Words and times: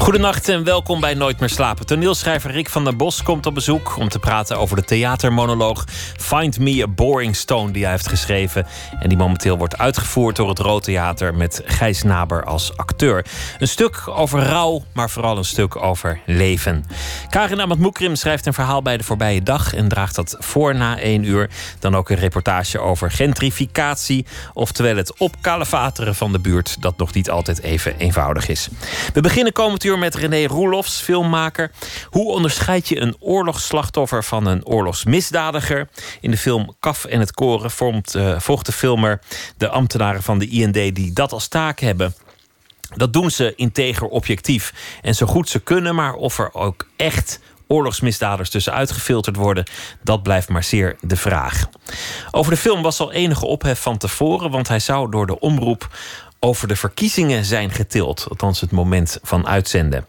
Goedenacht 0.00 0.48
en 0.48 0.64
welkom 0.64 1.00
bij 1.00 1.14
Nooit 1.14 1.40
meer 1.40 1.48
slapen. 1.48 1.86
Toneelschrijver 1.86 2.50
Rick 2.50 2.68
van 2.68 2.84
der 2.84 2.96
Bos 2.96 3.22
komt 3.22 3.46
op 3.46 3.54
bezoek 3.54 3.96
om 3.96 4.08
te 4.08 4.18
praten 4.18 4.58
over 4.58 4.76
de 4.76 4.84
theatermonoloog 4.84 5.84
Find 6.16 6.58
Me 6.58 6.82
a 6.82 6.88
Boring 6.88 7.36
Stone 7.36 7.72
die 7.72 7.82
hij 7.82 7.92
heeft 7.92 8.08
geschreven 8.08 8.66
en 9.00 9.08
die 9.08 9.18
momenteel 9.18 9.58
wordt 9.58 9.78
uitgevoerd 9.78 10.36
door 10.36 10.48
het 10.48 10.58
Rood 10.58 10.82
Theater 10.82 11.34
met 11.34 11.62
Gijs 11.64 12.02
Naber 12.02 12.44
als 12.44 12.76
acteur. 12.76 13.24
Een 13.58 13.68
stuk 13.68 14.02
over 14.08 14.42
rouw, 14.42 14.82
maar 14.92 15.10
vooral 15.10 15.36
een 15.36 15.44
stuk 15.44 15.76
over 15.76 16.20
leven. 16.26 16.84
Karin 17.28 17.60
Amat 17.60 17.78
Moekrim 17.78 18.16
schrijft 18.16 18.46
een 18.46 18.54
verhaal 18.54 18.82
bij 18.82 18.96
de 18.96 19.04
voorbije 19.04 19.42
dag 19.42 19.74
en 19.74 19.88
draagt 19.88 20.14
dat 20.14 20.36
voor 20.38 20.74
na 20.74 20.98
één 20.98 21.24
uur. 21.24 21.50
Dan 21.78 21.96
ook 21.96 22.10
een 22.10 22.16
reportage 22.16 22.78
over 22.78 23.10
gentrificatie, 23.10 24.26
oftewel 24.52 24.96
het 24.96 25.18
opkalevateren 25.18 26.14
van 26.14 26.32
de 26.32 26.38
buurt 26.38 26.82
dat 26.82 26.96
nog 26.96 27.12
niet 27.12 27.30
altijd 27.30 27.62
even 27.62 27.96
eenvoudig 27.98 28.48
is. 28.48 28.68
We 29.12 29.20
beginnen 29.20 29.52
komend 29.52 29.84
uur 29.84 29.89
met 29.98 30.14
René 30.14 30.46
Roelofs, 30.46 31.00
filmmaker. 31.00 31.70
Hoe 32.04 32.32
onderscheid 32.32 32.88
je 32.88 33.00
een 33.00 33.16
oorlogsslachtoffer 33.18 34.24
van 34.24 34.46
een 34.46 34.66
oorlogsmisdadiger? 34.66 35.88
In 36.20 36.30
de 36.30 36.36
film 36.36 36.76
Kaf 36.80 37.04
en 37.04 37.20
het 37.20 37.32
Koren 37.32 37.70
vormt, 37.70 38.14
uh, 38.14 38.40
volgt 38.40 38.66
de 38.66 38.72
filmer 38.72 39.20
de 39.56 39.68
ambtenaren 39.68 40.22
van 40.22 40.38
de 40.38 40.48
IND 40.48 40.74
die 40.74 41.12
dat 41.12 41.32
als 41.32 41.48
taak 41.48 41.80
hebben. 41.80 42.14
Dat 42.96 43.12
doen 43.12 43.30
ze 43.30 43.54
integer 43.56 44.06
objectief 44.06 44.74
en 45.02 45.14
zo 45.14 45.26
goed 45.26 45.48
ze 45.48 45.58
kunnen, 45.58 45.94
maar 45.94 46.14
of 46.14 46.38
er 46.38 46.54
ook 46.54 46.86
echt 46.96 47.40
oorlogsmisdaders 47.70 48.50
tussen 48.50 48.72
uitgefilterd 48.72 49.36
worden, 49.36 49.64
dat 50.02 50.22
blijft 50.22 50.48
maar 50.48 50.64
zeer 50.64 50.96
de 51.00 51.16
vraag. 51.16 51.68
Over 52.30 52.52
de 52.52 52.58
film 52.58 52.82
was 52.82 53.00
al 53.00 53.12
enige 53.12 53.46
ophef 53.46 53.80
van 53.80 53.98
tevoren, 53.98 54.50
want 54.50 54.68
hij 54.68 54.78
zou 54.78 55.10
door 55.10 55.26
de 55.26 55.40
omroep 55.40 55.88
over 56.42 56.68
de 56.68 56.76
verkiezingen 56.76 57.44
zijn 57.44 57.70
getild. 57.70 58.26
Althans, 58.28 58.60
het 58.60 58.70
moment 58.70 59.18
van 59.22 59.46
uitzenden. 59.46 60.06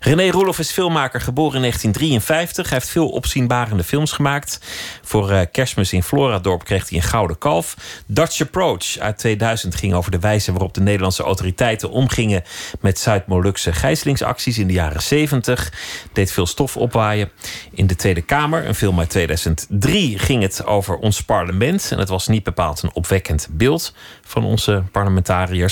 René 0.00 0.30
Roelof 0.30 0.58
is 0.58 0.70
filmmaker, 0.70 1.20
geboren 1.20 1.54
in 1.54 1.60
1953. 1.60 2.68
Hij 2.68 2.78
heeft 2.78 2.90
veel 2.90 3.08
opzienbarende 3.08 3.84
films 3.84 4.12
gemaakt. 4.12 4.60
Voor 5.02 5.30
uh, 5.30 5.40
Kerstmis 5.52 5.92
in 5.92 6.02
Floradorp 6.02 6.64
kreeg 6.64 6.88
hij 6.88 6.98
een 6.98 7.04
gouden 7.04 7.38
kalf. 7.38 7.76
Dutch 8.06 8.40
Approach 8.40 8.98
uit 8.98 9.18
2000 9.18 9.74
ging 9.74 9.94
over 9.94 10.10
de 10.10 10.18
wijze 10.18 10.50
waarop 10.52 10.74
de 10.74 10.80
Nederlandse 10.80 11.22
autoriteiten 11.22 11.90
omgingen 11.90 12.42
met 12.80 12.98
Zuid-Molukse 12.98 13.72
gijzelingsacties 13.72 14.58
in 14.58 14.66
de 14.66 14.72
jaren 14.72 15.02
70. 15.02 15.72
Deed 16.12 16.32
veel 16.32 16.46
stof 16.46 16.76
opwaaien. 16.76 17.30
In 17.72 17.86
de 17.86 17.96
Tweede 17.96 18.22
Kamer, 18.22 18.66
een 18.66 18.74
film 18.74 18.98
uit 18.98 19.10
2003, 19.10 20.18
ging 20.18 20.42
het 20.42 20.66
over 20.66 20.96
ons 20.96 21.22
parlement. 21.22 21.88
En 21.90 21.98
het 21.98 22.08
was 22.08 22.28
niet 22.28 22.44
bepaald 22.44 22.82
een 22.82 22.94
opwekkend 22.94 23.48
beeld 23.50 23.94
van 24.22 24.44
onze 24.44 24.82
parlementariërs. 24.92 25.69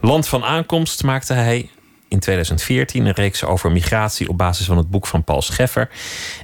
Land 0.00 0.28
van 0.28 0.44
aankomst 0.44 1.02
maakte 1.02 1.32
hij 1.32 1.70
in 2.12 2.18
2014 2.18 3.06
een 3.06 3.12
reeks 3.12 3.44
over 3.44 3.72
migratie 3.72 4.28
op 4.28 4.38
basis 4.38 4.66
van 4.66 4.76
het 4.76 4.90
boek 4.90 5.06
van 5.06 5.24
Paul 5.24 5.42
Scheffer. 5.42 5.88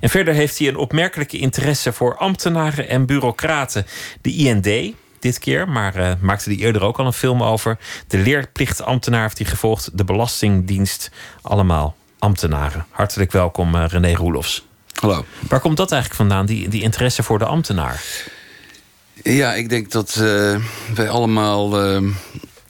En 0.00 0.08
verder 0.08 0.34
heeft 0.34 0.58
hij 0.58 0.68
een 0.68 0.76
opmerkelijke 0.76 1.38
interesse 1.38 1.92
voor 1.92 2.16
ambtenaren 2.16 2.88
en 2.88 3.06
bureaucraten. 3.06 3.86
De 4.20 4.32
IND, 4.32 4.94
dit 5.18 5.38
keer, 5.38 5.68
maar 5.68 5.96
uh, 5.96 6.12
maakte 6.20 6.50
hij 6.50 6.58
eerder 6.58 6.82
ook 6.82 6.98
al 6.98 7.06
een 7.06 7.12
film 7.12 7.42
over. 7.42 7.78
De 8.06 8.18
leerplichtambtenaar 8.18 9.22
heeft 9.22 9.38
hij 9.38 9.46
gevolgd, 9.46 9.90
de 9.98 10.04
Belastingdienst, 10.04 11.10
allemaal 11.42 11.96
ambtenaren. 12.18 12.86
Hartelijk 12.90 13.32
welkom, 13.32 13.74
uh, 13.74 13.84
René 13.88 14.12
Roelofs. 14.12 14.66
Hallo. 14.92 15.24
Waar 15.48 15.60
komt 15.60 15.76
dat 15.76 15.92
eigenlijk 15.92 16.20
vandaan, 16.20 16.46
die, 16.46 16.68
die 16.68 16.82
interesse 16.82 17.22
voor 17.22 17.38
de 17.38 17.44
ambtenaar? 17.44 18.02
Ja, 19.22 19.54
ik 19.54 19.68
denk 19.68 19.90
dat 19.90 20.16
uh, 20.20 20.56
wij 20.94 21.08
allemaal 21.08 21.76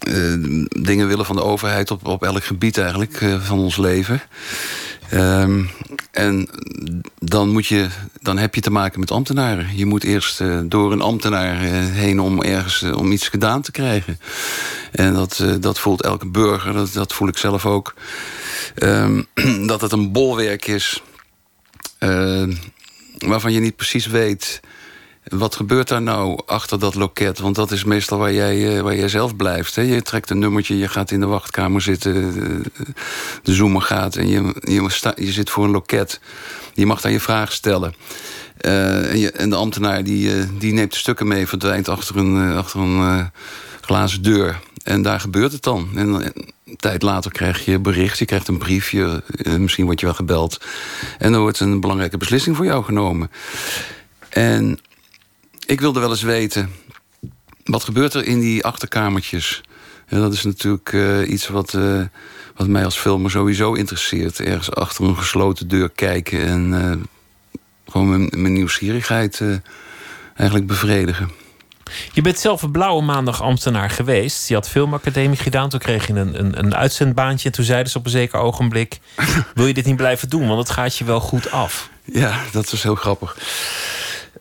uh, 0.09 0.65
dingen 0.69 1.09
willen 1.09 1.25
van 1.25 1.37
de 1.37 1.43
overheid 1.43 1.91
op, 1.91 2.07
op 2.07 2.23
elk 2.23 2.45
gebied 2.45 2.79
eigenlijk 2.79 3.25
van 3.39 3.59
ons 3.59 3.77
leven. 3.77 4.23
Ehm, 5.11 5.65
en 6.11 6.49
dan, 7.19 7.49
moet 7.49 7.67
je, 7.67 7.87
dan 8.21 8.39
heb 8.39 8.55
je 8.55 8.61
te 8.61 8.71
maken 8.71 9.01
met 9.01 9.11
ambtenaren. 9.11 9.77
Je 9.77 9.87
moet 9.87 10.05
eerst 10.05 10.43
door 10.65 10.93
een 10.93 11.01
ambtenaar 11.01 11.57
heen 11.61 12.21
om 12.21 12.43
ergens 12.43 12.83
om 12.83 13.13
iets 13.13 13.29
gedaan 13.29 13.63
te 13.63 13.71
krijgen. 13.71 14.21
En 14.93 15.15
dat, 15.15 15.45
dat 15.61 15.79
voelt 15.79 16.03
elke 16.03 16.27
burger, 16.27 16.73
dat, 16.73 16.93
dat 16.93 17.13
voel 17.13 17.29
ik 17.29 17.39
zelf 17.39 17.67
ook. 17.67 17.95
Um, 18.77 19.27
dat 19.67 19.81
het 19.81 19.93
een 19.93 20.13
bolwerk 20.13 20.67
is 20.67 21.03
waarvan 23.19 23.53
je 23.53 23.61
niet 23.61 23.77
precies 23.77 24.07
weet 24.07 24.61
wat 25.29 25.57
gebeurt 25.57 25.89
daar 25.89 26.03
nou 26.03 26.41
achter 26.47 26.79
dat 26.79 26.95
loket? 26.95 27.39
Want 27.39 27.55
dat 27.55 27.71
is 27.71 27.85
meestal 27.85 28.19
waar 28.19 28.33
jij, 28.33 28.77
uh, 28.77 28.81
waar 28.81 28.97
jij 28.97 29.09
zelf 29.09 29.37
blijft. 29.37 29.75
Hè? 29.75 29.83
Je 29.83 30.03
trekt 30.03 30.31
een 30.31 30.39
nummertje, 30.39 30.79
je 30.79 30.89
gaat 30.89 31.11
in 31.11 31.21
de 31.21 31.27
wachtkamer 31.27 31.81
zitten. 31.81 32.13
De, 32.13 32.63
de 33.43 33.55
zoomer 33.55 33.83
gaat 33.83 34.17
en 34.17 34.29
je, 34.29 34.55
je, 34.61 35.13
je 35.17 35.33
zit 35.33 35.51
voor 35.51 35.65
een 35.65 35.71
loket. 35.71 36.21
Je 36.75 36.87
mag 36.87 37.01
daar 37.01 37.13
je 37.13 37.21
vraag 37.21 37.53
stellen. 37.53 37.95
Uh, 38.61 39.41
en, 39.41 39.51
de 39.51 39.57
ambtenaar 39.57 40.05
die, 40.05 40.59
die 40.59 40.73
neemt 40.73 40.93
de 40.93 40.99
stukken 40.99 41.29
mee... 41.29 41.47
verdwijnt 41.47 41.89
achter 41.89 42.17
een, 42.17 42.57
achter 42.57 42.81
een 42.81 43.31
glazen 43.81 44.23
deur. 44.23 44.61
En 44.83 45.03
daar 45.03 45.21
gebeurt 45.21 45.53
het 45.53 45.63
dan. 45.63 45.89
En 45.95 46.09
een 46.09 46.77
tijd 46.77 47.03
later 47.03 47.33
krijg 47.33 47.65
je 47.65 47.79
bericht, 47.79 48.19
je 48.19 48.25
krijgt 48.25 48.49
een 48.49 48.59
briefje... 48.59 49.23
misschien 49.59 49.85
word 49.85 50.01
je 50.01 50.07
wel 50.07 50.15
gebeld. 50.15 50.61
En 51.19 51.33
dan 51.33 51.41
wordt 51.41 51.61
een 51.61 51.81
belangrijke 51.81 52.17
beslissing 52.17 52.57
voor 52.57 52.65
jou 52.65 52.85
genomen. 52.85 53.31
En 54.29 54.79
ik 55.69 55.81
wilde 55.81 56.01
wel 56.01 56.11
eens 56.11 56.23
weten, 56.23 56.71
wat 57.65 57.85
gebeurt 57.85 58.15
er 58.15 58.25
in 58.25 58.41
die 58.41 58.65
achterkamertjes? 58.65 59.61
En 60.07 60.21
dat 60.21 60.33
is 60.33 60.43
natuurlijk 60.43 60.93
uh, 60.93 61.31
iets 61.31 61.49
wat, 61.49 61.73
uh, 61.73 62.03
wat 62.57 62.67
mij 62.67 62.85
als 62.85 62.97
filmer 62.97 63.31
sowieso 63.31 63.73
interesseert. 63.73 64.41
Ergens 64.41 64.73
achter 64.73 65.05
een 65.05 65.17
gesloten 65.17 65.69
deur 65.69 65.91
kijken 65.91 66.47
en 66.47 66.73
uh, 66.73 66.93
gewoon 67.87 68.09
mijn, 68.09 68.29
mijn 68.37 68.53
nieuwsgierigheid 68.53 69.43
eigenlijk 70.35 70.69
bevredigen. 70.69 71.31
Je 72.13 72.21
bent 72.21 72.39
zelf 72.39 72.63
een 72.63 72.71
blauwe 72.71 73.03
maandag 73.03 73.43
ambtenaar 73.43 73.91
geweest. 73.91 74.49
Je 74.49 74.55
had 74.55 74.69
filmacademie 74.69 75.37
gedaan. 75.37 75.69
Toen 75.69 75.81
kreeg 75.81 76.07
je 76.07 76.13
een, 76.13 76.39
een, 76.39 76.59
een 76.59 76.75
uitzendbaantje. 76.75 77.49
En 77.49 77.55
toen 77.55 77.65
zeiden 77.65 77.93
ze 77.93 77.99
op 77.99 78.05
een 78.05 78.11
zeker 78.11 78.39
ogenblik... 78.39 78.99
wil 79.55 79.67
je 79.67 79.75
dit 79.75 79.85
niet 79.85 79.97
blijven 79.97 80.29
doen? 80.29 80.47
Want 80.47 80.59
het 80.59 80.71
gaat 80.71 80.97
je 80.97 81.05
wel 81.05 81.21
goed 81.21 81.51
af. 81.51 81.91
Ja, 82.05 82.41
dat 82.53 82.71
was 82.71 82.83
heel 82.83 82.95
grappig. 82.95 83.37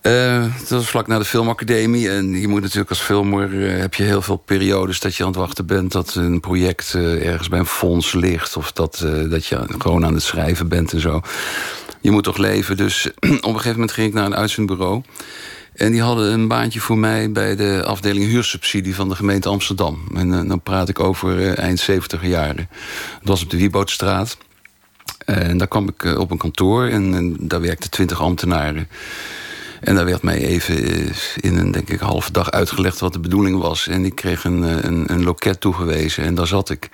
Uh, 0.01 0.45
dat 0.59 0.69
was 0.69 0.89
vlak 0.89 1.07
na 1.07 1.17
de 1.17 1.25
filmacademie. 1.25 2.09
En 2.09 2.39
je 2.39 2.47
moet 2.47 2.61
natuurlijk 2.61 2.89
als 2.89 2.99
filmer... 2.99 3.53
Uh, 3.53 3.79
heb 3.79 3.93
je 3.93 4.03
heel 4.03 4.21
veel 4.21 4.37
periodes 4.37 4.99
dat 4.99 5.15
je 5.15 5.23
aan 5.23 5.29
het 5.29 5.39
wachten 5.39 5.65
bent... 5.65 5.91
dat 5.91 6.15
een 6.15 6.39
project 6.39 6.93
uh, 6.95 7.27
ergens 7.27 7.49
bij 7.49 7.59
een 7.59 7.65
fonds 7.65 8.13
ligt... 8.13 8.57
of 8.57 8.71
dat, 8.71 9.05
dat 9.29 9.45
je 9.45 9.65
gewoon 9.77 10.05
aan 10.05 10.13
het 10.13 10.23
schrijven 10.23 10.67
bent 10.67 10.93
en 10.93 10.99
zo. 10.99 11.21
Je 12.01 12.11
moet 12.11 12.23
toch 12.23 12.37
leven. 12.37 12.77
Dus 12.77 13.05
op 13.09 13.31
een 13.31 13.41
gegeven 13.41 13.71
moment 13.71 13.91
ging 13.91 14.07
ik 14.07 14.13
naar 14.13 14.25
een 14.25 14.35
uitzendbureau... 14.35 15.01
En 15.73 15.91
die 15.91 16.01
hadden 16.01 16.33
een 16.33 16.47
baantje 16.47 16.79
voor 16.79 16.97
mij 16.97 17.31
bij 17.31 17.55
de 17.55 17.83
afdeling 17.85 18.25
huursubsidie 18.25 18.95
van 18.95 19.09
de 19.09 19.15
gemeente 19.15 19.49
Amsterdam. 19.49 19.99
En 20.15 20.47
dan 20.47 20.61
praat 20.61 20.89
ik 20.89 20.99
over 20.99 21.53
eind 21.53 21.79
70 21.79 22.25
jaren. 22.25 22.69
Dat 23.19 23.27
was 23.27 23.43
op 23.43 23.49
de 23.49 23.57
Wiebootstraat. 23.57 24.37
En 25.25 25.57
daar 25.57 25.67
kwam 25.67 25.87
ik 25.87 26.17
op 26.17 26.31
een 26.31 26.37
kantoor 26.37 26.87
en, 26.87 27.13
en 27.13 27.35
daar 27.39 27.61
werkten 27.61 27.89
twintig 27.89 28.21
ambtenaren. 28.21 28.87
En 29.81 29.95
daar 29.95 30.05
werd 30.05 30.21
mij 30.21 30.38
even 30.38 30.83
eh, 30.83 31.15
in 31.35 31.57
een 31.57 31.71
denk 31.71 31.89
ik, 31.89 31.99
halve 31.99 32.31
dag 32.31 32.51
uitgelegd 32.51 32.99
wat 32.99 33.13
de 33.13 33.19
bedoeling 33.19 33.59
was. 33.59 33.88
En 33.88 34.05
ik 34.05 34.15
kreeg 34.15 34.43
een, 34.43 34.63
eh, 34.63 34.83
een, 34.83 35.03
een 35.11 35.23
loket 35.23 35.59
toegewezen 35.59 36.23
en 36.23 36.35
daar 36.35 36.47
zat 36.47 36.69
ik. 36.69 36.89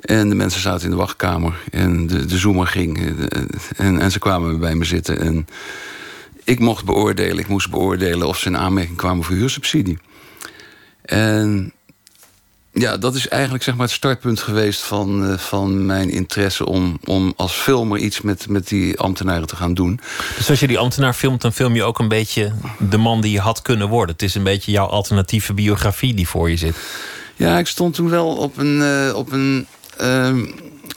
En 0.00 0.28
de 0.28 0.34
mensen 0.34 0.60
zaten 0.60 0.84
in 0.84 0.90
de 0.90 0.96
wachtkamer 0.96 1.54
en 1.70 2.06
de, 2.06 2.26
de 2.26 2.38
zoomer 2.38 2.66
ging. 2.66 2.98
Eh, 2.98 3.42
en, 3.76 3.98
en 3.98 4.10
ze 4.10 4.18
kwamen 4.18 4.60
bij 4.60 4.74
me 4.74 4.84
zitten. 4.84 5.20
En 5.20 5.46
ik 6.44 6.58
mocht 6.58 6.84
beoordelen, 6.84 7.38
ik 7.38 7.48
moest 7.48 7.70
beoordelen 7.70 8.28
of 8.28 8.38
ze 8.38 8.48
in 8.48 8.56
aanmerking 8.56 8.96
kwamen 8.96 9.24
voor 9.24 9.36
huursubsidie. 9.36 9.98
En 11.02 11.72
ja, 12.72 12.96
dat 12.96 13.14
is 13.14 13.28
eigenlijk 13.28 13.64
zeg 13.64 13.74
maar, 13.74 13.86
het 13.86 13.94
startpunt 13.94 14.40
geweest 14.40 14.80
van, 14.80 15.30
uh, 15.30 15.38
van 15.38 15.86
mijn 15.86 16.10
interesse 16.10 16.66
om, 16.66 16.98
om 17.04 17.32
als 17.36 17.52
filmer 17.52 17.98
iets 17.98 18.20
met, 18.20 18.48
met 18.48 18.68
die 18.68 18.98
ambtenaren 18.98 19.46
te 19.46 19.56
gaan 19.56 19.74
doen. 19.74 20.00
Dus 20.36 20.50
als 20.50 20.60
je 20.60 20.66
die 20.66 20.78
ambtenaar 20.78 21.14
filmt, 21.14 21.40
dan 21.40 21.52
film 21.52 21.74
je 21.74 21.84
ook 21.84 21.98
een 21.98 22.08
beetje 22.08 22.52
de 22.78 22.96
man 22.96 23.20
die 23.20 23.32
je 23.32 23.40
had 23.40 23.62
kunnen 23.62 23.88
worden. 23.88 24.14
Het 24.14 24.24
is 24.24 24.34
een 24.34 24.42
beetje 24.42 24.72
jouw 24.72 24.86
alternatieve 24.86 25.54
biografie 25.54 26.14
die 26.14 26.28
voor 26.28 26.50
je 26.50 26.56
zit. 26.56 26.76
Ja, 27.36 27.58
ik 27.58 27.66
stond 27.66 27.94
toen 27.94 28.10
wel 28.10 28.36
op 28.36 28.56
een. 28.56 28.80
Uh, 28.80 29.14
op 29.14 29.32
een 29.32 29.66
uh, 30.00 30.36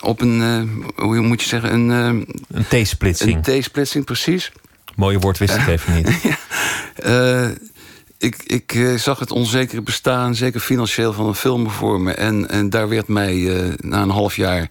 op 0.02 0.22
een, 0.22 0.40
uh, 0.40 1.04
hoe 1.06 1.22
moet 1.22 1.42
je 1.42 1.48
zeggen, 1.48 1.74
een... 1.74 1.90
een 1.90 2.84
T-splitsing. 2.84 3.48
Een 3.48 3.62
T-splitsing, 3.62 4.06
precies. 4.06 4.52
Mooie 4.96 5.20
woord 5.20 5.38
wist 5.38 5.56
ik 5.56 5.68
even 5.68 5.94
niet. 5.96 6.22
ja, 6.24 7.54
ik, 8.18 8.44
ik 8.44 8.74
eh, 8.74 8.94
zag 8.96 9.20
het 9.20 9.32
onzekere 9.32 9.82
bestaan, 9.82 10.36
zeker 10.36 10.60
financieel, 10.60 11.14
van 11.14 11.26
een 11.26 11.36
film 11.36 11.70
voor 11.70 12.02
me. 12.02 12.14
En, 12.14 12.50
en 12.50 12.70
daar 12.70 12.90
werd 12.90 13.08
mij 13.08 13.58
eh, 13.58 13.74
na 13.78 14.02
een 14.02 14.10
half 14.10 14.36
jaar 14.36 14.70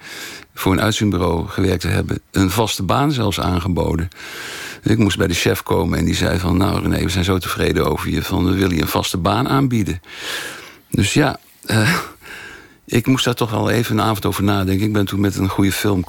voor 0.54 0.72
een 0.72 0.80
uitzendbureau 0.80 1.48
gewerkt 1.48 1.80
te 1.80 1.88
hebben... 1.88 2.20
een 2.30 2.50
vaste 2.50 2.82
baan 2.82 3.12
zelfs 3.12 3.40
aangeboden. 3.40 4.08
Ik 4.82 4.98
moest 4.98 5.18
bij 5.18 5.26
de 5.26 5.34
chef 5.34 5.62
komen 5.62 5.98
en 5.98 6.04
die 6.04 6.14
zei 6.14 6.38
van... 6.38 6.56
nou 6.56 6.82
René, 6.82 7.02
we 7.02 7.08
zijn 7.08 7.24
zo 7.24 7.38
tevreden 7.38 7.90
over 7.90 8.10
je, 8.10 8.22
van 8.22 8.44
we 8.44 8.54
willen 8.54 8.76
je 8.76 8.82
een 8.82 8.88
vaste 8.88 9.18
baan 9.18 9.48
aanbieden. 9.48 10.00
Dus 10.90 11.12
ja, 11.12 11.36
eh, 11.66 11.94
ik 12.86 13.06
moest 13.06 13.24
daar 13.24 13.34
toch 13.34 13.50
wel 13.50 13.70
even 13.70 13.98
een 13.98 14.04
avond 14.04 14.26
over 14.26 14.42
nadenken. 14.42 14.86
Ik 14.86 14.92
ben 14.92 15.06
toen 15.06 15.20
met 15.20 15.36
een 15.36 15.48
goede 15.48 15.72
film, 15.72 16.04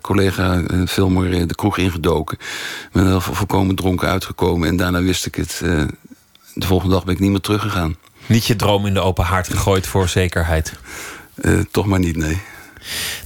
collega 0.00 0.62
filmer 0.86 1.46
de 1.46 1.54
kroeg 1.54 1.78
ingedoken. 1.78 2.38
Ben 2.92 3.06
er 3.06 3.22
volkomen 3.22 3.74
dronken 3.74 4.08
uitgekomen 4.08 4.68
en 4.68 4.76
daarna 4.76 5.02
wist 5.02 5.26
ik 5.26 5.34
het. 5.34 5.62
De 6.56 6.66
volgende 6.66 6.94
dag 6.94 7.04
ben 7.04 7.14
ik 7.14 7.20
niet 7.20 7.30
meer 7.30 7.40
teruggegaan. 7.40 7.96
Niet 8.26 8.46
je 8.46 8.56
droom 8.56 8.86
in 8.86 8.94
de 8.94 9.00
open 9.00 9.24
haard 9.24 9.48
gegooid 9.48 9.86
voor 9.86 10.08
zekerheid? 10.08 10.72
toch 11.70 11.86
maar 11.86 11.98
niet, 11.98 12.16
nee. 12.16 12.42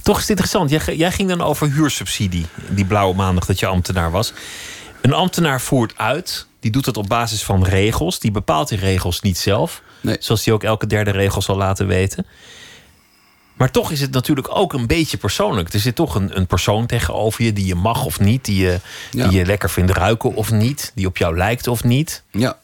Toch 0.03 0.15
is 0.15 0.21
het 0.21 0.29
interessant. 0.29 0.69
Jij, 0.69 0.95
jij 0.95 1.11
ging 1.11 1.29
dan 1.29 1.41
over 1.41 1.71
huursubsidie. 1.71 2.45
Die 2.69 2.85
blauwe 2.85 3.15
maandag 3.15 3.45
dat 3.45 3.59
je 3.59 3.65
ambtenaar 3.65 4.11
was. 4.11 4.33
Een 5.01 5.13
ambtenaar 5.13 5.61
voert 5.61 5.97
uit. 5.97 6.47
Die 6.59 6.71
doet 6.71 6.85
dat 6.85 6.97
op 6.97 7.07
basis 7.07 7.43
van 7.43 7.63
regels. 7.63 8.19
Die 8.19 8.31
bepaalt 8.31 8.69
die 8.69 8.77
regels 8.77 9.21
niet 9.21 9.37
zelf. 9.37 9.81
Nee. 10.01 10.17
Zoals 10.19 10.45
hij 10.45 10.53
ook 10.53 10.63
elke 10.63 10.87
derde 10.87 11.11
regel 11.11 11.41
zal 11.41 11.57
laten 11.57 11.87
weten. 11.87 12.25
Maar 13.53 13.71
toch 13.71 13.91
is 13.91 14.01
het 14.01 14.11
natuurlijk 14.11 14.55
ook 14.55 14.73
een 14.73 14.87
beetje 14.87 15.17
persoonlijk. 15.17 15.73
Er 15.73 15.79
zit 15.79 15.95
toch 15.95 16.15
een, 16.15 16.37
een 16.37 16.47
persoon 16.47 16.85
tegenover 16.85 17.43
je 17.43 17.53
die 17.53 17.65
je 17.65 17.75
mag 17.75 18.05
of 18.05 18.19
niet. 18.19 18.45
Die 18.45 18.63
je, 18.63 18.79
die 19.11 19.31
je 19.31 19.45
lekker 19.45 19.69
vindt 19.69 19.91
ruiken 19.91 20.33
of 20.33 20.51
niet. 20.51 20.91
Die 20.95 21.07
op 21.07 21.17
jou 21.17 21.37
lijkt 21.37 21.67
of 21.67 21.83
niet. 21.83 22.23
Ja. 22.31 22.57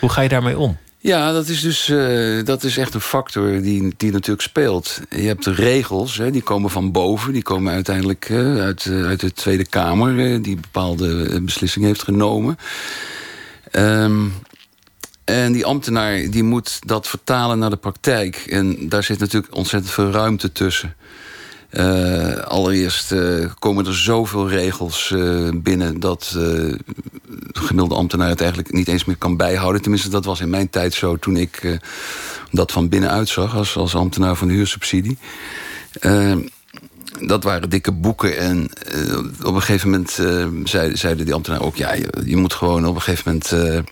Hoe 0.00 0.10
ga 0.10 0.20
je 0.20 0.28
daarmee 0.28 0.58
om? 0.58 0.76
Ja, 0.98 1.32
dat 1.32 1.48
is 1.48 1.60
dus 1.60 1.88
uh, 1.88 2.44
dat 2.44 2.62
is 2.62 2.76
echt 2.76 2.94
een 2.94 3.00
factor 3.00 3.60
die, 3.62 3.94
die 3.96 4.12
natuurlijk 4.12 4.42
speelt. 4.42 5.00
Je 5.10 5.26
hebt 5.26 5.44
de 5.44 5.52
regels, 5.52 6.16
hè, 6.16 6.30
die 6.30 6.42
komen 6.42 6.70
van 6.70 6.92
boven. 6.92 7.32
Die 7.32 7.42
komen 7.42 7.72
uiteindelijk 7.72 8.28
uh, 8.28 8.60
uit, 8.62 8.84
uh, 8.84 9.06
uit 9.06 9.20
de 9.20 9.32
Tweede 9.32 9.66
Kamer... 9.66 10.42
die 10.42 10.56
bepaalde 10.56 11.40
beslissingen 11.42 11.88
heeft 11.88 12.02
genomen. 12.02 12.58
Um, 13.72 14.32
en 15.24 15.52
die 15.52 15.64
ambtenaar 15.64 16.30
die 16.30 16.42
moet 16.42 16.78
dat 16.86 17.08
vertalen 17.08 17.58
naar 17.58 17.70
de 17.70 17.76
praktijk. 17.76 18.36
En 18.36 18.88
daar 18.88 19.02
zit 19.02 19.18
natuurlijk 19.18 19.54
ontzettend 19.54 19.92
veel 19.92 20.10
ruimte 20.10 20.52
tussen. 20.52 20.96
Uh, 21.70 22.36
allereerst 22.36 23.12
uh, 23.12 23.50
komen 23.58 23.86
er 23.86 23.94
zoveel 23.94 24.48
regels 24.48 25.10
uh, 25.10 25.48
binnen... 25.54 26.00
dat 26.00 26.30
de 26.32 26.78
gemiddelde 27.52 27.94
ambtenaar 27.94 28.28
het 28.28 28.40
eigenlijk 28.40 28.72
niet 28.72 28.88
eens 28.88 29.04
meer 29.04 29.16
kan 29.16 29.36
bijhouden. 29.36 29.82
Tenminste, 29.82 30.08
dat 30.08 30.24
was 30.24 30.40
in 30.40 30.50
mijn 30.50 30.70
tijd 30.70 30.94
zo 30.94 31.16
toen 31.16 31.36
ik 31.36 31.78
dat 32.50 32.72
van 32.72 32.88
binnenuit 32.88 33.28
zag... 33.28 33.56
als, 33.56 33.76
als 33.76 33.94
ambtenaar 33.94 34.36
van 34.36 34.48
de 34.48 34.54
huursubsidie. 34.54 35.18
dat 37.20 37.42
waren 37.42 37.70
dikke 37.70 37.92
boeken. 37.92 38.38
En 38.38 38.70
op 39.44 39.54
een 39.54 39.62
gegeven 39.62 39.90
moment 39.90 40.10
zeiden, 40.68 40.98
zeiden 40.98 41.24
die 41.24 41.34
ambtenaar 41.34 41.62
ook... 41.62 41.76
ja, 41.76 41.94
je, 41.94 42.08
je, 42.24 42.36
moet 42.36 42.54
gewoon 42.54 42.86
op 42.86 42.94
een 42.94 43.02
gegeven 43.02 43.32
moment 43.32 43.84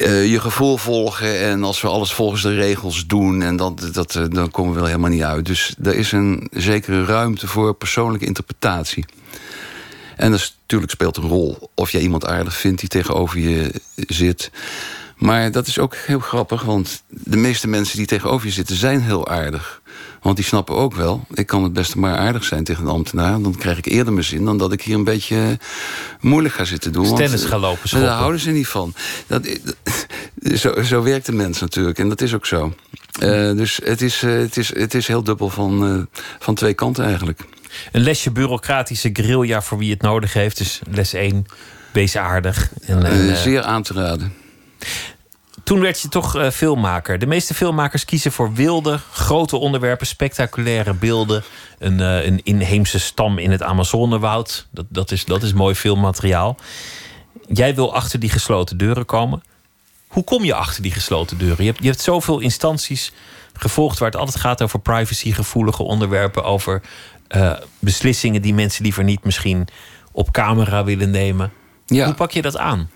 uh, 0.00 0.30
je 0.30 0.40
gevoel 0.40 0.76
volgen. 0.76 1.38
En 1.40 1.64
als 1.64 1.80
we 1.80 1.88
alles 1.88 2.12
volgens 2.12 2.42
de 2.42 2.54
regels 2.54 3.06
doen, 3.06 3.42
en 3.42 3.56
dat, 3.56 3.88
dat, 3.92 4.14
eh, 4.14 4.24
dan 4.28 4.50
komen 4.50 4.72
we 4.72 4.78
wel 4.78 4.88
helemaal 4.88 5.10
niet 5.10 5.22
uit. 5.22 5.46
Dus 5.46 5.74
er 5.82 5.94
is 5.94 6.12
een 6.12 6.48
zekere 6.52 7.04
ruimte 7.04 7.46
voor 7.46 7.74
persoonlijke 7.74 8.26
interpretatie. 8.26 9.04
En 10.16 10.30
dat 10.30 10.54
natuurlijk 10.60 10.90
speelt 10.90 11.16
een 11.16 11.28
rol 11.28 11.70
of 11.74 11.90
jij 11.90 12.00
iemand 12.00 12.26
aardig 12.26 12.56
vindt 12.56 12.80
die 12.80 12.88
tegenover 12.88 13.38
je 13.38 13.72
zit. 13.94 14.50
Maar 15.16 15.50
dat 15.50 15.66
is 15.66 15.78
ook 15.78 15.96
heel 15.96 16.18
grappig, 16.18 16.62
want 16.62 17.02
de 17.08 17.36
meeste 17.36 17.68
mensen 17.68 17.96
die 17.96 18.06
tegenover 18.06 18.46
je 18.46 18.52
zitten 18.52 18.76
zijn 18.76 19.02
heel 19.02 19.28
aardig. 19.28 19.82
Want 20.22 20.36
die 20.36 20.44
snappen 20.44 20.74
ook 20.74 20.94
wel, 20.94 21.26
ik 21.34 21.46
kan 21.46 21.62
het 21.62 21.72
beste 21.72 21.98
maar 21.98 22.16
aardig 22.16 22.44
zijn 22.44 22.64
tegen 22.64 22.82
een 22.82 22.90
ambtenaar. 22.90 23.40
Dan 23.40 23.56
krijg 23.56 23.78
ik 23.78 23.86
eerder 23.86 24.12
mijn 24.12 24.24
zin 24.24 24.44
dan 24.44 24.58
dat 24.58 24.72
ik 24.72 24.82
hier 24.82 24.94
een 24.94 25.04
beetje 25.04 25.58
moeilijk 26.20 26.54
ga 26.54 26.64
zitten 26.64 26.92
doen. 26.92 27.06
Stennis 27.06 27.44
gaan 27.44 27.60
lopen 27.60 27.90
eh, 27.90 28.00
Daar 28.00 28.16
houden 28.16 28.40
ze 28.40 28.50
niet 28.50 28.68
van. 28.68 28.94
Dat, 29.26 29.48
zo, 30.60 30.82
zo 30.82 31.02
werkt 31.02 31.26
de 31.26 31.32
mens 31.32 31.60
natuurlijk 31.60 31.98
en 31.98 32.08
dat 32.08 32.20
is 32.20 32.34
ook 32.34 32.46
zo. 32.46 32.74
Uh, 33.22 33.56
dus 33.56 33.80
het 33.84 34.02
is, 34.02 34.22
uh, 34.22 34.38
het, 34.38 34.56
is, 34.56 34.74
het 34.74 34.94
is 34.94 35.06
heel 35.06 35.22
dubbel 35.22 35.48
van, 35.48 35.94
uh, 35.94 36.02
van 36.38 36.54
twee 36.54 36.74
kanten 36.74 37.04
eigenlijk. 37.04 37.40
Een 37.92 38.00
lesje 38.00 38.30
bureaucratische 38.30 39.10
grillja 39.12 39.62
voor 39.62 39.78
wie 39.78 39.90
het 39.90 40.02
nodig 40.02 40.32
heeft. 40.32 40.58
Dus 40.58 40.80
les 40.90 41.12
1, 41.12 41.46
wees 41.92 42.16
aardig. 42.16 42.70
En, 42.86 43.36
zeer 43.36 43.62
aan 43.62 43.82
te 43.82 43.92
raden. 43.92 44.32
Toen 45.68 45.80
werd 45.80 46.00
je 46.00 46.08
toch 46.08 46.36
uh, 46.36 46.50
filmmaker. 46.50 47.18
De 47.18 47.26
meeste 47.26 47.54
filmmakers 47.54 48.04
kiezen 48.04 48.32
voor 48.32 48.52
wilde, 48.52 49.00
grote 49.12 49.56
onderwerpen, 49.56 50.06
spectaculaire 50.06 50.94
beelden. 50.94 51.44
Een, 51.78 51.98
uh, 51.98 52.26
een 52.26 52.40
inheemse 52.42 52.98
stam 52.98 53.38
in 53.38 53.50
het 53.50 53.62
Amazonewoud. 53.62 54.66
Dat, 54.70 54.86
dat, 54.88 55.10
is, 55.10 55.24
dat 55.24 55.42
is 55.42 55.52
mooi 55.52 55.74
filmmateriaal. 55.74 56.56
Jij 57.48 57.74
wil 57.74 57.94
achter 57.94 58.20
die 58.20 58.30
gesloten 58.30 58.76
deuren 58.76 59.04
komen. 59.04 59.42
Hoe 60.06 60.24
kom 60.24 60.44
je 60.44 60.54
achter 60.54 60.82
die 60.82 60.92
gesloten 60.92 61.38
deuren? 61.38 61.64
Je 61.64 61.70
hebt, 61.70 61.82
je 61.82 61.88
hebt 61.88 62.00
zoveel 62.00 62.38
instanties 62.38 63.12
gevolgd 63.52 63.98
waar 63.98 64.10
het 64.10 64.18
altijd 64.20 64.40
gaat 64.40 64.62
over 64.62 64.80
privacygevoelige 64.80 65.82
onderwerpen, 65.82 66.44
over 66.44 66.82
uh, 67.36 67.52
beslissingen 67.78 68.42
die 68.42 68.54
mensen 68.54 68.82
liever 68.82 69.04
niet 69.04 69.24
misschien 69.24 69.68
op 70.12 70.30
camera 70.30 70.84
willen 70.84 71.10
nemen. 71.10 71.52
Ja. 71.86 72.04
Hoe 72.04 72.14
pak 72.14 72.30
je 72.30 72.42
dat 72.42 72.56
aan? 72.56 72.90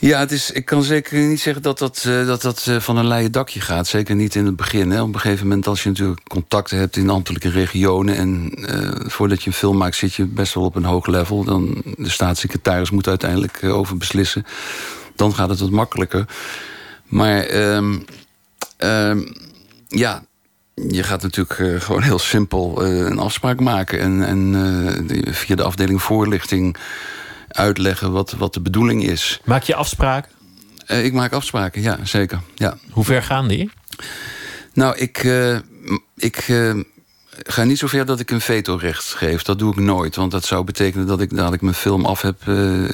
Ja, 0.00 0.18
het 0.18 0.32
is, 0.32 0.50
ik 0.50 0.64
kan 0.64 0.82
zeker 0.82 1.18
niet 1.18 1.40
zeggen 1.40 1.62
dat 1.62 1.78
dat, 1.78 2.04
uh, 2.06 2.26
dat, 2.26 2.42
dat 2.42 2.66
uh, 2.68 2.80
van 2.80 2.96
een 2.96 3.06
leien 3.06 3.32
dakje 3.32 3.60
gaat. 3.60 3.86
Zeker 3.86 4.14
niet 4.14 4.34
in 4.34 4.46
het 4.46 4.56
begin. 4.56 4.90
Hè. 4.90 5.02
Op 5.02 5.14
een 5.14 5.20
gegeven 5.20 5.46
moment 5.46 5.66
als 5.66 5.82
je 5.82 5.88
natuurlijk 5.88 6.28
contacten 6.28 6.78
hebt 6.78 6.96
in 6.96 7.10
ambtelijke 7.10 7.50
regionen... 7.50 8.16
en 8.16 8.52
uh, 8.56 8.90
voordat 9.10 9.42
je 9.42 9.46
een 9.46 9.56
film 9.56 9.76
maakt 9.76 9.96
zit 9.96 10.14
je 10.14 10.24
best 10.24 10.54
wel 10.54 10.64
op 10.64 10.74
een 10.76 10.84
hoog 10.84 11.06
level. 11.06 11.44
Dan, 11.44 11.82
de 11.96 12.08
staatssecretaris 12.08 12.90
moet 12.90 13.08
uiteindelijk 13.08 13.64
over 13.64 13.96
beslissen. 13.96 14.46
Dan 15.16 15.34
gaat 15.34 15.48
het 15.48 15.60
wat 15.60 15.70
makkelijker. 15.70 16.24
Maar 17.06 17.54
um, 17.54 18.04
um, 18.78 19.32
ja, 19.88 20.24
je 20.74 21.02
gaat 21.02 21.22
natuurlijk 21.22 21.82
gewoon 21.82 22.02
heel 22.02 22.18
simpel 22.18 22.84
een 22.84 23.18
afspraak 23.18 23.60
maken. 23.60 24.00
En, 24.00 24.24
en 24.26 25.34
via 25.34 25.56
de 25.56 25.62
afdeling 25.62 26.02
voorlichting 26.02 26.76
uitleggen 27.52 28.12
wat, 28.12 28.32
wat 28.32 28.54
de 28.54 28.60
bedoeling 28.60 29.04
is. 29.04 29.40
Maak 29.44 29.62
je 29.62 29.74
afspraken? 29.74 30.30
Uh, 30.90 31.04
ik 31.04 31.12
maak 31.12 31.32
afspraken, 31.32 31.82
ja, 31.82 31.98
zeker. 32.02 32.40
Ja. 32.54 32.76
Hoe 32.90 33.04
ver 33.04 33.22
gaan 33.22 33.48
die? 33.48 33.70
Nou, 34.72 34.96
ik, 34.96 35.22
uh, 35.22 35.58
ik 36.16 36.48
uh, 36.48 36.74
ga 37.42 37.64
niet 37.64 37.78
zover 37.78 38.06
dat 38.06 38.20
ik 38.20 38.30
een 38.30 38.40
vetorecht 38.40 39.04
geef. 39.04 39.42
Dat 39.42 39.58
doe 39.58 39.72
ik 39.72 39.78
nooit. 39.78 40.16
Want 40.16 40.30
dat 40.30 40.44
zou 40.44 40.64
betekenen 40.64 41.06
dat 41.06 41.20
ik, 41.20 41.36
dat 41.36 41.52
ik 41.52 41.60
mijn 41.60 41.74
film 41.74 42.04
af 42.06 42.22
heb 42.22 42.46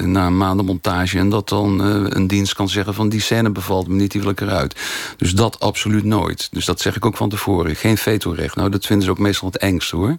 na 0.03 0.25
een 0.25 0.37
maand 0.37 0.65
montage... 0.65 1.17
en 1.17 1.29
dat 1.29 1.49
dan 1.49 1.79
een 2.15 2.27
dienst 2.27 2.53
kan 2.53 2.69
zeggen 2.69 2.93
van 2.93 3.09
die 3.09 3.21
scène 3.21 3.49
bevalt 3.49 3.87
me 3.87 3.95
niet, 3.95 4.11
die 4.11 4.21
wil 4.21 4.29
ik 4.29 4.41
eruit. 4.41 4.79
Dus 5.17 5.31
dat 5.31 5.59
absoluut 5.59 6.03
nooit. 6.03 6.47
Dus 6.51 6.65
dat 6.65 6.81
zeg 6.81 6.95
ik 6.95 7.05
ook 7.05 7.17
van 7.17 7.29
tevoren. 7.29 7.75
Geen 7.75 7.97
vetorecht. 7.97 8.55
Nou, 8.55 8.69
dat 8.69 8.85
vinden 8.85 9.05
ze 9.05 9.11
ook 9.11 9.19
meestal 9.19 9.47
het 9.47 9.57
engste, 9.57 9.95
hoor. 9.95 10.17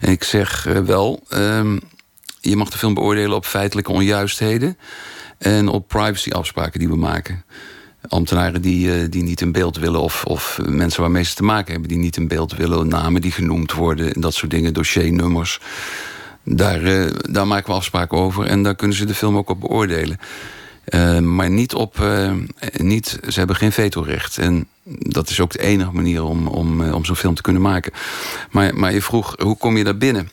En 0.00 0.10
ik 0.10 0.24
zeg 0.24 0.62
wel... 0.84 1.22
Ehm, 1.28 1.78
je 2.40 2.56
mag 2.56 2.70
de 2.70 2.78
film 2.78 2.94
beoordelen 2.94 3.36
op 3.36 3.46
feitelijke 3.46 3.92
onjuistheden 3.92 4.78
en 5.38 5.68
op 5.68 5.88
privacyafspraken 5.88 6.78
die 6.78 6.88
we 6.88 6.96
maken. 6.96 7.44
Ambtenaren 8.08 8.62
die, 8.62 9.02
uh, 9.02 9.10
die 9.10 9.22
niet 9.22 9.40
in 9.40 9.52
beeld 9.52 9.76
willen, 9.76 10.00
of, 10.00 10.24
of 10.24 10.58
mensen 10.66 11.00
waarmee 11.00 11.24
ze 11.24 11.34
te 11.34 11.42
maken 11.42 11.72
hebben 11.72 11.88
die 11.88 11.98
niet 11.98 12.16
in 12.16 12.28
beeld 12.28 12.56
willen, 12.56 12.88
namen 12.88 13.20
die 13.20 13.32
genoemd 13.32 13.72
worden 13.72 14.14
en 14.14 14.20
dat 14.20 14.34
soort 14.34 14.50
dingen, 14.50 14.74
dossiernummers. 14.74 15.60
Daar, 16.44 16.82
uh, 16.82 17.10
daar 17.30 17.46
maken 17.46 17.70
we 17.70 17.76
afspraken 17.76 18.18
over 18.18 18.46
en 18.46 18.62
daar 18.62 18.74
kunnen 18.74 18.96
ze 18.96 19.04
de 19.04 19.14
film 19.14 19.36
ook 19.36 19.50
op 19.50 19.60
beoordelen. 19.60 20.18
Uh, 20.88 21.18
maar 21.18 21.50
niet 21.50 21.74
op. 21.74 22.04
niet, 22.76 23.18
ze 23.28 23.38
hebben 23.38 23.56
geen 23.56 23.72
vetorecht. 23.72 24.38
En 24.38 24.68
dat 24.84 25.28
is 25.28 25.40
ook 25.40 25.52
de 25.52 25.62
enige 25.62 25.92
manier 25.92 26.24
om, 26.24 26.46
om, 26.46 26.90
om 26.92 27.04
zo'n 27.04 27.16
film 27.16 27.34
te 27.34 27.42
kunnen 27.42 27.62
maken. 27.62 27.92
Maar, 28.50 28.74
maar 28.74 28.92
je 28.92 29.02
vroeg, 29.02 29.34
hoe 29.38 29.56
kom 29.56 29.76
je 29.76 29.84
daar 29.84 29.96
binnen? 29.96 30.30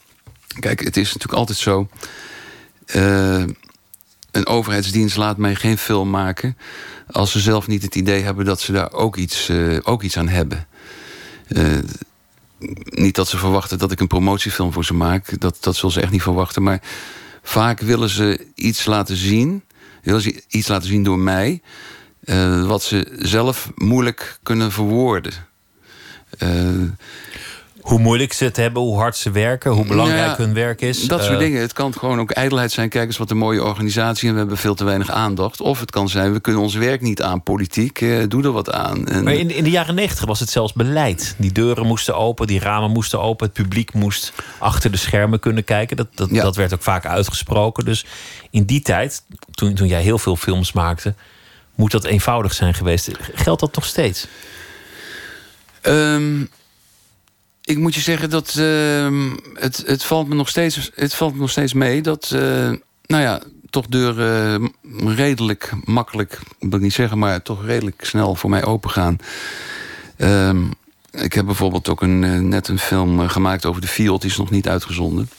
Kijk, 0.60 0.84
het 0.84 0.98
is 0.98 1.06
natuurlijk 1.06 1.40
altijd 1.40 1.58
zo. 1.58 1.88
Uh, 2.96 3.44
een 4.32 4.48
overheidsdienst 4.48 5.18
laat 5.18 5.38
mij 5.38 5.56
geen 5.56 5.78
film 5.78 6.10
maken. 6.10 6.58
als 7.12 7.32
ze 7.32 7.40
zelf 7.40 7.68
niet 7.68 7.82
het 7.82 7.96
idee 7.96 8.24
hebben 8.24 8.46
dat 8.46 8.62
ze 8.62 8.72
daar 8.72 8.92
ook 8.92 9.16
iets, 9.16 9.50
uh, 9.50 9.78
ook 9.84 10.04
iets 10.04 10.18
aan 10.18 10.28
hebben. 10.28 10.68
Uh, 11.48 11.78
niet 12.84 13.16
dat 13.16 13.28
ze 13.28 13.38
verwachten 13.38 13.78
dat 13.78 13.92
ik 13.92 14.00
een 14.00 14.08
promotiefilm 14.08 14.74
voor 14.74 14.86
ze 14.86 14.94
maak. 14.94 15.40
Dat, 15.40 15.58
dat 15.60 15.76
zullen 15.76 15.92
ze 15.92 16.02
echt 16.02 16.12
niet 16.12 16.22
verwachten. 16.22 16.64
Maar 16.64 16.82
vaak 17.44 17.80
willen 17.80 18.10
ze 18.10 18.48
iets 18.56 18.86
laten 18.86 19.16
zien. 19.16 19.64
Willen 20.04 20.22
ze 20.22 20.44
iets 20.48 20.68
laten 20.68 20.88
zien 20.88 21.04
door 21.04 21.20
mij. 21.20 21.62
wat 22.66 22.84
ze 22.84 23.18
zelf 23.20 23.72
moeilijk 23.76 24.40
kunnen 24.44 24.72
verwoorden. 24.72 25.34
Hoe 27.88 28.00
moeilijk 28.00 28.34
ze 28.34 28.44
het 28.44 28.56
hebben, 28.56 28.82
hoe 28.82 28.98
hard 28.98 29.16
ze 29.18 29.32
werken, 29.32 29.72
hoe 29.72 29.86
belangrijk 29.86 30.38
Ja, 30.38 30.44
hun 30.44 30.54
werk 30.54 30.82
is. 30.82 31.02
Dat 31.08 31.20
soort 31.22 31.34
Eh, 31.34 31.40
dingen. 31.40 31.62
Het 31.62 31.74
kan 31.74 31.94
gewoon 31.94 32.20
ook 32.20 32.32
ijdelheid 32.32 32.72
zijn. 32.72 32.90
Kijk 32.90 33.08
eens 33.08 33.18
wat 33.18 33.32
een 33.32 33.38
mooie 33.38 33.64
organisatie 33.64 34.28
en 34.28 34.34
we 34.34 34.40
hebben 34.40 34.58
veel 34.58 34.76
te 34.76 34.84
weinig 34.84 35.10
aandacht. 35.10 35.62
Of 35.62 35.80
het 35.80 35.92
kan 35.92 36.10
zijn, 36.10 36.34
we 36.34 36.40
kunnen 36.40 36.62
ons 36.62 36.76
werk 36.76 37.02
niet 37.02 37.22
aan 37.22 37.44
politiek. 37.44 38.02
eh, 38.02 38.24
doe 38.28 38.44
er 38.44 38.52
wat 38.52 38.72
aan. 38.72 39.08
En, 39.08 39.24
Maar 39.24 39.34
in, 39.34 39.52
in 39.52 39.64
de 39.64 39.70
jaren 39.70 39.96
negentig 39.96 40.26
was 40.26 40.40
het 40.40 40.50
zelfs 40.50 40.74
beleid. 40.74 41.36
Die 41.38 41.52
deuren 41.52 41.86
moesten 41.86 42.16
open, 42.16 42.48
die 42.48 42.60
ramen 42.60 42.92
moesten 42.92 43.22
open. 43.22 43.46
Het 43.46 43.56
publiek 43.56 43.94
moest 43.94 44.34
achter 44.60 44.92
de 44.92 44.98
schermen 44.98 45.40
kunnen 45.40 45.64
kijken. 45.64 45.98
Dat, 45.98 46.08
dat, 46.14 46.30
Ja. 46.32 46.42
dat 46.44 46.56
werd 46.56 46.74
ook 46.74 46.84
vaak 46.84 47.06
uitgesproken. 47.06 47.86
Dus 47.86 48.06
in 48.52 48.64
die 48.66 48.82
tijd, 48.82 49.24
toen, 49.52 49.74
toen 49.74 49.88
jij 49.88 50.02
heel 50.02 50.18
veel 50.20 50.36
films 50.36 50.72
maakte... 50.72 51.14
moet 51.76 51.92
dat 51.92 52.04
eenvoudig 52.04 52.54
zijn 52.54 52.74
geweest. 52.74 53.10
Geldt 53.34 53.60
dat 53.60 53.76
nog 53.76 53.86
steeds? 53.86 54.28
Ehm, 55.82 56.46
ik 57.68 57.78
moet 57.78 57.96
je 57.96 58.02
zeggen 58.02 58.30
dat 58.30 58.56
ehm, 58.58 59.30
het, 59.54 59.84
het, 59.86 60.04
valt 60.04 60.28
me 60.28 60.36
nog 60.36 60.50
steeds, 60.50 60.92
het 60.96 61.14
valt 61.14 61.34
me 61.34 61.40
nog 61.40 61.50
steeds 61.50 61.74
mee 61.74 62.02
dat, 62.02 62.32
eh, 62.34 62.72
nou 63.06 63.24
ja, 63.24 63.42
toch 63.70 63.88
deuren 63.88 64.72
redelijk 65.06 65.72
makkelijk, 65.86 66.40
wil 66.60 66.74
ik 66.74 66.82
niet 66.82 66.94
zeggen, 66.94 67.18
maar 67.18 67.42
toch 67.42 67.66
redelijk 67.66 68.06
snel 68.06 68.36
voor 68.36 68.50
mij 68.50 68.66
open 68.66 68.90
gaan. 68.90 69.18
Ehm, 70.18 70.64
ik 71.12 71.34
heb 71.34 71.46
bijvoorbeeld 71.46 71.90
ook 71.90 72.02
een, 72.02 72.24
eh, 72.24 72.40
net 72.40 72.68
een 72.68 72.80
film 72.80 73.22
eh, 73.22 73.30
gemaakt 73.30 73.66
over 73.66 73.82
de 73.82 73.88
Fiat, 73.88 74.22
die 74.22 74.30
is 74.30 74.38
nog 74.38 74.50
niet 74.50 74.68
uitgezonden. 74.68 75.30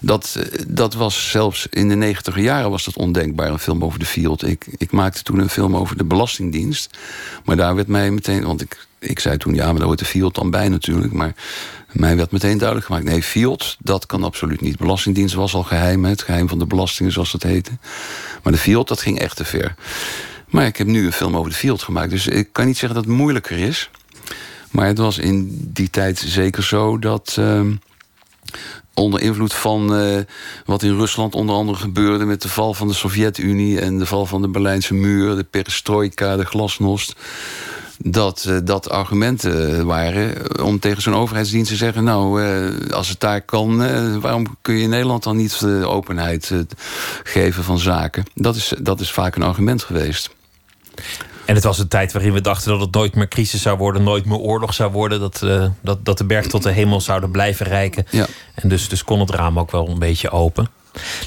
Dat, 0.00 0.36
eh, 0.38 0.62
dat 0.68 0.94
was 0.94 1.30
zelfs 1.30 1.66
in 1.70 1.88
de 1.88 1.94
negentiger 1.94 2.42
jaren 2.42 2.70
was 2.70 2.84
dat 2.84 2.96
ondenkbaar, 2.96 3.50
een 3.50 3.58
film 3.58 3.84
over 3.84 3.98
de 3.98 4.06
Fiat. 4.06 4.42
Ik, 4.42 4.66
ik 4.76 4.90
maakte 4.90 5.22
toen 5.22 5.38
een 5.38 5.48
film 5.48 5.76
over 5.76 5.96
de 5.96 6.04
Belastingdienst. 6.04 6.98
Maar 7.44 7.56
daar 7.56 7.74
werd 7.74 7.88
mij 7.88 8.10
meteen, 8.10 8.44
want 8.44 8.60
ik, 8.60 8.86
ik 8.98 9.18
zei 9.18 9.36
toen, 9.36 9.54
ja, 9.54 9.66
maar 9.66 9.74
daar 9.74 9.86
hoort 9.86 9.98
de 9.98 10.04
Fiat 10.04 10.34
dan 10.34 10.50
bij 10.50 10.68
natuurlijk. 10.68 11.12
Maar 11.12 11.34
mij 11.92 12.16
werd 12.16 12.30
meteen 12.30 12.58
duidelijk 12.58 12.86
gemaakt, 12.86 13.04
nee, 13.04 13.22
Fiat, 13.22 13.76
dat 13.78 14.06
kan 14.06 14.24
absoluut 14.24 14.60
niet. 14.60 14.78
Belastingdienst 14.78 15.34
was 15.34 15.54
al 15.54 15.62
geheim, 15.62 16.04
het 16.04 16.22
geheim 16.22 16.48
van 16.48 16.58
de 16.58 16.66
belastingen, 16.66 17.12
zoals 17.12 17.32
dat 17.32 17.42
heette. 17.42 17.70
Maar 18.42 18.52
de 18.52 18.58
Fiat, 18.58 18.88
dat 18.88 19.00
ging 19.00 19.18
echt 19.18 19.36
te 19.36 19.44
ver. 19.44 19.74
Maar 20.48 20.66
ik 20.66 20.76
heb 20.76 20.86
nu 20.86 21.06
een 21.06 21.12
film 21.12 21.36
over 21.36 21.50
de 21.50 21.56
Fiat 21.56 21.82
gemaakt, 21.82 22.10
dus 22.10 22.26
ik 22.26 22.48
kan 22.52 22.66
niet 22.66 22.78
zeggen 22.78 22.98
dat 22.98 23.08
het 23.08 23.16
moeilijker 23.16 23.58
is. 23.58 23.90
Maar 24.70 24.86
het 24.86 24.98
was 24.98 25.18
in 25.18 25.48
die 25.72 25.90
tijd 25.90 26.18
zeker 26.18 26.62
zo 26.62 26.98
dat. 26.98 27.34
ehm, 27.38 27.72
onder 28.94 29.20
invloed 29.20 29.54
van 29.54 29.94
eh, 29.94 30.18
wat 30.64 30.82
in 30.82 30.96
Rusland 30.96 31.34
onder 31.34 31.54
andere 31.54 31.78
gebeurde 31.78 32.24
met 32.24 32.42
de 32.42 32.48
val 32.48 32.74
van 32.74 32.88
de 32.88 32.94
Sovjet-Unie 32.94 33.80
en 33.80 33.98
de 33.98 34.06
val 34.06 34.26
van 34.26 34.42
de 34.42 34.48
Berlijnse 34.48 34.94
muur, 34.94 35.36
de 35.36 35.44
perestroika, 35.44 36.36
de 36.36 36.44
glasnost. 36.46 37.14
Dat 37.98 38.44
eh, 38.48 38.56
dat 38.64 38.90
argumenten 38.90 39.86
waren 39.86 40.60
om 40.62 40.78
tegen 40.78 41.02
zo'n 41.02 41.14
overheidsdienst 41.14 41.70
te 41.70 41.76
zeggen: 41.76 42.04
Nou, 42.04 42.42
eh, 42.42 42.94
als 42.94 43.08
het 43.08 43.20
daar 43.20 43.40
kan, 43.40 43.82
eh, 43.82 44.16
waarom 44.16 44.56
kun 44.62 44.74
je 44.74 44.82
in 44.82 44.88
Nederland 44.88 45.22
dan 45.22 45.36
niet 45.36 45.60
de 45.60 45.86
openheid 45.86 46.50
eh, 46.50 46.58
geven 47.22 47.64
van 47.64 47.78
zaken? 47.78 48.24
Dat 48.34 48.56
is, 48.56 48.72
dat 48.80 49.00
is 49.00 49.10
vaak 49.10 49.36
een 49.36 49.42
argument 49.42 49.82
geweest. 49.82 50.30
En 51.50 51.56
het 51.56 51.64
was 51.64 51.78
een 51.78 51.88
tijd 51.88 52.12
waarin 52.12 52.32
we 52.32 52.40
dachten 52.40 52.70
dat 52.70 52.80
het 52.80 52.94
nooit 52.94 53.14
meer 53.14 53.28
crisis 53.28 53.62
zou 53.62 53.78
worden, 53.78 54.02
nooit 54.02 54.24
meer 54.24 54.38
oorlog 54.38 54.74
zou 54.74 54.92
worden. 54.92 55.20
Dat, 55.20 55.42
eh, 55.42 55.66
dat, 55.80 56.04
dat 56.04 56.18
de 56.18 56.24
berg 56.24 56.46
tot 56.46 56.62
de 56.62 56.70
hemel 56.70 57.00
zouden 57.00 57.30
blijven 57.30 57.66
reiken. 57.66 58.06
Ja. 58.10 58.26
En 58.54 58.68
dus, 58.68 58.88
dus 58.88 59.04
kon 59.04 59.20
het 59.20 59.30
raam 59.30 59.58
ook 59.58 59.70
wel 59.70 59.88
een 59.88 59.98
beetje 59.98 60.30
open. 60.30 60.68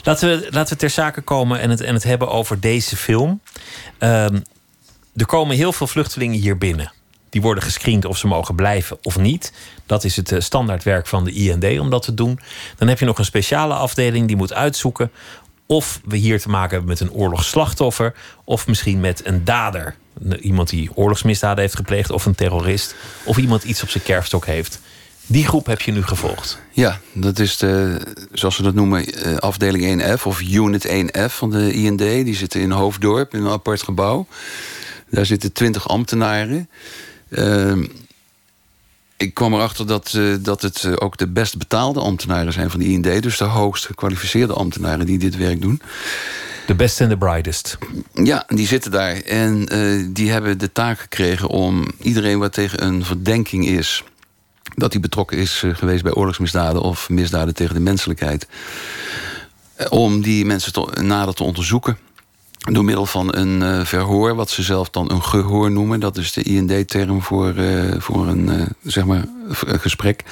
Laten 0.03 0.29
we, 0.29 0.47
laten 0.49 0.73
we 0.73 0.79
ter 0.79 0.89
zake 0.89 1.21
komen 1.21 1.59
en 1.59 1.69
het, 1.69 1.81
en 1.81 1.93
het 1.93 2.03
hebben 2.03 2.29
over 2.29 2.59
deze 2.59 2.95
film. 2.95 3.41
Ehm, 3.97 4.39
er 5.15 5.25
komen 5.25 5.55
heel 5.55 5.73
veel 5.73 5.87
vluchtelingen 5.87 6.39
hier 6.39 6.57
binnen. 6.57 6.93
Die 7.29 7.41
worden 7.41 7.63
gescreend 7.63 8.05
of 8.05 8.17
ze 8.17 8.27
mogen 8.27 8.55
blijven 8.55 8.97
of 9.01 9.17
niet. 9.17 9.53
Dat 9.85 10.03
is 10.03 10.15
het 10.15 10.31
eh, 10.31 10.39
standaardwerk 10.39 11.07
van 11.07 11.23
de 11.23 11.31
IND 11.31 11.79
om 11.79 11.89
dat 11.89 12.03
te 12.03 12.13
doen. 12.13 12.39
Dan 12.77 12.87
heb 12.87 12.99
je 12.99 13.05
nog 13.05 13.17
een 13.17 13.25
speciale 13.25 13.73
afdeling 13.73 14.27
die 14.27 14.35
moet 14.35 14.53
uitzoeken 14.53 15.11
of 15.73 16.01
we 16.05 16.17
hier 16.17 16.39
te 16.39 16.49
maken 16.49 16.69
hebben 16.69 16.89
met 16.89 16.99
een 16.99 17.11
oorlogsslachtoffer 17.11 18.13
of 18.43 18.67
misschien 18.67 18.99
met 18.99 19.25
een 19.25 19.43
dader. 19.43 19.95
Iemand 20.41 20.69
die 20.69 20.89
oorlogsmisdaden 20.93 21.59
heeft 21.59 21.75
gepleegd 21.75 22.11
of 22.11 22.25
een 22.25 22.35
terrorist 22.35 22.95
of 23.23 23.37
iemand 23.37 23.63
iets 23.63 23.83
op 23.83 23.89
zijn 23.89 24.03
kerfstok 24.03 24.45
heeft. 24.45 24.79
Die 25.25 25.47
groep 25.47 25.65
heb 25.65 25.81
je 25.81 25.91
nu 25.91 26.03
gevolgd. 26.03 26.59
Ja, 26.71 26.99
dat 27.13 27.39
is 27.39 27.57
de, 27.57 28.01
zoals 28.31 28.55
ze 28.55 28.63
dat 28.63 28.73
noemen, 28.73 29.05
eh, 29.05 29.35
afdeling 29.35 29.83
1F 29.83 30.25
of 30.25 30.41
Unit 30.41 30.85
1F 30.85 31.35
van 31.35 31.49
de 31.49 31.73
IND. 31.73 31.99
Die 31.99 32.35
zitten 32.35 32.61
in 32.61 32.71
Hoofddorp 32.71 33.33
in 33.33 33.45
een 33.45 33.51
apart 33.51 33.83
gebouw. 33.83 34.27
Daar 35.09 35.25
zitten 35.25 35.51
twintig 35.53 35.87
ambtenaren. 35.87 36.69
Ehm, 37.29 37.85
ik 39.17 39.33
kwam 39.33 39.53
erachter 39.53 39.87
dat, 39.87 40.13
eh, 40.15 40.23
dat 40.39 40.61
het 40.61 40.83
eh, 40.83 40.91
ook 40.95 41.17
de 41.17 41.27
best 41.27 41.57
betaalde 41.57 41.99
ambtenaren 41.99 42.53
zijn 42.53 42.69
van 42.69 42.79
de 42.79 42.85
IND. 42.85 43.23
Dus 43.23 43.37
de 43.37 43.43
hoogst 43.43 43.85
gekwalificeerde 43.85 44.53
ambtenaren 44.53 45.05
die 45.05 45.17
dit 45.17 45.37
werk 45.37 45.61
doen. 45.61 45.81
The 46.67 46.75
best 46.75 47.01
and 47.01 47.09
the 47.09 47.17
brightest. 47.17 47.77
Ja, 48.13 48.43
die 48.47 48.67
zitten 48.67 48.91
daar. 48.91 49.15
En 49.15 49.67
eh, 49.67 50.05
die 50.09 50.31
hebben 50.31 50.57
de 50.57 50.71
taak 50.71 50.99
gekregen 50.99 51.47
om 51.47 51.85
iedereen 52.01 52.39
wat 52.39 52.53
tegen 52.53 52.83
een 52.83 53.05
verdenking 53.05 53.67
is... 53.67 54.03
dat 54.75 54.91
hij 54.91 55.01
betrokken 55.01 55.37
is 55.37 55.63
geweest 55.73 56.03
bij 56.03 56.13
oorlogsmisdaden... 56.13 56.81
of 56.81 57.09
misdaden 57.09 57.53
tegen 57.53 57.73
de 57.73 57.81
menselijkheid... 57.81 58.47
om 59.89 60.21
die 60.21 60.45
mensen 60.45 60.73
te, 60.73 61.01
nader 61.01 61.33
te 61.33 61.43
onderzoeken... 61.43 61.97
door 62.71 62.83
middel 62.83 63.05
van 63.05 63.35
een 63.35 63.61
eh, 63.61 63.85
verhoor, 63.85 64.35
wat 64.35 64.49
ze 64.49 64.63
zelf 64.63 64.89
dan 64.89 65.11
een 65.11 65.23
gehoor 65.23 65.71
noemen. 65.71 65.99
Dat 65.99 66.17
is 66.17 66.33
de 66.33 66.43
IND-term 66.43 67.21
voor, 67.21 67.55
eh, 67.55 67.99
voor 67.99 68.27
een, 68.27 68.49
eh, 68.49 68.65
zeg 68.83 69.05
maar, 69.05 69.25
gesprek. 69.81 70.23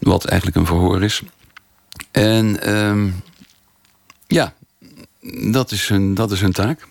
Wat 0.00 0.24
eigenlijk 0.24 0.56
een 0.58 0.66
verhoor 0.66 1.02
is. 1.02 1.22
En 2.10 2.62
ehm, 2.62 3.10
ja, 4.26 4.54
dat 5.50 5.70
is, 5.70 5.88
hun, 5.88 6.14
dat 6.14 6.30
is 6.30 6.40
hun 6.40 6.52
taak. 6.52 6.88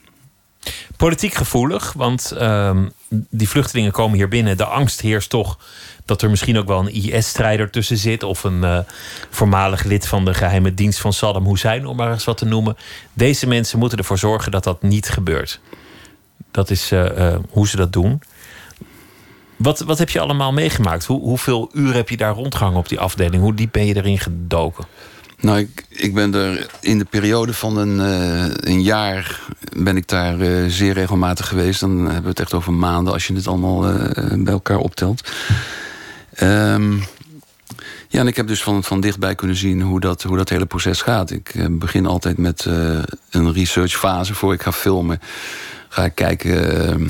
Politiek 0.97 1.33
gevoelig, 1.33 1.93
want 1.93 2.31
ehm, 2.31 2.87
die 3.29 3.49
vluchtelingen 3.49 3.91
komen 3.91 4.17
hier 4.17 4.27
binnen. 4.27 4.57
De 4.57 4.65
angst 4.65 5.01
heerst 5.01 5.29
toch 5.29 5.57
dat 6.05 6.21
er 6.21 6.29
misschien 6.29 6.57
ook 6.57 6.67
wel 6.67 6.79
een 6.79 6.93
IS-strijder 6.93 7.69
tussen 7.69 7.97
zit. 7.97 8.23
Of 8.23 8.43
een 8.43 8.63
eh, 8.63 8.79
voormalig 9.29 9.83
lid 9.83 10.07
van 10.07 10.25
de 10.25 10.33
geheime 10.33 10.73
dienst 10.73 10.99
van 10.99 11.13
Saddam 11.13 11.47
Hussein, 11.47 11.85
om 11.85 11.95
maar 11.95 12.11
eens 12.11 12.23
wat 12.23 12.37
te 12.37 12.45
noemen. 12.45 12.77
Deze 13.13 13.47
mensen 13.47 13.79
moeten 13.79 13.97
ervoor 13.97 14.17
zorgen 14.17 14.51
dat 14.51 14.63
dat 14.63 14.81
niet 14.81 15.09
gebeurt. 15.09 15.59
Dat 16.51 16.69
is 16.69 16.91
eh, 16.91 17.27
eh, 17.27 17.39
hoe 17.49 17.67
ze 17.67 17.75
dat 17.75 17.93
doen. 17.93 18.21
Wat, 19.55 19.79
wat 19.79 19.97
heb 19.97 20.09
je 20.09 20.19
allemaal 20.19 20.53
meegemaakt? 20.53 21.05
Hoe, 21.05 21.21
hoeveel 21.21 21.69
uur 21.73 21.93
heb 21.93 22.09
je 22.09 22.17
daar 22.17 22.33
rondgehangen 22.33 22.79
op 22.79 22.89
die 22.89 22.99
afdeling? 22.99 23.41
Hoe 23.41 23.53
diep 23.53 23.71
ben 23.71 23.85
je 23.85 23.95
erin 23.95 24.19
gedoken? 24.19 24.85
Nou, 25.41 25.69
ik, 25.89 26.13
ben 26.13 26.33
er 26.33 26.69
in 26.79 26.97
de 26.97 27.05
periode 27.05 27.53
van 27.53 27.77
een, 27.77 27.99
eh, 27.99 28.71
een 28.73 28.81
jaar 28.81 29.41
ben 29.77 29.97
ik 29.97 30.07
daar 30.07 30.39
eh, 30.39 30.65
zeer 30.67 30.93
regelmatig 30.93 31.47
geweest. 31.47 31.79
Dan 31.79 31.97
hebben 31.97 32.23
we 32.23 32.29
het 32.29 32.39
echt 32.39 32.53
over 32.53 32.73
maanden 32.73 33.13
als 33.13 33.27
je 33.27 33.33
het 33.33 33.47
allemaal 33.47 33.87
eh, 33.87 34.33
bij 34.37 34.53
elkaar 34.53 34.77
optelt. 34.77 35.31
Ehm, 36.33 36.97
ja, 38.07 38.19
en 38.19 38.27
ik 38.27 38.35
heb 38.35 38.47
dus 38.47 38.63
van, 38.63 38.83
van 38.83 39.01
dichtbij 39.01 39.35
kunnen 39.35 39.55
zien 39.55 39.81
hoe 39.81 39.99
dat, 39.99 40.23
hoe 40.23 40.37
dat 40.37 40.49
hele 40.49 40.65
proces 40.65 41.01
gaat. 41.01 41.31
Ik 41.31 41.67
begin 41.69 42.05
altijd 42.05 42.37
met 42.37 42.65
een 43.29 43.53
researchfase 43.53 44.33
voor 44.33 44.53
ik 44.53 44.61
ga 44.61 44.71
filmen. 44.71 45.19
Ga 45.93 46.05
ik 46.05 46.15
kijken, 46.15 46.87
eh, 46.87 47.07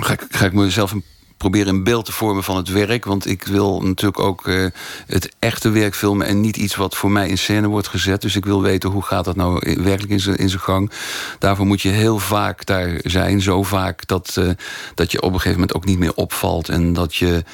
ga, 0.00 0.12
ik, 0.12 0.26
ga 0.30 0.44
ik 0.44 0.52
mezelf 0.52 0.92
een 0.92 1.04
proberen 1.40 1.74
een 1.74 1.84
beeld 1.84 2.04
te 2.04 2.12
vormen 2.12 2.44
van 2.44 2.56
het 2.56 2.68
werk. 2.68 3.04
Want 3.04 3.26
ik 3.26 3.44
wil 3.44 3.82
natuurlijk 3.82 4.20
ook 4.20 4.46
eh, 4.46 4.66
het 5.06 5.34
echte 5.38 5.70
werk 5.70 5.94
filmen... 5.94 6.26
en 6.26 6.40
niet 6.40 6.56
iets 6.56 6.76
wat 6.76 6.96
voor 6.96 7.10
mij 7.10 7.28
in 7.28 7.38
scène 7.38 7.68
wordt 7.68 7.88
gezet. 7.88 8.20
Dus 8.20 8.36
ik 8.36 8.44
wil 8.44 8.62
weten 8.62 8.90
hoe 8.90 9.02
gaat 9.02 9.24
dat 9.24 9.36
nou 9.36 9.76
werkelijk 9.82 10.12
in 10.12 10.20
zijn 10.20 10.36
in 10.36 10.50
gang. 10.50 10.90
Daarvoor 11.38 11.66
moet 11.66 11.82
je 11.82 11.88
heel 11.88 12.18
vaak 12.18 12.66
daar 12.66 13.00
zijn. 13.02 13.40
Zo 13.40 13.62
vaak 13.62 14.06
dat, 14.06 14.36
eh, 14.36 14.48
dat 14.94 15.12
je 15.12 15.22
op 15.22 15.32
een 15.32 15.40
gegeven 15.40 15.60
moment 15.60 15.74
ook 15.74 15.84
niet 15.84 15.98
meer 15.98 16.14
opvalt. 16.14 16.68
En 16.68 16.92
dat 16.92 17.14
je 17.14 17.44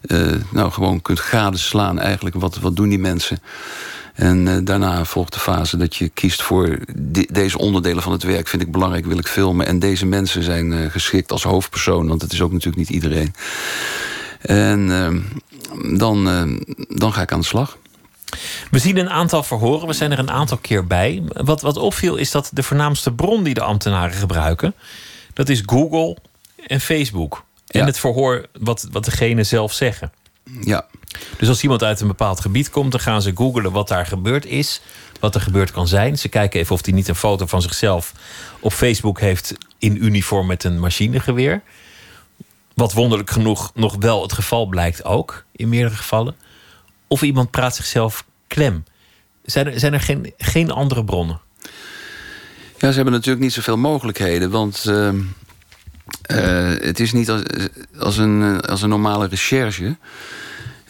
eh, 0.00 0.34
nou, 0.50 0.70
gewoon 0.70 1.02
kunt 1.02 1.20
gadeslaan 1.20 1.98
eigenlijk. 1.98 2.36
Wat, 2.36 2.58
wat 2.58 2.76
doen 2.76 2.88
die 2.88 2.98
mensen? 2.98 3.38
En 4.20 4.48
eh, 4.48 4.56
daarna 4.64 5.04
volgt 5.04 5.32
de 5.32 5.38
fase 5.38 5.76
dat 5.76 5.96
je 5.96 6.08
kiest 6.08 6.42
voor 6.42 6.78
deze 7.30 7.58
onderdelen 7.58 8.02
van 8.02 8.12
het 8.12 8.22
werk. 8.22 8.48
Vind 8.48 8.62
ik 8.62 8.72
belangrijk, 8.72 9.06
wil 9.06 9.18
ik 9.18 9.26
filmen. 9.26 9.66
En 9.66 9.78
deze 9.78 10.06
mensen 10.06 10.42
zijn 10.42 10.72
eh, 10.72 10.90
geschikt 10.90 11.32
als 11.32 11.42
hoofdpersoon, 11.42 12.08
want 12.08 12.22
het 12.22 12.32
is 12.32 12.40
ook 12.40 12.52
natuurlijk 12.52 12.78
niet 12.78 12.90
iedereen. 12.90 13.34
En 14.40 14.90
eh, 14.90 15.98
dan, 15.98 16.28
eh, 16.28 16.42
dan 16.88 17.12
ga 17.12 17.22
ik 17.22 17.32
aan 17.32 17.40
de 17.40 17.46
slag. 17.46 17.78
We 18.70 18.78
zien 18.78 18.96
een 18.96 19.10
aantal 19.10 19.42
verhoren, 19.42 19.86
we 19.86 19.92
zijn 19.92 20.12
er 20.12 20.18
een 20.18 20.30
aantal 20.30 20.56
keer 20.56 20.86
bij. 20.86 21.22
Wat, 21.28 21.60
wat 21.60 21.76
opviel 21.76 22.16
is 22.16 22.30
dat 22.30 22.50
de 22.52 22.62
voornaamste 22.62 23.12
bron 23.12 23.42
die 23.42 23.54
de 23.54 23.62
ambtenaren 23.62 24.14
gebruiken, 24.16 24.74
dat 25.32 25.48
is 25.48 25.62
Google 25.66 26.16
en 26.66 26.80
Facebook. 26.80 27.44
En 27.66 27.80
Ja. 27.80 27.86
het 27.86 27.98
verhoor 27.98 28.46
wat, 28.58 28.88
wat 28.92 29.04
degene 29.04 29.44
zelf 29.44 29.72
zeggen. 29.72 30.12
Ja, 30.60 30.86
Dus 31.38 31.48
als 31.48 31.62
iemand 31.62 31.82
uit 31.82 32.00
een 32.00 32.06
bepaald 32.06 32.40
gebied 32.40 32.70
komt, 32.70 32.90
dan 32.90 33.00
gaan 33.00 33.22
ze 33.22 33.32
googlen 33.34 33.72
wat 33.72 33.88
daar 33.88 34.06
gebeurd 34.06 34.46
is, 34.46 34.80
wat 35.20 35.34
er 35.34 35.40
gebeurd 35.40 35.70
kan 35.70 35.88
zijn. 35.88 36.18
Ze 36.18 36.28
kijken 36.28 36.60
even 36.60 36.74
of 36.74 36.84
hij 36.84 36.94
niet 36.94 37.08
een 37.08 37.14
foto 37.14 37.46
van 37.46 37.62
zichzelf 37.62 38.12
op 38.60 38.72
Facebook 38.72 39.20
heeft 39.20 39.54
in 39.78 40.04
uniform 40.04 40.46
met 40.46 40.64
een 40.64 40.78
machinegeweer. 40.78 41.62
wat 42.74 42.92
wonderlijk 42.92 43.30
genoeg 43.30 43.70
nog 43.74 43.96
wel 43.98 44.22
het 44.22 44.32
geval 44.32 44.66
blijkt 44.66 45.04
ook, 45.04 45.44
in 45.52 45.68
meerdere 45.68 45.96
gevallen. 45.96 46.36
Of 47.06 47.22
iemand 47.22 47.50
praat 47.50 47.76
zichzelf 47.76 48.24
klem. 48.46 48.84
Zijn 49.42 49.66
er, 49.66 49.80
zijn 49.80 49.92
er 49.92 50.00
geen, 50.00 50.32
geen 50.38 50.70
andere 50.70 51.04
bronnen? 51.04 51.40
Ja, 52.78 52.88
ze 52.88 52.94
hebben 52.94 53.12
natuurlijk 53.12 53.44
niet 53.44 53.52
zoveel 53.52 53.76
mogelijkheden. 53.76 54.50
Want 54.50 54.84
uh, 54.88 55.10
het 56.82 57.00
is 57.00 57.12
niet 57.12 57.30
als, 57.30 57.42
als, 57.98 58.16
een, 58.16 58.60
als 58.60 58.82
een 58.82 58.88
normale 58.88 59.26
recherche 59.26 59.96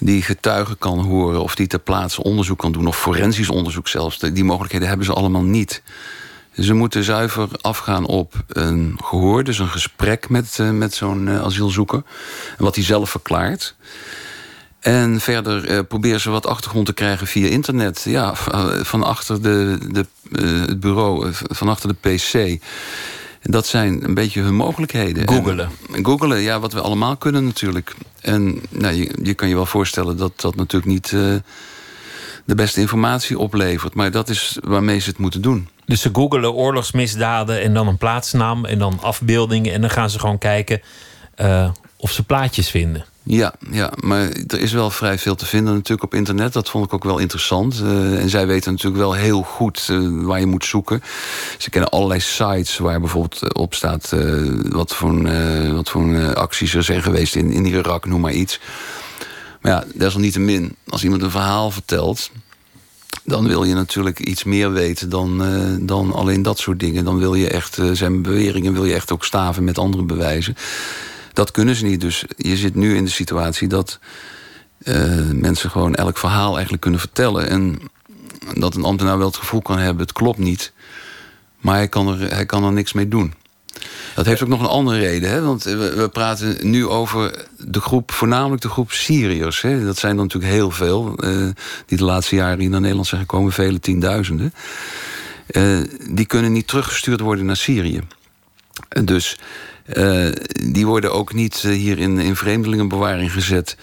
die 0.01 0.23
getuigen 0.23 0.79
kan 0.79 0.99
horen 0.99 1.43
of 1.43 1.55
die 1.55 1.67
ter 1.67 1.79
plaatse 1.79 2.23
onderzoek 2.23 2.59
kan 2.59 2.73
doen, 2.73 2.87
of 2.87 3.01
forensisch 3.01 3.51
onderzoek 3.51 3.89
zelfs. 3.89 4.19
Die 4.19 4.45
mogelijkheden 4.45 4.89
hebben 4.89 5.07
ze 5.07 5.13
allemaal 5.13 5.43
niet. 5.43 5.83
Ze 6.59 6.75
moeten 6.75 7.05
zuiver 7.05 7.49
afgaan 7.61 8.07
op 8.07 8.35
een 8.49 8.99
gehoor, 9.05 9.45
dus 9.45 9.59
een 9.59 9.69
gesprek 9.69 10.29
met, 10.29 10.59
uh, 10.61 10.71
met 10.71 10.95
zo'n 10.95 11.27
uh, 11.27 11.43
asielzoeker. 11.43 12.03
Wat 12.59 12.75
hij 12.75 12.85
zelf 12.85 13.11
verklaart. 13.11 13.75
En 14.81 15.21
verder 15.21 15.71
uh, 15.71 15.79
proberen 15.89 16.21
ze 16.21 16.31
wat 16.31 16.47
achtergrond 16.47 16.87
te 16.87 16.93
krijgen 16.93 17.27
via 17.27 17.49
internet. 17.49 18.03
Ja, 18.05 18.35
van 18.83 19.03
achter 19.03 19.43
de, 19.43 19.79
de, 19.91 20.07
het 20.67 20.81
bureau, 20.81 21.31
van 21.33 21.69
achter 21.69 21.89
de 21.89 22.09
PC. 22.09 22.63
Dat 23.43 23.67
zijn 23.67 24.05
een 24.05 24.15
beetje 24.15 24.41
hun 24.41 24.55
mogelijkheden. 24.55 25.29
Googelen. 25.29 25.71
En, 25.93 26.05
googelen, 26.05 26.41
ja, 26.41 26.61
wat 26.61 26.73
we 26.73 26.81
allemaal 26.81 27.17
kunnen 27.17 27.45
natuurlijk. 27.45 27.95
En 28.21 28.63
nou, 28.71 28.95
je, 28.95 29.19
je 29.23 29.35
kan 29.35 29.49
je 29.49 29.55
wel 29.55 29.67
voorstellen 29.67 30.17
dat 30.17 30.41
dat 30.41 30.57
natuurlijk 30.57 30.93
niet 30.93 31.11
uh, 31.11 31.35
de 32.45 32.55
beste 32.55 32.81
informatie 32.81 33.39
oplevert. 33.39 33.95
Maar 33.95 34.11
dat 34.11 34.29
is 34.29 34.59
waarmee 34.61 34.99
ze 34.99 35.09
het 35.09 35.19
moeten 35.19 35.43
doen. 35.43 35.69
Dus 35.85 36.01
ze 36.01 36.11
googelen 36.13 36.53
oorlogsmisdaden 36.53 37.63
en 37.63 37.75
dan 37.75 37.89
een 37.89 37.99
plaatsnaam 37.99 38.65
en 38.65 38.79
dan 38.79 38.99
afbeeldingen. 39.03 39.73
En 39.73 39.81
dan 39.81 39.91
gaan 39.91 40.11
ze 40.11 40.19
gewoon 40.19 40.39
kijken 40.39 40.81
uh, 41.37 41.71
of 41.97 42.11
ze 42.11 42.23
plaatjes 42.23 42.71
vinden. 42.71 43.05
Ja, 43.23 43.55
ja, 43.71 43.93
maar 44.01 44.29
er 44.47 44.61
is 44.61 44.73
wel 44.73 44.91
vrij 44.91 45.19
veel 45.19 45.35
te 45.35 45.47
vinden 45.47 45.75
natuurlijk 45.75 46.03
op 46.03 46.15
internet. 46.15 46.53
Dat 46.53 46.69
vond 46.69 46.85
ik 46.85 46.93
ook 46.93 47.05
wel 47.05 47.19
interessant. 47.19 47.81
Uh, 47.83 48.23
en 48.23 48.29
zij 48.29 48.47
weten 48.47 48.73
natuurlijk 48.73 49.01
wel 49.01 49.13
heel 49.13 49.43
goed 49.43 49.89
uh, 49.91 50.25
waar 50.25 50.41
je 50.41 50.47
moet 50.47 50.65
zoeken. 50.65 51.03
Ze 51.59 51.71
kennen 51.71 51.91
allerlei 51.91 52.21
sites 52.21 52.79
waar 52.79 53.01
bijvoorbeeld 53.01 53.55
op 53.55 53.75
staat... 53.75 54.15
Wat 54.69 54.95
voor, 54.95 55.23
wat 55.75 55.91
voor 55.91 56.35
acties 56.35 56.75
er 56.75 56.83
zijn 56.83 57.03
geweest 57.03 57.35
in, 57.35 57.51
in 57.53 57.67
Irak, 57.67 58.07
noem 58.07 58.21
maar 58.21 58.33
iets. 58.33 58.61
Maar 59.61 59.73
ja, 59.73 59.85
desalniettemin, 59.95 60.77
als 60.89 61.05
iemand 61.05 61.23
een 61.23 61.31
verhaal 61.31 61.71
vertelt... 61.71 62.31
dan 63.25 63.47
wil 63.47 63.65
je 63.65 63.75
natuurlijk 63.75 64.21
iets 64.21 64.45
meer 64.45 64.73
weten 64.73 65.09
dan, 65.09 65.43
dan 65.87 66.13
alleen 66.13 66.43
dat 66.43 66.59
soort 66.59 66.81
dingen. 66.81 67.05
Dan 67.05 67.19
wil 67.19 67.35
je 67.35 67.49
echt 67.49 67.79
zijn 67.93 68.23
beweringen 68.23 68.73
wil 68.73 68.85
je 68.85 68.95
echt 68.95 69.13
ook 69.13 69.25
staven 69.25 69.65
met 69.65 69.79
andere 69.79 70.03
bewijzen. 70.03 70.57
Dat 71.33 71.51
kunnen 71.51 71.75
ze 71.75 71.85
niet. 71.85 72.01
Dus 72.01 72.25
je 72.37 72.57
zit 72.57 72.75
nu 72.75 72.97
in 72.97 73.05
de 73.05 73.11
situatie 73.11 73.69
dat 73.69 73.99
uh, 74.83 75.31
mensen 75.33 75.71
gewoon 75.71 75.95
elk 75.95 76.19
verhaal 76.19 76.53
eigenlijk 76.53 76.83
kunnen 76.83 77.01
vertellen. 77.01 77.49
En 77.49 77.79
dat 78.55 78.75
een 78.75 78.85
ambtenaar 78.85 79.19
wel 79.19 79.27
het 79.27 79.37
gevoel 79.37 79.63
kan 79.63 79.79
hebben, 79.79 80.03
het 80.03 80.13
klopt 80.13 80.39
niet. 80.39 80.73
Maar 81.59 81.75
hij 81.75 81.89
kan 81.89 82.09
er, 82.09 82.35
hij 82.35 82.47
kan 82.47 82.65
er 82.65 82.73
niks 82.73 82.93
mee 82.93 83.09
doen. 83.09 83.35
Dat 84.15 84.27
heeft 84.27 84.43
ook 84.43 84.49
nog 84.49 84.61
een 84.61 84.67
andere 84.67 84.99
reden. 84.99 85.31
Hè? 85.31 85.43
Want 85.43 85.63
we, 85.63 86.09
praten 86.13 86.71
nu 86.71 86.87
over 86.87 87.47
de 87.59 87.81
groep, 87.81 88.13
voornamelijk 88.13 88.63
de 88.63 88.69
groep 88.69 88.93
Syriërs. 88.93 89.61
Hè? 89.61 89.85
Dat 89.85 89.99
zijn 89.99 90.17
er 90.17 90.23
natuurlijk 90.23 90.53
heel 90.53 90.71
veel. 90.71 91.15
Uh, 91.25 91.49
die 91.87 91.99
de 91.99 92.05
laatste 92.05 92.35
jaren 92.35 92.61
hier 92.61 92.71
naar 92.71 92.81
Nederland 92.81 93.09
zijn 93.09 93.21
gekomen, 93.21 93.53
vele 93.53 93.81
tienduizenden. 93.81 94.55
Uh, 95.51 95.79
die 96.11 96.27
kunnen 96.27 96.53
niet 96.53 96.67
teruggestuurd 96.67 97.21
worden 97.21 97.47
naar 97.47 97.57
Syrië. 97.57 98.01
Dus 99.05 99.39
uh, 99.87 100.33
die 100.71 100.87
worden 100.87 101.13
ook 101.13 101.33
niet 101.33 101.63
uh, 101.67 101.73
hier 101.73 101.99
in, 101.99 102.19
in 102.19 102.37
vreemdelingenbewaring 102.37 103.33
gezet. 103.33 103.77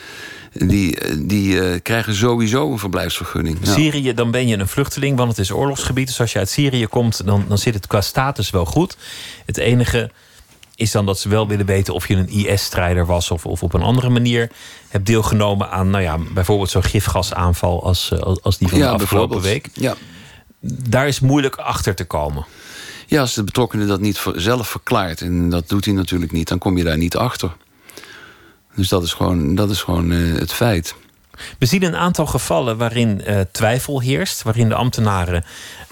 Die, 0.54 0.98
die 1.25 1.54
uh, 1.54 1.80
krijgen 1.84 2.16
sowieso 2.16 2.72
een 2.72 2.80
verblijfsvergunning. 2.80 3.58
Syrië, 3.62 4.13
dan 4.13 4.32
ben 4.32 4.48
je 4.48 4.58
een 4.58 4.68
vluchteling, 4.68 5.18
want 5.18 5.30
het 5.30 5.39
is 5.39 5.51
oorlogsgebied. 5.51 6.08
Dus 6.08 6.20
als 6.20 6.32
je 6.32 6.39
uit 6.39 6.50
Syrië 6.50 6.88
komt, 6.88 7.25
dan, 7.25 7.46
dan 7.48 7.58
zit 7.58 7.74
het 7.74 7.88
qua 7.88 8.01
status 8.01 8.50
wel 8.50 8.66
goed. 8.66 8.98
Het 9.46 9.58
enige 9.58 10.12
is 10.75 10.92
dan 10.92 11.06
dat 11.06 11.20
ze 11.20 11.30
wel 11.30 11.48
willen 11.48 11.66
weten 11.66 11.94
of 11.94 12.08
je 12.08 12.16
een 12.16 12.30
IS-strijder 12.30 13.06
was... 13.06 13.32
Of, 13.32 13.46
of 13.46 13.63
op 13.63 13.74
een 13.74 13.82
andere 13.82 14.10
manier 14.10 14.50
hebt 14.89 15.06
deelgenomen 15.06 15.70
aan 15.70 15.89
nou 15.89 16.04
ja, 16.04 16.18
bijvoorbeeld 16.34 16.70
zo'n 16.70 16.84
gifgasaanval... 16.84 17.84
als, 17.84 18.12
als 18.41 18.58
die 18.58 18.67
van 18.67 18.78
ja, 18.78 18.88
de 18.98 19.04
afgelopen 19.04 19.41
week. 19.41 19.69
Ja. 19.74 19.95
Daar 20.89 21.08
is 21.08 21.19
moeilijk 21.19 21.56
achter 21.56 21.95
te 21.95 22.06
komen. 22.06 22.45
Ja, 23.10 23.22
als 23.22 23.34
de 23.34 23.43
betrokkenen 23.43 23.88
dat 23.88 24.00
niet 24.00 24.26
zelf 24.36 24.67
verklaart... 24.67 25.22
en 25.22 25.50
dat 25.50 25.70
doet 25.70 25.86
hij 25.86 25.93
natuurlijk 25.93 26.32
niet, 26.32 26.48
dan 26.48 26.58
kom 26.58 26.78
je 26.78 26.84
daar 26.84 26.98
niet 26.98 27.15
achter. 27.15 27.56
Dus 28.76 28.88
dat 28.89 29.04
is 29.04 29.13
gewoon, 29.13 29.56
dat 29.56 29.70
is 29.70 29.82
gewoon 29.82 30.12
uh, 30.12 30.39
het 30.39 30.54
feit. 30.54 30.96
We 31.60 31.65
zien 31.65 31.84
een 31.84 31.96
aantal 31.96 32.26
gevallen 32.26 32.78
waarin 32.78 33.22
uh, 33.28 33.39
twijfel 33.52 34.02
heerst... 34.02 34.43
waarin 34.43 34.70
de 34.70 34.76
ambtenaren 34.76 35.46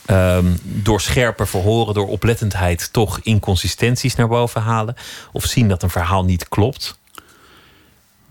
uh, 0.10 0.38
door 0.62 1.01
scherper 1.01 1.47
verhoren, 1.47 1.93
door 1.93 2.08
oplettendheid... 2.08 2.93
toch 2.93 3.19
inconsistenties 3.23 4.15
naar 4.15 4.28
boven 4.28 4.62
halen... 4.62 4.95
of 5.32 5.45
zien 5.45 5.67
dat 5.67 5.84
een 5.84 5.89
verhaal 5.89 6.25
niet 6.25 6.47
klopt. 6.47 6.99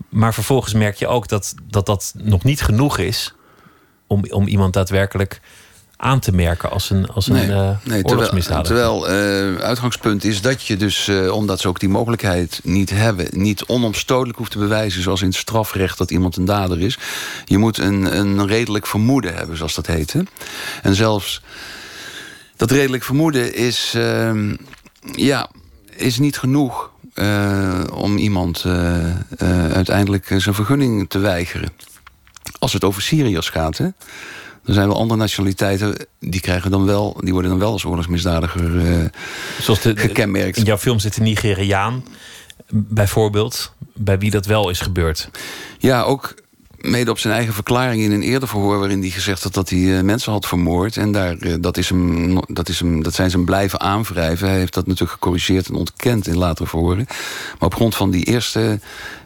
Maar 0.09 0.33
vervolgens 0.33 0.73
merk 0.73 0.95
je 0.95 1.07
ook 1.07 1.27
dat 1.27 1.53
dat, 1.69 1.85
dat 1.85 2.13
nog 2.17 2.43
niet 2.43 2.61
genoeg 2.61 2.97
is... 2.97 3.33
om, 4.07 4.23
om 4.29 4.47
iemand 4.47 4.73
daadwerkelijk 4.73 5.41
aan 6.05 6.19
te 6.19 6.31
merken 6.31 6.71
als 6.71 6.89
een, 6.89 7.07
als 7.07 7.27
nee, 7.27 7.43
een 7.43 7.49
uh, 7.49 7.77
nee, 7.83 8.03
terwijl, 8.03 8.61
terwijl 8.63 9.09
uh, 9.09 9.55
uitgangspunt 9.55 10.23
is 10.23 10.41
dat 10.41 10.63
je 10.63 10.77
dus, 10.77 11.07
uh, 11.07 11.31
omdat 11.31 11.59
ze 11.59 11.67
ook 11.67 11.79
die 11.79 11.89
mogelijkheid 11.89 12.59
niet 12.63 12.89
hebben... 12.89 13.27
niet 13.31 13.65
onomstotelijk 13.65 14.37
hoeft 14.37 14.51
te 14.51 14.57
bewijzen, 14.57 15.01
zoals 15.01 15.21
in 15.21 15.27
het 15.27 15.35
strafrecht... 15.35 15.97
dat 15.97 16.11
iemand 16.11 16.35
een 16.35 16.45
dader 16.45 16.81
is. 16.81 16.97
Je 17.45 17.57
moet 17.57 17.77
een, 17.77 18.17
een 18.17 18.47
redelijk 18.47 18.87
vermoeden 18.87 19.35
hebben, 19.35 19.57
zoals 19.57 19.75
dat 19.75 19.87
heet. 19.87 20.13
Hè? 20.13 20.21
En 20.81 20.95
zelfs 20.95 21.41
dat 22.55 22.71
redelijk 22.71 23.03
vermoeden 23.03 23.55
is, 23.55 23.93
ehm, 23.95 24.55
ja, 25.15 25.49
is 25.95 26.19
niet 26.19 26.37
genoeg... 26.37 26.91
om 27.93 28.17
iemand 28.17 28.65
uiteindelijk 29.73 30.25
zijn 30.37 30.55
vergunning 30.55 31.09
te 31.09 31.19
weigeren. 31.19 31.69
Als 32.59 32.73
het 32.73 32.83
over 32.83 33.01
Syriërs 33.01 33.49
gaat, 33.49 33.77
hè? 33.77 33.87
Er 34.65 34.73
zijn 34.73 34.87
wel 34.87 34.97
andere 34.97 35.19
nationaliteiten, 35.19 36.07
die, 36.19 36.41
krijgen 36.41 36.71
dan 36.71 36.85
wel, 36.85 37.17
die 37.19 37.33
worden 37.33 37.51
dan 37.51 37.59
wel 37.59 37.71
als 37.71 37.85
oorlogsmisdadiger 37.85 38.75
uh, 38.75 39.05
Zoals 39.61 39.81
de, 39.81 39.97
gekenmerkt. 39.97 40.57
In 40.57 40.63
jouw 40.63 40.77
film 40.77 40.99
zit 40.99 41.17
een 41.17 41.23
Nigeriaan, 41.23 42.03
bijvoorbeeld, 42.69 43.73
bij 43.93 44.19
wie 44.19 44.31
dat 44.31 44.45
wel 44.45 44.69
is 44.69 44.79
gebeurd. 44.79 45.29
Ja, 45.79 46.01
ook 46.01 46.35
mede 46.89 47.11
op 47.11 47.19
zijn 47.19 47.33
eigen 47.33 47.53
verklaring 47.53 48.01
in 48.01 48.11
een 48.11 48.21
eerder 48.21 48.47
verhoor... 48.47 48.79
waarin 48.79 49.01
hij 49.01 49.09
gezegd 49.09 49.43
had 49.43 49.53
dat 49.53 49.69
hij 49.69 49.79
uh, 49.79 50.01
mensen 50.01 50.31
had 50.31 50.45
vermoord. 50.45 50.97
En 50.97 51.11
daar, 51.11 51.35
uh, 51.39 51.53
dat, 51.59 51.77
is 51.77 51.89
hem, 51.89 52.39
dat, 52.47 52.69
is 52.69 52.79
hem, 52.79 53.03
dat 53.03 53.13
zijn 53.13 53.29
ze 53.29 53.35
hem 53.35 53.45
blijven 53.45 53.79
aanwrijven. 53.79 54.47
Hij 54.47 54.57
heeft 54.57 54.73
dat 54.73 54.87
natuurlijk 54.87 55.11
gecorrigeerd 55.11 55.67
en 55.67 55.75
ontkend 55.75 56.27
in 56.27 56.37
latere 56.37 56.67
verhoren. 56.67 57.05
Maar 57.59 57.67
op 57.67 57.75
grond 57.75 57.95
van 57.95 58.11
die 58.11 58.23
eerste 58.23 58.79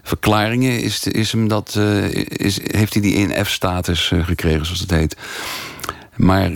verklaringen 0.03 0.81
is, 0.81 1.07
is 1.07 1.31
hem 1.31 1.47
dat, 1.47 1.75
uh, 1.77 2.13
is, 2.27 2.59
heeft 2.63 2.93
hij 2.93 3.01
die 3.01 3.27
1F-status 3.27 4.11
gekregen, 4.21 4.65
zoals 4.65 4.81
het 4.81 4.91
heet. 4.91 5.15
Maar 6.15 6.51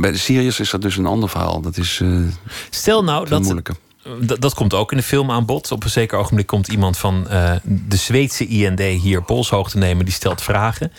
bij 0.00 0.10
de 0.10 0.18
Syriërs 0.18 0.60
is 0.60 0.70
dat 0.70 0.82
dus 0.82 0.96
een 0.96 1.06
ander 1.06 1.28
verhaal. 1.28 1.60
Dat 1.60 1.76
is 1.76 2.02
Stel 2.70 3.04
nou 3.04 3.28
dat, 3.28 3.54
dat, 4.38 4.54
komt 4.54 4.74
ook 4.74 4.90
in 4.90 4.96
de 4.96 5.02
film 5.02 5.30
aan 5.30 5.46
bod. 5.46 5.72
Op 5.72 5.84
een 5.84 5.90
zeker 5.90 6.18
ogenblik 6.18 6.46
komt 6.46 6.68
iemand 6.68 6.98
van 6.98 7.26
uh, 7.30 7.52
de 7.64 7.96
Zweedse 7.96 8.46
IND 8.46 8.80
hier 8.80 9.22
polshoogte 9.22 9.78
nemen. 9.78 10.04
Die 10.04 10.14
stelt 10.14 10.42
vragen. 10.42 10.92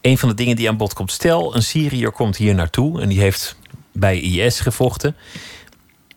Een 0.00 0.18
van 0.18 0.28
de 0.28 0.34
dingen 0.34 0.56
die 0.56 0.68
aan 0.68 0.76
bod 0.76 0.92
komt. 0.92 1.12
Stel, 1.12 1.54
een 1.54 1.62
Syriër 1.62 2.12
komt 2.12 2.36
hier 2.36 2.54
naartoe 2.54 3.00
en 3.00 3.08
die 3.08 3.20
heeft 3.20 3.56
bij 3.92 4.20
IS 4.20 4.60
gevochten. 4.60 5.16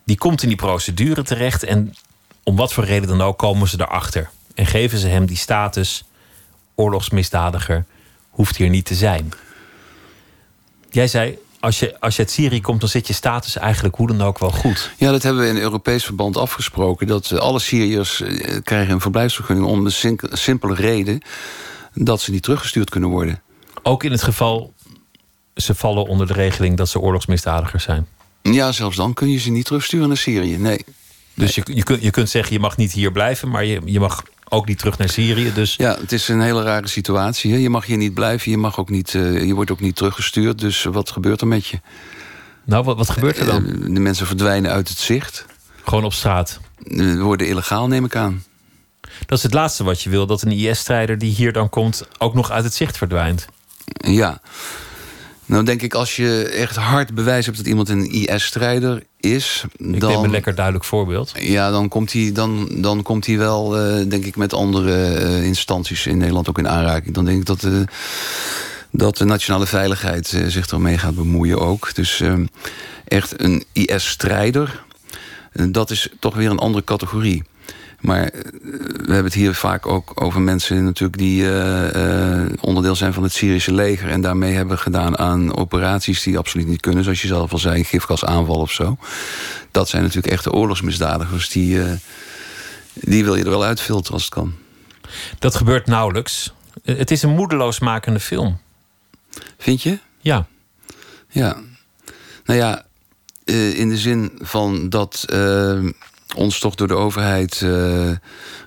Die 0.04 0.18
komt 0.18 0.42
in 0.42 0.48
die 0.48 0.56
procedure 0.56 1.22
terecht 1.22 1.62
en 1.62 1.94
om 2.42 2.56
wat 2.56 2.72
voor 2.72 2.84
reden 2.84 3.08
dan 3.08 3.22
ook 3.22 3.38
komen 3.38 3.68
ze 3.68 3.80
erachter. 3.80 4.30
En 4.54 4.66
geven 4.66 4.98
ze 4.98 5.08
hem 5.08 5.26
die 5.26 5.36
status 5.36 6.04
oorlogsmisdadiger 6.74 7.84
hoeft 8.30 8.56
hier 8.56 8.68
niet 8.68 8.84
te 8.84 8.94
zijn. 8.94 9.32
Jij 10.90 11.06
zei, 11.08 11.38
als 11.64 11.78
je, 11.78 12.00
als 12.00 12.16
je 12.16 12.22
uit 12.22 12.30
Syrië 12.30 12.60
komt, 12.60 12.80
dan 12.80 12.88
zit 12.88 13.06
je 13.06 13.12
status 13.12 13.56
eigenlijk 13.56 13.96
hoe 13.96 14.06
dan 14.06 14.22
ook 14.22 14.38
wel 14.38 14.50
goed. 14.50 14.90
Ja, 14.96 15.10
dat 15.10 15.22
hebben 15.22 15.42
we 15.42 15.48
in 15.48 15.56
Europees 15.56 16.04
verband 16.04 16.36
afgesproken. 16.36 17.06
Dat 17.06 17.38
alle 17.38 17.58
Syriërs 17.58 18.20
eh, 18.20 18.56
krijgen 18.62 18.92
een 18.94 19.00
verblijfsvergunning 19.00 19.66
om 19.66 19.84
de 19.84 20.16
simpele 20.32 20.74
reden 20.74 21.20
dat 21.94 22.20
ze 22.20 22.30
niet 22.30 22.42
teruggestuurd 22.42 22.90
kunnen 22.90 23.10
worden. 23.10 23.42
Ook 23.82 24.04
in 24.04 24.10
het 24.10 24.22
geval 24.22 24.72
ze 25.54 25.74
vallen 25.74 26.06
onder 26.06 26.26
de 26.26 26.32
regeling 26.32 26.76
dat 26.76 26.88
ze 26.88 27.00
oorlogsmisdadigers 27.00 27.84
zijn. 27.84 28.06
Ja, 28.42 28.72
zelfs 28.72 28.96
dan 28.96 29.14
kun 29.14 29.30
je 29.30 29.38
ze 29.38 29.50
niet 29.50 29.64
terugsturen 29.64 30.08
naar 30.08 30.16
Syrië. 30.16 30.56
Nee. 30.56 30.84
Dus 31.34 31.54
je, 31.54 31.62
je, 31.64 31.82
kunt, 31.82 32.02
je 32.02 32.10
kunt 32.10 32.30
zeggen, 32.30 32.52
je 32.52 32.60
mag 32.60 32.76
niet 32.76 32.92
hier 32.92 33.12
blijven, 33.12 33.48
maar 33.48 33.64
je, 33.64 33.80
je 33.84 34.00
mag 34.00 34.22
ook 34.48 34.66
niet 34.66 34.78
terug 34.78 34.98
naar 34.98 35.08
Syrië. 35.08 35.52
Dus... 35.52 35.76
Ja, 35.76 35.96
het 36.00 36.12
is 36.12 36.28
een 36.28 36.40
hele 36.40 36.62
rare 36.62 36.88
situatie. 36.88 37.52
Hè? 37.52 37.58
Je 37.58 37.70
mag 37.70 37.86
hier 37.86 37.96
niet 37.96 38.14
blijven, 38.14 38.50
je, 38.50 38.56
mag 38.56 38.78
ook 38.78 38.90
niet, 38.90 39.14
uh, 39.14 39.44
je 39.44 39.54
wordt 39.54 39.70
ook 39.70 39.80
niet 39.80 39.96
teruggestuurd. 39.96 40.58
Dus 40.58 40.84
wat 40.84 41.10
gebeurt 41.10 41.40
er 41.40 41.46
met 41.46 41.66
je? 41.66 41.80
Nou, 42.64 42.84
wat, 42.84 42.96
wat 42.96 43.10
gebeurt 43.10 43.38
er 43.38 43.46
dan? 43.46 43.66
Uh, 43.66 43.94
de 43.94 44.00
mensen 44.00 44.26
verdwijnen 44.26 44.70
uit 44.70 44.88
het 44.88 44.98
zicht. 44.98 45.46
Gewoon 45.84 46.04
op 46.04 46.12
straat? 46.12 46.60
Uh, 46.78 47.22
worden 47.22 47.48
illegaal, 47.48 47.86
neem 47.86 48.04
ik 48.04 48.16
aan. 48.16 48.44
Dat 49.26 49.38
is 49.38 49.44
het 49.44 49.54
laatste 49.54 49.84
wat 49.84 50.02
je 50.02 50.10
wil, 50.10 50.26
dat 50.26 50.42
een 50.42 50.52
IS-strijder 50.52 51.18
die 51.18 51.34
hier 51.34 51.52
dan 51.52 51.68
komt 51.68 52.02
ook 52.18 52.34
nog 52.34 52.50
uit 52.50 52.64
het 52.64 52.74
zicht 52.74 52.96
verdwijnt. 52.96 53.46
Ja. 53.86 54.40
Nou 55.46 55.64
denk 55.64 55.82
ik, 55.82 55.94
als 55.94 56.16
je 56.16 56.48
echt 56.48 56.76
hard 56.76 57.14
bewijs 57.14 57.44
hebt 57.44 57.56
dat 57.56 57.66
iemand 57.66 57.88
een 57.88 58.10
IS-strijder 58.10 59.02
is... 59.20 59.64
Ik 59.76 60.00
dan, 60.00 60.10
neem 60.10 60.24
een 60.24 60.30
lekker 60.30 60.54
duidelijk 60.54 60.84
voorbeeld. 60.84 61.32
Ja, 61.38 61.70
dan 61.70 61.88
komt 61.88 62.12
hij, 62.12 62.32
dan, 62.32 62.68
dan 62.70 63.02
komt 63.02 63.26
hij 63.26 63.38
wel, 63.38 63.78
eh, 63.78 64.08
denk 64.08 64.24
ik, 64.24 64.36
met 64.36 64.52
andere 64.52 65.04
eh, 65.04 65.44
instanties 65.44 66.06
in 66.06 66.18
Nederland 66.18 66.48
ook 66.48 66.58
in 66.58 66.68
aanraking. 66.68 67.14
Dan 67.14 67.24
denk 67.24 67.38
ik 67.38 67.46
dat, 67.46 67.62
uh, 67.62 67.80
dat 68.90 69.16
de 69.16 69.24
nationale 69.24 69.66
veiligheid 69.66 70.26
zich 70.46 70.66
ermee 70.66 70.98
gaat 70.98 71.14
bemoeien 71.14 71.60
ook. 71.60 71.94
Dus 71.94 72.20
ehm, 72.20 72.46
echt 73.04 73.40
een 73.40 73.64
IS-strijder, 73.72 74.84
dat 75.52 75.90
is 75.90 76.08
toch 76.20 76.34
weer 76.34 76.50
een 76.50 76.58
andere 76.58 76.84
categorie. 76.84 77.42
Maar 78.04 78.22
eh, 78.22 78.40
we 78.80 79.12
hebben 79.12 79.24
het 79.24 79.34
hier 79.34 79.54
vaak 79.54 79.86
ook 79.86 80.12
over 80.14 80.40
mensen 80.40 80.84
natuurlijk 80.84 81.18
die 81.18 81.42
uh, 81.42 82.46
onderdeel 82.60 82.94
zijn 82.94 83.12
van 83.12 83.22
het 83.22 83.32
Syrische 83.32 83.72
leger. 83.72 84.08
En 84.08 84.20
daarmee 84.20 84.54
hebben 84.54 84.78
gedaan 84.78 85.18
aan 85.18 85.56
operaties 85.56 86.22
die 86.22 86.38
absoluut 86.38 86.66
niet 86.66 86.80
kunnen. 86.80 87.04
Zoals 87.04 87.22
je 87.22 87.26
zelf 87.26 87.52
al 87.52 87.58
zei, 87.58 87.84
gifgasaanval 87.84 88.56
of 88.56 88.72
zo. 88.72 88.96
Dat 89.70 89.88
zijn 89.88 90.02
natuurlijk 90.02 90.32
echte 90.32 90.52
oorlogsmisdadigers. 90.52 91.48
Die, 91.48 91.76
uh, 91.76 91.92
die 92.94 93.24
wil 93.24 93.34
je 93.34 93.44
er 93.44 93.50
wel 93.50 93.64
uitfilteren 93.64 94.12
als 94.12 94.24
het 94.24 94.34
kan. 94.34 94.54
Dat 95.38 95.54
gebeurt 95.54 95.86
nauwelijks. 95.86 96.54
Het 96.82 97.10
is 97.10 97.22
een 97.22 97.34
moedeloosmakende 97.34 98.20
film. 98.20 98.58
Vind 99.58 99.82
je? 99.82 99.98
Ja. 100.18 100.46
Ja. 101.28 101.56
Nou 102.44 102.58
ja, 102.58 102.86
in 103.74 103.88
de 103.88 103.98
zin 103.98 104.32
van 104.40 104.88
dat 104.88 105.24
ons 106.34 106.58
toch 106.58 106.74
door 106.74 106.88
de 106.88 106.94
overheid 106.94 107.60
uh, 107.60 108.10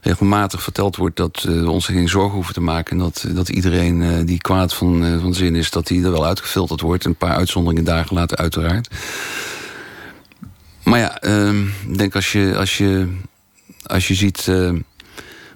regelmatig 0.01 0.63
verteld 0.63 0.95
wordt 0.95 1.15
dat 1.15 1.45
uh, 1.47 1.61
we 1.61 1.69
ons 1.69 1.85
geen 1.85 2.09
zorgen 2.09 2.33
hoeven 2.33 2.53
te 2.53 2.61
maken. 2.61 2.91
En 2.91 3.03
dat, 3.03 3.25
dat 3.29 3.49
iedereen 3.49 4.01
uh, 4.01 4.25
die 4.25 4.37
kwaad 4.37 4.73
van, 4.73 5.19
van 5.21 5.33
zin 5.33 5.55
is, 5.55 5.69
dat 5.69 5.87
die 5.87 6.03
er 6.03 6.11
wel 6.11 6.25
uitgefilterd 6.25 6.81
wordt. 6.81 7.05
Een 7.05 7.15
paar 7.15 7.35
uitzonderingen 7.35 7.83
dagen 7.83 8.15
later, 8.15 8.37
uiteraard. 8.37 8.87
Maar 10.83 10.99
ja, 10.99 11.19
ehm, 11.19 11.61
ik 11.67 11.97
denk 11.97 12.15
als 12.15 12.31
je, 12.31 12.55
als 12.57 12.77
je, 12.77 13.07
als 13.83 14.07
je 14.07 14.15
ziet 14.15 14.45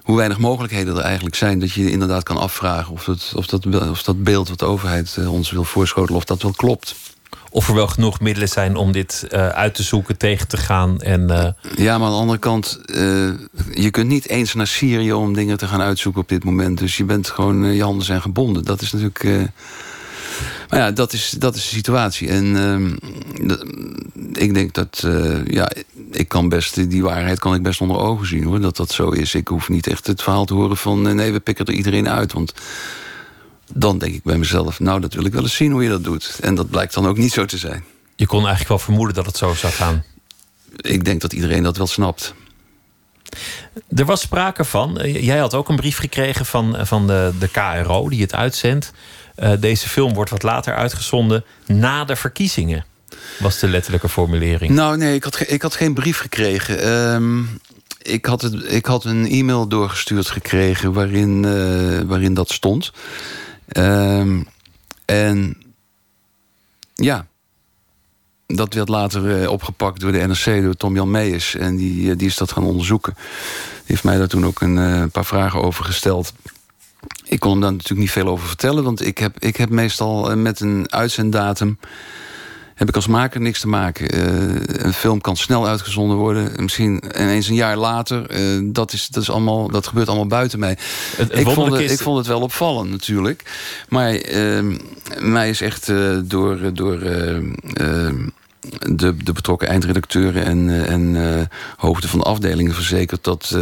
hoe 0.02 0.16
weinig 0.16 0.38
mogelijkheden 0.38 0.96
er 0.96 1.02
eigenlijk 1.02 1.34
zijn, 1.34 1.58
dat 1.58 1.72
je 1.72 1.90
inderdaad 1.90 2.22
kan 2.22 2.36
afvragen 2.36 2.92
of, 2.92 3.06
het, 3.06 3.32
of, 3.34 3.46
dat, 3.46 3.66
of 3.90 4.02
dat 4.02 4.22
beeld 4.22 4.48
wat 4.48 4.58
de 4.58 4.64
overheid 4.64 5.18
ons 5.26 5.50
wil 5.50 5.64
voorschotelen, 5.64 6.16
of 6.16 6.24
dat 6.24 6.42
wel 6.42 6.52
klopt 6.52 6.94
of 7.52 7.68
er 7.68 7.74
wel 7.74 7.86
genoeg 7.86 8.20
middelen 8.20 8.48
zijn 8.48 8.76
om 8.76 8.92
dit 8.92 9.26
uh, 9.30 9.48
uit 9.48 9.74
te 9.74 9.82
zoeken, 9.82 10.16
tegen 10.16 10.48
te 10.48 10.56
gaan. 10.56 11.00
En, 11.00 11.20
uh... 11.30 11.46
Ja, 11.76 11.98
maar 11.98 12.06
aan 12.06 12.14
de 12.14 12.20
andere 12.20 12.38
kant, 12.38 12.80
uh, 12.86 13.30
je 13.74 13.90
kunt 13.90 14.08
niet 14.08 14.28
eens 14.28 14.54
naar 14.54 14.66
Syrië 14.66 15.12
om 15.12 15.34
dingen 15.34 15.58
te 15.58 15.66
gaan 15.66 15.80
uitzoeken 15.80 16.20
op 16.20 16.28
dit 16.28 16.44
moment. 16.44 16.78
Dus 16.78 16.96
je 16.96 17.04
bent 17.04 17.28
gewoon, 17.28 17.74
je 17.74 17.82
handen 17.82 18.04
zijn 18.04 18.22
gebonden. 18.22 18.64
Dat 18.64 18.80
is 18.80 18.92
natuurlijk. 18.92 19.24
maar 20.68 20.78
ja, 20.78 20.90
dat 20.90 21.12
is, 21.12 21.30
dat 21.30 21.54
is 21.54 21.62
de 21.62 21.74
situatie. 21.74 22.28
En 22.28 22.56
ehm, 22.56 22.92
ik 24.32 24.54
denk 24.54 24.74
dat, 24.74 25.06
ja, 25.44 25.70
ik 26.10 26.28
kan 26.28 26.48
best, 26.48 26.90
die 26.90 27.02
waarheid 27.02 27.38
kan 27.38 27.54
ik 27.54 27.62
best 27.62 27.80
onder 27.80 27.98
ogen 27.98 28.26
zien 28.26 28.44
hoor, 28.44 28.60
dat 28.60 28.76
dat 28.76 28.90
zo 28.90 29.10
is. 29.10 29.34
Ik 29.34 29.48
hoef 29.48 29.68
niet 29.68 29.86
echt 29.86 30.06
het 30.06 30.22
verhaal 30.22 30.44
te 30.44 30.54
horen 30.54 30.76
van 30.76 31.14
nee, 31.16 31.32
we 31.32 31.40
pikken 31.40 31.66
er 31.66 31.72
iedereen 31.72 32.08
uit. 32.08 32.32
Want 32.32 32.52
dan 33.74 33.98
denk 33.98 34.14
ik 34.14 34.22
bij 34.22 34.38
mezelf, 34.38 34.80
nou, 34.80 35.00
dat 35.00 35.14
wil 35.14 35.24
ik 35.24 35.32
wel 35.32 35.42
eens 35.42 35.56
zien 35.56 35.72
hoe 35.72 35.82
je 35.82 35.88
dat 35.88 36.04
doet. 36.04 36.38
En 36.40 36.54
dat 36.54 36.70
blijkt 36.70 36.94
dan 36.94 37.06
ook 37.06 37.16
niet 37.16 37.32
zo 37.32 37.44
te 37.44 37.58
zijn. 37.58 37.84
Je 38.16 38.26
kon 38.26 38.38
eigenlijk 38.38 38.68
wel 38.68 38.78
vermoeden 38.78 39.14
dat 39.14 39.26
het 39.26 39.36
zo 39.36 39.54
zou 39.54 39.72
gaan. 39.72 40.04
Ik 40.76 41.04
denk 41.04 41.20
dat 41.20 41.32
iedereen 41.32 41.62
dat 41.62 41.76
wel 41.76 41.86
snapt. 41.86 42.34
Er 43.94 44.04
was 44.04 44.20
sprake 44.20 44.64
van, 44.64 44.98
eh, 44.98 45.24
jij 45.24 45.38
had 45.38 45.54
ook 45.54 45.68
een 45.68 45.76
brief 45.76 45.98
gekregen 45.98 46.46
van, 46.46 46.76
eh, 46.76 46.84
van 46.84 47.06
de, 47.06 47.32
de 47.38 47.48
KRO 47.48 48.08
die 48.08 48.20
het 48.20 48.34
uitzendt. 48.34 48.92
Uh, 49.38 49.52
deze 49.58 49.88
film 49.88 50.14
wordt 50.14 50.30
wat 50.30 50.42
later 50.42 50.74
uitgezonden 50.74 51.44
na 51.66 52.04
de 52.04 52.16
verkiezingen. 52.16 52.84
Was 53.38 53.58
de 53.58 53.68
letterlijke 53.68 54.08
formulering. 54.08 54.72
Nou, 54.72 54.96
nee, 54.96 55.14
ik 55.14 55.24
had, 55.24 55.50
ik 55.50 55.62
had 55.62 55.74
geen 55.74 55.94
brief 55.94 56.18
gekregen. 56.18 56.88
Um, 56.88 57.60
ik, 58.02 58.26
had 58.26 58.42
het, 58.42 58.72
ik 58.72 58.86
had 58.86 59.04
een 59.04 59.28
e-mail 59.28 59.68
doorgestuurd 59.68 60.30
gekregen 60.30 60.92
waarin, 60.92 61.42
uh, 61.42 62.00
waarin 62.00 62.34
dat 62.34 62.50
stond. 62.50 62.92
Um, 63.76 64.46
en 65.04 65.56
ja, 66.94 67.26
dat 68.46 68.74
werd 68.74 68.88
later 68.88 69.42
uh, 69.42 69.50
opgepakt 69.50 70.00
door 70.00 70.12
de 70.12 70.26
NRC, 70.26 70.62
door 70.62 70.74
Tom 70.74 70.94
Jan 70.94 71.10
Meijers. 71.10 71.54
En 71.54 71.76
die, 71.76 72.02
uh, 72.02 72.16
die 72.16 72.26
is 72.26 72.36
dat 72.36 72.52
gaan 72.52 72.64
onderzoeken. 72.64 73.14
Die 73.14 73.84
heeft 73.84 74.04
mij 74.04 74.18
daar 74.18 74.28
toen 74.28 74.46
ook 74.46 74.60
een 74.60 74.76
uh, 74.76 75.04
paar 75.12 75.24
vragen 75.24 75.62
over 75.62 75.84
gesteld. 75.84 76.32
Ik 77.24 77.40
kon 77.40 77.50
hem 77.50 77.60
daar 77.60 77.72
natuurlijk 77.72 78.00
niet 78.00 78.10
veel 78.10 78.28
over 78.28 78.46
vertellen, 78.46 78.84
want 78.84 79.06
ik 79.06 79.18
heb, 79.18 79.38
ik 79.38 79.56
heb 79.56 79.70
meestal 79.70 80.36
met 80.36 80.60
een 80.60 80.92
uitzenddatum 80.92 81.78
heb 82.82 82.90
ik 82.90 82.96
als 82.96 83.06
maker 83.06 83.40
niks 83.40 83.60
te 83.60 83.68
maken. 83.68 84.14
Uh, 84.14 84.60
een 84.66 84.92
film 84.92 85.20
kan 85.20 85.36
snel 85.36 85.66
uitgezonden 85.66 86.16
worden. 86.16 86.52
Misschien 86.56 87.02
ineens 87.18 87.48
een 87.48 87.54
jaar 87.54 87.76
later. 87.76 88.40
Uh, 88.40 88.70
dat, 88.72 88.92
is, 88.92 89.08
dat, 89.08 89.22
is 89.22 89.30
allemaal, 89.30 89.68
dat 89.68 89.86
gebeurt 89.86 90.08
allemaal 90.08 90.26
buiten 90.26 90.58
mij. 90.58 90.76
Het, 91.16 91.38
ik, 91.38 91.48
vond 91.48 91.72
het, 91.72 91.80
is... 91.80 91.92
ik 91.92 91.98
vond 91.98 92.18
het 92.18 92.26
wel 92.26 92.40
opvallend 92.40 92.90
natuurlijk. 92.90 93.42
Maar 93.88 94.14
uh, 94.14 94.76
mij 95.18 95.48
is 95.48 95.60
echt 95.60 95.88
uh, 95.88 96.18
door... 96.24 96.74
door 96.74 96.98
de, 96.98 98.26
de 99.16 99.32
betrokken 99.32 99.68
eindredacteuren 99.68 100.44
en, 100.44 100.86
en 100.86 101.48
hoofden 101.76 102.10
van 102.10 102.18
de 102.18 102.24
afdelingen 102.24 102.74
verzekerd 102.74 103.24
dat 103.24 103.56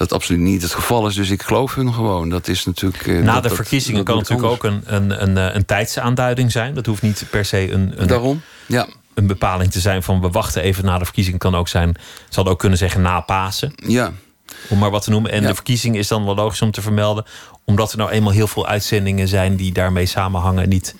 dat 0.00 0.12
absoluut 0.12 0.40
niet 0.40 0.62
het 0.62 0.74
geval 0.74 1.06
is. 1.06 1.14
Dus 1.14 1.30
ik 1.30 1.42
geloof 1.42 1.74
hun 1.74 1.94
gewoon. 1.94 2.28
Dat 2.28 2.48
is 2.48 2.64
natuurlijk. 2.64 3.06
Uh, 3.06 3.22
Na 3.22 3.40
de 3.40 3.50
verkiezingen 3.50 4.04
kan 4.04 4.16
natuurlijk 4.16 4.48
ook 4.48 4.64
een, 4.64 4.82
een, 4.84 5.22
een, 5.22 5.36
eh, 5.36 5.54
een 5.54 5.64
tijdsaanduiding 5.64 6.52
zijn. 6.52 6.74
Dat 6.74 6.86
hoeft 6.86 7.02
niet 7.02 7.26
per 7.30 7.44
se 7.44 7.72
een. 7.72 7.92
een 7.96 8.06
Daarom, 8.06 8.40
ja. 8.66 8.88
Een 9.14 9.26
bepaling 9.26 9.72
te 9.72 9.80
zijn 9.80 10.02
van 10.02 10.20
we 10.20 10.30
wachten 10.30 10.62
even 10.62 10.84
na 10.84 10.98
de 10.98 11.04
verkiezingen. 11.04 11.38
Kan 11.38 11.54
ook 11.54 11.68
zijn, 11.68 11.96
zal 12.28 12.46
ook 12.46 12.58
kunnen 12.58 12.78
zeggen 12.78 13.02
na 13.02 13.20
Pasen. 13.20 13.72
Ja. 13.86 14.12
Om 14.68 14.78
maar 14.78 14.90
wat 14.90 15.02
te 15.02 15.10
noemen. 15.10 15.30
En 15.30 15.42
de 15.42 15.54
verkiezing 15.54 15.96
is 15.96 16.08
dan 16.08 16.24
wel 16.24 16.34
logisch 16.34 16.62
om 16.62 16.70
te 16.70 16.82
vermelden. 16.82 17.24
Omdat 17.64 17.92
er 17.92 17.98
nou 17.98 18.10
eenmaal 18.10 18.32
heel 18.32 18.46
veel 18.46 18.66
uitzendingen 18.66 19.28
zijn 19.28 19.56
die 19.56 19.72
daarmee 19.72 20.06
samenhangen. 20.06 20.62
En 20.62 20.68
niet 20.68 20.94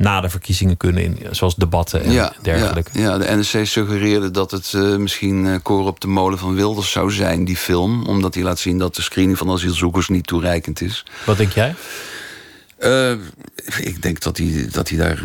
na 0.00 0.20
de 0.20 0.30
verkiezingen 0.30 0.76
kunnen, 0.76 1.02
in, 1.02 1.18
zoals 1.30 1.54
debatten 1.54 2.02
en 2.02 2.12
ja, 2.12 2.32
dergelijke. 2.42 2.90
Ja, 2.92 3.00
ja, 3.00 3.18
de 3.18 3.36
NSC 3.36 3.58
suggereerde 3.62 4.30
dat 4.30 4.50
het 4.50 4.72
uh, 4.72 4.96
misschien 4.96 5.44
uh, 5.44 5.86
op 5.86 6.00
de 6.00 6.06
molen 6.06 6.38
van 6.38 6.54
Wilders 6.54 6.90
zou 6.90 7.10
zijn, 7.10 7.44
die 7.44 7.56
film. 7.56 8.06
Omdat 8.06 8.34
hij 8.34 8.42
laat 8.42 8.58
zien 8.58 8.78
dat 8.78 8.94
de 8.94 9.02
screening 9.02 9.38
van 9.38 9.50
asielzoekers 9.50 10.08
niet 10.08 10.26
toereikend 10.26 10.80
is. 10.80 11.04
Wat 11.26 11.36
denk 11.36 11.52
jij? 11.52 11.74
Uh, 12.80 13.10
ik 13.80 14.02
denk 14.02 14.20
dat 14.20 14.36
hij, 14.36 14.68
dat 14.72 14.88
hij 14.88 14.98
daar 14.98 15.20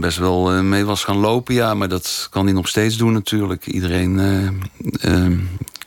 best 0.00 0.18
wel 0.18 0.62
mee 0.62 0.84
was 0.84 1.04
gaan 1.04 1.16
lopen, 1.16 1.54
ja. 1.54 1.74
Maar 1.74 1.88
dat 1.88 2.26
kan 2.30 2.44
hij 2.44 2.54
nog 2.54 2.68
steeds 2.68 2.96
doen 2.96 3.12
natuurlijk. 3.12 3.66
Iedereen 3.66 4.20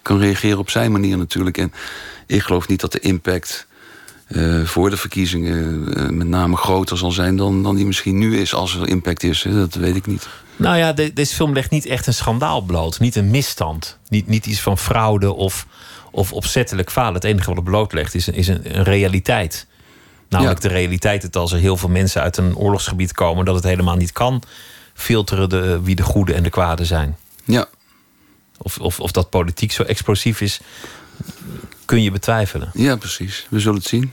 kan 0.02 0.20
reageren 0.20 0.58
op 0.58 0.70
zijn 0.70 0.92
manier 0.92 1.18
natuurlijk. 1.18 1.58
En 1.58 1.74
ik 2.28 2.42
geloof 2.42 2.68
niet 2.68 2.80
dat 2.80 2.92
de 2.92 3.00
impact 3.00 3.68
uh, 4.28 4.66
voor 4.66 4.90
de 4.90 4.98
verkiezingen 4.98 5.84
uh, 5.98 6.10
met 6.10 6.28
name 6.28 6.56
groter 6.56 6.98
zal 6.98 7.12
zijn 7.12 7.36
dan, 7.36 7.64
dan 7.64 7.76
die 7.76 7.86
misschien 7.86 8.18
nu 8.18 8.38
is 8.40 8.54
als 8.54 8.76
er 8.76 8.88
impact 8.88 9.24
is. 9.24 9.44
Hè? 9.44 9.54
Dat 9.54 9.74
weet 9.74 9.96
ik 9.96 10.06
niet. 10.06 10.28
Nou 10.56 10.78
ja, 10.78 10.94
de, 10.94 11.14
deze 11.14 11.36
film 11.36 11.54
legt 11.54 11.70
niet 11.70 11.86
echt 11.86 12.08
een 12.08 12.14
schandaal 12.14 12.62
bloot. 12.62 13.00
Niet 13.00 13.16
een 13.16 13.30
misstand. 13.30 13.98
Niet, 14.10 14.28
niet 14.28 14.46
iets 14.46 14.62
van 14.62 14.78
fraude 14.78 15.34
of, 15.34 15.68
of 16.12 16.34
opzettelijk 16.34 16.92
falen. 16.92 17.14
Het 17.14 17.24
enige 17.24 17.48
wat 17.48 17.56
het 17.56 17.66
blootlegt 17.66 18.16
is, 18.16 18.28
een, 18.28 18.34
is 18.34 18.48
een, 18.48 18.78
een 18.78 18.84
realiteit. 18.84 19.68
Namelijk 20.30 20.62
ja. 20.62 20.68
de 20.68 20.74
realiteit 20.74 21.22
dat 21.22 21.36
als 21.36 21.52
er 21.52 21.60
heel 21.60 21.78
veel 21.78 21.90
mensen 21.90 22.22
uit 22.22 22.38
een 22.38 22.56
oorlogsgebied 22.56 23.12
komen... 23.12 23.46
dat 23.46 23.56
het 23.56 23.64
helemaal 23.64 23.96
niet 23.96 24.12
kan 24.12 24.44
filteren 24.94 25.50
de, 25.50 25.80
wie 25.84 25.96
de 25.96 26.04
goede 26.04 26.34
en 26.34 26.44
de 26.44 26.50
kwade 26.50 26.86
zijn. 26.86 27.18
Ja. 27.46 27.68
Of, 28.58 28.78
of, 28.78 29.00
of 29.00 29.12
dat 29.12 29.30
politiek 29.30 29.72
zo 29.72 29.84
explosief 29.84 30.42
is, 30.42 30.60
kun 31.88 32.04
je 32.04 32.12
betwijfelen. 32.12 32.70
Ja, 32.74 32.96
precies. 32.96 33.48
We 33.50 33.60
zullen 33.60 33.78
het 33.78 33.88
zien. 33.88 34.12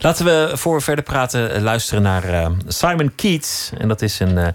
Laten 0.00 0.24
we 0.24 0.50
voor 0.54 0.76
we 0.76 0.82
verder 0.82 1.04
praten 1.04 1.62
luisteren 1.62 2.02
naar 2.02 2.30
uh, 2.30 2.48
Simon 2.66 3.14
Keats. 3.14 3.70
En 3.78 3.88
dat 3.88 4.02
is 4.02 4.20
een 4.20 4.36
uh, 4.36 4.46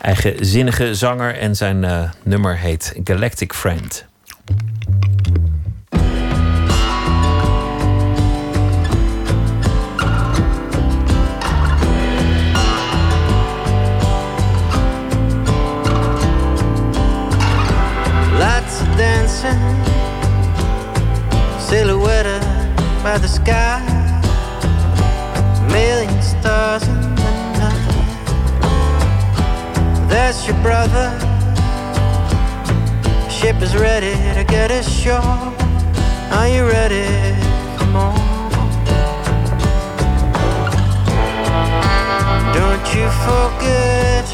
eigenzinnige 0.00 0.94
zanger. 0.94 1.36
En 1.38 1.56
zijn 1.56 1.82
uh, 1.82 2.10
nummer 2.22 2.58
heet 2.58 2.94
Galactic 3.04 3.52
Friend. 3.52 4.06
Lots 18.38 18.80
of 18.80 18.96
dancing 18.96 19.77
by 23.12 23.16
the 23.16 23.26
sky. 23.26 23.80
A 25.60 25.72
million 25.72 26.20
stars 26.20 26.86
in 26.86 27.00
the 27.00 27.32
night. 27.62 28.26
That's 30.10 30.46
your 30.46 30.58
brother. 30.66 31.08
Ship 33.30 33.56
is 33.62 33.74
ready 33.74 34.12
to 34.36 34.44
get 34.46 34.70
ashore. 34.70 35.54
Are 36.36 36.48
you 36.54 36.66
ready? 36.66 37.08
Come 37.78 37.96
on. 37.96 38.50
Don't 42.58 42.86
you 42.94 43.08
forget. 43.26 44.26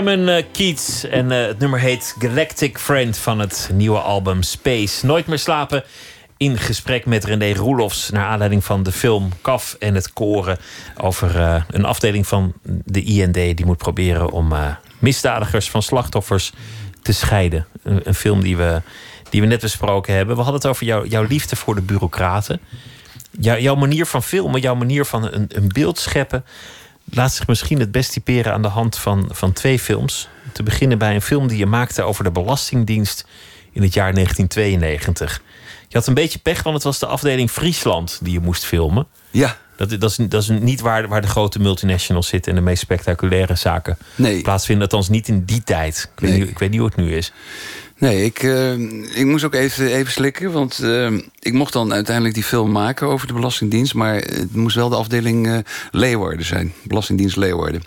Simon 0.00 0.28
eh, 0.28 0.44
Keats 0.52 1.04
en 1.04 1.30
eh, 1.30 1.46
het 1.46 1.58
nummer 1.58 1.80
heet 1.80 2.14
Galactic 2.18 2.78
Friend 2.78 3.18
van 3.18 3.38
het 3.38 3.70
nieuwe 3.72 3.98
album 3.98 4.42
Space. 4.42 5.06
Nooit 5.06 5.26
meer 5.26 5.38
slapen 5.38 5.84
in 6.36 6.58
gesprek 6.58 7.06
met 7.06 7.24
René 7.24 7.52
Roelofs 7.52 8.10
naar 8.10 8.24
aanleiding 8.24 8.64
van 8.64 8.82
de 8.82 8.92
film 8.92 9.32
Kaf 9.40 9.76
en 9.78 9.94
het 9.94 10.12
Koren 10.12 10.58
over 10.96 11.40
eh, 11.40 11.62
een 11.70 11.84
afdeling 11.84 12.26
van 12.26 12.52
de 12.62 13.02
IND 13.02 13.34
die 13.34 13.66
moet 13.66 13.76
proberen 13.76 14.30
om 14.30 14.52
misdadigers 14.98 15.70
van 15.70 15.82
slachtoffers 15.82 16.52
te 17.02 17.12
scheiden. 17.12 17.66
Een, 17.82 18.14
film 18.14 18.42
die 18.42 18.56
we, 18.56 18.82
die 19.30 19.40
we 19.40 19.46
net 19.46 19.60
besproken 19.60 20.14
hebben. 20.14 20.36
We 20.36 20.42
hadden 20.42 20.60
het 20.60 20.70
over 20.70 20.86
jou, 20.86 21.08
jouw 21.08 21.24
liefde 21.24 21.56
voor 21.56 21.74
de 21.74 21.82
bureaucraten. 21.82 22.60
Jou- 23.30 23.60
jouw 23.60 23.74
manier 23.76 24.06
van 24.06 24.22
filmen, 24.22 24.60
jouw 24.60 24.74
manier 24.74 25.04
van 25.04 25.32
een, 25.32 25.46
een 25.48 25.68
beeld 25.68 25.98
scheppen 25.98 26.44
laat 27.10 27.32
zich 27.34 27.46
misschien 27.46 27.80
het 27.80 27.92
best 27.92 28.12
typeren 28.12 28.52
aan 28.52 28.62
de 28.62 28.68
hand 28.68 28.98
van, 28.98 29.28
van 29.32 29.52
twee 29.52 29.78
films. 29.78 30.28
Te 30.52 30.62
beginnen 30.62 30.98
bij 30.98 31.14
een 31.14 31.22
film 31.22 31.48
die 31.48 31.58
je 31.58 31.66
maakte 31.66 32.02
over 32.02 32.24
de 32.24 32.30
Belastingdienst 32.30 33.26
in 33.72 33.82
het 33.82 33.94
jaar 33.94 34.14
1992. 34.14 35.42
Je 35.88 35.96
had 35.98 36.06
een 36.06 36.14
beetje 36.14 36.38
pech, 36.38 36.62
want 36.62 36.74
het 36.74 36.84
was 36.84 36.98
de 36.98 37.06
afdeling 37.06 37.50
Friesland 37.50 38.18
die 38.22 38.32
je 38.32 38.40
moest 38.40 38.64
filmen. 38.64 39.06
Ja, 39.30 39.56
Dat, 39.76 39.90
dat, 40.00 40.10
is, 40.10 40.16
dat 40.16 40.42
is 40.42 40.48
niet 40.48 40.80
waar, 40.80 41.08
waar 41.08 41.20
de 41.20 41.26
grote 41.26 41.58
multinationals 41.58 42.28
zitten 42.28 42.52
en 42.52 42.58
de 42.58 42.64
meest 42.64 42.82
spectaculaire 42.82 43.54
zaken 43.54 43.98
Nee. 44.14 44.42
plaatsvinden. 44.42 44.84
Althans, 44.84 45.08
niet 45.08 45.28
in 45.28 45.44
die 45.44 45.62
tijd. 45.64 46.10
Ik 46.14 46.20
weet, 46.20 46.38
niet, 46.38 46.48
ik 46.48 46.58
weet 46.58 46.70
niet 46.70 46.78
hoe 46.80 46.88
het 46.88 46.96
nu 46.98 47.14
is. 47.16 47.32
Nee, 48.00 48.24
ik, 48.24 48.42
eh, 48.42 48.72
ik 49.18 49.24
moest 49.24 49.44
ook 49.44 49.54
even, 49.54 49.86
even 49.86 50.12
slikken. 50.12 50.52
Want 50.52 50.78
eh, 50.78 51.12
ik 51.38 51.52
mocht 51.52 51.72
dan 51.72 51.92
uiteindelijk 51.92 52.34
die 52.34 52.44
film 52.44 52.72
maken 52.72 53.06
over 53.06 53.26
de 53.26 53.32
Belastingdienst. 53.32 53.94
Maar 53.94 54.14
het 54.14 54.54
moest 54.54 54.76
wel 54.76 54.88
de 54.88 54.96
afdeling 54.96 55.46
eh 55.46 55.58
Leeuwarden 55.90 56.46
zijn. 56.46 56.72
Belastingdienst 56.82 57.36
Leeuwarden. 57.36 57.82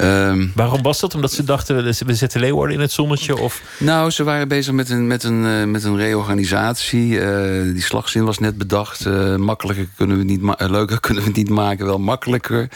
Ehm, 0.00 0.46
Waarom 0.54 0.82
was 0.82 1.00
dat? 1.00 1.14
Omdat 1.14 1.32
ze 1.32 1.44
dachten, 1.44 1.84
we- 1.84 2.14
zetten 2.14 2.40
Leeuwarden 2.40 2.74
in 2.76 2.80
het 2.82 2.92
zonnetje? 2.92 3.38
Of 3.38 3.62
nou, 3.78 4.10
ze 4.10 4.24
waren 4.24 4.48
bezig 4.48 4.72
met 4.74 4.90
een, 4.90 5.06
met 5.06 5.22
een, 5.24 5.46
eh, 5.46 5.64
met 5.64 5.84
een 5.84 5.96
reorganisatie. 5.96 7.20
Eh, 7.20 7.62
die 7.72 7.82
slagzin 7.82 8.24
was 8.24 8.38
net 8.38 8.58
bedacht. 8.58 9.06
Eh, 9.06 9.36
makkelijker 9.36 9.86
kunnen 9.96 10.18
we 10.18 10.24
niet 10.24 10.40
leuker 10.58 11.00
kunnen 11.06 11.22
we 11.22 11.28
het 11.28 11.38
niet 11.38 11.48
maken, 11.50 11.86
wel 11.86 11.98
makkelijker. 11.98 12.68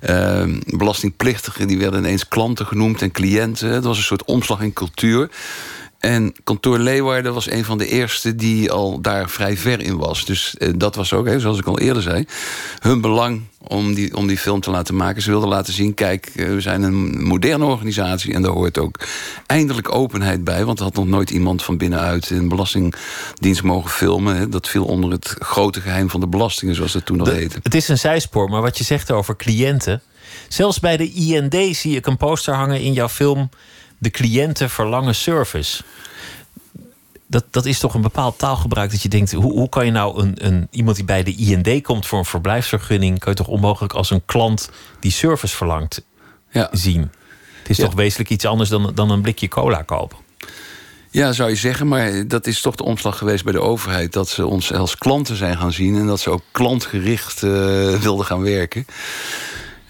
Ehm, 0.00 0.60
belastingplichtigen 0.66 1.66
die 1.66 1.78
werden 1.78 2.00
ineens 2.00 2.28
klanten 2.28 2.66
genoemd 2.66 3.02
en 3.02 3.10
cliënten. 3.10 3.68
Het 3.68 3.84
was 3.84 3.96
een 3.96 4.02
soort 4.02 4.24
omslag 4.24 4.60
in 4.60 4.72
cultuur. 4.72 5.28
En 6.02 6.34
kantoor 6.44 6.78
Leeuwarden 6.78 7.34
was 7.34 7.50
een 7.50 7.64
van 7.64 7.78
de 7.78 7.86
eerste 7.86 8.34
die 8.34 8.70
al 8.70 9.00
daar 9.00 9.30
vrij 9.30 9.56
ver 9.56 9.80
in 9.80 9.96
was. 9.96 10.24
Dus 10.24 10.56
eh, 10.56 10.68
dat 10.76 10.94
was 10.94 11.12
ook, 11.12 11.26
hè, 11.26 11.40
zoals 11.40 11.58
ik 11.58 11.66
al 11.66 11.78
eerder 11.78 12.02
zei, 12.02 12.26
hun 12.78 13.00
belang 13.00 13.42
om 13.58 13.94
die, 13.94 14.16
om 14.16 14.26
die 14.26 14.38
film 14.38 14.60
te 14.60 14.70
laten 14.70 14.96
maken. 14.96 15.22
Ze 15.22 15.30
wilden 15.30 15.48
laten 15.48 15.72
zien, 15.72 15.94
kijk, 15.94 16.26
eh, 16.26 16.46
we 16.46 16.60
zijn 16.60 16.82
een 16.82 17.24
moderne 17.24 17.64
organisatie... 17.64 18.34
en 18.34 18.42
daar 18.42 18.52
hoort 18.52 18.78
ook 18.78 18.98
eindelijk 19.46 19.94
openheid 19.94 20.44
bij. 20.44 20.64
Want 20.64 20.78
er 20.78 20.84
had 20.84 20.94
nog 20.94 21.06
nooit 21.06 21.30
iemand 21.30 21.62
van 21.62 21.76
binnenuit 21.76 22.30
een 22.30 22.48
belastingdienst 22.48 23.62
mogen 23.62 23.90
filmen. 23.90 24.36
Hè. 24.36 24.48
Dat 24.48 24.68
viel 24.68 24.84
onder 24.84 25.10
het 25.10 25.36
grote 25.38 25.80
geheim 25.80 26.10
van 26.10 26.20
de 26.20 26.28
belastingen, 26.28 26.74
zoals 26.74 26.92
dat 26.92 27.06
toen 27.06 27.20
al 27.20 27.26
heette. 27.26 27.58
het 27.62 27.74
is 27.74 27.88
een 27.88 27.98
zijspoor, 27.98 28.48
maar 28.48 28.62
wat 28.62 28.78
je 28.78 28.84
zegt 28.84 29.10
over 29.10 29.36
cliënten. 29.36 30.02
Zelfs 30.48 30.80
bij 30.80 30.96
de 30.96 31.12
IND 31.12 31.76
zie 31.76 31.96
ik 31.96 32.06
een 32.06 32.16
poster 32.16 32.54
hangen 32.54 32.80
in 32.80 32.92
jouw 32.92 33.08
film. 33.08 33.50
De 34.02 34.10
cliënten 34.10 34.70
verlangen 34.70 35.14
service. 35.14 35.82
Dat, 37.26 37.44
dat 37.50 37.66
is 37.66 37.78
toch 37.78 37.94
een 37.94 38.00
bepaald 38.02 38.38
taalgebruik 38.38 38.90
dat 38.90 39.02
je 39.02 39.08
denkt: 39.08 39.32
hoe, 39.32 39.52
hoe 39.52 39.68
kan 39.68 39.84
je 39.84 39.90
nou 39.90 40.22
een, 40.22 40.46
een, 40.46 40.68
iemand 40.70 40.96
die 40.96 41.04
bij 41.04 41.22
de 41.22 41.34
IND 41.34 41.82
komt 41.82 42.06
voor 42.06 42.18
een 42.18 42.24
verblijfsvergunning, 42.24 43.18
kan 43.18 43.32
je 43.32 43.38
toch 43.38 43.48
onmogelijk 43.48 43.92
als 43.92 44.10
een 44.10 44.22
klant 44.26 44.70
die 45.00 45.10
service 45.10 45.56
verlangt 45.56 46.02
Ja. 46.50 46.68
zien? 46.72 47.00
Het 47.60 47.70
is 47.70 47.76
Ja. 47.76 47.84
toch 47.84 47.94
wezenlijk 47.94 48.30
iets 48.30 48.44
anders 48.44 48.68
dan, 48.70 48.92
dan 48.94 49.10
een 49.10 49.20
blikje 49.22 49.48
cola 49.48 49.82
kopen. 49.82 50.18
Ja, 51.10 51.32
zou 51.32 51.50
je 51.50 51.56
zeggen, 51.56 51.88
maar 51.88 52.28
dat 52.28 52.46
is 52.46 52.60
toch 52.60 52.74
de 52.74 52.84
omslag 52.84 53.18
geweest 53.18 53.44
bij 53.44 53.52
de 53.52 53.60
overheid... 53.60 54.12
dat 54.12 54.28
ze 54.28 54.46
ons 54.46 54.72
als 54.72 54.96
klanten 54.98 55.36
zijn 55.36 55.56
gaan 55.58 55.72
zien... 55.72 55.96
en 55.96 56.06
dat 56.06 56.20
ze 56.20 56.30
ook 56.30 56.42
klantgericht 56.52 57.42
eh, 57.42 57.50
wilden 58.00 58.26
gaan 58.26 58.42
werken. 58.42 58.86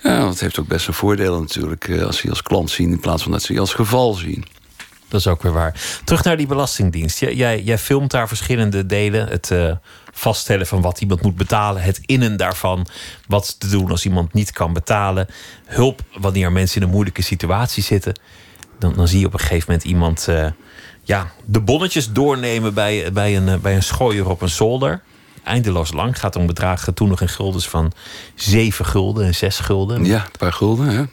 Ja, 0.02 0.18
dat 0.18 0.40
heeft 0.40 0.58
ook 0.58 0.66
best 0.66 0.86
een 0.86 0.94
voordeel 0.94 1.40
natuurlijk... 1.40 1.88
eh, 1.88 2.02
als 2.02 2.16
ze 2.16 2.22
je 2.22 2.30
als 2.30 2.42
klant 2.42 2.70
zien 2.70 2.90
in 2.90 3.00
plaats 3.00 3.22
van 3.22 3.32
dat 3.32 3.42
ze 3.42 3.52
je 3.52 3.60
als 3.60 3.74
geval 3.74 4.14
zien. 4.14 4.44
Dat 5.08 5.20
is 5.20 5.26
ook 5.26 5.42
weer 5.42 5.52
waar. 5.52 6.00
Terug 6.04 6.24
naar 6.24 6.36
die 6.36 6.46
Belastingdienst. 6.46 7.20
Jij, 7.20 7.62
jij, 7.62 7.78
filmt 7.78 8.10
daar 8.10 8.28
verschillende 8.28 8.86
delen. 8.86 9.28
Het 9.28 9.50
eh, 9.50 9.72
vaststellen 10.12 10.66
van 10.66 10.80
wat 10.80 11.00
iemand 11.00 11.22
moet 11.22 11.36
betalen. 11.36 11.82
Het 11.82 12.00
innen 12.06 12.36
daarvan. 12.36 12.86
Wat 13.26 13.60
te 13.60 13.68
doen 13.68 13.90
als 13.90 14.04
iemand 14.04 14.32
niet 14.32 14.50
kan 14.50 14.72
betalen. 14.72 15.26
Hulp 15.64 16.00
wanneer 16.18 16.52
mensen 16.52 16.80
in 16.80 16.86
een 16.86 16.92
moeilijke 16.92 17.22
situatie 17.22 17.82
zitten. 17.82 18.12
Dan, 18.78 18.92
dan 18.92 19.08
zie 19.08 19.20
je 19.20 19.26
op 19.26 19.32
een 19.32 19.38
gegeven 19.38 19.64
moment 19.66 19.88
iemand 19.88 20.28
eh, 20.28 20.46
ja, 21.02 21.32
de 21.44 21.60
bonnetjes 21.60 22.12
doornemen 22.12 22.74
bij, 22.74 23.12
bij, 23.12 23.36
een, 23.36 23.60
bij 23.60 23.74
een 23.74 23.82
schooier 23.82 24.28
op 24.28 24.42
een 24.42 24.48
zolder. 24.48 25.02
Eindeloos 25.44 25.92
lang. 25.92 26.08
Het 26.08 26.18
gaat 26.18 26.36
om 26.36 26.46
bedragen 26.46 26.94
toen 26.94 27.08
nog 27.08 27.20
in 27.20 27.28
guldens 27.28 27.68
van 27.68 27.92
7 28.34 28.84
gulden 28.84 29.26
en 29.26 29.34
6 29.34 29.58
gulden. 29.58 30.04
Ja, 30.04 30.24
een 30.24 30.38
paar 30.38 30.52
gulden, 30.52 30.86
hè? 30.86 31.04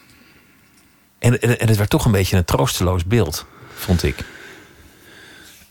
En, 1.20 1.42
en, 1.42 1.60
en 1.60 1.68
het 1.68 1.78
werd 1.78 1.90
toch 1.90 2.06
een 2.06 2.12
beetje 2.12 2.38
een 2.38 2.46
troosteloos 2.46 3.06
beeld, 3.06 3.46
vond 3.76 4.04
ik. 4.04 4.16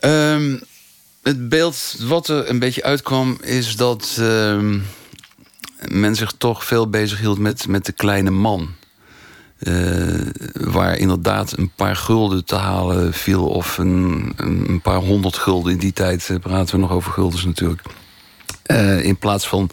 Ehm, 0.00 0.58
het 1.22 1.48
beeld 1.48 1.96
wat 1.98 2.28
er 2.28 2.50
een 2.50 2.58
beetje 2.58 2.82
uitkwam 2.82 3.38
is 3.42 3.76
dat 3.76 4.16
ehm, 4.20 4.78
men 5.88 6.14
zich 6.14 6.32
toch 6.38 6.64
veel 6.64 6.88
bezig 6.88 7.18
hield 7.18 7.38
met, 7.38 7.68
met 7.68 7.86
de 7.86 7.92
kleine 7.92 8.30
man. 8.30 8.74
Eh, 9.58 9.74
waar 10.52 10.96
inderdaad 10.96 11.58
een 11.58 11.70
paar 11.76 11.96
gulden 11.96 12.44
te 12.44 12.54
halen 12.54 13.12
viel 13.12 13.48
of 13.48 13.78
een, 13.78 14.32
een 14.36 14.68
een 14.68 14.80
paar 14.80 14.98
honderd 14.98 15.36
gulden. 15.36 15.72
In 15.72 15.78
die 15.78 15.92
tijd 15.92 16.28
eh, 16.30 16.38
praten 16.38 16.74
we 16.74 16.80
nog 16.80 16.90
over 16.90 17.12
guldens 17.12 17.44
natuurlijk. 17.44 17.82
Eh, 18.68 19.04
in 19.04 19.16
plaats 19.16 19.48
van 19.48 19.70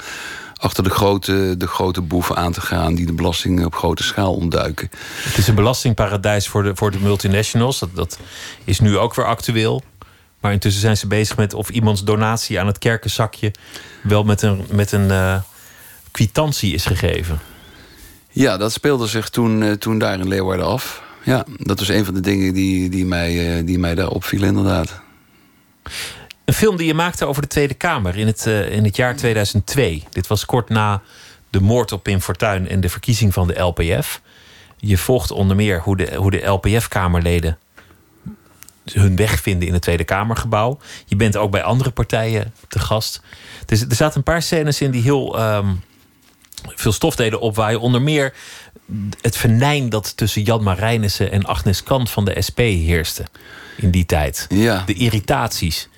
achter 0.57 0.83
de 0.83 0.89
grote, 0.89 1.55
de 1.57 1.67
grote 1.67 2.01
boeven 2.01 2.35
aan 2.35 2.51
te 2.51 2.61
gaan... 2.61 2.95
die 2.95 3.05
de 3.05 3.13
belasting 3.13 3.65
op 3.65 3.75
grote 3.75 4.03
schaal 4.03 4.33
ontduiken. 4.33 4.89
Het 5.23 5.37
is 5.37 5.47
een 5.47 5.55
belastingparadijs 5.55 6.47
voor 6.47 6.63
de, 6.63 6.75
voor 6.75 6.91
de 6.91 6.99
multinationals. 6.99 7.79
Dat, 7.79 7.89
dat 7.93 8.19
is 8.63 8.79
nu 8.79 8.97
ook 8.97 9.15
weer 9.15 9.25
actueel. 9.25 9.83
Maar 10.39 10.51
intussen 10.51 10.81
zijn 10.81 10.97
ze 10.97 11.07
bezig 11.07 11.37
met 11.37 11.53
of 11.53 11.69
iemands 11.69 12.03
donatie 12.03 12.59
aan 12.59 12.67
het 12.67 12.77
kerkenzakje 12.77 13.51
wel 14.03 14.23
met 14.23 14.41
een, 14.41 14.65
met 14.71 14.91
een 14.91 15.11
eh, 15.11 15.41
kwitantie 16.11 16.73
is 16.73 16.85
gegeven. 16.85 17.39
Ja, 18.29 18.57
dat 18.57 18.71
speelde 18.71 19.07
zich 19.07 19.29
toen, 19.29 19.63
eh, 19.63 19.71
toen 19.71 19.99
daar 19.99 20.19
in 20.19 20.27
Leeuwarden 20.27 20.65
af. 20.65 21.03
Ja, 21.23 21.45
dat 21.57 21.79
was 21.79 21.87
een 21.87 22.05
van 22.05 22.13
de 22.13 22.21
dingen 22.21 22.53
die, 22.53 22.89
die, 22.89 23.05
mij, 23.05 23.63
die 23.63 23.79
mij 23.79 23.95
daar 23.95 24.09
opvielen, 24.09 24.47
inderdaad. 24.47 25.03
Een 26.45 26.53
film 26.53 26.77
die 26.77 26.87
je 26.87 26.93
maakte 26.93 27.25
over 27.25 27.41
de 27.41 27.47
Tweede 27.47 27.73
Kamer 27.73 28.17
in 28.17 28.27
het, 28.27 28.47
eh, 28.47 28.71
in 28.71 28.83
het 28.83 28.95
jaar 28.95 29.15
2002. 29.15 30.03
Dit 30.11 30.27
was 30.27 30.45
kort 30.45 30.69
na 30.69 31.01
de 31.49 31.59
moord 31.59 31.91
op 31.91 32.03
Pim 32.03 32.21
Fortuyn 32.21 32.67
en 32.67 32.79
de 32.79 32.89
verkiezing 32.89 33.33
van 33.33 33.47
de 33.47 33.59
LPF. 33.59 34.21
Je 34.77 34.97
volgt 34.97 35.31
onder 35.31 35.55
meer 35.55 35.81
hoe 35.81 35.97
de, 35.97 36.15
hoe 36.15 36.31
de 36.31 36.45
LPF-kamerleden 36.45 37.57
hun 38.91 39.15
weg 39.15 39.41
vinden 39.41 39.67
in 39.67 39.73
het 39.73 39.81
Tweede 39.81 40.03
Kamergebouw. 40.03 40.79
Je 41.05 41.15
bent 41.15 41.37
ook 41.37 41.51
bij 41.51 41.63
andere 41.63 41.91
partijen 41.91 42.53
te 42.67 42.79
gast. 42.79 43.21
Dus 43.65 43.81
er 43.81 43.95
zaten 43.95 44.17
een 44.17 44.23
paar 44.23 44.41
scènes 44.41 44.81
in 44.81 44.91
die 44.91 45.01
heel 45.01 45.37
ehm, 45.37 45.73
veel 46.75 46.91
stof 46.91 47.15
deden 47.15 47.39
opwaaien. 47.39 47.79
Onder 47.79 48.01
meer 48.01 48.33
het 49.21 49.37
venijn 49.37 49.89
dat 49.89 50.17
tussen 50.17 50.41
Jan 50.41 50.63
Marijnissen 50.63 51.31
en 51.31 51.45
Agnes 51.45 51.83
Kant 51.83 52.09
van 52.09 52.25
de 52.25 52.41
SP 52.47 52.59
heerste 52.59 53.25
in 53.77 53.91
die 53.91 54.05
tijd. 54.05 54.45
Ja. 54.49 54.83
De 54.85 54.93
irritaties. 54.93 55.89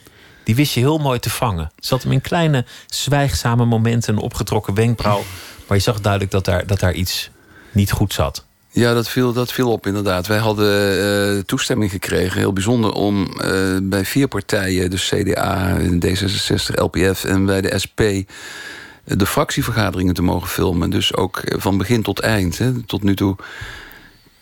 Die 0.48 0.56
wist 0.56 0.74
je 0.74 0.80
heel 0.80 0.98
mooi 0.98 1.20
te 1.20 1.30
vangen. 1.30 1.72
Zat 1.80 2.04
hem 2.04 2.12
in 2.12 2.22
kleine, 2.22 2.66
zwijgzame 2.86 3.66
momenten, 3.66 4.14
een 4.14 4.22
opgetrokken 4.22 4.74
wenkbrauw. 4.74 5.24
Maar 5.68 5.78
je 5.78 5.84
zag 5.84 6.02
duidelijk 6.02 6.32
dat 6.32 6.46
daar, 6.46 6.68
dat 6.68 6.80
daar 6.80 6.94
iets 6.94 7.30
niet 7.72 7.92
goed 7.92 8.14
zat. 8.14 8.46
Ja, 8.70 8.94
dat 8.94 9.10
viel, 9.10 9.34
dat 9.34 9.52
viel 9.52 9.72
op 9.72 9.88
inderdaad. 9.88 10.28
Wij 10.28 10.38
hadden 10.38 11.00
eh, 11.38 11.44
toestemming 11.44 11.92
gekregen, 11.92 12.40
heel 12.40 12.54
bijzonder, 12.54 12.92
om 12.92 13.28
eh, 13.28 13.78
bij 13.82 14.06
vier 14.06 14.28
partijen, 14.28 14.90
dus 14.90 15.08
CDA, 15.10 15.78
D66, 15.80 16.76
LPF 16.76 17.24
en 17.24 17.46
bij 17.46 17.62
de 17.62 17.80
SP, 17.84 18.00
de 19.04 19.26
fractievergaderingen 19.26 20.14
te 20.14 20.22
mogen 20.22 20.50
filmen. 20.50 20.90
Dus 20.90 21.16
ook 21.16 21.42
van 21.46 21.78
begin 21.78 22.02
tot 22.02 22.20
eind. 22.20 22.58
Hè. 22.58 22.84
Tot 22.84 23.04
nu 23.04 23.16
toe 23.16 23.36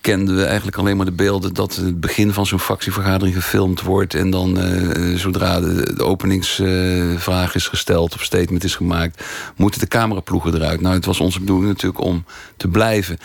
kenden 0.06 0.36
we 0.36 0.46
eigenlijk 0.46 0.78
alleen 0.78 0.98
maar 0.98 1.06
de 1.06 1.12
beelden 1.12 1.54
dat 1.54 1.76
het 1.76 2.00
begin 2.00 2.34
van 2.34 2.46
zo'n 2.46 2.60
fractievergadering 2.60 3.36
gefilmd 3.36 3.82
wordt. 3.82 4.14
En 4.14 4.30
dan 4.30 4.60
eh, 4.60 5.16
zodra 5.16 5.60
de, 5.60 5.94
de 5.96 6.04
openingsvraag 6.04 7.56
is 7.56 7.68
gesteld 7.68 8.14
of 8.14 8.24
statement 8.24 8.64
is 8.64 8.76
gemaakt, 8.76 9.24
moeten 9.56 9.80
de 9.80 9.88
cameraploegen 9.88 10.56
eruit. 10.56 10.82
Nou, 10.82 10.96
het 10.96 11.06
was 11.06 11.20
onze 11.20 11.40
bedoeling 11.40 11.68
natuurlijk 11.68 12.04
om 12.04 12.26
te 12.58 12.68
blijven. 12.68 13.18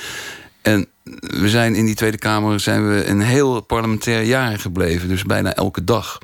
En 0.63 0.87
we 1.21 1.49
zijn 1.49 1.75
in 1.75 1.85
die 1.85 1.95
Tweede 1.95 2.19
Kamer 2.19 2.61
zijn 2.61 2.89
we 2.89 3.07
een 3.07 3.21
heel 3.21 3.61
parlementair 3.61 4.23
jaar 4.23 4.59
gebleven. 4.59 5.09
Dus 5.09 5.25
bijna 5.25 5.55
elke 5.55 5.85
dag. 5.85 6.19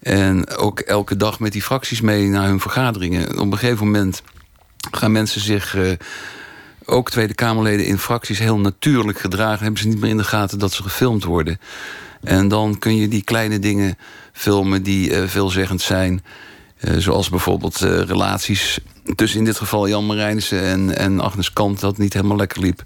En 0.00 0.56
ook 0.56 0.80
elke 0.80 1.16
dag 1.16 1.40
met 1.40 1.52
die 1.52 1.62
fracties 1.62 2.00
mee 2.00 2.28
naar 2.28 2.46
hun 2.46 2.60
vergaderingen. 2.60 3.38
Op 3.38 3.52
een 3.52 3.58
gegeven 3.58 3.84
moment 3.84 4.22
gaan 4.90 5.12
mensen 5.12 5.40
zich, 5.40 5.74
eh, 5.76 5.92
ook 6.86 7.10
Tweede 7.10 7.34
Kamerleden 7.34 7.86
in 7.86 7.98
fracties, 7.98 8.38
heel 8.38 8.58
natuurlijk 8.58 9.18
gedragen. 9.18 9.62
Hebben 9.64 9.82
ze 9.82 9.88
niet 9.88 10.00
meer 10.00 10.10
in 10.10 10.16
de 10.16 10.24
gaten 10.24 10.58
dat 10.58 10.72
ze 10.72 10.82
gefilmd 10.82 11.24
worden. 11.24 11.58
En 12.22 12.48
dan 12.48 12.78
kun 12.78 12.96
je 12.96 13.08
die 13.08 13.22
kleine 13.22 13.58
dingen 13.58 13.98
filmen 14.32 14.82
die 14.82 15.14
eh, 15.14 15.28
veelzeggend 15.28 15.80
zijn. 15.80 16.24
Eh, 16.76 16.94
zoals 16.96 17.28
bijvoorbeeld 17.28 17.82
eh, 17.82 18.00
relaties 18.00 18.78
tussen 19.14 19.38
in 19.38 19.44
dit 19.44 19.56
geval 19.56 19.88
Jan 19.88 20.06
Marijnissen 20.06 20.62
en, 20.62 20.96
en 20.96 21.20
Agnes 21.20 21.52
Kant... 21.52 21.80
dat 21.80 21.98
niet 21.98 22.12
helemaal 22.12 22.36
lekker 22.36 22.60
liep. 22.60 22.82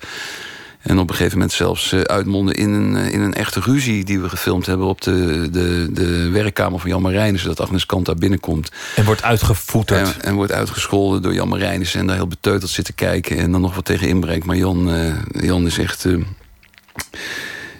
En 0.80 0.98
op 0.98 1.08
een 1.08 1.14
gegeven 1.14 1.38
moment 1.38 1.56
zelfs 1.56 1.92
eh, 1.92 2.00
uitmonden 2.00 2.54
in 2.54 2.70
een, 2.70 2.96
eh, 2.96 3.12
in 3.12 3.20
een 3.20 3.34
echte 3.34 3.60
ruzie... 3.60 4.04
die 4.04 4.20
we 4.20 4.28
gefilmd 4.28 4.66
hebben 4.66 4.86
op 4.86 5.00
de, 5.00 5.48
de, 5.50 5.88
de 5.92 6.28
werkkamer 6.28 6.80
van 6.80 6.90
Jan 6.90 7.02
Marijnissen... 7.02 7.48
dat 7.48 7.60
Agnes 7.60 7.86
Kant 7.86 8.06
daar 8.06 8.14
binnenkomt. 8.14 8.70
En 8.96 9.04
wordt 9.04 9.22
uitgevoeterd. 9.22 10.16
En, 10.16 10.22
en 10.22 10.34
wordt 10.34 10.52
uitgescholden 10.52 11.22
door 11.22 11.34
Jan 11.34 11.48
Marijnissen... 11.48 12.00
en 12.00 12.06
daar 12.06 12.16
heel 12.16 12.26
beteuterd 12.26 12.70
zit 12.70 12.84
te 12.84 12.92
kijken 12.92 13.38
en 13.38 13.52
dan 13.52 13.60
nog 13.60 13.74
wat 13.74 13.84
tegen 13.84 14.08
inbrengt. 14.08 14.46
Maar 14.46 14.56
Jan, 14.56 14.92
eh, 14.92 15.14
Jan 15.42 15.66
is 15.66 15.78
echt... 15.78 16.04
eh, 16.04 16.12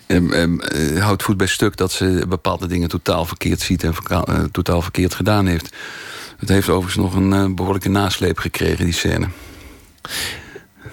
em, 0.07 0.33
em, 0.33 0.61
eh, 0.61 1.03
houdt 1.03 1.23
voet 1.23 1.37
bij 1.37 1.47
stuk 1.47 1.77
dat 1.77 1.93
ze 1.93 2.25
bepaalde 2.29 2.67
dingen 2.67 2.89
totaal 2.89 3.25
verkeerd 3.25 3.61
ziet... 3.61 3.85
en 3.85 3.95
totaal 4.53 4.83
verkeerd 4.83 5.15
gedaan 5.15 5.47
heeft. 5.47 5.77
Het 6.41 6.49
heeft 6.49 6.69
overigens 6.69 7.05
nog 7.05 7.15
een 7.15 7.33
eh, 7.33 7.55
behoorlijke 7.55 7.89
nasleep 7.89 8.39
gekregen, 8.39 8.85
die 8.85 8.95
scène. 8.95 9.29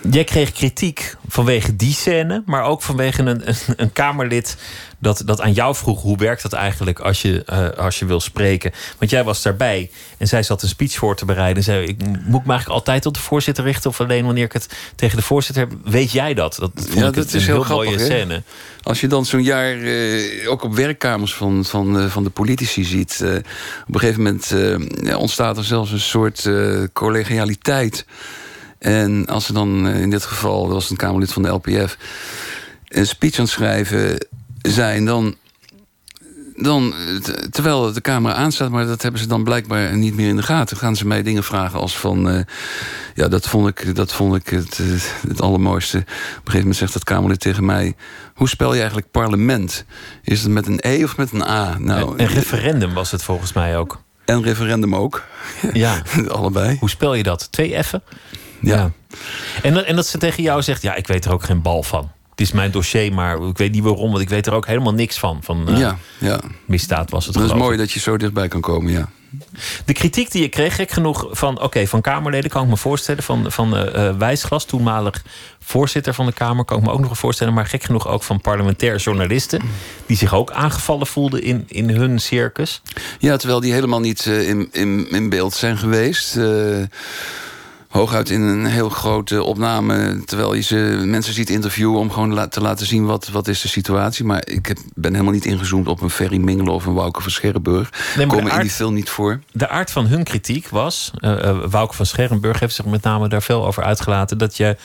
Jij 0.01 0.23
kreeg 0.23 0.51
kritiek 0.51 1.15
vanwege 1.27 1.75
die 1.75 1.93
scène, 1.93 2.43
maar 2.45 2.63
ook 2.63 2.81
vanwege 2.81 3.21
een, 3.21 3.47
een, 3.47 3.55
een 3.75 3.93
Kamerlid 3.93 4.57
dat, 4.99 5.21
dat 5.25 5.41
aan 5.41 5.53
jou 5.53 5.75
vroeg: 5.75 6.01
hoe 6.01 6.17
werkt 6.17 6.41
dat 6.41 6.53
eigenlijk 6.53 6.99
als 6.99 7.21
je, 7.21 7.43
eh, 7.45 7.69
als 7.69 7.99
je 7.99 8.05
wil 8.05 8.19
spreken? 8.19 8.71
Want 8.97 9.11
jij 9.11 9.23
was 9.23 9.41
daarbij 9.41 9.91
en 10.17 10.27
zij 10.27 10.43
zat 10.43 10.61
een 10.61 10.67
speech 10.67 10.93
voor 10.93 11.15
te 11.15 11.25
bereiden. 11.25 11.57
En 11.57 11.63
zei: 11.63 11.85
ik, 11.85 11.99
Moet 12.05 12.39
ik 12.39 12.45
me 12.45 12.51
eigenlijk 12.51 12.67
altijd 12.67 13.01
tot 13.01 13.13
de 13.13 13.19
voorzitter 13.19 13.63
richten 13.63 13.89
of 13.89 14.01
alleen 14.01 14.25
wanneer 14.25 14.45
ik 14.45 14.53
het 14.53 14.69
tegen 14.95 15.17
de 15.17 15.23
voorzitter 15.23 15.67
heb? 15.67 15.77
Weet 15.83 16.11
jij 16.11 16.33
dat? 16.33 16.55
Dat 16.59 16.71
vond 16.75 16.93
Ja, 16.93 17.07
ik 17.07 17.13
dat 17.13 17.31
een 17.31 17.39
is 17.39 17.45
heel 17.45 17.55
mooie 17.55 17.65
grappig, 17.65 17.99
hè? 17.99 18.05
scène. 18.05 18.43
Als 18.83 19.01
je 19.01 19.07
dan 19.07 19.25
zo'n 19.25 19.43
jaar 19.43 19.81
eh, 19.81 20.49
ook 20.49 20.63
op 20.63 20.75
werkkamers 20.75 21.33
van, 21.33 21.65
van, 21.65 21.99
eh, 21.99 22.05
van 22.05 22.23
de 22.23 22.29
politici 22.29 22.83
ziet... 22.83 23.23
op 23.87 23.93
een 23.93 23.99
gegeven 23.99 24.23
moment 24.23 24.55
ontstaat 25.15 25.57
er 25.57 25.63
zelfs 25.63 25.91
een 25.91 25.99
soort 25.99 26.49
collegialiteit. 26.93 28.05
En 28.79 29.25
als 29.27 29.45
ze 29.45 29.53
dan 29.53 29.87
eh, 29.87 30.01
in 30.01 30.09
dit 30.09 30.25
geval, 30.25 30.63
dat 30.63 30.73
was 30.73 30.89
een 30.89 30.97
Kamerlid 30.97 31.33
van 31.33 31.41
de 31.41 31.49
LPF... 31.49 31.97
een 32.87 33.07
speech 33.07 33.37
aan 33.37 33.43
het 33.43 33.53
schrijven 33.53 34.27
zijn... 34.61 35.05
dan 35.05 35.35
dan, 36.57 36.93
eh, 36.93 37.15
terwijl 37.49 37.93
de 37.93 38.01
camera 38.01 38.33
aanstaat... 38.33 38.69
maar 38.69 38.85
dat 38.85 39.01
hebben 39.01 39.21
ze 39.21 39.27
dan 39.27 39.43
blijkbaar 39.43 39.97
niet 39.97 40.15
meer 40.15 40.27
in 40.27 40.35
de 40.35 40.43
gaten... 40.43 40.77
gaan 40.77 40.95
ze 40.95 41.07
mij 41.07 41.23
dingen 41.23 41.43
vragen 41.43 41.79
als 41.79 41.97
van... 41.97 42.29
eh, 42.29 42.41
ja, 43.15 43.27
dat 43.27 43.47
vond 43.47 43.67
ik, 43.67 43.95
dat 43.95 44.13
vond 44.13 44.35
ik 44.35 44.49
het, 44.49 44.79
het 45.27 45.41
allermooiste. 45.41 45.97
Op 45.97 46.03
een 46.03 46.33
gegeven 46.35 46.59
moment 46.59 46.75
zegt 46.75 46.93
dat 46.93 47.03
Kamerlid 47.03 47.39
tegen 47.39 47.65
mij... 47.65 47.95
hoe 48.33 48.49
spel 48.49 48.71
je 48.71 48.77
eigenlijk 48.77 49.11
parlement? 49.11 49.85
Is 50.23 50.41
het 50.41 50.51
met 50.51 50.67
een 50.67 50.79
E 50.81 51.03
of 51.03 51.17
met 51.17 51.31
een 51.31 51.43
A? 51.43 51.77
Nou, 51.79 52.13
een 52.17 52.27
referendum 52.27 52.93
was 52.93 53.11
het 53.11 53.23
volgens 53.23 53.53
mij 53.53 53.77
ook. 53.77 54.01
en 54.25 54.43
referendum 54.43 54.95
ook. 54.95 55.23
Ja. 55.73 56.01
Allebei. 56.27 56.77
Hoe 56.79 56.89
spel 56.89 57.13
je 57.13 57.23
dat? 57.23 57.51
Twee 57.51 57.83
F'en? 57.83 58.01
Ja. 58.59 58.91
En, 59.61 59.85
en 59.85 59.95
dat 59.95 60.07
ze 60.07 60.17
tegen 60.17 60.43
jou 60.43 60.61
zegt: 60.61 60.81
Ja, 60.81 60.95
ik 60.95 61.07
weet 61.07 61.25
er 61.25 61.31
ook 61.31 61.43
geen 61.43 61.61
bal 61.61 61.83
van. 61.83 62.11
Het 62.29 62.41
is 62.41 62.51
mijn 62.51 62.71
dossier, 62.71 63.13
maar 63.13 63.41
ik 63.41 63.57
weet 63.57 63.71
niet 63.71 63.83
waarom, 63.83 64.09
want 64.09 64.21
ik 64.21 64.29
weet 64.29 64.47
er 64.47 64.53
ook 64.53 64.65
helemaal 64.65 64.93
niks 64.93 65.19
van. 65.19 65.39
Van 65.41 65.67
eh, 65.67 65.77
Ja, 65.77 65.97
ja. 66.17 66.39
misdaad 66.65 67.09
was 67.09 67.25
het. 67.25 67.33
Dat 67.33 67.43
is 67.43 67.49
geloof 67.49 67.65
mooi 67.65 67.77
dat 67.77 67.91
je 67.91 67.99
zo 67.99 68.17
dichtbij 68.17 68.47
kan 68.47 68.61
komen, 68.61 68.91
ja. 68.91 69.09
De 69.85 69.93
kritiek 69.93 70.31
die 70.31 70.41
je 70.41 70.49
kreeg, 70.49 70.75
gek 70.75 70.91
genoeg, 70.91 71.27
van, 71.31 71.61
oké, 71.61 71.87
van 71.87 72.01
Kamerleden 72.01 72.49
kan 72.49 72.63
ik 72.63 72.69
me 72.69 72.77
voorstellen. 72.77 73.23
Van, 73.23 73.51
van 73.51 73.75
eh, 73.75 74.07
eh, 74.07 74.17
Wijsglas, 74.17 74.65
toenmalig 74.65 75.23
voorzitter 75.59 76.13
van 76.13 76.25
de 76.25 76.31
Kamer, 76.31 76.65
kan 76.65 76.77
ik 76.77 76.83
me 76.83 76.91
ook 76.91 76.99
nog 76.99 77.17
voorstellen. 77.17 77.53
Maar 77.53 77.65
gek 77.65 77.83
genoeg 77.83 78.07
ook 78.07 78.23
van 78.23 78.41
parlementair 78.41 78.97
journalisten. 78.97 79.61
die 80.05 80.17
zich 80.17 80.33
ook 80.33 80.51
aangevallen 80.51 81.07
voelden 81.07 81.43
in, 81.43 81.63
in 81.67 81.89
hun 81.89 82.19
circus. 82.19 82.81
Ja, 83.19 83.37
terwijl 83.37 83.59
die 83.59 83.73
helemaal 83.73 83.99
niet 83.99 84.25
in, 84.25 84.69
in, 84.71 85.09
in 85.09 85.29
beeld 85.29 85.53
zijn 85.53 85.77
geweest. 85.77 86.37
Eh, 86.37 86.45
hooguit 87.87 88.29
in 88.29 88.41
een 88.41 88.65
heel 88.65 88.89
grote 88.89 89.43
opname... 89.43 90.21
terwijl 90.25 90.53
je 90.53 90.61
ze 90.61 91.01
mensen 91.05 91.33
ziet 91.33 91.49
interviewen... 91.49 91.99
om 91.99 92.11
gewoon 92.11 92.49
te 92.49 92.61
laten 92.61 92.85
zien 92.85 93.05
wat, 93.05 93.27
wat 93.27 93.47
is 93.47 93.61
de 93.61 93.67
situatie. 93.67 94.25
Maar 94.25 94.47
ik 94.47 94.65
heb, 94.65 94.77
ben 94.93 95.11
helemaal 95.11 95.33
niet 95.33 95.45
ingezoomd 95.45 95.87
op 95.87 96.01
een 96.01 96.09
Ferry 96.09 96.37
Mingelen... 96.37 96.73
of 96.73 96.85
een 96.85 96.93
Wouke 96.93 97.21
van 97.21 97.31
Scherrenburg. 97.31 98.15
maar 98.17 98.27
Komen 98.27 98.51
in 98.51 98.59
die 98.59 98.69
film 98.69 98.93
niet 98.93 99.09
voor. 99.09 99.39
De 99.51 99.69
aard 99.69 99.91
van 99.91 100.07
hun 100.07 100.23
kritiek 100.23 100.69
was, 100.69 101.11
eh, 101.19 101.59
Wouke 101.69 101.95
van 101.95 102.05
Scherrenburg 102.05 102.59
heeft 102.59 102.75
zich 102.75 102.85
met 102.85 103.03
name 103.03 103.29
daar 103.29 103.43
veel 103.43 103.65
over 103.65 103.83
uitgelaten, 103.83 104.37
dat 104.37 104.57
je, 104.57 104.77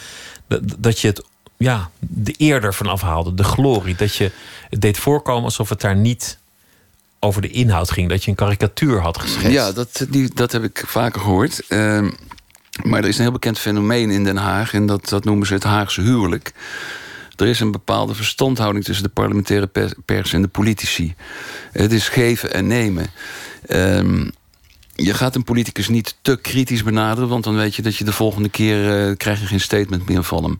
dat, 0.48 0.60
dat 0.78 1.00
je 1.00 1.08
het, 1.08 1.24
ja, 1.56 1.90
de 1.98 2.34
eer 2.38 2.64
ervan 2.64 2.86
afhaalde, 2.86 3.34
de 3.34 3.44
glorie. 3.44 3.94
Dat 3.94 4.16
je 4.16 4.30
het 4.70 4.80
deed 4.80 4.98
voorkomen 4.98 5.44
alsof 5.44 5.68
het 5.68 5.80
daar 5.80 5.96
niet 5.96 6.38
over 7.18 7.42
de 7.42 7.50
inhoud 7.50 7.90
ging. 7.90 8.08
Dat 8.08 8.24
je 8.24 8.30
een 8.30 8.36
karikatuur 8.36 9.00
had 9.00 9.18
geschetst. 9.18 9.52
Ja, 9.52 9.72
dat, 9.72 10.06
die, 10.08 10.30
dat 10.34 10.52
heb 10.52 10.64
ik 10.64 10.82
vaker 10.86 11.20
gehoord. 11.20 11.62
Ehm, 11.68 12.10
maar 12.84 13.02
er 13.02 13.08
is 13.08 13.16
een 13.16 13.22
heel 13.22 13.32
bekend 13.32 13.58
fenomeen 13.58 14.10
in 14.10 14.24
Den 14.24 14.36
Haag... 14.36 14.74
en 14.74 14.86
dat, 14.86 15.08
dat 15.08 15.24
noemen 15.24 15.46
ze 15.46 15.54
het 15.54 15.64
Haagse 15.64 16.00
huwelijk. 16.00 16.52
Er 17.36 17.46
is 17.46 17.60
een 17.60 17.72
bepaalde 17.72 18.14
verstandhouding 18.14 18.84
tussen 18.84 19.04
de 19.04 19.10
parlementaire 19.10 19.92
pers, 20.04 20.32
en 20.32 20.42
de 20.42 20.48
politici. 20.48 21.14
Het 21.72 21.92
is 21.92 22.08
geven 22.08 22.52
en 22.52 22.66
nemen. 22.66 23.06
Ehm, 23.66 24.28
je 24.94 25.14
gaat 25.14 25.34
een 25.34 25.44
politicus 25.44 25.88
niet 25.88 26.16
te 26.22 26.36
kritisch 26.36 26.82
benaderen... 26.82 27.28
want 27.28 27.44
dan 27.44 27.56
weet 27.56 27.74
je 27.74 27.82
dat 27.82 27.96
je 27.96 28.04
de 28.04 28.12
volgende 28.12 28.48
keer... 28.48 29.08
eh, 29.08 29.16
krijg 29.16 29.40
je 29.40 29.46
geen 29.46 29.60
statement 29.60 30.08
meer 30.08 30.22
van 30.22 30.44
hem. 30.44 30.56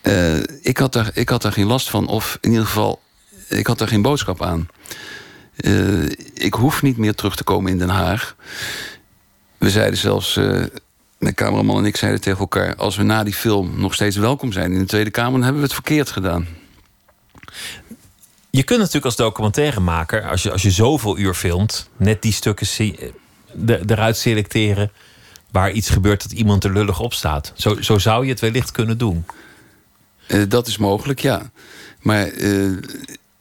Eh, 0.00 0.42
ik, 0.62 0.78
had 0.78 0.92
daar, 0.92 1.10
ik 1.14 1.28
had 1.28 1.42
daar 1.42 1.52
geen 1.52 1.66
last 1.66 1.90
van. 1.90 2.06
Of 2.06 2.38
in 2.40 2.50
ieder 2.50 2.66
geval, 2.66 3.00
ik 3.48 3.66
had 3.66 3.78
daar 3.78 3.88
geen 3.88 4.02
boodschap 4.02 4.42
aan. 4.42 4.68
Eh, 5.56 6.04
ik 6.34 6.54
hoef 6.54 6.82
niet 6.82 6.96
meer 6.96 7.14
terug 7.14 7.36
te 7.36 7.44
komen 7.44 7.70
in 7.70 7.78
Den 7.78 7.88
Haag. 7.88 8.36
We 9.58 9.70
zeiden 9.70 9.98
zelfs, 9.98 10.38
mijn 11.18 11.34
cameraman 11.34 11.78
en 11.78 11.84
ik 11.84 11.96
zeiden 11.96 12.20
tegen 12.20 12.38
elkaar... 12.38 12.76
als 12.76 12.96
we 12.96 13.02
na 13.02 13.24
die 13.24 13.34
film 13.34 13.80
nog 13.80 13.94
steeds 13.94 14.16
welkom 14.16 14.52
zijn 14.52 14.72
in 14.72 14.78
de 14.78 14.84
Tweede 14.84 15.10
Kamer... 15.10 15.32
dan 15.32 15.42
hebben 15.42 15.60
we 15.60 15.66
het 15.66 15.74
verkeerd 15.74 16.10
gedaan. 16.10 16.46
Je 18.50 18.62
kunt 18.62 18.78
natuurlijk 18.78 19.04
als 19.04 19.16
documentairemaker, 19.16 20.28
als 20.28 20.42
je, 20.42 20.52
als 20.52 20.62
je 20.62 20.70
zoveel 20.70 21.18
uur 21.18 21.34
filmt, 21.34 21.88
net 21.96 22.22
die 22.22 22.32
stukken 22.32 22.66
zie- 22.66 23.12
de, 23.52 23.82
eruit 23.86 24.16
selecteren 24.16 24.92
waar 25.50 25.70
iets 25.72 25.90
gebeurt 25.90 26.22
dat 26.22 26.32
iemand 26.32 26.64
er 26.64 26.72
lullig 26.72 27.00
op 27.00 27.12
staat. 27.12 27.52
Zo, 27.54 27.80
zo 27.80 27.98
zou 27.98 28.24
je 28.24 28.30
het 28.30 28.40
wellicht 28.40 28.70
kunnen 28.70 28.98
doen. 28.98 29.24
Eh, 30.26 30.42
dat 30.48 30.66
is 30.66 30.76
mogelijk, 30.76 31.20
ja. 31.20 31.50
Maar 32.00 32.26
eh, 32.26 32.70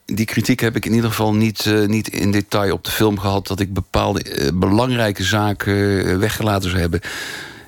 die 0.06 0.26
kritiek 0.26 0.60
heb 0.60 0.76
ik 0.76 0.86
in 0.86 0.94
ieder 0.94 1.10
geval 1.10 1.34
niet, 1.34 1.66
eh, 1.66 1.86
niet 1.86 2.08
in 2.08 2.32
detail 2.32 2.74
op 2.74 2.84
de 2.84 2.92
film 2.92 3.20
gehad... 3.20 3.48
dat 3.48 3.60
ik 3.60 3.74
bepaalde 3.74 4.52
belangrijke 4.54 5.24
zaken 5.24 6.20
weggelaten 6.20 6.70
zou 6.70 6.82
hebben. 6.82 7.02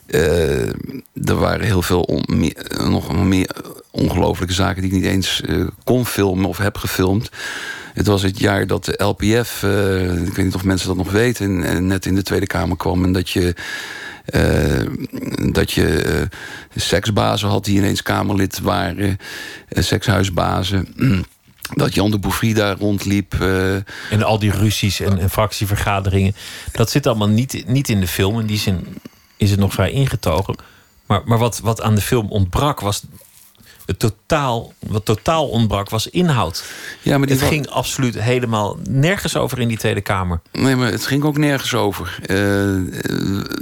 Eh, 0.08 0.68
er 1.14 1.36
waren 1.40 1.66
heel 1.66 1.82
veel 1.82 2.24
meer- 2.26 2.66
nog 2.88 3.16
meer 3.16 3.50
ongelofelijke 3.92 4.54
zaken... 4.54 4.82
die 4.82 4.92
ik 4.92 4.98
niet 4.98 5.06
eens 5.06 5.42
eh, 5.42 5.68
kon 5.84 6.06
filmen 6.06 6.50
of 6.50 6.58
heb 6.58 6.78
gefilmd. 6.78 7.30
Het 7.94 8.08
was 8.08 8.22
het 8.22 8.40
jaar 8.40 8.68
dat 8.68 8.86
de 8.86 9.04
LPF, 9.04 9.64
eh, 9.64 10.24
ik 10.24 10.34
weet 10.34 10.46
niet 10.46 10.56
of 10.56 10.64
mensen 10.64 10.88
dat 10.88 10.98
nog 10.98 11.12
weten... 11.12 11.46
en, 11.46 11.64
en 11.64 11.88
net 11.88 12.06
in 12.06 12.16
de 12.16 12.24
Tweede 12.24 12.48
Kamer 12.48 12.78
kwam 12.78 13.04
en 13.04 13.12
dat 13.12 13.30
je... 13.30 13.56
dat 15.52 15.72
je 15.72 16.28
seksbazen 16.76 17.50
had 17.50 17.66
die 17.66 17.78
ineens 17.78 18.04
Kamerlid 18.04 18.60
waren, 18.60 19.18
sekshuisbazen. 19.70 20.88
Dat 21.74 21.94
Jan 21.94 22.12
de 22.12 22.20
Bouffry 22.20 22.54
daar 22.54 22.78
rondliep. 22.78 23.34
En 24.10 24.24
al 24.24 24.40
die 24.40 24.52
ruzies 24.52 25.00
en, 25.00 25.20
en 25.20 25.30
fractievergaderingen. 25.30 26.36
Dat 26.72 26.90
zit 26.90 27.08
allemaal 27.08 27.30
niet, 27.30 27.64
niet 27.68 27.90
in 27.90 28.00
de 28.00 28.08
film. 28.08 28.40
In 28.40 28.46
die 28.46 28.58
zin 28.58 28.88
is 29.38 29.52
het 29.52 29.60
nog 29.60 29.74
vrij 29.74 29.92
ingetogen. 29.92 30.56
Maar, 31.06 31.22
maar 31.26 31.38
wat, 31.38 31.60
wat 31.60 31.82
aan 31.82 31.96
de 31.96 32.02
film 32.02 32.30
ontbrak 32.30 32.80
was. 32.80 33.04
Het 33.86 34.00
totaal, 34.00 34.74
wat 34.80 35.06
totaal 35.06 35.48
ontbrak 35.48 35.90
was 35.90 36.08
inhoud. 36.08 36.64
ja, 37.02 37.18
maar 37.18 37.28
Het 37.28 37.42
ging 37.42 37.70
absoluut 37.70 38.20
helemaal 38.20 38.78
nergens 38.90 39.36
over 39.36 39.60
in 39.60 39.68
die 39.68 39.78
Tweede 39.78 40.02
Kamer. 40.02 40.40
Nee, 40.52 40.76
maar 40.76 40.92
het 40.92 41.06
ging 41.06 41.24
ook 41.24 41.38
nergens 41.38 41.74
over. 41.74 42.20
Eh, 42.26 42.76
eh, 42.76 42.86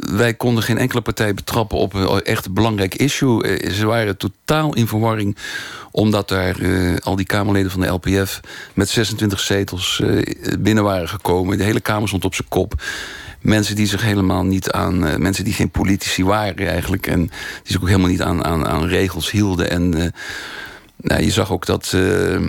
wij 0.10 0.34
konden 0.34 0.64
geen 0.64 0.78
enkele 0.78 1.02
partij 1.02 1.34
betrappen 1.34 1.78
op 1.78 1.94
een 1.94 2.22
echt 2.22 2.54
belangrijk 2.54 2.96
issue. 2.96 3.44
Eh, 3.44 3.72
ze 3.72 3.86
waren 3.86 4.18
totaal 4.18 4.74
in 4.74 4.88
verwarring 4.88 5.38
omdat 5.92 6.28
daar 6.28 6.56
al 7.02 7.16
die 7.16 7.26
Kamerleden 7.26 7.72
van 7.72 7.80
de 7.82 7.88
LPF... 7.88 8.40
met 8.74 8.90
26 8.90 9.40
zetels 9.40 10.02
binnen 10.60 10.84
waren 10.84 11.10
gekomen. 11.10 11.58
De 11.58 11.64
hele 11.64 11.80
Kamer 11.80 12.08
stond 12.08 12.26
op 12.26 12.36
zijn 12.36 12.48
kop. 12.48 12.74
Mensen 13.46 13.76
die 13.76 13.88
zich 13.88 14.02
helemaal 14.02 14.44
niet 14.44 14.72
aan... 14.72 15.06
eh, 15.06 15.16
mensen 15.16 15.44
die 15.44 15.54
geen 15.54 15.70
politici 15.70 16.24
waren 16.24 16.68
eigenlijk... 16.68 17.08
en 17.08 17.20
die 17.20 17.32
zich 17.72 17.82
ook 17.82 17.88
helemaal 17.88 18.10
niet 18.10 18.22
aan, 18.22 18.46
aan, 18.46 18.68
aan 18.68 18.86
regels 18.86 19.32
hielden. 19.32 19.70
En 19.70 19.94
eh, 19.94 20.08
nou, 20.98 21.24
je 21.24 21.32
zag 21.32 21.52
ook 21.52 21.66
dat... 21.66 21.92
eh, 21.94 22.48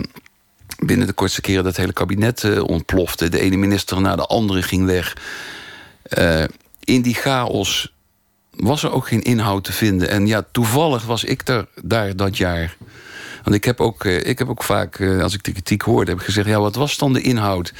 binnen 0.79 1.07
de 1.07 1.13
kortste 1.13 1.41
keren 1.41 1.63
dat 1.63 1.77
hele 1.77 1.93
kabinet 1.93 2.61
ontplofte. 2.61 3.29
De 3.29 3.39
ene 3.39 3.57
minister 3.57 4.01
na 4.01 4.15
de 4.15 4.25
andere 4.25 4.61
ging 4.61 4.85
weg. 4.85 5.17
In 6.83 7.01
die 7.01 7.13
chaos 7.13 7.93
was 8.51 8.83
er 8.83 8.91
ook 8.91 9.07
geen 9.07 9.21
inhoud 9.21 9.63
te 9.63 9.73
vinden. 9.73 10.09
En 10.09 10.27
ja, 10.27 10.45
toevallig 10.51 11.05
was 11.05 11.23
ik 11.23 11.45
daar, 11.45 11.65
daar 11.83 12.15
dat 12.15 12.37
jaar. 12.37 12.77
Want 13.43 13.55
ik 13.55 13.63
heb 13.63 13.81
ook, 13.81 14.05
ik 14.05 14.39
heb 14.39 14.49
ook 14.49 14.63
vaak, 14.63 15.01
als 15.01 15.33
ik 15.33 15.43
de 15.43 15.51
kritiek 15.51 15.81
hoorde, 15.81 16.11
heb 16.11 16.19
ik 16.19 16.25
gezegd: 16.25 16.47
ja, 16.47 16.59
wat 16.59 16.75
was 16.75 16.97
dan 16.97 17.13
de 17.13 17.21
inhoud? 17.21 17.73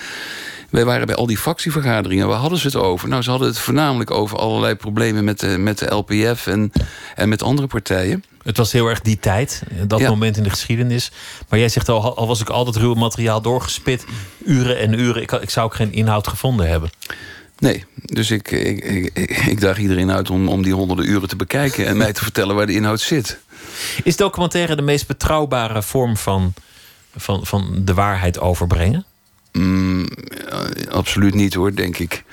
Wij 0.70 0.86
waren 0.86 1.08
bij 1.08 1.16
al 1.16 1.26
die 1.26 1.38
fractievergaderingen. 1.38 2.28
Waar 2.28 2.40
hadden 2.40 2.60
ze 2.60 2.68
het 2.68 2.76
over? 2.76 3.10
Nou, 3.10 3.22
ze 3.22 3.30
hadden 3.30 3.48
het 3.48 3.60
voornamelijk 3.60 4.12
over 4.12 4.38
allerlei 4.38 4.76
problemen 4.76 5.24
met 5.24 5.40
de, 5.40 5.48
met 5.48 5.78
de 5.78 5.94
LPF 5.96 6.48
en, 6.48 6.72
en 7.16 7.30
met 7.30 7.44
andere 7.44 7.68
partijen. 7.68 8.24
Het 8.44 8.58
was 8.58 8.72
heel 8.72 8.88
erg 8.88 9.02
die 9.02 9.20
tijd, 9.20 9.64
dat 9.88 10.00
Ja. 10.00 10.10
moment 10.10 10.38
in 10.38 10.44
de 10.44 10.50
geschiedenis. 10.50 11.12
Maar 11.50 11.60
jij 11.60 11.70
zegt 11.70 11.90
al, 11.90 12.16
al 12.18 12.28
was 12.28 12.42
ik 12.42 12.50
al 12.50 12.66
dat 12.66 12.76
ruwe 12.76 12.96
materiaal 12.96 13.42
doorgespit, 13.42 14.06
uren 14.46 14.80
en 14.80 15.00
uren, 15.00 15.22
ik, 15.22 15.32
ik 15.32 15.50
zou 15.50 15.66
ook 15.66 15.76
geen 15.76 15.94
inhoud 15.94 16.28
gevonden 16.28 16.68
hebben. 16.70 16.90
Nee, 17.60 17.86
dus 18.04 18.32
ik, 18.32 18.52
ik, 18.52 18.84
ik, 18.84 19.12
ik, 19.14 19.30
ik 19.46 19.60
daag 19.62 19.78
iedereen 19.78 20.12
uit 20.12 20.30
om, 20.30 20.48
om 20.48 20.64
die 20.64 20.74
honderden 20.74 21.10
uren 21.10 21.28
te 21.28 21.36
bekijken 21.36 21.86
en 21.88 21.98
mij 21.98 22.14
te 22.14 22.24
vertellen 22.24 22.56
waar 22.56 22.66
de 22.66 22.74
inhoud 22.74 23.00
zit. 23.02 23.40
Is 24.04 24.16
documentaire 24.16 24.76
de 24.76 24.82
meest 24.82 25.08
betrouwbare 25.08 25.84
vorm 25.84 26.18
van, 26.18 26.54
van, 27.16 27.46
van 27.46 27.72
de 27.86 27.94
waarheid 27.94 28.40
overbrengen? 28.40 29.06
Mm, 29.58 30.08
absoluut 30.90 31.34
niet 31.34 31.54
hoor, 31.54 31.76
denk 31.76 31.98
ik. 31.98 32.24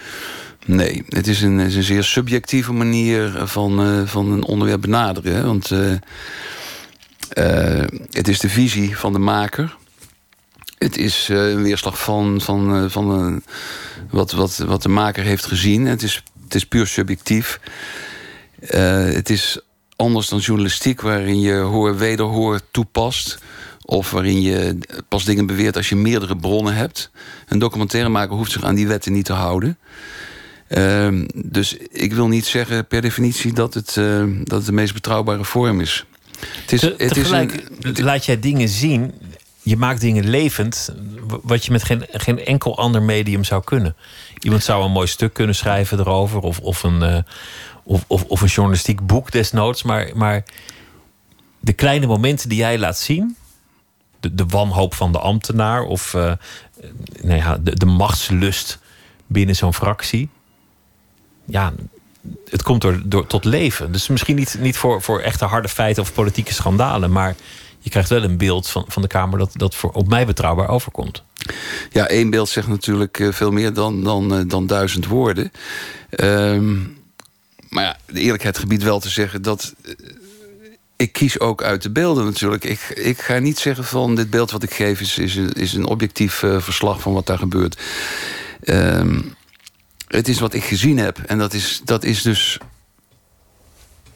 Nee, 0.66 1.05
het 1.09 1.27
is 1.27 1.43
een, 1.43 1.59
een 1.59 1.83
zeer 1.83 2.05
subjectieve 2.05 2.72
manier 2.72 3.43
van, 3.45 3.81
eh, 3.81 4.07
van 4.07 4.33
een 4.33 4.45
onderwerp 4.45 4.81
benaderen. 4.81 5.35
Hè? 5.35 5.45
Want 5.45 5.70
eh, 5.70 5.93
eh, 7.29 7.89
het 8.11 8.29
is 8.29 8.39
de 8.39 8.49
visie 8.49 8.97
van 8.97 9.12
de 9.12 9.18
maker. 9.18 9.77
Het 10.79 10.97
is 10.97 11.29
een 11.31 11.62
weerslag 11.62 12.03
van, 12.03 12.41
van, 12.41 12.91
van 12.91 13.43
wat, 14.11 14.33
wat, 14.33 14.57
wat 14.57 14.83
de 14.83 14.89
maker 14.89 15.25
heeft 15.25 15.47
gezien. 15.47 15.87
Het 15.87 16.03
is, 16.03 16.22
het 16.45 16.55
is 16.55 16.66
puur 16.66 16.87
subjectief. 16.87 17.61
Het 18.66 19.31
is 19.31 19.61
anders 19.97 20.29
dan 20.29 20.39
journalistiek, 20.39 21.01
waarin 21.01 21.41
je 21.41 21.55
hoor 21.55 21.97
wederhoor 21.97 22.61
toepast. 22.70 23.39
Of 23.87 24.11
waarin 24.11 24.41
je 24.43 24.78
pas 25.09 25.24
dingen 25.24 25.47
beweert 25.47 25.76
als 25.76 25.89
je 25.89 25.97
meerdere 25.97 26.37
bronnen 26.37 26.74
hebt. 26.74 27.11
Een 27.49 27.59
documentairemaker 27.59 28.37
hoeft 28.37 28.53
zich 28.53 28.64
aan 28.64 28.74
die 28.74 28.87
wetten 28.87 29.12
niet 29.12 29.24
te 29.24 29.32
houden. 29.32 29.78
Ehm, 30.68 31.26
dus 31.35 31.76
ik 31.76 32.12
wil 32.12 32.28
niet 32.28 32.47
zeggen 32.47 32.87
per 32.87 33.01
definitie 33.03 33.53
dat 33.53 33.74
het, 33.74 33.97
eh, 33.97 34.24
dat 34.43 34.59
het 34.59 34.66
de 34.66 34.72
meest 34.72 34.95
betrouwbare 34.95 35.45
vorm 35.45 35.80
is. 35.80 36.05
Het 36.61 36.72
is, 36.72 36.80
Te- 36.80 36.87
het 36.87 37.01
is 37.01 37.12
tegelijk 37.12 37.64
een- 37.80 38.03
laat 38.05 38.24
jij 38.24 38.41
dingen 38.41 38.68
zien 38.68 39.12
je 39.62 39.76
maakt 39.76 40.01
dingen 40.01 40.28
levend 40.28 40.95
wat 41.43 41.64
je 41.64 41.70
met 41.72 41.82
geen, 41.82 42.07
geen 42.12 42.45
enkel 42.45 42.78
ander 42.78 43.03
medium 43.03 43.45
zou 43.45 43.64
kunnen. 43.64 43.97
Iemand 44.39 44.64
zou 44.64 44.85
een 44.85 44.91
mooi 44.91 45.07
stuk 45.07 45.32
kunnen 45.32 45.55
schrijven 45.55 45.99
erover, 45.99 46.41
of, 46.41 46.59
of, 46.61 46.82
een, 46.82 47.03
eh, 47.03 47.18
of, 47.82 48.05
of, 48.07 48.24
of 48.24 48.41
een 48.41 48.49
journalistiek 48.49 49.07
boek 49.07 49.30
desnoods. 49.30 49.82
Maar, 49.82 50.11
maar 50.14 50.45
de 51.61 51.72
kleine 51.72 52.07
momenten 52.07 52.49
die 52.49 52.59
jij 52.59 52.78
laat 52.78 52.99
zien, 52.99 53.37
de, 54.25 54.35
de 54.35 54.47
wanhoop 54.47 54.95
van 54.95 55.12
de 55.12 55.18
ambtenaar, 55.18 55.83
of 55.83 56.12
nou 57.22 57.37
ja, 57.37 57.59
de, 57.61 57.77
de 57.77 57.87
machtslust 57.87 58.79
binnen 59.27 59.57
zo'n 59.57 59.75
fractie. 59.75 60.29
Ja, 61.45 61.72
het 62.51 62.62
komt 62.62 62.81
door, 62.81 63.03
door, 63.05 63.27
tot 63.27 63.45
leven. 63.45 63.93
Dus 63.93 64.09
misschien 64.09 64.37
niet, 64.37 64.57
niet 64.61 64.77
voor, 64.77 65.03
voor 65.03 65.20
echte 65.20 65.45
harde 65.45 65.68
feiten 65.68 66.03
of 66.03 66.12
politieke 66.12 66.53
schandalen, 66.53 67.12
maar 67.12 67.35
je 67.79 67.91
krijgt 67.91 68.09
wel 68.09 68.22
een 68.22 68.37
beeld 68.37 68.68
van, 68.68 68.85
van 68.89 69.03
de 69.03 69.09
Kamer 69.09 69.39
dat, 69.39 69.51
dat 69.55 69.75
voor, 69.75 69.91
op 69.91 70.09
mij 70.09 70.27
betrouwbaar 70.27 70.68
overkomt. 70.68 71.22
Ja, 71.91 72.09
één 72.09 72.31
beeld 72.31 72.49
zegt 72.49 72.68
natuurlijk 72.68 73.20
eh, 73.20 73.33
veel 73.33 73.51
meer 73.51 73.72
dan, 73.72 74.05
dan, 74.05 74.35
eh, 74.35 74.41
dan 74.47 74.66
duizend 74.66 75.07
woorden. 75.07 75.53
Ehm, 76.11 76.75
maar 77.68 77.85
ja, 77.85 77.97
de 78.07 78.20
eerlijkheid 78.20 78.59
gebiedt 78.59 78.83
wel 78.83 79.01
te 79.01 79.09
zeggen 79.09 79.43
dat. 79.43 79.75
Ik 80.97 81.13
kies 81.13 81.41
ook 81.41 81.63
uit 81.63 81.83
de 81.83 81.91
beelden 81.91 82.25
natuurlijk. 82.25 82.65
Ik, 82.65 82.81
ik 82.89 83.21
ga 83.21 83.39
niet 83.39 83.59
zeggen 83.59 83.85
van 83.85 84.15
dit 84.15 84.31
beeld 84.31 84.51
wat 84.51 84.63
ik 84.63 84.75
geef 84.75 85.01
is, 85.01 85.19
is, 85.19 85.37
een, 85.37 85.53
is 85.53 85.73
een 85.75 85.87
objectief 85.87 86.43
eh, 86.43 86.61
verslag 86.61 87.01
van 87.01 87.13
wat 87.13 87.27
daar 87.27 87.39
gebeurt. 87.39 87.81
Ehm, 88.63 89.21
het 90.09 90.29
is 90.29 90.39
wat 90.41 90.55
ik 90.55 90.65
gezien 90.65 90.99
heb. 90.99 91.19
En 91.19 91.39
dat 91.39 91.53
is, 91.53 91.81
dat 91.85 92.05
is 92.05 92.23
dus 92.23 92.59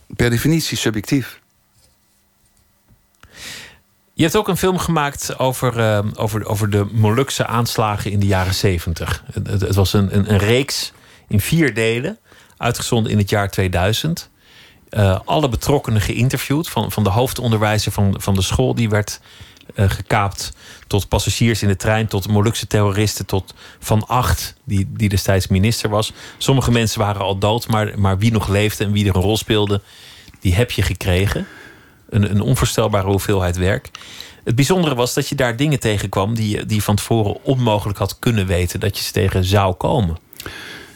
per 0.07 0.31
definitie 0.31 0.77
subjectief. 0.77 1.41
Je 4.15 4.23
hebt 4.25 4.37
ook 4.37 4.49
een 4.49 4.57
film 4.57 4.79
gemaakt 4.79 5.39
over, 5.39 5.79
eh, 5.79 6.05
over, 6.15 6.47
over 6.47 6.71
de 6.71 6.87
Molukse 6.93 7.47
aanslagen 7.47 8.11
in 8.11 8.19
de 8.21 8.27
jaren 8.27 8.55
zeventig. 8.55 9.23
Het, 9.33 9.47
het- 9.47 9.61
het 9.61 9.75
was 9.75 9.93
een, 9.93 10.17
een, 10.17 10.33
een 10.33 10.39
reeks 10.39 10.93
in 11.29 11.41
vier 11.41 11.75
delen, 11.75 12.19
uitgezonden 12.57 13.13
in 13.13 13.19
het 13.19 13.31
jaar 13.31 13.51
2000. 13.51 14.31
Eh, 14.91 15.19
alle 15.25 15.49
betrokkenen 15.49 16.01
geïnterviewd, 16.01 16.69
van, 16.69 16.93
van 16.93 17.05
de 17.05 17.11
hoofdonderwijzer 17.11 17.93
van, 17.93 18.15
van 18.19 18.35
de 18.35 18.43
school 18.43 18.75
die 18.75 18.89
werd 18.89 19.21
eh, 19.75 19.91
gekaapt, 19.91 20.53
tot 20.87 21.09
passagiers 21.09 21.63
in 21.63 21.69
de 21.69 21.77
trein, 21.77 22.07
tot 22.07 22.29
Molukse 22.29 22.67
terroristen, 22.67 23.27
tot 23.27 23.55
Van 23.79 24.07
Acht, 24.07 24.55
die, 24.65 24.89
die 24.91 25.09
destijds 25.09 25.47
minister 25.47 25.91
was. 25.91 26.13
Sommige 26.39 26.71
mensen 26.71 27.01
waren 27.01 27.23
al 27.23 27.39
dood, 27.39 27.69
maar, 27.69 27.99
maar 27.99 28.19
wie 28.19 28.33
nog 28.33 28.49
leefde 28.49 28.85
en 28.85 28.93
wie 28.93 29.09
er 29.09 29.17
een 29.17 29.23
rol 29.23 29.37
speelde, 29.37 29.81
die 30.41 30.55
heb 30.55 30.71
je 30.71 30.83
gekregen. 30.83 31.47
Een, 32.09 32.31
een 32.31 32.41
onvoorstelbare 32.41 33.07
hoeveelheid 33.07 33.57
werk. 33.57 33.91
Het 34.45 34.55
bijzondere 34.55 34.95
was 34.95 35.15
dat 35.15 35.29
je 35.29 35.35
daar 35.35 35.57
dingen 35.57 35.81
tegenkwam 35.81 36.35
die 36.35 36.67
die 36.67 36.77
je 36.77 36.83
van 36.83 36.97
tevoren 36.97 37.45
onmogelijk 37.45 37.99
had 37.99 38.19
kunnen 38.19 38.47
weten 38.47 38.81
dat 38.81 38.99
je 38.99 39.05
ze 39.05 39.13
tegen 39.13 39.45
zou 39.45 39.75
komen. 39.75 40.19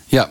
Ja, 0.07 0.29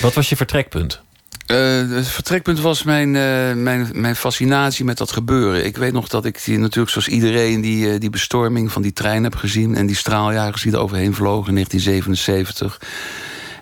Wat 0.00 0.14
was 0.14 0.28
je 0.28 0.36
vertrekpunt? 0.36 1.02
Eh, 1.48 1.90
het 1.90 2.08
vertrekpunt 2.08 2.60
was 2.60 2.82
mijn, 2.82 3.16
eh, 3.16 3.54
mijn, 3.54 3.88
mijn 3.92 4.16
fascinatie 4.16 4.84
met 4.84 4.98
dat 4.98 5.12
gebeuren. 5.12 5.64
Ik 5.64 5.76
weet 5.76 5.92
nog 5.92 6.08
dat 6.08 6.24
ik 6.24 6.44
die, 6.44 6.58
natuurlijk 6.58 6.90
zoals 6.90 7.08
iedereen 7.08 7.60
die, 7.60 7.90
eh, 7.90 8.00
die 8.00 8.10
bestorming 8.10 8.72
van 8.72 8.82
die 8.82 8.92
trein 8.92 9.22
heb 9.22 9.34
gezien... 9.34 9.74
en 9.74 9.86
die 9.86 9.96
straaljagers 9.96 10.62
die 10.62 10.72
er 10.72 10.78
overheen 10.78 11.14
vlogen 11.14 11.48
in 11.48 11.54
1977. 11.54 12.80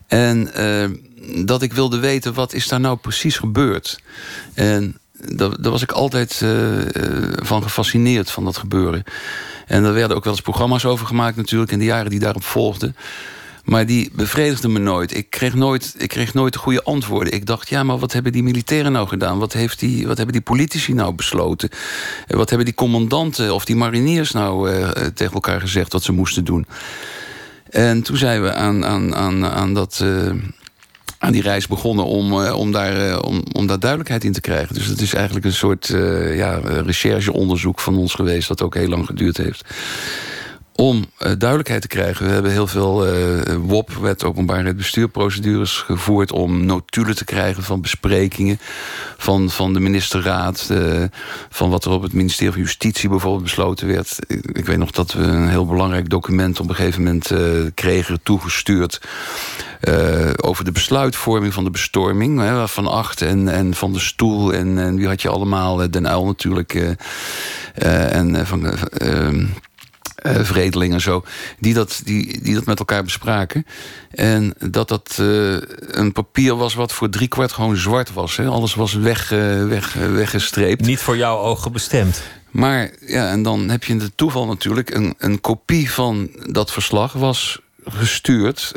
En 0.07 0.51
dat 1.47 1.63
ik 1.63 1.73
wilde 1.73 1.99
weten, 1.99 2.35
wat 2.35 2.53
is 2.53 2.69
daar 2.69 2.81
nou 2.81 2.97
precies 2.97 3.37
gebeurd? 3.37 4.01
En 4.55 4.99
daar, 5.35 5.51
was 5.61 5.83
ik 5.83 5.93
altijd 5.93 6.45
van 7.43 7.63
gefascineerd, 7.63 8.31
van 8.31 8.45
dat 8.45 8.57
gebeuren. 8.57 9.05
En 9.67 9.85
er 9.85 9.93
werden 9.93 10.17
ook 10.17 10.25
wel 10.25 10.33
eens 10.33 10.43
programma's 10.43 10.85
over 10.85 11.07
gemaakt 11.07 11.37
natuurlijk... 11.37 11.73
in 11.73 11.79
de 11.79 11.85
jaren 11.85 12.11
die 12.11 12.21
daarop 12.21 12.45
volgden. 12.45 12.97
Maar 13.67 13.87
die 13.87 14.11
bevredigde 14.13 14.69
me 14.69 14.79
nooit. 14.79 15.17
Ik 15.17 15.31
kreeg 15.31 15.55
nooit, 15.55 15.95
ik 15.99 16.09
kreeg 16.09 16.35
nooit 16.35 16.53
de 16.53 16.59
goede 16.59 16.83
antwoorden. 16.83 17.33
Ik 17.33 17.47
dacht, 17.47 17.69
ja, 17.69 17.83
maar 17.83 17.99
wat 17.99 18.13
hebben 18.13 18.33
die 18.33 18.43
militairen 18.43 18.93
nou 18.93 19.09
gedaan? 19.09 19.39
Wat, 19.39 19.53
heeft 19.53 19.79
die, 19.79 20.07
wat 20.07 20.17
hebben 20.17 20.35
die 20.35 20.45
politici 20.45 20.93
nou 20.93 21.15
besloten? 21.15 21.69
En 22.27 22.37
Wat 22.37 22.49
hebben 22.49 22.67
die 22.67 22.75
commandanten 22.75 23.55
of 23.55 23.65
die 23.65 23.77
mariniers 23.77 24.33
nou 24.33 24.71
eh, 24.71 24.89
tegen 25.15 25.35
elkaar 25.35 25.61
gezegd... 25.61 25.93
wat 25.93 26.03
ze 26.03 26.13
moesten 26.13 26.45
doen? 26.45 26.67
En 27.71 28.03
toen 28.03 28.17
zijn 28.17 28.43
we 28.43 28.55
aan, 28.55 28.85
aan, 28.85 29.15
aan, 29.15 29.47
aan, 29.47 29.75
dat, 29.75 30.01
eh, 30.03 30.31
aan 31.19 31.33
die 31.33 31.43
reis 31.43 31.67
begonnen 31.67 32.05
om, 32.05 32.43
eh, 32.43 32.59
om, 32.59 32.73
daar, 32.73 33.09
eh, 33.09 33.19
om, 33.23 33.43
om 33.53 33.67
daar 33.67 33.79
duidelijkheid 33.79 34.25
in 34.25 34.33
te 34.33 34.41
krijgen. 34.41 34.75
Dus 34.75 34.87
het 34.87 35.01
is 35.01 35.15
eigenlijk 35.15 35.47
een 35.47 35.53
soort 35.53 35.91
eh, 35.91 36.37
ja, 36.37 36.61
rechercheonderzoek 36.65 37.81
van 37.81 37.97
ons 37.97 38.15
geweest... 38.15 38.49
dat 38.49 38.63
ook 38.63 38.75
heel 38.75 38.89
lang 38.89 39.07
geduurd 39.07 39.37
heeft 39.37 39.65
om 40.77 41.05
eh, 41.19 41.33
duidelijkheid 41.39 41.83
te 41.83 41.89
krijgen. 41.89 42.27
We 42.27 42.33
hebben 42.33 42.51
heel 42.51 42.67
veel 42.67 43.07
eh 43.07 43.55
WOP, 43.57 43.93
wet 43.93 44.25
openbaarheid 44.25 44.77
bestuurprocedures, 44.77 45.79
gevoerd 45.79 46.33
om 46.33 46.67
notulen 46.67 47.17
te 47.17 47.25
krijgen 47.25 47.63
van 47.63 47.81
besprekingen 47.81 48.59
van, 49.17 49.51
van 49.51 49.73
de 49.73 49.81
ministerraad, 49.81 50.69
eh, 50.71 51.03
van 51.49 51.71
wat 51.71 51.85
er 51.85 51.91
op 51.91 52.03
het 52.03 52.13
ministerie 52.13 52.53
van 52.53 52.61
Justitie 52.61 53.09
bijvoorbeeld 53.09 53.43
besloten 53.43 53.87
werd. 53.87 54.19
Ik, 54.53 54.67
weet 54.67 54.79
nog 54.79 54.91
dat 54.91 55.13
we 55.13 55.23
een 55.23 55.49
heel 55.49 55.67
belangrijk 55.67 56.09
document 56.09 56.61
op 56.61 56.69
een 56.69 56.75
gegeven 56.75 57.03
moment 57.03 57.31
kregen 57.75 58.21
toegestuurd. 58.23 59.01
over 60.41 60.65
de 60.65 60.73
besluitvorming 60.73 61.55
van 61.55 61.65
de 61.65 61.71
bestorming. 61.71 62.41
Hè, 62.41 62.69
van 62.69 62.87
Acht 62.87 63.23
en, 63.23 63.49
en 63.49 63.75
van 63.75 63.93
de 63.93 63.99
Stoel. 63.99 64.53
En, 64.53 64.79
en 64.79 64.97
wie 64.97 65.07
had 65.07 65.23
je 65.23 65.29
allemaal? 65.29 65.91
Den 65.91 66.09
Uil 66.09 66.25
natuurlijk. 66.25 66.97
en 67.75 68.47
van... 68.47 68.75
ehm, 70.17 70.37
eh, 70.37 70.45
Vredeling 70.45 70.93
en 70.93 71.01
zo, 71.01 71.25
die 71.59 71.75
dat, 71.75 72.01
die, 72.05 72.43
die 72.43 72.55
dat 72.55 72.65
met 72.65 72.79
elkaar 72.79 73.05
bespraken. 73.05 73.67
En 74.11 74.55
dat 74.59 74.89
dat 74.89 75.17
eh, 75.21 75.57
een 75.79 76.13
papier 76.13 76.57
was 76.57 76.75
wat 76.75 76.93
voor 76.93 77.09
driekwart 77.09 77.53
gewoon 77.53 77.77
zwart 77.77 78.13
was. 78.13 78.37
Hè? 78.37 78.47
Alles 78.47 78.75
was 78.75 78.93
weg, 78.93 79.33
eh, 79.33 79.67
weg, 79.67 79.93
weggestreept. 79.93 80.87
Niet 80.87 81.01
voor 81.01 81.17
jouw 81.17 81.39
ogen 81.39 81.73
bestemd. 81.73 82.23
Maar 82.51 82.91
ja, 83.01 83.31
en 83.31 83.43
dan 83.43 83.69
heb 83.69 83.85
je 83.85 83.93
in 83.93 84.01
het 84.01 84.17
toeval 84.17 84.47
natuurlijk... 84.47 84.95
een, 84.95 85.15
een 85.19 85.41
kopie 85.41 85.91
van 85.91 86.31
dat 86.51 86.73
verslag 86.73 87.13
was 87.13 87.61
gestuurd... 87.85 88.73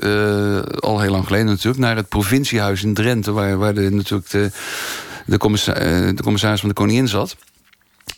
al 0.80 1.00
heel 1.00 1.12
lang 1.12 1.26
geleden 1.26 1.46
natuurlijk... 1.46 1.78
naar 1.78 1.96
het 1.96 2.10
provinciehuis 2.10 2.84
in 2.84 2.94
Drenthe... 2.94 3.32
waar, 3.32 3.58
waar 3.58 3.74
de, 3.74 3.90
natuurlijk 3.90 4.30
de, 4.30 4.52
de, 5.30 5.38
commissa- 5.38 5.74
eh, 5.74 6.10
de 6.16 6.24
commissaris 6.24 6.60
van 6.60 6.70
de 6.70 6.76
koningin 6.76 7.08
zat... 7.08 7.36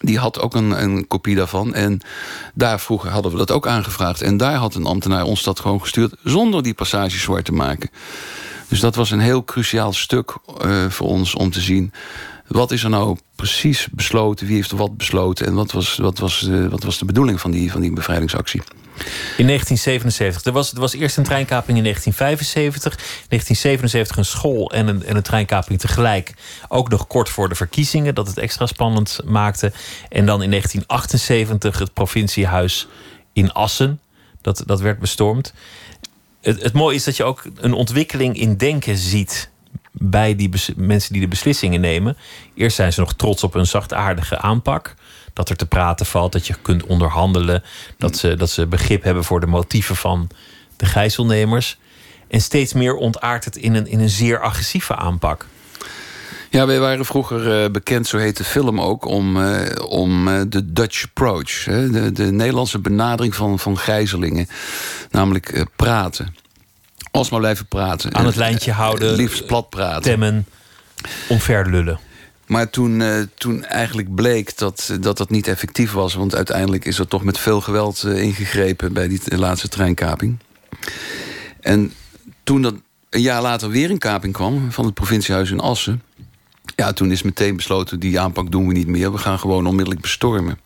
Die 0.01 0.19
had 0.19 0.39
ook 0.39 0.55
een, 0.55 0.83
een 0.83 1.07
kopie 1.07 1.35
daarvan. 1.35 1.73
En 1.73 2.01
daar 2.53 2.79
vroeger 2.79 3.09
hadden 3.09 3.31
we 3.31 3.37
dat 3.37 3.51
ook 3.51 3.67
aangevraagd. 3.67 4.21
En 4.21 4.37
daar 4.37 4.55
had 4.55 4.75
een 4.75 4.85
ambtenaar 4.85 5.23
ons 5.23 5.43
dat 5.43 5.59
gewoon 5.59 5.81
gestuurd... 5.81 6.15
zonder 6.23 6.63
die 6.63 6.73
passage 6.73 7.17
zwart 7.17 7.45
te 7.45 7.53
maken. 7.53 7.89
Dus 8.67 8.79
dat 8.79 8.95
was 8.95 9.11
een 9.11 9.19
heel 9.19 9.43
cruciaal 9.43 9.93
stuk 9.93 10.35
eh, 10.61 10.85
voor 10.89 11.07
ons 11.07 11.35
om 11.35 11.51
te 11.51 11.61
zien... 11.61 11.93
wat 12.51 12.71
is 12.71 12.83
er 12.83 12.89
nou 12.89 13.17
precies 13.35 13.87
besloten, 13.91 14.47
wie 14.47 14.55
heeft 14.55 14.71
wat 14.71 14.97
besloten... 14.97 15.45
en 15.45 15.53
wat 15.53 15.71
was, 15.71 15.97
wat 15.97 16.19
was, 16.19 16.47
eh, 16.47 16.65
wat 16.67 16.83
was 16.83 16.97
de 16.97 17.05
bedoeling 17.05 17.39
van 17.39 17.51
die, 17.51 17.71
van 17.71 17.81
die 17.81 17.93
bevrijdingsactie. 17.93 18.61
In 19.37 19.47
1977. 19.47 20.43
Er 20.43 20.51
was, 20.51 20.73
er 20.73 20.79
was 20.79 20.93
eerst 20.93 21.17
een 21.17 21.23
treinkaping 21.23 21.77
in 21.77 21.83
1975. 21.83 22.95
1977 22.95 24.17
een 24.17 24.25
school 24.25 24.71
en 24.71 24.87
een, 24.87 25.05
en 25.05 25.15
een 25.15 25.21
treinkaping 25.21 25.79
tegelijk. 25.79 26.33
Ook 26.67 26.89
nog 26.89 27.07
kort 27.07 27.29
voor 27.29 27.49
de 27.49 27.55
verkiezingen, 27.55 28.15
dat 28.15 28.27
het 28.27 28.37
extra 28.37 28.65
spannend 28.65 29.19
maakte. 29.25 29.71
En 30.09 30.25
dan 30.25 30.41
in 30.41 30.49
1978 30.49 31.79
het 31.79 31.93
provinciehuis 31.93 32.87
in 33.33 33.51
Assen. 33.51 33.99
Dat, 34.41 34.63
dat 34.65 34.81
werd 34.81 34.99
bestormd. 34.99 35.53
Het, 36.41 36.63
het 36.63 36.73
mooie 36.73 36.95
is 36.95 37.03
dat 37.03 37.17
je 37.17 37.23
ook 37.23 37.43
een 37.55 37.73
ontwikkeling 37.73 38.37
in 38.37 38.57
denken 38.57 38.97
ziet 38.97 39.49
bij 39.91 40.35
die 40.35 40.49
mensen 40.75 41.13
die 41.13 41.21
de 41.21 41.27
beslissingen 41.27 41.81
nemen. 41.81 42.17
Eerst 42.55 42.75
zijn 42.75 42.93
ze 42.93 42.99
nog 42.99 43.13
trots 43.13 43.43
op 43.43 43.53
hun 43.53 43.67
zachtaardige 43.67 44.37
aanpak. 44.37 44.93
Dat 45.33 45.49
er 45.49 45.55
te 45.55 45.65
praten 45.65 46.05
valt, 46.05 46.31
dat 46.31 46.47
je 46.47 46.55
kunt 46.61 46.83
onderhandelen. 46.83 47.63
Dat 47.97 48.17
ze, 48.17 48.35
dat 48.35 48.49
ze 48.49 48.67
begrip 48.67 49.03
hebben 49.03 49.23
voor 49.23 49.39
de 49.39 49.47
motieven 49.47 49.95
van 49.95 50.29
de 50.75 50.85
gijzelnemers. 50.85 51.77
En 52.27 52.41
steeds 52.41 52.73
meer 52.73 52.95
ontaart 52.95 53.45
het 53.45 53.55
in 53.55 53.75
een, 53.75 53.87
in 53.87 53.99
een 53.99 54.09
zeer 54.09 54.41
agressieve 54.41 54.95
aanpak. 54.95 55.47
Ja, 56.51 56.65
wij 56.65 56.79
waren 56.79 57.05
vroeger 57.05 57.63
eh, 57.63 57.71
bekend, 57.71 58.07
zo 58.07 58.17
heet 58.17 58.37
de 58.37 58.43
film 58.43 58.81
ook... 58.81 59.05
om, 59.05 59.43
eh, 59.43 59.85
om 59.89 60.27
eh, 60.27 60.41
de 60.47 60.73
Dutch 60.73 61.03
approach. 61.03 61.63
De, 61.63 62.11
de 62.13 62.31
Nederlandse 62.31 62.79
benadering 62.79 63.35
van, 63.35 63.59
van 63.59 63.77
gijzelingen. 63.77 64.47
Namelijk 65.11 65.65
praten. 65.75 66.35
Alsmaar 67.11 67.39
blijven 67.39 67.65
praten. 67.65 68.15
Aan 68.15 68.25
het 68.25 68.35
lijntje 68.35 68.71
houden. 68.71 69.15
Liefst 69.15 69.45
plat 69.45 69.69
praten. 69.69 70.01
Temmen, 70.01 70.45
omverlullen. 71.29 71.99
Maar 72.45 72.69
toen, 72.69 73.01
eh, 73.01 73.21
toen 73.35 73.65
eigenlijk 73.65 74.15
bleek 74.15 74.57
dat, 74.57 74.97
dat 74.99 75.17
dat 75.17 75.29
niet 75.29 75.47
effectief 75.47 75.91
was... 75.91 76.13
want 76.13 76.35
uiteindelijk 76.35 76.85
is 76.85 76.99
er 76.99 77.07
toch 77.07 77.23
met 77.23 77.37
veel 77.37 77.61
geweld 77.61 78.03
eh, 78.03 78.21
ingegrepen... 78.21 78.93
bij 78.93 79.07
die 79.07 79.37
laatste 79.37 79.67
treinkaping. 79.67 80.37
En 81.59 81.93
toen 82.43 82.61
dat 82.61 82.73
een 83.09 83.21
jaar 83.21 83.41
later 83.41 83.69
weer 83.69 83.89
een 83.89 83.97
kaping 83.97 84.33
kwam... 84.33 84.71
van 84.71 84.85
het 84.85 84.93
provinciehuis 84.93 85.51
in 85.51 85.59
Assen... 85.59 86.01
ja, 86.75 86.93
toen 86.93 87.11
is 87.11 87.21
meteen 87.21 87.55
besloten, 87.55 87.99
die 87.99 88.19
aanpak 88.19 88.51
doen 88.51 88.67
we 88.67 88.73
niet 88.73 88.87
meer. 88.87 89.11
We 89.11 89.17
gaan 89.17 89.39
gewoon 89.39 89.67
onmiddellijk 89.67 90.01
bestormen. 90.01 90.59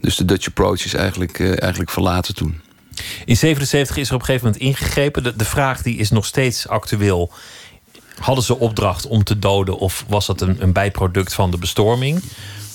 Dus 0.00 0.16
de 0.16 0.24
Dutch 0.24 0.46
approach 0.46 0.84
is 0.84 0.94
eigenlijk, 0.94 1.38
eh, 1.38 1.62
eigenlijk 1.62 1.90
verlaten 1.90 2.34
toen. 2.34 2.60
In 3.24 3.36
77 3.36 3.96
is 3.96 4.08
er 4.08 4.14
op 4.14 4.20
een 4.20 4.26
gegeven 4.26 4.46
moment 4.46 4.64
ingegrepen. 4.64 5.22
De, 5.22 5.36
de 5.36 5.44
vraag 5.44 5.82
die 5.82 5.96
is 5.96 6.10
nog 6.10 6.26
steeds 6.26 6.68
actueel. 6.68 7.32
Hadden 8.18 8.44
ze 8.44 8.58
opdracht 8.58 9.06
om 9.06 9.24
te 9.24 9.38
doden 9.38 9.78
of 9.78 10.04
was 10.08 10.26
dat 10.26 10.40
een, 10.40 10.62
een 10.62 10.72
bijproduct 10.72 11.34
van 11.34 11.50
de 11.50 11.58
bestorming? 11.58 12.22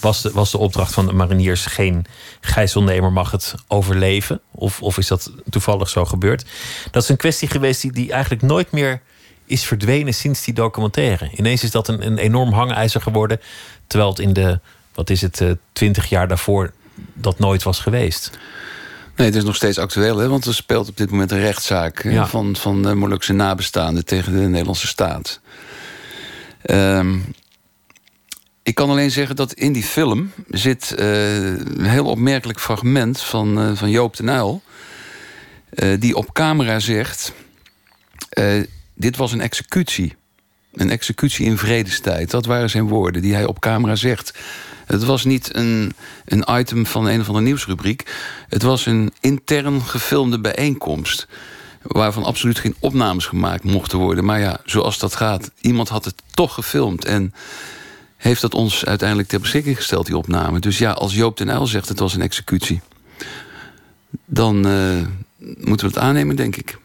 Was 0.02 0.22
de, 0.22 0.32
was 0.32 0.52
de 0.52 0.58
opdracht 0.58 0.94
van 0.94 1.06
de 1.06 1.14
mariniers 1.14 1.66
geen 1.66 2.06
gijzelnemer 2.42 3.12
mag 3.12 3.32
het 3.32 3.56
overleven? 3.68 4.42
Of, 4.52 4.82
of 4.82 4.98
is 4.98 5.08
dat 5.08 5.32
toevallig 5.50 5.90
zo 5.90 6.06
gebeurd? 6.06 6.46
Dat 6.92 7.04
is 7.04 7.10
een 7.10 7.18
kwestie 7.18 7.48
geweest 7.48 7.82
die, 7.82 7.92
die 7.92 8.12
eigenlijk 8.12 8.42
nooit 8.42 8.72
meer 8.72 9.02
is 9.46 9.66
verdwenen 9.66 10.14
sinds 10.14 10.44
die 10.44 10.54
documentaire. 10.54 11.30
Ineens 11.36 11.64
is 11.64 11.72
dat 11.72 11.88
een, 11.88 12.06
een 12.06 12.18
enorm 12.18 12.54
hangijzer 12.54 13.02
geworden. 13.02 13.42
Terwijl 13.88 14.10
het 14.10 14.20
in 14.20 14.34
de, 14.34 14.60
wat 14.94 15.10
is 15.10 15.22
het, 15.22 15.44
twintig 15.72 16.10
jaar 16.10 16.28
daarvoor 16.28 16.72
dat 17.14 17.40
nooit 17.40 17.64
was 17.64 17.80
geweest. 17.80 18.38
Nee, 19.16 19.28
het 19.28 19.36
is 19.36 19.44
nog 19.44 19.56
steeds 19.56 19.78
actueel, 19.78 20.18
hè? 20.18 20.28
want 20.28 20.46
er 20.46 20.54
speelt 20.54 20.90
op 20.90 20.98
dit 20.98 21.10
moment 21.12 21.32
een 21.32 21.40
rechtszaak 21.40 22.04
Ja. 22.04 22.28
van, 22.28 22.56
van 22.56 22.82
de 22.84 22.94
Molukse 22.96 23.34
nabestaanden 23.34 24.06
tegen 24.06 24.34
de 24.34 24.40
Nederlandse 24.40 24.88
staat. 24.88 25.40
Ehm, 26.62 27.18
ik 28.64 28.76
kan 28.76 28.90
alleen 28.90 29.12
zeggen 29.12 29.36
dat 29.36 29.54
in 29.54 29.74
die 29.74 29.84
film 29.84 30.32
zit 30.50 30.92
eh, 30.96 31.46
een 31.46 31.86
heel 31.86 32.06
opmerkelijk 32.06 32.60
fragment 32.60 33.22
van, 33.22 33.60
eh, 33.60 33.72
van 33.76 33.90
Joop 33.90 34.16
de 34.16 34.24
Nuyl. 34.24 34.62
eh, 35.70 36.00
die 36.00 36.16
op 36.16 36.34
camera 36.34 36.80
zegt: 36.80 37.34
Dit 38.96 39.18
was 39.18 39.32
een 39.32 39.42
executie. 39.42 40.16
Een 40.74 40.90
executie 40.90 41.46
in 41.46 41.58
vredestijd. 41.58 42.32
Dat 42.32 42.46
waren 42.46 42.70
zijn 42.70 42.88
woorden 42.88 43.22
die 43.22 43.34
hij 43.34 43.46
op 43.46 43.60
camera 43.60 43.96
zegt. 43.96 44.34
Het 44.86 45.04
was 45.04 45.24
niet 45.24 45.56
een, 45.56 45.94
een 46.26 46.46
item 46.52 46.86
van 46.86 47.06
een 47.06 47.20
of 47.20 47.28
andere 47.28 47.46
nieuwsrubriek. 47.46 48.16
Het 48.50 48.62
was 48.62 48.86
een 48.86 49.14
intern 49.20 49.82
gefilmde 49.82 50.40
bijeenkomst. 50.40 51.28
Waarvan 51.82 52.24
absoluut 52.24 52.60
geen 52.60 52.76
opnames 52.80 53.26
gemaakt 53.26 53.64
mochten 53.64 53.98
worden. 53.98 54.26
Maar 54.26 54.40
ja, 54.40 54.60
zoals 54.66 55.00
dat 55.00 55.16
gaat, 55.16 55.52
iemand 55.62 55.90
had 55.90 56.06
het 56.06 56.16
toch 56.34 56.54
gefilmd. 56.54 57.06
En 57.06 57.34
heeft 58.18 58.42
dat 58.42 58.54
ons 58.54 58.86
uiteindelijk 58.86 59.30
ter 59.30 59.40
beschikking 59.40 59.76
gesteld, 59.76 60.06
die 60.06 60.18
opname. 60.18 60.60
Dus 60.60 60.78
ja, 60.78 60.92
als 60.92 61.16
Joop 61.16 61.38
den 61.38 61.50
Uyl 61.50 61.68
zegt 61.68 61.90
het 61.90 62.00
was 62.00 62.14
een 62.14 62.22
executie... 62.22 62.82
dan 64.26 64.68
eh, 64.68 65.02
moeten 65.58 65.88
we 65.88 65.94
het 65.94 66.04
aannemen, 66.04 66.36
denk 66.36 66.56
ik. 66.56 66.78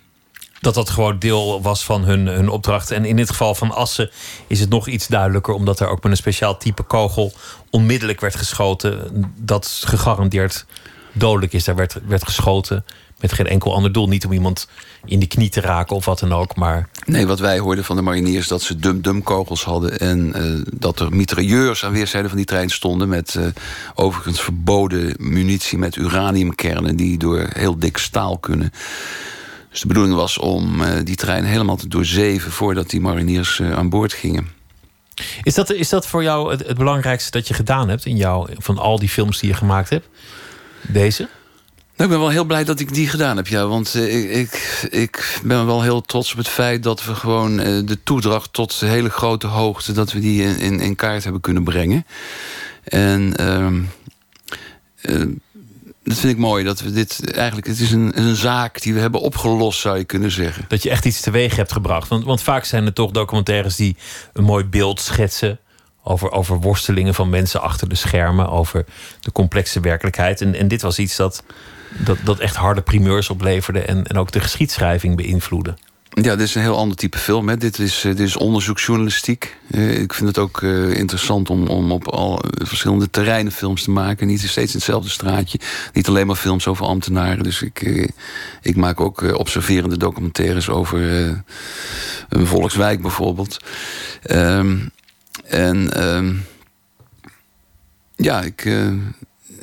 Dat 0.60 0.74
dat 0.74 0.90
gewoon 0.90 1.18
deel 1.18 1.62
was 1.62 1.84
van 1.84 2.04
hun, 2.04 2.26
hun 2.26 2.48
opdracht. 2.48 2.90
En 2.90 3.04
in 3.04 3.16
dit 3.16 3.30
geval 3.30 3.54
van 3.54 3.70
Assen 3.70 4.10
is 4.46 4.60
het 4.60 4.68
nog 4.68 4.88
iets 4.88 5.06
duidelijker, 5.06 5.54
omdat 5.54 5.80
er 5.80 5.88
ook 5.88 6.02
met 6.02 6.12
een 6.12 6.18
speciaal 6.18 6.56
type 6.56 6.82
kogel 6.82 7.32
onmiddellijk 7.70 8.20
werd 8.20 8.36
geschoten. 8.36 9.10
Dat 9.36 9.82
gegarandeerd 9.84 10.66
dodelijk 11.12 11.52
is. 11.52 11.64
Daar 11.64 11.76
werd, 11.76 11.98
werd 12.06 12.24
geschoten 12.24 12.84
met 13.20 13.32
geen 13.32 13.46
enkel 13.46 13.74
ander 13.74 13.92
doel. 13.92 14.08
Niet 14.08 14.24
om 14.24 14.32
iemand 14.32 14.68
in 15.04 15.18
de 15.18 15.26
knie 15.26 15.48
te 15.48 15.60
raken 15.60 15.96
of 15.96 16.04
wat 16.04 16.18
dan 16.18 16.32
ook. 16.32 16.56
Maar 16.56 16.88
Nee, 17.06 17.26
wat 17.26 17.38
wij 17.38 17.58
hoorden 17.58 17.84
van 17.84 17.96
de 17.96 18.02
mariniers... 18.02 18.48
dat 18.48 18.62
ze 18.62 18.76
dum-dum 18.76 19.22
kogels 19.22 19.64
hadden... 19.64 19.98
en 19.98 20.34
eh, 20.34 20.72
dat 20.74 21.00
er 21.00 21.12
mitrailleurs 21.12 21.84
aan 21.84 21.92
weerszijden 21.92 22.28
van 22.28 22.38
die 22.38 22.46
trein 22.46 22.70
stonden... 22.70 23.08
met 23.08 23.34
eh, 23.34 23.46
overigens 23.94 24.40
verboden 24.40 25.14
munitie 25.18 25.78
met 25.78 25.96
uraniumkernen... 25.96 26.96
die 26.96 27.18
door 27.18 27.46
heel 27.52 27.78
dik 27.78 27.96
staal 27.96 28.38
kunnen. 28.38 28.72
Dus 29.70 29.80
de 29.80 29.86
bedoeling 29.86 30.14
was 30.14 30.38
om 30.38 30.82
eh, 30.82 31.04
die 31.04 31.16
trein 31.16 31.44
helemaal 31.44 31.76
te 31.76 31.88
doorzeven... 31.88 32.52
voordat 32.52 32.90
die 32.90 33.00
mariniers 33.00 33.60
eh, 33.60 33.72
aan 33.72 33.88
boord 33.88 34.12
gingen. 34.12 34.48
is 35.42 35.54
dat, 35.54 35.72
is 35.72 35.88
dat 35.88 36.06
voor 36.06 36.22
jou 36.22 36.50
het, 36.50 36.66
het 36.66 36.76
belangrijkste 36.76 37.30
dat 37.30 37.48
je 37.48 37.54
gedaan 37.54 37.88
hebt 37.88 38.06
in 38.06 38.16
jou, 38.16 38.50
van 38.56 38.78
al 38.78 38.98
die 38.98 39.08
films 39.08 39.38
die 39.38 39.48
je 39.48 39.54
gemaakt 39.56 39.90
hebt? 39.90 40.08
Deze? 40.80 41.28
Nou, 41.96 42.10
ik 42.12 42.18
ben 42.18 42.26
wel 42.26 42.34
heel 42.34 42.44
blij 42.44 42.64
dat 42.64 42.80
ik 42.80 42.94
die 42.94 43.08
gedaan 43.08 43.36
heb, 43.36 43.46
ja. 43.46 43.66
Want 43.66 43.94
eh, 43.94 44.38
ik, 44.38 44.86
ik, 44.90 45.40
ben 45.42 45.66
wel 45.66 45.82
heel 45.82 46.00
trots 46.00 46.32
op 46.32 46.38
het 46.38 46.48
feit 46.48 46.82
dat 46.82 47.04
we 47.04 47.14
gewoon 47.14 47.56
de 47.56 47.98
toedracht 48.04 48.52
tot 48.52 48.80
hele 48.80 49.10
grote 49.10 49.46
hoogte... 49.46 49.92
dat 49.92 50.12
we 50.12 50.20
die 50.20 50.42
in, 50.42 50.58
in, 50.58 50.80
in 50.80 50.96
kaart 50.96 51.22
hebben 51.22 51.40
kunnen 51.40 51.64
brengen. 51.64 52.06
En 52.84 53.36
ehm, 53.36 53.82
eh, 55.00 55.22
dat 56.02 56.18
vind 56.18 56.32
ik 56.32 56.38
mooi, 56.38 56.64
dat 56.64 56.80
we 56.80 56.92
dit 56.92 57.32
eigenlijk... 57.34 57.66
Het 57.66 57.80
is 57.80 57.92
een, 57.92 58.18
een 58.18 58.36
zaak 58.36 58.82
die 58.82 58.94
we 58.94 59.00
hebben 59.00 59.20
opgelost, 59.20 59.80
zou 59.80 59.98
je 59.98 60.04
kunnen 60.04 60.30
zeggen. 60.30 60.64
Dat 60.68 60.82
je 60.82 60.90
echt 60.90 61.04
iets 61.04 61.20
teweeg 61.20 61.56
hebt 61.56 61.72
gebracht. 61.72 62.08
Want, 62.08 62.24
want 62.24 62.42
vaak 62.42 62.64
zijn 62.64 62.86
er 62.86 62.92
toch 62.92 63.10
documentaires 63.10 63.76
die 63.76 63.96
een 64.32 64.44
mooi 64.44 64.64
beeld 64.64 65.00
schetsen. 65.00 65.58
Over, 66.02 66.30
over 66.30 66.60
worstelingen 66.60 67.14
van 67.14 67.28
mensen 67.28 67.60
achter 67.60 67.88
de 67.88 67.94
schermen. 67.94 68.50
Over 68.50 68.84
de 69.20 69.32
complexe 69.32 69.80
werkelijkheid. 69.80 70.40
En, 70.40 70.54
en 70.54 70.68
dit 70.68 70.82
was 70.82 70.98
iets 70.98 71.16
dat, 71.16 71.42
dat, 71.98 72.18
dat 72.24 72.38
echt 72.38 72.56
harde 72.56 72.80
primeurs 72.80 73.30
opleverde. 73.30 73.80
En, 73.80 74.06
en 74.06 74.18
ook 74.18 74.32
de 74.32 74.40
geschiedschrijving 74.40 75.16
beïnvloedde. 75.16 75.74
Ja, 76.12 76.36
dit 76.36 76.46
is 76.46 76.54
een 76.54 76.62
heel 76.62 76.76
ander 76.76 76.96
type 76.96 77.18
film. 77.18 77.48
Hè. 77.48 77.56
Dit, 77.56 77.78
is, 77.78 78.04
eh, 78.04 78.16
dit 78.16 78.26
is 78.26 78.36
onderzoeksjournalistiek. 78.36 79.56
Eh, 79.70 80.00
ik 80.00 80.14
vind 80.14 80.28
het 80.28 80.38
ook 80.38 80.62
eh, 80.62 80.94
interessant 80.94 81.50
om, 81.50 81.66
om 81.66 81.92
op 81.92 82.08
al 82.08 82.42
verschillende 82.58 83.10
terreinen 83.10 83.52
films 83.52 83.82
te 83.82 83.90
maken. 83.90 84.26
Niet 84.26 84.40
steeds 84.40 84.72
in 84.72 84.78
hetzelfde 84.78 85.10
straatje. 85.10 85.60
Niet 85.92 86.08
alleen 86.08 86.26
maar 86.26 86.36
films 86.36 86.66
over 86.66 86.86
ambtenaren. 86.86 87.42
Dus 87.42 87.62
ik, 87.62 88.10
ik 88.62 88.76
maak 88.76 89.00
ook 89.00 89.38
observerende 89.38 89.96
documentaires 89.96 90.68
over 90.68 91.00
een 92.28 92.46
volkswijk 92.46 93.02
bijvoorbeeld. 93.02 93.56
Ehm, 94.22 94.78
en 95.44 95.92
ehm, 95.92 96.34
ja, 98.16 98.42
ik, 98.42 98.64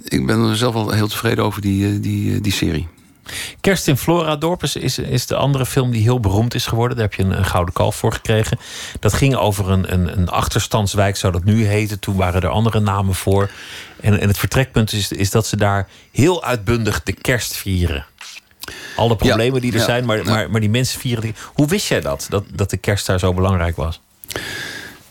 ik 0.04 0.26
ben 0.26 0.40
er 0.40 0.58
zelf 0.58 0.74
wel 0.74 0.92
heel 0.92 1.08
tevreden 1.08 1.44
over 1.44 1.62
die, 1.62 2.00
die, 2.00 2.42
die 2.42 2.52
serie. 2.52 2.88
Kerst 3.62 3.88
in 3.88 3.98
Floradorp 3.98 4.64
is, 4.64 4.76
is, 4.76 4.98
is 4.98 5.26
de 5.26 5.36
andere 5.36 5.66
film 5.66 5.92
die 5.92 6.02
heel 6.02 6.20
beroemd 6.20 6.54
is 6.54 6.66
geworden. 6.66 6.98
Daar 6.98 7.06
heb 7.06 7.16
je 7.16 7.24
een, 7.24 7.38
een 7.38 7.46
gouden 7.46 7.74
kalf 7.74 7.96
voor 7.96 8.14
gekregen. 8.14 8.60
Dat 9.00 9.14
ging 9.14 9.36
over 9.36 9.70
een, 9.70 9.94
een, 9.94 10.18
een 10.18 10.30
achterstandswijk, 10.30 11.16
zou 11.16 11.34
dat 11.34 11.44
nu 11.44 11.66
heten. 11.66 12.00
Toen 12.00 12.16
waren 12.16 12.42
er 12.42 12.50
andere 12.50 12.80
namen 12.80 13.16
voor. 13.16 13.50
En, 14.00 14.20
en 14.20 14.28
het 14.28 14.38
vertrekpunt 14.38 14.94
is, 14.94 15.12
is 15.12 15.32
dat 15.32 15.48
ze 15.48 15.58
daar 15.58 15.88
heel 16.12 16.44
uitbundig 16.44 17.04
de 17.04 17.14
kerst 17.14 17.56
vieren. 17.56 18.06
Alle 18.96 19.16
problemen 19.16 19.62
die 19.62 19.72
er 19.72 19.78
ja, 19.78 19.84
zijn, 19.84 20.06
maar, 20.06 20.18
ja. 20.18 20.24
maar, 20.24 20.50
maar 20.50 20.60
die 20.60 20.70
mensen 20.70 21.00
vieren. 21.00 21.22
Die... 21.22 21.34
Hoe 21.54 21.68
wist 21.68 21.88
jij 21.88 22.02
dat, 22.02 22.26
dat? 22.30 22.44
Dat 22.54 22.70
de 22.70 22.78
kerst 22.78 23.06
daar 23.06 23.20
zo 23.20 23.34
belangrijk 23.34 23.76
was? 23.76 24.02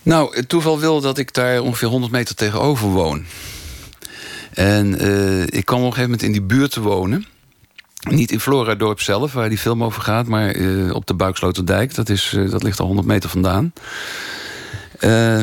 Nou, 0.02 0.36
het 0.36 0.48
toeval 0.48 0.78
wil 0.78 1.00
dat 1.00 1.18
ik 1.18 1.34
daar 1.34 1.60
ongeveer 1.60 1.88
100 1.88 2.12
meter 2.12 2.34
tegenover 2.34 2.88
woon. 2.88 3.24
En 4.52 4.98
eh, 4.98 5.42
ik 5.42 5.64
kwam 5.64 5.78
op 5.78 5.86
een 5.86 5.92
gegeven 5.92 6.02
moment 6.02 6.22
in 6.22 6.32
die 6.32 6.42
buurt 6.42 6.70
te 6.70 6.80
wonen. 6.80 7.26
Niet 8.10 8.30
in 8.30 8.40
Floradorp 8.40 9.00
zelf, 9.00 9.32
waar 9.32 9.48
die 9.48 9.58
film 9.58 9.84
over 9.84 10.02
gaat... 10.02 10.26
maar 10.26 10.50
eh, 10.50 10.94
op 10.94 11.06
de 11.06 11.14
Buiksloterdijk. 11.14 11.94
Dat, 11.94 12.08
is, 12.08 12.34
eh, 12.36 12.50
dat 12.50 12.62
ligt 12.62 12.80
al 12.80 12.86
100 12.86 13.06
meter 13.06 13.30
vandaan. 13.30 13.72
Eh, 14.98 15.40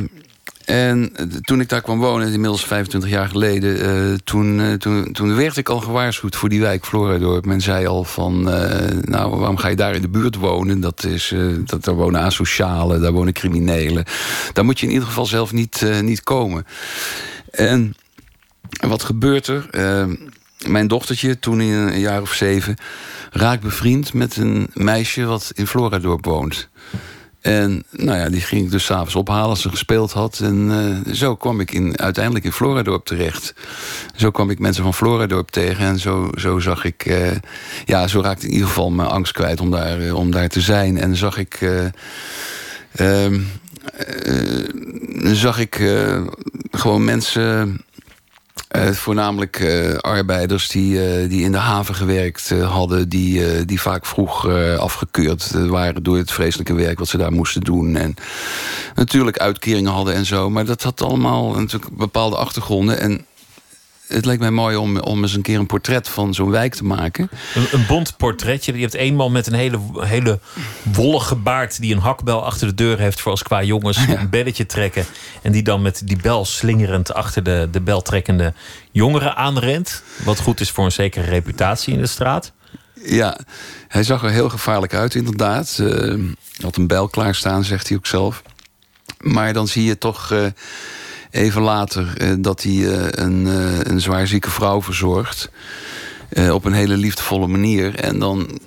en 0.65 1.11
toen 1.41 1.59
ik 1.59 1.69
daar 1.69 1.81
kwam 1.81 1.99
wonen, 1.99 2.31
inmiddels 2.31 2.65
25 2.65 3.09
jaar 3.09 3.27
geleden... 3.27 4.23
toen, 4.23 4.77
toen, 4.77 5.11
toen 5.11 5.35
werd 5.35 5.57
ik 5.57 5.69
al 5.69 5.79
gewaarschuwd 5.79 6.35
voor 6.35 6.49
die 6.49 6.61
wijk 6.61 6.85
Floradorp. 6.85 7.45
Men 7.45 7.61
zei 7.61 7.87
al 7.87 8.03
van, 8.03 8.43
nou, 9.01 9.35
waarom 9.35 9.57
ga 9.57 9.67
je 9.67 9.75
daar 9.75 9.95
in 9.95 10.01
de 10.01 10.09
buurt 10.09 10.35
wonen? 10.35 10.79
Dat 10.79 11.03
is, 11.03 11.33
dat, 11.65 11.83
daar 11.83 11.95
wonen 11.95 12.21
asocialen, 12.21 13.01
daar 13.01 13.11
wonen 13.11 13.33
criminelen. 13.33 14.05
Daar 14.53 14.65
moet 14.65 14.79
je 14.79 14.85
in 14.85 14.91
ieder 14.91 15.07
geval 15.07 15.25
zelf 15.25 15.51
niet, 15.51 15.85
niet 16.01 16.23
komen. 16.23 16.65
En 17.51 17.95
wat 18.87 19.03
gebeurt 19.03 19.47
er? 19.47 19.69
Mijn 20.67 20.87
dochtertje, 20.87 21.39
toen 21.39 21.61
in 21.61 21.73
een 21.73 21.99
jaar 21.99 22.21
of 22.21 22.33
zeven... 22.33 22.75
raakt 23.31 23.61
bevriend 23.61 24.13
met 24.13 24.37
een 24.37 24.69
meisje 24.73 25.25
wat 25.25 25.51
in 25.55 25.67
Floradorp 25.67 26.25
woont. 26.25 26.69
En 27.41 27.83
nou 27.91 28.17
ja, 28.17 28.29
die 28.29 28.41
ging 28.41 28.65
ik 28.65 28.71
dus 28.71 28.85
s'avonds 28.85 29.15
ophalen 29.15 29.49
als 29.49 29.61
ze 29.61 29.69
gespeeld 29.69 30.11
had. 30.11 30.39
En 30.39 30.71
eh, 31.05 31.13
zo 31.13 31.35
kwam 31.35 31.59
ik 31.59 31.71
in, 31.71 31.99
uiteindelijk 31.99 32.45
in 32.45 32.51
Floradorp 32.51 33.05
terecht. 33.05 33.53
Zo 34.15 34.31
kwam 34.31 34.49
ik 34.49 34.59
mensen 34.59 34.83
van 34.83 34.93
Floradorp 34.93 35.49
tegen. 35.49 35.85
En 35.85 35.99
zo, 35.99 36.29
zo 36.35 36.59
zag 36.59 36.83
ik... 36.83 37.05
eh, 37.05 37.31
ja, 37.85 38.07
zo 38.07 38.21
raakte 38.21 38.45
in 38.45 38.51
ieder 38.51 38.67
geval 38.67 38.91
mijn 38.91 39.09
angst 39.09 39.33
kwijt 39.33 39.61
om 39.61 39.71
daar, 39.71 39.99
eh, 40.01 40.15
om 40.15 40.31
daar 40.31 40.49
te 40.49 40.61
zijn. 40.61 40.97
En 40.97 41.15
zag 41.15 41.37
ik... 41.37 41.61
eh, 41.61 41.85
ehm, 42.95 43.39
eh, 43.97 45.31
zag 45.31 45.59
ik 45.59 45.81
gewoon 46.71 47.03
mensen... 47.03 47.81
eh, 48.67 48.89
voornamelijk 48.89 49.59
eh, 49.59 49.95
arbeiders 49.95 50.67
die, 50.67 51.05
eh, 51.05 51.29
die 51.29 51.43
in 51.43 51.51
de 51.51 51.57
haven 51.57 51.95
gewerkt 51.95 52.49
hadden... 52.49 53.09
Die, 53.09 53.65
die 53.65 53.81
vaak 53.81 54.05
vroeg 54.05 54.47
afgekeurd 54.77 55.51
waren 55.51 56.03
door 56.03 56.17
het 56.17 56.31
vreselijke 56.31 56.73
werk... 56.73 56.99
wat 56.99 57.07
ze 57.07 57.17
daar 57.17 57.31
moesten 57.31 57.61
doen. 57.61 57.95
En 57.95 58.15
natuurlijk 58.95 59.37
uitkeringen 59.37 59.91
hadden 59.91 60.13
en 60.13 60.25
zo. 60.25 60.49
Maar 60.49 60.65
dat 60.65 60.83
had 60.83 61.01
allemaal 61.01 61.53
natuurlijk 61.53 61.97
bepaalde 61.97 62.35
achtergronden. 62.35 62.99
En 62.99 63.25
het 64.07 64.25
leek 64.25 64.39
mij 64.39 64.51
mooi 64.51 64.75
om, 64.75 64.99
om 64.99 65.21
eens 65.21 65.33
een 65.33 65.41
keer 65.41 65.59
een 65.59 65.65
portret 65.65 66.09
van 66.09 66.33
zo'n 66.33 66.49
wijk 66.49 66.75
te 66.75 66.83
maken. 66.83 67.29
Een, 67.55 67.67
een 67.71 67.85
bont 67.85 68.17
portretje. 68.17 68.73
Je 68.73 68.81
hebt 68.81 68.95
één 68.95 69.15
man 69.15 69.31
met 69.31 69.47
een 69.47 69.53
hele, 69.53 69.79
hele 69.99 70.39
wollige 70.93 71.35
baard... 71.35 71.81
die 71.81 71.93
een 71.93 72.01
hakbel 72.01 72.45
achter 72.45 72.67
de 72.67 72.73
deur 72.73 72.99
heeft 72.99 73.21
voor 73.21 73.31
als 73.31 73.43
qua 73.43 73.63
jongens 73.63 73.97
een 73.97 74.29
belletje 74.29 74.65
trekken. 74.65 75.05
En 75.41 75.51
die 75.51 75.63
dan 75.63 75.81
met 75.81 76.01
die 76.05 76.17
bel 76.17 76.45
slingerend 76.45 77.13
achter 77.13 77.43
de, 77.43 77.67
de 77.71 77.81
bel 77.81 78.01
trekkende 78.01 78.53
jongeren 78.91 79.35
aanrent. 79.35 80.03
Wat 80.23 80.39
goed 80.39 80.59
is 80.59 80.71
voor 80.71 80.85
een 80.85 80.91
zekere 80.91 81.25
reputatie 81.25 81.93
in 81.93 81.99
de 81.99 82.07
straat. 82.07 82.51
Ja, 83.05 83.39
hij 83.87 84.03
zag 84.03 84.23
er 84.23 84.31
heel 84.31 84.49
gevaarlijk 84.49 84.93
uit, 84.93 85.15
inderdaad. 85.15 85.75
Hij 85.75 86.35
had 86.61 86.75
een 86.75 86.87
bijl 86.87 87.07
klaarstaan, 87.07 87.63
zegt 87.63 87.87
hij 87.87 87.97
ook 87.97 88.07
zelf. 88.07 88.41
Maar 89.17 89.53
dan 89.53 89.67
zie 89.67 89.83
je 89.83 89.97
toch 89.97 90.31
eh, 90.31 90.45
even 91.33 91.61
later 91.61 92.17
eh, 92.17 92.33
dat 92.39 92.63
hij 92.63 92.71
eh, 92.71 93.23
een, 93.25 93.47
eh, 93.47 93.79
een 93.79 94.01
zwaarzieke 94.01 94.49
vrouw 94.49 94.81
verzorgt. 94.81 95.49
op 96.51 96.65
een 96.65 96.73
hele 96.73 96.97
liefdevolle 96.97 97.47
manier. 97.47 97.95
En 97.95 98.19
dan 98.19 98.59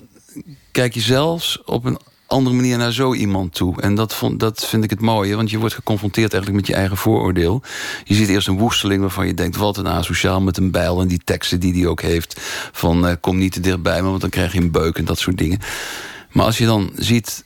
kijk 0.73 0.95
je 0.95 1.01
zelfs 1.01 1.63
op 1.65 1.85
een 1.85 1.99
andere 2.27 2.57
manier 2.57 2.79
naar 2.79 2.93
zo 2.93 3.15
iemand 3.15 3.55
toe. 3.55 3.81
En 3.81 3.95
dat, 3.95 4.15
vond, 4.15 4.41
dat 4.41 4.67
vind 4.67 4.85
ik 4.85 4.91
het 4.91 5.01
mooie, 5.01 5.37
want 5.37 5.51
je 5.51 5.59
wordt 5.59 5.75
geconfronteerd 5.75 6.33
eigenlijk 6.33 6.63
met 6.63 6.71
je 6.71 6.81
eigen 6.81 6.97
vooroordeel. 6.97 7.63
Je 8.05 8.15
ziet 8.15 8.29
eerst 8.29 8.49
een 8.49 8.59
woesteling 8.59 9.01
waarvan 9.01 9.27
je 9.27 9.35
denkt, 9.35 9.57
wat 9.57 9.77
een 9.77 9.89
asociaal 9.89 10.41
met 10.41 10.57
een 10.57 10.71
bijl. 10.71 11.01
En 11.01 11.09
die 11.09 11.21
teksten 11.25 11.61
die 11.61 11.73
hij 11.73 11.87
ook 11.87 12.01
heeft, 12.01 12.41
van 12.73 13.17
kom 13.21 13.39
niet 13.39 13.53
te 13.53 13.61
dichtbij 13.61 14.03
me, 14.03 14.09
want 14.09 14.21
dan 14.21 14.31
krijg 14.31 14.53
je 14.53 14.61
een 14.61 14.71
beuk 14.71 14.99
en 14.99 15.05
dat 15.05 15.19
soort 15.19 15.39
dingen. 15.39 15.59
Maar 16.33 16.45
als 16.45 16.59
je 16.59 16.67
dan 16.67 16.91
ziet 16.95 17.45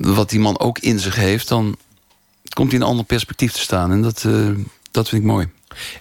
wat 0.00 0.30
die 0.30 0.40
man 0.40 0.58
ook 0.58 0.78
in 0.78 0.98
zich 0.98 1.16
heeft, 1.16 1.48
dan 1.48 1.76
komt 2.48 2.70
hij 2.70 2.78
in 2.78 2.84
een 2.84 2.90
ander 2.90 3.04
perspectief 3.04 3.52
te 3.52 3.60
staan. 3.60 3.92
En 3.92 4.02
dat, 4.02 4.24
eh, 4.24 4.50
dat 4.90 5.08
vind 5.08 5.22
ik 5.22 5.28
mooi. 5.28 5.48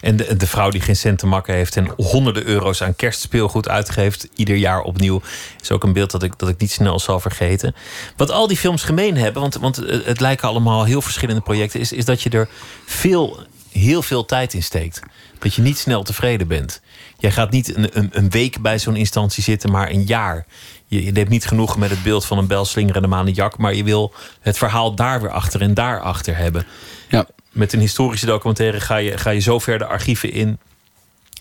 En 0.02 0.16
de, 0.16 0.38
de 0.38 0.48
vrouw 0.48 0.70
die 0.70 0.82
geen 0.82 0.96
cent 0.96 1.20
te 1.20 1.28
makken 1.28 1.54
heeft 1.54 1.78
en 1.78 1.92
honderden 1.98 2.46
euro's 2.46 2.82
aan 2.82 2.96
kerstspeelgoed 2.96 3.70
uitgeeft, 3.70 4.28
ieder 4.36 4.56
jaar 4.56 4.82
opnieuw, 4.82 5.22
is 5.62 5.72
ook 5.72 5.84
een 5.84 5.94
beeld 5.94 6.12
dat 6.12 6.24
ik, 6.24 6.40
dat 6.40 6.50
ik 6.50 6.58
niet 6.58 6.72
snel 6.72 7.00
zal 7.00 7.20
vergeten. 7.20 7.76
Wat 8.16 8.32
al 8.32 8.48
die 8.48 8.58
films 8.58 8.84
gemeen 8.84 9.18
hebben, 9.18 9.42
want, 9.42 9.56
want 9.56 9.76
het 10.06 10.20
lijken 10.20 10.48
allemaal 10.48 10.84
heel 10.84 11.02
verschillende 11.02 11.42
projecten, 11.42 11.80
is, 11.80 11.92
is 11.92 12.06
dat 12.06 12.22
je 12.22 12.30
er 12.30 12.50
veel, 12.86 13.40
heel 13.72 14.02
veel 14.02 14.26
tijd 14.26 14.54
in 14.54 14.64
steekt. 14.64 15.00
Dat 15.40 15.54
je 15.54 15.62
niet 15.62 15.78
snel 15.78 16.04
tevreden 16.04 16.48
bent. 16.48 16.82
Jij 17.18 17.32
gaat 17.32 17.52
niet 17.52 17.76
een, 17.76 17.98
een, 17.98 18.10
een 18.12 18.30
week 18.30 18.62
bij 18.62 18.80
zo'n 18.80 18.96
instantie 18.96 19.44
zitten, 19.44 19.72
maar 19.72 19.90
een 19.90 20.04
jaar. 20.04 20.46
Je, 20.86 21.04
je 21.04 21.12
neemt 21.12 21.30
niet 21.30 21.46
genoegen 21.46 21.80
met 21.80 21.90
het 21.90 22.04
beeld 22.04 22.26
van 22.26 22.38
een 22.38 22.48
belslingerende 22.48 23.08
manenjak, 23.08 23.58
maar 23.58 23.74
je 23.74 23.84
wil 23.84 24.14
het 24.40 24.58
verhaal 24.58 24.96
daar 24.96 25.22
weer 25.22 25.32
achter 25.32 25.62
en 25.62 25.74
daar 25.74 26.02
achter 26.02 26.38
hebben. 26.38 26.66
Ja. 27.10 27.28
Met 27.52 27.74
een 27.74 27.80
historische 27.80 28.26
documentaire 28.26 28.80
ga 28.80 28.98
je, 28.98 29.18
ga 29.18 29.30
je 29.30 29.40
zo 29.40 29.60
ver 29.60 29.78
de 29.78 29.86
archieven 29.86 30.32
in 30.32 30.60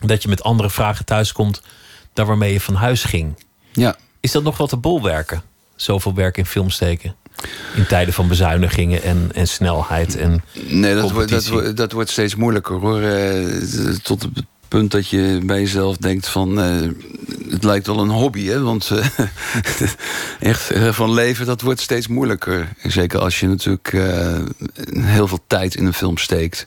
dat 0.01 0.23
je 0.23 0.29
met 0.29 0.43
andere 0.43 0.71
vragen 0.71 1.05
thuiskomt 1.05 1.63
dan 2.13 2.27
waarmee 2.27 2.53
je 2.53 2.61
van 2.61 2.75
huis 2.75 3.05
ging. 3.05 3.35
Ja. 3.73 3.97
Is 4.21 4.33
dat 4.33 4.43
nog 4.43 4.57
wat 4.57 4.69
te 4.69 4.77
bolwerken? 4.77 5.43
Zoveel 5.77 6.15
werk 6.15 6.37
in 6.37 6.47
film 6.47 6.71
steken? 6.71 7.15
In 7.75 7.87
tijden 7.87 8.15
van 8.15 8.29
bezuinigingen 8.29 9.03
en, 9.03 9.31
en 9.35 9.49
snelheid 9.49 10.17
en 10.17 10.45
Nee, 10.53 10.95
dat, 10.95 11.11
wordt, 11.11 11.31
dat, 11.31 11.77
dat 11.77 11.93
wordt 11.93 12.11
steeds 12.11 12.35
moeilijker 12.35 12.77
hoor. 12.77 13.03
Eh, 13.03 13.95
tot 14.03 14.29
punt 14.69 14.91
dat 14.91 15.09
je 15.09 15.41
bij 15.45 15.61
jezelf 15.61 15.97
denkt 15.97 16.29
van... 16.29 16.61
eh, 16.61 16.89
het 17.51 17.65
lijkt 17.65 17.87
wel 17.87 17.99
een 17.99 18.11
hobby, 18.11 18.47
hè? 18.47 18.61
Want 18.61 18.91
eh, 18.91 19.07
echt 20.51 20.71
eh, 20.71 20.93
van 20.93 21.13
leven, 21.13 21.47
dat 21.47 21.61
wordt 21.61 21.81
steeds 21.81 22.07
moeilijker. 22.07 22.69
Zeker 22.83 23.21
als 23.21 23.41
je 23.41 23.49
natuurlijk 23.49 23.93
heel 25.01 25.29
veel 25.29 25.45
tijd 25.47 25.75
in 25.75 25.87
een 25.87 25.95
film 25.95 26.17
steekt. 26.17 26.67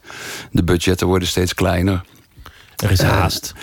De 0.52 0.64
budgetten 0.64 1.08
worden 1.08 1.28
steeds 1.28 1.54
kleiner. 1.54 2.04
Er 2.76 2.92
is 2.92 3.02
haast. 3.02 3.54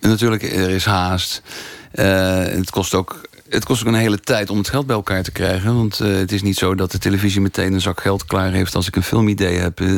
Natuurlijk, 0.00 0.42
er 0.42 0.70
is 0.70 0.84
haast. 0.84 1.42
Het, 1.90 2.70
kost 2.70 2.94
ook, 2.94 3.20
het 3.54 3.64
kost 3.64 3.80
ook 3.80 3.88
een 3.88 3.94
hele 3.94 4.20
tijd 4.20 4.50
om 4.50 4.58
het 4.58 4.68
geld 4.68 4.86
bij 4.86 4.96
elkaar 4.96 5.22
te 5.22 5.32
krijgen. 5.32 5.76
Want 5.76 6.00
eh, 6.00 6.08
het 6.14 6.32
is 6.32 6.42
niet 6.42 6.56
zo 6.56 6.74
dat 6.74 6.90
de 6.90 6.98
televisie 6.98 7.40
meteen 7.40 7.72
een 7.72 7.80
zak 7.80 8.00
geld 8.00 8.24
klaar 8.24 8.52
heeft 8.52 8.74
als 8.74 8.86
ik 8.86 8.96
een 8.96 9.02
filmidee 9.02 9.58
heb. 9.58 9.80
Eh, 9.80 9.88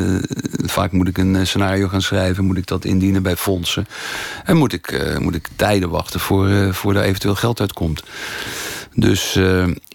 vaak 0.65 0.91
moet 0.91 1.07
ik 1.07 1.17
een 1.17 1.35
eh, 1.35 1.45
scenario 1.45 1.87
gaan 1.87 2.01
schrijven, 2.01 2.45
moet 2.45 2.57
ik 2.57 2.67
dat 2.67 2.85
indienen 2.85 3.23
bij 3.23 3.35
fondsen. 3.35 3.87
En 4.43 4.57
moet 4.57 4.73
ik, 4.73 5.15
moet 5.19 5.35
ik 5.35 5.47
tijden 5.55 5.89
wachten 5.89 6.19
voor, 6.19 6.73
voor 6.73 6.95
eventueel 6.95 7.35
geld 7.35 7.59
uitkomt. 7.59 8.03
Dus 8.95 9.35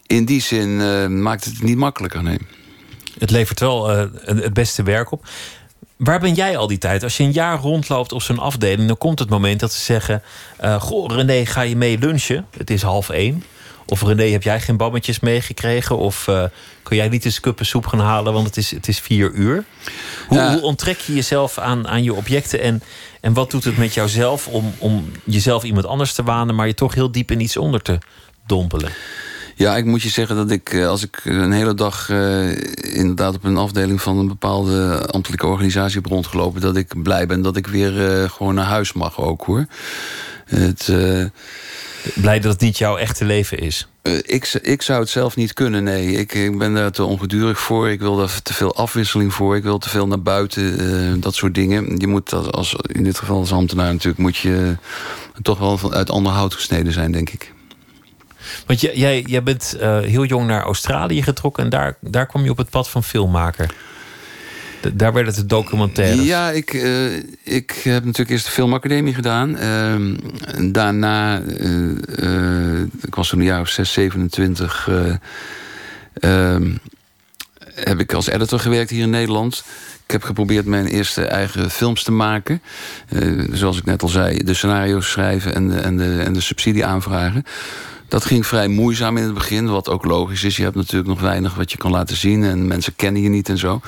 in 0.06 0.24
die 0.24 0.40
zin 0.40 1.22
maakt 1.22 1.44
het 1.44 1.62
niet 1.62 1.76
makkelijker, 1.76 2.22
nee. 2.22 2.38
Het 3.18 3.30
levert 3.30 3.60
wel 3.60 3.88
het 4.24 4.52
beste 4.52 4.82
werk 4.82 5.10
op. 5.10 5.26
Waar 6.04 6.20
ben 6.20 6.34
jij 6.34 6.56
al 6.56 6.66
die 6.66 6.78
tijd? 6.78 7.02
Als 7.02 7.16
je 7.16 7.22
een 7.22 7.32
jaar 7.32 7.58
rondloopt 7.58 8.12
op 8.12 8.22
zo'n 8.22 8.38
afdeling, 8.38 8.88
dan 8.88 8.98
komt 8.98 9.18
het 9.18 9.30
moment 9.30 9.60
dat 9.60 9.72
ze 9.72 9.80
zeggen: 9.80 10.22
eh, 10.56 10.80
Goh, 10.80 11.10
René, 11.10 11.46
ga 11.46 11.60
je 11.60 11.76
mee 11.76 11.98
lunchen? 11.98 12.46
Het 12.56 12.70
is 12.70 12.82
half 12.82 13.08
één. 13.08 13.44
Of 13.86 14.02
René, 14.02 14.30
heb 14.30 14.42
jij 14.42 14.60
geen 14.60 14.76
bammetjes 14.76 15.20
meegekregen? 15.20 15.98
Of 15.98 16.28
eh, 16.28 16.44
kun 16.82 16.96
jij 16.96 17.08
niet 17.08 17.24
eens 17.24 17.40
kuppen 17.40 17.66
soep 17.66 17.86
gaan 17.86 18.00
halen, 18.00 18.32
want 18.32 18.46
het 18.46 18.56
is, 18.56 18.70
het 18.70 18.88
is 18.88 18.98
vier 18.98 19.30
uur? 19.30 19.64
Hoe, 20.28 20.60
onttrek 20.62 20.98
je 20.98 21.14
jezelf 21.14 21.58
aan, 21.58 21.88
aan 21.88 22.02
je 22.02 22.14
objecten? 22.14 22.60
En, 22.60 22.82
en 23.20 23.32
wat 23.32 23.50
doet 23.50 23.64
het 23.64 23.76
met 23.76 23.94
jouzelf 23.94 24.48
om, 24.48 24.72
om 24.78 25.10
jezelf 25.24 25.62
iemand 25.62 25.86
anders 25.86 26.12
te 26.14 26.22
wanen, 26.22 26.54
maar 26.54 26.66
je 26.66 26.74
toch 26.74 26.94
heel 26.94 27.12
diep 27.12 27.30
in 27.30 27.40
iets 27.40 27.56
onder 27.56 27.82
te 27.82 27.98
dompelen? 28.46 28.90
Ja, 29.54 29.76
ik 29.76 29.84
moet 29.84 30.02
je 30.02 30.08
zeggen 30.08 30.36
dat 30.36 30.50
ik, 30.50 30.72
eh, 30.72 30.88
als 30.88 31.02
ik 31.02 31.20
een 31.24 31.52
hele 31.52 31.74
dag 31.74 32.10
eh, 32.10 32.50
inderdaad 32.94 33.34
op 33.34 33.44
een 33.44 33.56
afdeling 33.56 34.02
van 34.02 34.18
een 34.18 34.28
bepaalde 34.28 35.06
ambtelijke 35.10 35.46
organisatie 35.46 36.00
heb 36.00 36.10
rondgelopen, 36.10 36.60
dat 36.60 36.76
ik 36.76 37.02
blij 37.02 37.26
ben 37.26 37.42
dat 37.42 37.56
ik 37.56 37.66
weer 37.66 38.30
gewoon 38.30 38.54
naar 38.54 38.64
huis 38.64 38.92
mag 38.92 39.20
ook 39.20 39.44
hoor. 39.44 39.66
Het, 40.46 40.88
Blij 42.14 42.40
dat 42.40 42.52
het 42.52 42.60
niet 42.60 42.78
jouw 42.78 42.96
echte 42.96 43.24
leven 43.24 43.58
is. 43.58 43.88
eh, 44.02 44.16
ik, 44.16 44.58
ik 44.62 44.82
zou 44.82 45.00
het 45.00 45.08
zelf 45.08 45.36
niet 45.36 45.52
kunnen, 45.52 45.84
nee. 45.84 46.12
Ik, 46.12 46.34
ik 46.34 46.58
ben 46.58 46.74
daar 46.74 46.90
te 46.90 47.04
ongedurig 47.04 47.58
voor. 47.60 47.90
Ik 47.90 48.00
wil 48.00 48.16
daar 48.16 48.42
te 48.42 48.54
veel 48.54 48.76
afwisseling 48.76 49.34
voor. 49.34 49.56
Ik 49.56 49.62
wil 49.62 49.78
te 49.78 49.88
veel 49.88 50.06
naar 50.06 50.22
buiten, 50.22 50.78
eh, 50.78 51.22
dat 51.22 51.34
soort 51.34 51.54
dingen. 51.54 51.96
Je 51.98 52.06
moet, 52.06 52.32
als, 52.32 52.50
als, 52.50 52.76
in 52.86 53.04
dit 53.04 53.18
geval 53.18 53.38
als 53.38 53.52
ambtenaar 53.52 53.92
natuurlijk, 53.92 54.18
moet 54.18 54.36
je 54.36 54.76
toch 55.42 55.58
wel 55.58 55.92
uit 55.92 56.10
ander 56.10 56.32
hout 56.32 56.54
gesneden 56.54 56.92
zijn, 56.92 57.12
denk 57.12 57.30
ik. 57.30 57.52
Want 58.66 58.80
jij, 58.80 59.22
jij, 59.26 59.42
bent 59.42 59.76
eh, 59.80 59.98
heel 59.98 60.24
jong 60.24 60.46
naar 60.46 60.62
Australië 60.62 61.22
getrokken 61.22 61.64
en 61.64 61.70
daar, 61.70 61.96
daar 62.00 62.26
kwam 62.26 62.44
je 62.44 62.50
op 62.50 62.56
het 62.56 62.70
pad 62.70 62.88
van 62.88 63.04
filmmaker. 63.04 63.74
Daar 64.94 65.12
werd 65.12 65.26
het 65.26 65.36
de 65.36 65.46
documentaire. 65.46 66.22
Ja, 66.22 66.50
ik, 66.50 66.74
eh, 66.74 67.16
ik 67.42 67.70
heb 67.82 68.04
natuurlijk 68.04 68.30
eerst 68.30 68.44
de 68.44 68.50
filmacademie 68.50 69.14
gedaan. 69.14 69.56
Ehm, 69.56 70.16
daarna, 70.72 71.42
eh, 71.42 72.80
ik 72.80 73.14
was 73.14 73.28
toen 73.28 73.38
een 73.38 73.44
jaar 73.44 73.60
of 73.60 73.68
6, 73.68 73.92
27... 73.92 74.88
eh, 74.88 75.14
ehm, 76.14 76.70
heb 77.74 78.00
ik 78.00 78.12
als 78.12 78.26
editor 78.26 78.58
gewerkt 78.58 78.90
hier 78.90 79.02
in 79.02 79.10
Nederland. 79.10 79.64
Ik 80.04 80.10
heb 80.10 80.22
geprobeerd 80.22 80.66
mijn 80.66 80.86
eerste 80.86 81.24
eigen 81.24 81.70
films 81.70 82.02
te 82.02 82.12
maken. 82.12 82.62
Zoals 83.52 83.78
ik 83.78 83.84
net 83.84 84.02
al 84.02 84.08
zei, 84.08 84.44
de 84.44 84.54
scenario's 84.54 85.10
schrijven 85.10 85.54
en 85.54 85.68
de, 85.68 85.76
en 85.76 85.96
de, 85.96 86.22
en 86.24 86.32
de 86.32 86.40
subsidie 86.40 86.84
aanvragen. 86.84 87.44
Dat 88.08 88.24
ging 88.24 88.46
vrij 88.46 88.68
moeizaam 88.68 89.16
in 89.16 89.22
het 89.22 89.34
begin, 89.34 89.66
wat 89.66 89.88
ook 89.88 90.04
logisch 90.04 90.44
is. 90.44 90.56
Je 90.56 90.62
hebt 90.62 90.74
natuurlijk 90.74 91.08
nog 91.08 91.20
weinig 91.20 91.54
wat 91.54 91.72
je 91.72 91.78
kan 91.78 91.90
laten 91.90 92.16
zien 92.16 92.44
en 92.44 92.66
mensen 92.66 92.96
kennen 92.96 93.22
je 93.22 93.28
niet 93.28 93.48
en 93.48 93.58
zo. 93.58 93.80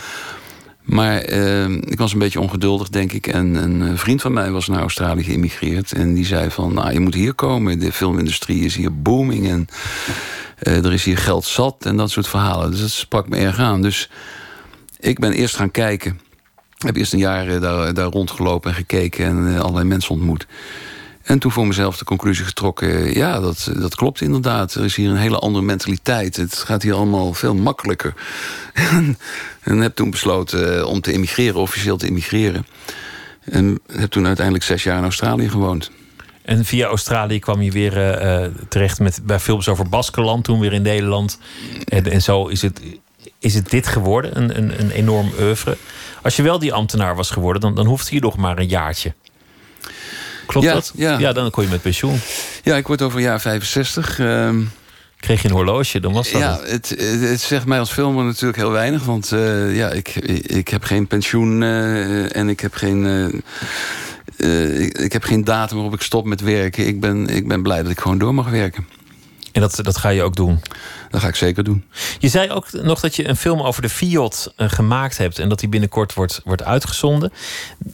Maar 0.84 1.18
eh, 1.20 1.68
ik 1.70 1.98
was 1.98 2.12
een 2.12 2.18
beetje 2.18 2.40
ongeduldig, 2.40 2.88
denk 2.88 3.12
ik. 3.12 3.26
En 3.26 3.54
een 3.54 3.98
vriend 3.98 4.20
van 4.20 4.32
mij 4.32 4.50
was 4.50 4.68
naar 4.68 4.80
Australië 4.80 5.22
geïmigreerd. 5.22 5.92
En 5.92 6.14
die 6.14 6.24
zei 6.24 6.50
van, 6.50 6.74
nou, 6.74 6.92
je 6.92 7.00
moet 7.00 7.14
hier 7.14 7.34
komen. 7.34 7.78
De 7.78 7.92
filmindustrie 7.92 8.64
is 8.64 8.76
hier 8.76 9.02
booming. 9.02 9.48
En 9.48 9.68
eh, 10.58 10.84
er 10.84 10.92
is 10.92 11.04
hier 11.04 11.18
geld 11.18 11.44
zat 11.44 11.86
en 11.86 11.96
dat 11.96 12.10
soort 12.10 12.28
verhalen. 12.28 12.70
Dus 12.70 12.80
dat 12.80 12.90
sprak 12.90 13.28
me 13.28 13.36
erg 13.36 13.58
aan. 13.58 13.82
Dus 13.82 14.10
ik 14.98 15.18
ben 15.18 15.32
eerst 15.32 15.56
gaan 15.56 15.70
kijken. 15.70 16.20
Ik 16.78 16.86
heb 16.86 16.96
eerst 16.96 17.12
een 17.12 17.18
jaar 17.18 17.48
eh, 17.48 17.60
daar, 17.60 17.94
daar 17.94 18.10
rondgelopen 18.10 18.70
en 18.70 18.76
gekeken. 18.76 19.24
En 19.24 19.54
eh, 19.54 19.60
allerlei 19.60 19.84
mensen 19.84 20.14
ontmoet. 20.14 20.46
En 21.24 21.38
toen 21.38 21.52
voor 21.52 21.66
mezelf 21.66 21.96
de 21.96 22.04
conclusie 22.04 22.44
getrokken... 22.44 23.14
ja, 23.14 23.40
dat, 23.40 23.70
dat 23.78 23.94
klopt 23.94 24.20
inderdaad. 24.20 24.74
Er 24.74 24.84
is 24.84 24.96
hier 24.96 25.10
een 25.10 25.16
hele 25.16 25.38
andere 25.38 25.64
mentaliteit. 25.64 26.36
Het 26.36 26.54
gaat 26.54 26.82
hier 26.82 26.94
allemaal 26.94 27.34
veel 27.34 27.54
makkelijker. 27.54 28.14
en, 29.60 29.78
heb 29.78 29.94
toen 29.94 30.10
besloten 30.10 30.78
eh, 30.78 30.86
om 30.86 31.00
te 31.00 31.12
emigreren, 31.12 31.60
officieel 31.60 31.96
te 31.96 32.06
emigreren. 32.06 32.66
En 33.44 33.80
heb 33.92 34.10
toen 34.10 34.26
uiteindelijk 34.26 34.64
zes 34.64 34.82
jaar 34.82 34.96
in 34.96 35.02
Australië 35.02 35.48
gewoond. 35.48 35.90
En 36.42 36.64
via 36.64 36.86
Australië 36.86 37.38
kwam 37.38 37.62
je 37.62 37.70
weer 37.70 37.96
eh, 37.96 38.44
eh, 38.44 38.52
terecht 38.68 39.00
met, 39.00 39.20
bij 39.22 39.40
films 39.40 39.68
over 39.68 39.88
Baskeland, 39.88 40.44
toen 40.44 40.60
weer 40.60 40.72
in 40.72 40.82
Nederland. 40.82 41.38
En, 41.84 42.10
en 42.10 42.22
zo 42.22 42.46
is 42.46 42.62
het, 42.62 42.80
is 43.38 43.54
het 43.54 43.70
dit 43.70 43.86
geworden, 43.86 44.36
een, 44.36 44.56
een, 44.56 44.80
een 44.80 44.90
enorm 44.90 45.30
oeuvre. 45.40 45.76
Als 46.22 46.36
je 46.36 46.42
wel 46.42 46.58
die 46.58 46.72
ambtenaar 46.72 47.16
was 47.16 47.30
geworden, 47.30 47.62
dan, 47.62 47.74
dan 47.74 47.86
hoefde 47.86 48.14
je 48.14 48.20
nog 48.20 48.36
maar 48.36 48.58
een 48.58 48.68
jaartje. 48.68 49.14
Klopt 50.46 50.66
Ja, 50.66 50.72
dat? 50.74 50.92
ja. 50.96 51.32
dan 51.32 51.50
kon 51.50 51.64
je 51.64 51.70
met 51.70 51.82
pensioen. 51.82 52.20
Ja, 52.62 52.76
ik 52.76 52.86
word 52.86 53.02
over 53.02 53.20
jaar 53.20 53.40
65. 53.40 54.18
ehm, 54.18 54.60
Kreeg 55.20 55.42
je 55.42 55.48
een 55.48 55.54
horloge, 55.54 56.00
dan 56.00 56.12
was 56.12 56.30
dat 56.30 56.40
ja, 56.40 56.60
het. 56.64 56.94
het, 57.20 57.40
zegt 57.40 57.66
mij 57.66 57.78
als 57.78 57.90
filmer 57.92 58.24
natuurlijk 58.24 58.56
heel 58.56 58.70
weinig. 58.70 59.04
Want 59.04 59.32
eh, 59.32 59.76
ja, 59.76 59.90
ik, 59.90 60.08
ik 60.46 60.68
heb 60.68 60.84
geen 60.84 61.06
pensioen 61.06 61.62
eh, 61.62 62.36
en 62.36 62.48
ik 62.48 62.60
heb 62.60 62.74
geen... 62.74 63.06
eh, 64.36 64.80
ik, 64.80 64.98
ik 64.98 65.12
heb 65.12 65.22
geen 65.22 65.44
datum 65.44 65.76
waarop 65.76 65.94
ik 65.94 66.02
stop 66.02 66.24
met 66.26 66.40
werken. 66.40 66.86
Ik 66.86 67.00
ben, 67.00 67.28
ik 67.28 67.48
ben 67.48 67.62
blij 67.62 67.82
dat 67.82 67.90
ik 67.90 68.00
gewoon 68.00 68.18
door 68.18 68.34
mag 68.34 68.50
werken. 68.50 68.86
En 69.54 69.60
dat, 69.60 69.78
dat 69.82 69.96
ga 69.96 70.08
je 70.08 70.22
ook 70.22 70.36
doen? 70.36 70.60
Dat 71.10 71.20
ga 71.20 71.28
ik 71.28 71.34
zeker 71.36 71.64
doen. 71.64 71.84
Je 72.18 72.28
zei 72.28 72.50
ook 72.50 72.72
nog 72.72 73.00
dat 73.00 73.16
je 73.16 73.28
een 73.28 73.36
film 73.36 73.60
over 73.60 73.82
de 73.82 73.88
Fiat 73.88 74.52
uh, 74.56 74.68
gemaakt 74.68 75.18
hebt... 75.18 75.38
en 75.38 75.48
dat 75.48 75.58
die 75.58 75.68
binnenkort 75.68 76.14
wordt, 76.14 76.40
wordt 76.44 76.62
uitgezonden. 76.62 77.32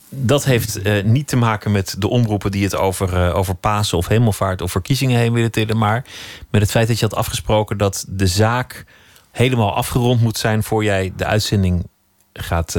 Dat 0.08 0.44
heeft 0.44 0.86
uh, 0.86 1.04
niet 1.04 1.28
te 1.28 1.36
maken 1.36 1.72
met 1.72 1.94
de 1.98 2.08
omroepen 2.08 2.50
die 2.50 2.64
het 2.64 2.76
over, 2.76 3.28
uh, 3.28 3.36
over 3.36 3.54
Pasen 3.54 3.98
of 3.98 4.06
Hemelvaart... 4.06 4.60
of 4.60 4.70
verkiezingen 4.70 5.18
heen 5.18 5.32
willen 5.32 5.50
tillen... 5.50 5.78
maar 5.78 6.04
met 6.50 6.60
het 6.60 6.70
feit 6.70 6.88
dat 6.88 6.98
je 6.98 7.04
had 7.04 7.14
afgesproken 7.14 7.76
dat 7.76 8.04
de 8.08 8.26
zaak 8.26 8.84
helemaal 9.30 9.74
afgerond 9.74 10.20
moet 10.20 10.38
zijn... 10.38 10.62
voor 10.62 10.84
jij 10.84 11.12
de 11.16 11.24
uitzending 11.24 11.86
gaat, 12.32 12.76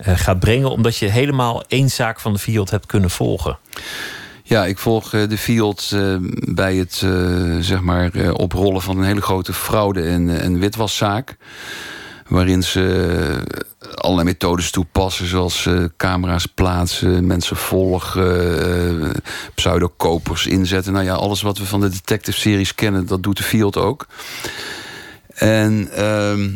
gaat 0.00 0.38
brengen... 0.38 0.70
omdat 0.70 0.96
je 0.96 1.06
helemaal 1.06 1.64
één 1.66 1.90
zaak 1.90 2.20
van 2.20 2.32
de 2.32 2.38
Fiat 2.38 2.70
hebt 2.70 2.86
kunnen 2.86 3.10
volgen. 3.10 3.58
Ja, 4.48 4.66
ik 4.66 4.78
volg 4.78 5.12
uh, 5.12 5.28
de 5.28 5.38
Fiat 5.38 5.90
uh, 5.94 6.16
bij 6.54 6.76
het 6.76 7.02
uh, 7.04 7.56
zeg 7.60 7.80
maar, 7.80 8.32
oprollen 8.32 8.82
van 8.82 8.98
een 8.98 9.04
hele 9.04 9.20
grote 9.20 9.52
fraude- 9.52 10.02
en, 10.02 10.58
witwaszaak. 10.58 11.36
Waarin 12.28 12.62
ze 12.62 13.42
allerlei 13.94 14.28
methodes 14.28 14.70
toepassen, 14.70 15.26
zoals 15.26 15.68
camera's 15.96 16.46
plaatsen, 16.46 17.26
mensen 17.26 17.56
volgen, 17.56 19.12
pseudokopers 19.54 20.46
inzetten. 20.46 20.92
Nou 20.92 21.04
ja, 21.04 21.14
alles 21.14 21.42
wat 21.42 21.58
we 21.58 21.66
van 21.66 21.80
de 21.80 21.88
detective-series 21.88 22.74
kennen, 22.74 23.06
dat 23.06 23.22
doet 23.22 23.36
de 23.36 23.42
Fiat 23.42 23.76
ook. 23.76 24.06
En 25.34 25.88
ehm, 25.92 26.50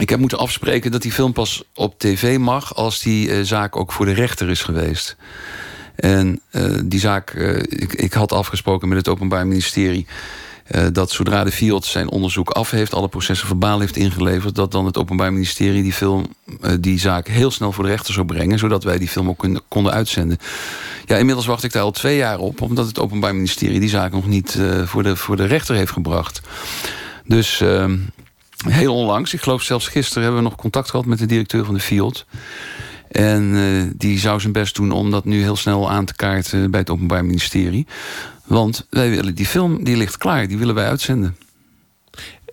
ik 0.00 0.08
heb 0.08 0.18
moeten 0.18 0.38
afspreken 0.38 0.90
dat 0.90 1.02
die 1.02 1.12
film 1.12 1.32
pas 1.32 1.62
op 1.74 1.98
tv 1.98 2.38
mag 2.38 2.74
als 2.74 3.00
die 3.00 3.44
zaak 3.44 3.76
ook 3.76 3.92
voor 3.92 4.06
de 4.06 4.12
rechter 4.12 4.50
is 4.50 4.62
geweest. 4.62 5.16
En 6.00 6.40
uh, 6.52 6.78
die 6.84 7.00
zaak, 7.00 7.32
uh, 7.32 7.56
ik, 7.56 7.92
ik, 7.92 8.12
had 8.12 8.32
afgesproken 8.32 8.88
met 8.88 8.98
het 8.98 9.08
Openbaar 9.08 9.46
Ministerie... 9.46 10.06
Uh, 10.74 10.86
dat 10.92 11.10
zodra 11.10 11.44
de 11.44 11.52
Fiat 11.52 11.84
zijn 11.84 12.10
onderzoek 12.10 12.50
af 12.50 12.70
heeft... 12.70 12.94
alle 12.94 13.08
processen 13.08 13.46
verbaal 13.46 13.80
heeft 13.80 13.96
ingeleverd... 13.96 14.54
dat 14.54 14.72
dan 14.72 14.86
het 14.86 14.98
Openbaar 14.98 15.32
Ministerie 15.32 15.82
die 15.82 15.92
film, 15.92 16.26
die 16.80 16.98
zaak 16.98 17.28
heel 17.28 17.50
snel 17.50 17.72
voor 17.72 17.84
de 17.84 17.90
rechter 17.90 18.14
zou 18.14 18.26
brengen... 18.26 18.58
zodat 18.58 18.84
wij 18.84 18.98
die 18.98 19.08
film 19.08 19.28
ook 19.28 19.38
kun, 19.38 19.60
konden 19.68 19.92
uitzenden. 19.92 20.38
Ja, 21.06 21.16
inmiddels 21.16 21.46
wacht 21.46 21.64
ik 21.64 21.72
daar 21.72 21.82
al 21.82 21.90
twee 21.90 22.16
jaar 22.16 22.38
op... 22.38 22.60
omdat 22.60 22.86
het 22.86 22.98
Openbaar 22.98 23.34
Ministerie 23.34 23.80
die 23.80 23.88
zaak 23.88 24.12
nog 24.12 24.26
niet 24.26 24.58
voor, 24.84 25.02
de, 25.02 25.16
voor 25.16 25.36
de 25.36 25.44
rechter 25.46 25.74
heeft 25.74 25.92
gebracht. 25.92 26.40
Dus 27.24 27.60
ehm, 27.60 27.96
heel 28.68 28.94
onlangs, 28.94 29.34
ik 29.34 29.42
geloof 29.42 29.62
zelfs 29.62 29.88
gisteren... 29.88 30.22
hebben 30.22 30.42
we 30.42 30.48
nog 30.48 30.58
contact 30.58 30.90
gehad 30.90 31.06
met 31.06 31.18
de 31.18 31.26
directeur 31.26 31.64
van 31.64 31.74
de 31.74 31.80
Fiat... 31.80 32.26
En 33.10 33.42
uh, 33.42 33.82
die 33.96 34.18
zou 34.18 34.40
zijn 34.40 34.52
best 34.52 34.74
doen 34.74 34.90
om 34.90 35.10
dat 35.10 35.24
nu 35.24 35.42
heel 35.42 35.56
snel 35.56 35.90
aan 35.90 36.04
te 36.04 36.14
kaarten 36.14 36.70
bij 36.70 36.80
het 36.80 36.90
Openbaar 36.90 37.24
Ministerie. 37.24 37.86
Want 38.46 38.86
wij 38.90 39.10
willen 39.10 39.34
die 39.34 39.46
film, 39.46 39.84
die 39.84 39.96
ligt 39.96 40.16
klaar, 40.16 40.48
die 40.48 40.58
willen 40.58 40.74
wij 40.74 40.86
uitzenden. 40.86 41.36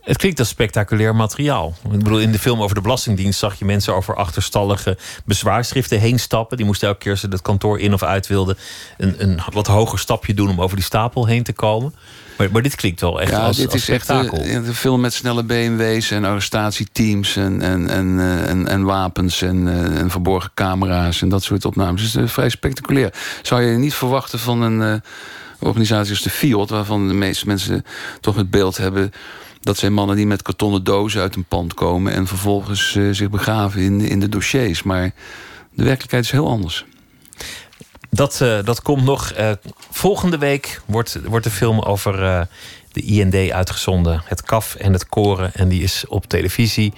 Het 0.07 0.17
klinkt 0.17 0.39
als 0.39 0.47
spectaculair 0.47 1.15
materiaal. 1.15 1.75
Ik 1.83 2.03
bedoel, 2.03 2.19
in 2.19 2.31
de 2.31 2.39
film 2.39 2.61
over 2.61 2.75
de 2.75 2.81
Belastingdienst 2.81 3.39
zag 3.39 3.59
je 3.59 3.65
mensen 3.65 3.95
over 3.95 4.15
achterstallige 4.15 4.97
bezwaarschriften 5.25 5.99
heen 5.99 6.19
stappen. 6.19 6.57
Die 6.57 6.65
moesten 6.65 6.87
elke 6.87 6.99
keer 6.99 7.15
ze 7.15 7.27
het 7.29 7.41
kantoor 7.41 7.79
in 7.79 7.93
of 7.93 8.03
uit 8.03 8.27
wilden 8.27 8.57
een, 8.97 9.15
een 9.17 9.39
wat 9.53 9.67
hoger 9.67 9.99
stapje 9.99 10.33
doen 10.33 10.49
om 10.49 10.61
over 10.61 10.75
die 10.75 10.85
stapel 10.85 11.25
heen 11.25 11.43
te 11.43 11.53
komen. 11.53 11.93
Maar, 12.37 12.51
maar 12.51 12.61
dit 12.61 12.75
klinkt 12.75 13.01
wel 13.01 13.21
echt 13.21 13.31
ja, 13.31 13.45
als, 13.45 13.57
dit 13.57 13.65
als 13.65 13.75
is 13.75 13.83
spektakel. 13.83 14.37
echt 14.37 14.49
een, 14.49 14.65
een, 14.65 14.73
film 14.73 15.01
met 15.01 15.13
snelle 15.13 15.43
BMW's 15.43 16.11
en 16.11 16.25
arrestatieteams 16.25 17.35
en, 17.35 17.61
en, 17.61 17.89
en, 17.89 18.19
en, 18.47 18.67
en 18.67 18.83
wapens 18.83 19.41
en, 19.41 19.67
en, 19.97 20.09
verborgen 20.09 20.51
camera's 20.53 21.21
en 21.21 21.29
dat 21.29 21.43
soort 21.43 21.65
opnames. 21.65 22.01
Dus 22.01 22.13
het 22.13 22.23
is 22.23 22.31
vrij 22.31 22.49
spectaculair. 22.49 23.13
Zou 23.41 23.61
je 23.61 23.77
niet 23.77 23.93
verwachten 23.93 24.39
van 24.39 24.61
een 24.61 25.01
organisatie 25.59 26.11
als 26.11 26.23
de 26.23 26.29
Fiat, 26.29 26.69
waarvan 26.69 27.07
de 27.07 27.13
meeste 27.13 27.47
mensen 27.47 27.85
toch 28.19 28.35
het 28.35 28.49
beeld 28.49 28.77
hebben 28.77 29.11
dat 29.61 29.77
zijn 29.77 29.93
mannen 29.93 30.15
die 30.15 30.27
met 30.27 30.41
kartonnen 30.41 30.83
dozen 30.83 31.21
uit 31.21 31.35
een 31.35 31.45
pand 31.45 31.73
komen 31.73 32.13
en 32.13 32.27
vervolgens 32.27 32.95
uh, 32.95 33.13
zich 33.13 33.29
begraven 33.29 33.81
in, 33.81 34.01
in 34.01 34.19
de 34.19 34.29
dossiers. 34.29 34.83
Maar 34.83 35.13
de 35.73 35.83
werkelijkheid 35.83 36.23
is 36.23 36.31
heel 36.31 36.47
anders. 36.47 36.85
Dat, 38.09 38.39
uh, 38.43 38.57
dat 38.63 38.81
komt 38.81 39.03
nog. 39.03 39.33
Uh, 39.39 39.51
volgende 39.91 40.37
week 40.37 40.81
wordt, 40.85 41.19
wordt 41.25 41.45
de 41.45 41.51
film 41.51 41.79
over 41.79 42.21
uh, 42.23 42.41
de 42.91 43.01
IND 43.01 43.51
uitgezonden. 43.51 44.21
Het 44.25 44.41
kaf 44.41 44.75
en 44.75 44.93
het 44.93 45.07
koren. 45.07 45.53
En 45.53 45.67
die 45.67 45.83
is 45.83 46.05
op 46.07 46.25
televisie 46.25 46.93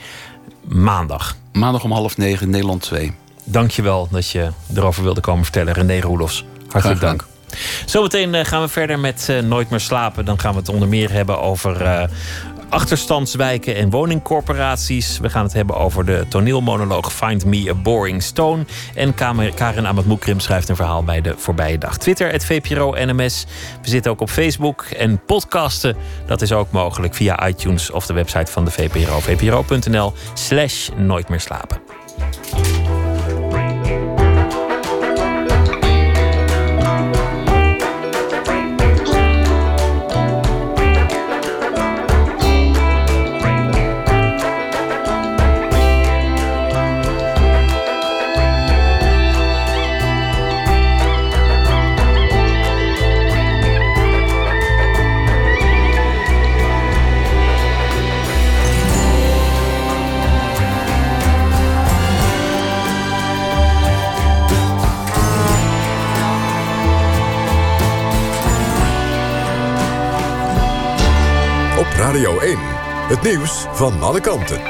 maandag. 0.68 1.36
Maandag 1.54 1.84
om 1.84 1.92
half 1.92 2.18
negen, 2.18 2.50
Nederland 2.50 2.82
2. 2.82 3.14
Dankjewel 3.44 4.08
dat 4.12 4.30
je 4.30 4.50
erover 4.76 5.04
wilde 5.04 5.22
komen 5.22 5.44
vertellen. 5.44 5.74
René 5.74 6.00
Roelofs, 6.00 6.46
hartelijk 6.68 7.02
dank. 7.02 7.28
Zometeen 7.86 8.46
gaan 8.46 8.62
we 8.62 8.68
verder 8.68 9.00
met 9.00 9.34
Nooit 9.44 9.70
meer 9.70 9.80
slapen. 9.80 10.26
Dan 10.26 10.40
gaan 10.40 10.52
we 10.52 10.60
het 10.60 10.70
onder 10.70 10.88
meer 10.88 11.12
hebben 11.12 11.42
over 11.42 12.10
achterstandswijken 12.70 13.76
en 13.76 13.90
woningcorporaties. 13.90 15.20
We 15.20 15.30
gaan 15.30 15.44
het 15.44 15.54
hebben 15.54 15.76
over 15.76 16.06
de 16.06 16.26
toneelmonoloog 16.30 17.14
Find 17.14 17.46
Me 17.46 17.70
a 17.70 17.74
Boring 17.74 18.24
Stone. 18.24 18.66
En 18.96 19.14
Karen 19.56 19.88
Amatmoekrim 19.88 20.40
schrijft 20.40 20.70
een 20.70 20.76
verhaal 20.76 21.04
bij 21.04 21.22
de 21.22 21.34
voorbije 21.38 21.78
dag. 21.78 21.98
Twitter, 21.98 22.32
het 22.32 22.46
VPRO 22.46 22.94
NMS. 22.98 23.46
We 23.82 23.90
zitten 23.90 24.12
ook 24.12 24.22
op 24.22 24.30
Facebook. 24.30 24.82
En 24.82 25.22
podcasten, 25.26 25.96
dat 26.26 26.42
is 26.42 26.52
ook 26.52 26.72
mogelijk 26.72 27.16
via 27.16 27.48
iTunes 27.48 27.92
of 27.92 28.06
de 28.06 28.14
website 28.14 28.52
van 28.52 28.66
de 28.66 28.72
VPRO. 28.72 29.20
vpro.nl 29.20 30.14
slash 30.34 30.90
nooit 30.96 31.30
meer 31.30 31.40
slapen. 31.40 31.82
Radio 72.10 72.40
1. 72.40 72.58
Het 73.08 73.22
nieuws 73.22 73.66
van 73.72 74.02
alle 74.02 74.22
kanten. 74.22 74.62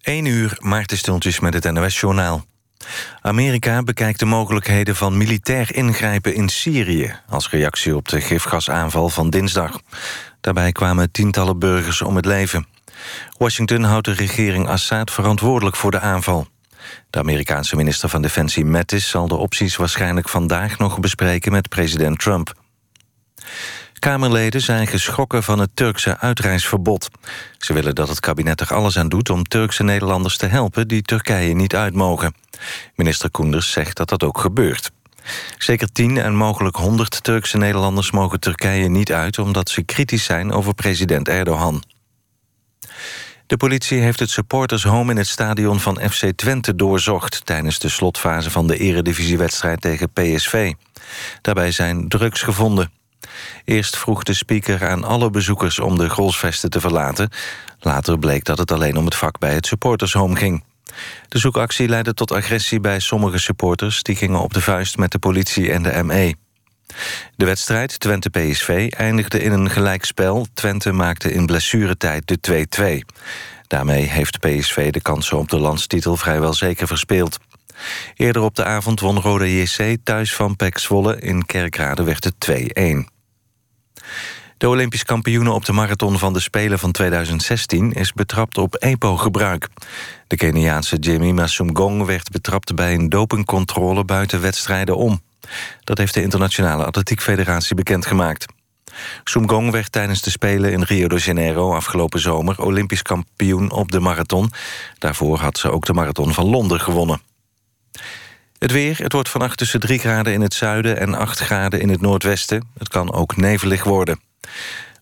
1 0.00 0.24
uur, 0.24 0.56
Maarten 0.58 0.96
Stultjes 0.96 1.40
met 1.40 1.54
het 1.54 1.72
NOS-journaal. 1.72 2.44
Amerika 3.20 3.82
bekijkt 3.82 4.18
de 4.18 4.24
mogelijkheden 4.24 4.96
van 4.96 5.16
militair 5.16 5.74
ingrijpen 5.74 6.34
in 6.34 6.48
Syrië... 6.48 7.16
als 7.28 7.50
reactie 7.50 7.96
op 7.96 8.08
de 8.08 8.20
gifgasaanval 8.20 9.08
van 9.08 9.30
dinsdag. 9.30 9.80
Daarbij 10.40 10.72
kwamen 10.72 11.10
tientallen 11.10 11.58
burgers 11.58 12.02
om 12.02 12.16
het 12.16 12.26
leven. 12.26 12.66
Washington 13.38 13.82
houdt 13.82 14.06
de 14.06 14.12
regering 14.12 14.68
Assad 14.68 15.10
verantwoordelijk 15.10 15.76
voor 15.76 15.90
de 15.90 16.00
aanval. 16.00 16.46
De 17.10 17.18
Amerikaanse 17.18 17.76
minister 17.76 18.08
van 18.08 18.22
Defensie 18.22 18.64
Mattis 18.64 19.08
zal 19.08 19.28
de 19.28 19.36
opties 19.36 19.76
waarschijnlijk 19.76 20.28
vandaag 20.28 20.78
nog 20.78 21.00
bespreken 21.00 21.52
met 21.52 21.68
president 21.68 22.18
Trump. 22.18 22.54
Kamerleden 23.98 24.60
zijn 24.60 24.86
geschrokken 24.86 25.42
van 25.42 25.58
het 25.58 25.70
Turkse 25.74 26.18
uitreisverbod. 26.18 27.08
Ze 27.58 27.72
willen 27.72 27.94
dat 27.94 28.08
het 28.08 28.20
kabinet 28.20 28.60
er 28.60 28.74
alles 28.74 28.98
aan 28.98 29.08
doet 29.08 29.30
om 29.30 29.44
Turkse 29.44 29.82
Nederlanders 29.82 30.36
te 30.36 30.46
helpen 30.46 30.88
die 30.88 31.02
Turkije 31.02 31.54
niet 31.54 31.74
uit 31.74 31.94
mogen. 31.94 32.34
Minister 32.94 33.30
Koenders 33.30 33.70
zegt 33.70 33.96
dat 33.96 34.08
dat 34.08 34.22
ook 34.22 34.38
gebeurt. 34.38 34.90
Zeker 35.58 35.92
tien 35.92 36.18
en 36.18 36.34
mogelijk 36.34 36.76
honderd 36.76 37.22
Turkse 37.22 37.56
Nederlanders 37.56 38.10
mogen 38.10 38.40
Turkije 38.40 38.88
niet 38.88 39.12
uit... 39.12 39.38
omdat 39.38 39.68
ze 39.68 39.82
kritisch 39.82 40.24
zijn 40.24 40.52
over 40.52 40.74
president 40.74 41.28
Erdogan. 41.28 41.82
De 43.52 43.58
politie 43.58 44.00
heeft 44.00 44.20
het 44.20 44.30
supportershome 44.30 45.10
in 45.10 45.16
het 45.16 45.26
stadion 45.26 45.80
van 45.80 46.00
FC 46.10 46.32
Twente 46.36 46.74
doorzocht... 46.74 47.46
tijdens 47.46 47.78
de 47.78 47.88
slotfase 47.88 48.50
van 48.50 48.66
de 48.66 48.76
eredivisiewedstrijd 48.76 49.80
tegen 49.80 50.12
PSV. 50.12 50.72
Daarbij 51.40 51.72
zijn 51.72 52.08
drugs 52.08 52.42
gevonden. 52.42 52.90
Eerst 53.64 53.96
vroeg 53.96 54.22
de 54.22 54.34
speaker 54.34 54.88
aan 54.88 55.04
alle 55.04 55.30
bezoekers 55.30 55.78
om 55.78 55.98
de 55.98 56.08
grolsvesten 56.08 56.70
te 56.70 56.80
verlaten. 56.80 57.30
Later 57.80 58.18
bleek 58.18 58.44
dat 58.44 58.58
het 58.58 58.72
alleen 58.72 58.96
om 58.96 59.04
het 59.04 59.16
vak 59.16 59.38
bij 59.38 59.54
het 59.54 59.66
supportershome 59.66 60.36
ging. 60.36 60.64
De 61.28 61.38
zoekactie 61.38 61.88
leidde 61.88 62.14
tot 62.14 62.32
agressie 62.32 62.80
bij 62.80 63.00
sommige 63.00 63.38
supporters... 63.38 64.02
die 64.02 64.16
gingen 64.16 64.40
op 64.40 64.54
de 64.54 64.60
vuist 64.60 64.96
met 64.96 65.10
de 65.10 65.18
politie 65.18 65.72
en 65.72 65.82
de 65.82 66.02
ME. 66.02 66.34
De 67.36 67.44
wedstrijd 67.44 68.00
Twente-PSV 68.00 68.92
eindigde 68.96 69.42
in 69.42 69.52
een 69.52 69.70
gelijkspel. 69.70 70.46
Twente 70.54 70.92
maakte 70.92 71.32
in 71.32 71.46
blessuretijd 71.46 72.22
de 72.26 72.66
2-2. 73.04 73.14
Daarmee 73.66 74.02
heeft 74.02 74.38
PSV 74.38 74.90
de 74.90 75.00
kansen 75.00 75.38
op 75.38 75.48
de 75.48 75.58
landstitel 75.58 76.16
vrijwel 76.16 76.54
zeker 76.54 76.86
verspeeld. 76.86 77.38
Eerder 78.16 78.42
op 78.42 78.54
de 78.54 78.64
avond 78.64 79.00
won 79.00 79.20
Rode 79.20 79.60
JC 79.60 79.96
thuis 80.04 80.34
van 80.34 80.56
PEC 80.56 80.78
Zwolle. 80.78 81.20
In 81.20 81.46
Kerkrade 81.46 82.02
werd 82.02 82.24
het 82.24 82.34
2-1. 82.50 83.12
De 84.62 84.68
Olympisch 84.68 85.04
kampioene 85.04 85.50
op 85.50 85.64
de 85.64 85.72
marathon 85.72 86.18
van 86.18 86.32
de 86.32 86.40
Spelen 86.40 86.78
van 86.78 86.92
2016... 86.92 87.92
is 87.92 88.12
betrapt 88.12 88.58
op 88.58 88.74
EPO-gebruik. 88.74 89.68
De 90.26 90.36
Keniaanse 90.36 90.96
Jimmy 90.96 91.30
Masumgong 91.30 92.04
werd 92.04 92.30
betrapt 92.30 92.74
bij 92.74 92.94
een 92.94 93.08
dopingcontrole 93.08 94.04
buiten 94.04 94.40
wedstrijden 94.40 94.96
om. 94.96 95.20
Dat 95.84 95.98
heeft 95.98 96.14
de 96.14 96.22
Internationale 96.22 96.84
Atletiek 96.84 97.20
Federatie 97.20 97.74
bekendgemaakt. 97.74 98.46
Sumgong 99.24 99.70
werd 99.70 99.92
tijdens 99.92 100.22
de 100.22 100.30
Spelen 100.30 100.72
in 100.72 100.82
Rio 100.82 101.08
de 101.08 101.18
Janeiro 101.18 101.74
afgelopen 101.74 102.20
zomer 102.20 102.62
Olympisch 102.62 103.02
kampioen 103.02 103.70
op 103.70 103.90
de 103.90 104.00
marathon. 104.00 104.52
Daarvoor 104.98 105.38
had 105.38 105.58
ze 105.58 105.70
ook 105.70 105.84
de 105.84 105.92
marathon 105.92 106.34
van 106.34 106.44
Londen 106.44 106.80
gewonnen. 106.80 107.20
Het 108.58 108.72
weer, 108.72 108.98
het 108.98 109.12
wordt 109.12 109.28
vannacht 109.28 109.58
tussen 109.58 109.80
3 109.80 109.98
graden 109.98 110.32
in 110.32 110.40
het 110.40 110.54
zuiden 110.54 110.98
en 110.98 111.14
8 111.14 111.38
graden 111.38 111.80
in 111.80 111.88
het 111.88 112.00
noordwesten. 112.00 112.68
Het 112.78 112.88
kan 112.88 113.12
ook 113.12 113.36
nevelig 113.36 113.84
worden. 113.84 114.20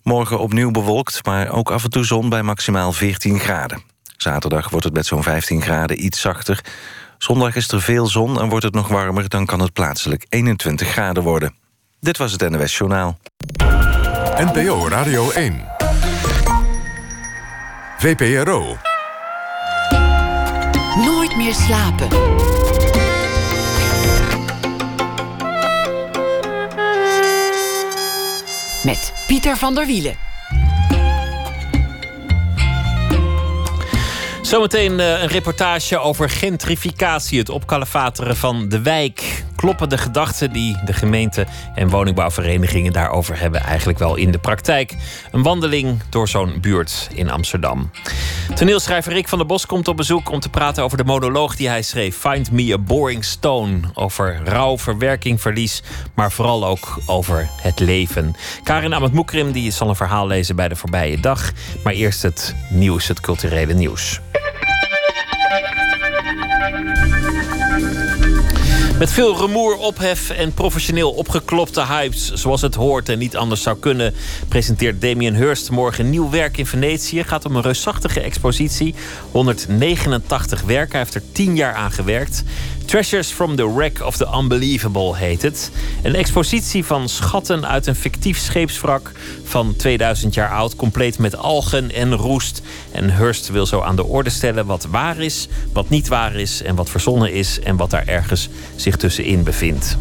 Morgen 0.02 0.38
opnieuw 0.38 0.70
bewolkt, 0.70 1.24
maar 1.24 1.50
ook 1.50 1.70
af 1.70 1.84
en 1.84 1.90
toe 1.90 2.04
zon 2.04 2.28
bij 2.28 2.42
maximaal 2.42 2.92
14 2.92 3.38
graden. 3.38 3.82
Zaterdag 4.16 4.68
wordt 4.68 4.84
het 4.84 4.94
met 4.94 5.06
zo'n 5.06 5.22
15 5.22 5.62
graden 5.62 6.04
iets 6.04 6.20
zachter. 6.20 6.60
Zondag 7.22 7.54
is 7.54 7.68
er 7.68 7.82
veel 7.82 8.06
zon 8.06 8.40
en 8.40 8.48
wordt 8.48 8.64
het 8.64 8.74
nog 8.74 8.88
warmer... 8.88 9.28
dan 9.28 9.46
kan 9.46 9.60
het 9.60 9.72
plaatselijk 9.72 10.26
21 10.28 10.88
graden 10.88 11.22
worden. 11.22 11.54
Dit 12.00 12.16
was 12.16 12.32
het 12.32 12.50
NWS 12.50 12.78
Journaal. 12.78 13.18
NPO 14.36 14.88
Radio 14.88 15.30
1. 15.30 15.64
VPRO. 17.98 18.76
Nooit 20.96 21.36
meer 21.36 21.54
slapen. 21.54 22.08
Met 28.84 29.12
Pieter 29.26 29.56
van 29.56 29.74
der 29.74 29.86
Wielen. 29.86 30.29
Zometeen 34.50 35.00
eh, 35.00 35.22
een 35.22 35.28
reportage 35.28 35.98
over 35.98 36.30
gentrificatie, 36.30 37.38
het 37.38 37.48
opkalefateren 37.48 38.36
van 38.36 38.68
de 38.68 38.82
wijk. 38.82 39.44
Kloppen 39.56 39.88
de 39.88 39.98
gedachten 39.98 40.52
die 40.52 40.76
de 40.84 40.92
gemeente 40.92 41.46
en 41.74 41.88
woningbouwverenigingen 41.88 42.92
daarover 42.92 43.40
hebben 43.40 43.60
eigenlijk 43.60 43.98
wel 43.98 44.16
in 44.16 44.30
de 44.30 44.38
praktijk? 44.38 44.94
Een 45.32 45.42
wandeling 45.42 46.02
door 46.08 46.28
zo'n 46.28 46.60
buurt 46.60 47.08
in 47.14 47.30
Amsterdam. 47.30 47.90
Toneelschrijver 48.54 49.12
Rick 49.12 49.28
van 49.28 49.38
der 49.38 49.46
Bos 49.46 49.66
komt 49.66 49.88
op 49.88 49.96
bezoek 49.96 50.30
om 50.30 50.40
te 50.40 50.48
praten 50.48 50.82
over 50.82 50.96
de 50.96 51.04
monoloog 51.04 51.56
die 51.56 51.68
hij 51.68 51.82
schreef: 51.82 52.16
Find 52.16 52.52
Me 52.52 52.72
a 52.72 52.78
Boring 52.78 53.24
Stone. 53.24 53.80
Over 53.94 54.40
rouw, 54.44 54.78
verwerking, 54.78 55.40
verlies, 55.40 55.82
maar 56.14 56.32
vooral 56.32 56.66
ook 56.66 56.98
over 57.06 57.48
het 57.62 57.80
leven. 57.80 58.34
Karin 58.62 58.94
Amat 58.94 59.12
Moekrim 59.12 59.52
die 59.52 59.70
zal 59.70 59.88
een 59.88 59.96
verhaal 59.96 60.26
lezen 60.26 60.56
bij 60.56 60.68
de 60.68 60.76
voorbije 60.76 61.20
dag. 61.20 61.52
Maar 61.84 61.92
eerst 61.92 62.22
het 62.22 62.54
nieuws, 62.70 63.08
het 63.08 63.20
culturele 63.20 63.74
nieuws. 63.74 64.20
Met 69.00 69.12
veel 69.12 69.36
rumoer, 69.36 69.76
ophef 69.76 70.30
en 70.30 70.52
professioneel 70.52 71.10
opgeklopte 71.10 71.86
hypes, 71.86 72.32
zoals 72.32 72.60
het 72.60 72.74
hoort 72.74 73.08
en 73.08 73.18
niet 73.18 73.36
anders 73.36 73.62
zou 73.62 73.78
kunnen, 73.78 74.14
presenteert 74.48 75.00
Damien 75.00 75.34
Hirst 75.34 75.70
morgen 75.70 76.10
nieuw 76.10 76.30
werk 76.30 76.56
in 76.56 76.66
Venetië. 76.66 77.24
Gaat 77.24 77.44
om 77.44 77.56
een 77.56 77.62
reusachtige 77.62 78.20
expositie. 78.20 78.94
189 79.30 80.62
werken. 80.62 80.90
Hij 80.90 81.00
heeft 81.00 81.14
er 81.14 81.32
10 81.32 81.56
jaar 81.56 81.74
aan 81.74 81.92
gewerkt. 81.92 82.44
Treasures 82.90 83.30
from 83.30 83.56
the 83.56 83.74
Wreck 83.74 84.00
of 84.00 84.16
the 84.16 84.26
Unbelievable 84.34 85.16
heet 85.16 85.42
het. 85.42 85.70
Een 86.02 86.14
expositie 86.14 86.84
van 86.84 87.08
schatten 87.08 87.66
uit 87.66 87.86
een 87.86 87.94
fictief 87.94 88.38
scheepswrak 88.38 89.12
van 89.44 89.76
2000 89.76 90.34
jaar 90.34 90.50
oud, 90.50 90.76
compleet 90.76 91.18
met 91.18 91.36
algen 91.36 91.90
en 91.94 92.14
roest. 92.14 92.62
En 92.92 93.16
Hurst 93.16 93.48
wil 93.48 93.66
zo 93.66 93.80
aan 93.80 93.96
de 93.96 94.04
orde 94.04 94.30
stellen 94.30 94.66
wat 94.66 94.84
waar 94.84 95.18
is, 95.18 95.48
wat 95.72 95.88
niet 95.88 96.08
waar 96.08 96.34
is 96.34 96.62
en 96.62 96.74
wat 96.74 96.90
verzonnen 96.90 97.32
is 97.32 97.60
en 97.60 97.76
wat 97.76 97.90
daar 97.90 98.06
ergens 98.06 98.48
zich 98.76 98.96
tussenin 98.96 99.42
bevindt. 99.42 99.96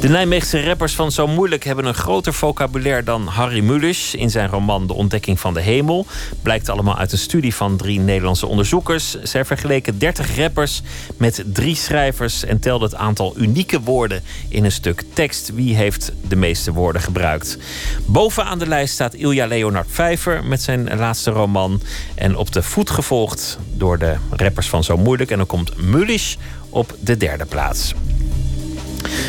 De 0.00 0.08
Nijmeegse 0.08 0.64
rappers 0.64 0.94
van 0.94 1.12
Zo 1.12 1.26
Moeilijk 1.26 1.64
hebben 1.64 1.84
een 1.84 1.94
groter 1.94 2.34
vocabulaire 2.34 3.02
dan 3.02 3.26
Harry 3.26 3.60
Mulisch 3.60 4.14
in 4.14 4.30
zijn 4.30 4.48
roman 4.48 4.86
De 4.86 4.92
Ontdekking 4.92 5.40
van 5.40 5.54
de 5.54 5.60
Hemel. 5.60 6.06
Blijkt 6.42 6.68
allemaal 6.68 6.98
uit 6.98 7.12
een 7.12 7.18
studie 7.18 7.54
van 7.54 7.76
drie 7.76 8.00
Nederlandse 8.00 8.46
onderzoekers. 8.46 9.22
Zij 9.22 9.44
vergeleken 9.44 9.98
30 9.98 10.36
rappers 10.36 10.82
met 11.16 11.44
drie 11.46 11.74
schrijvers 11.76 12.44
en 12.44 12.60
telden 12.60 12.88
het 12.88 12.98
aantal 12.98 13.34
unieke 13.36 13.80
woorden 13.80 14.22
in 14.48 14.64
een 14.64 14.72
stuk 14.72 15.04
tekst. 15.12 15.50
Wie 15.54 15.74
heeft 15.74 16.12
de 16.28 16.36
meeste 16.36 16.72
woorden 16.72 17.02
gebruikt? 17.02 17.58
Bovenaan 18.06 18.58
de 18.58 18.68
lijst 18.68 18.94
staat 18.94 19.14
Ilja 19.14 19.46
Leonard 19.46 19.88
Vijver 19.90 20.44
met 20.44 20.62
zijn 20.62 20.96
laatste 20.96 21.30
roman. 21.30 21.80
En 22.14 22.36
op 22.36 22.52
de 22.52 22.62
voet 22.62 22.90
gevolgd 22.90 23.58
door 23.72 23.98
de 23.98 24.16
rappers 24.30 24.68
van 24.68 24.84
Zo 24.84 24.96
Moeilijk. 24.96 25.30
En 25.30 25.36
dan 25.36 25.46
komt 25.46 25.76
Mulisch 25.76 26.36
op 26.70 26.96
de 27.00 27.16
derde 27.16 27.46
plaats. 27.46 27.94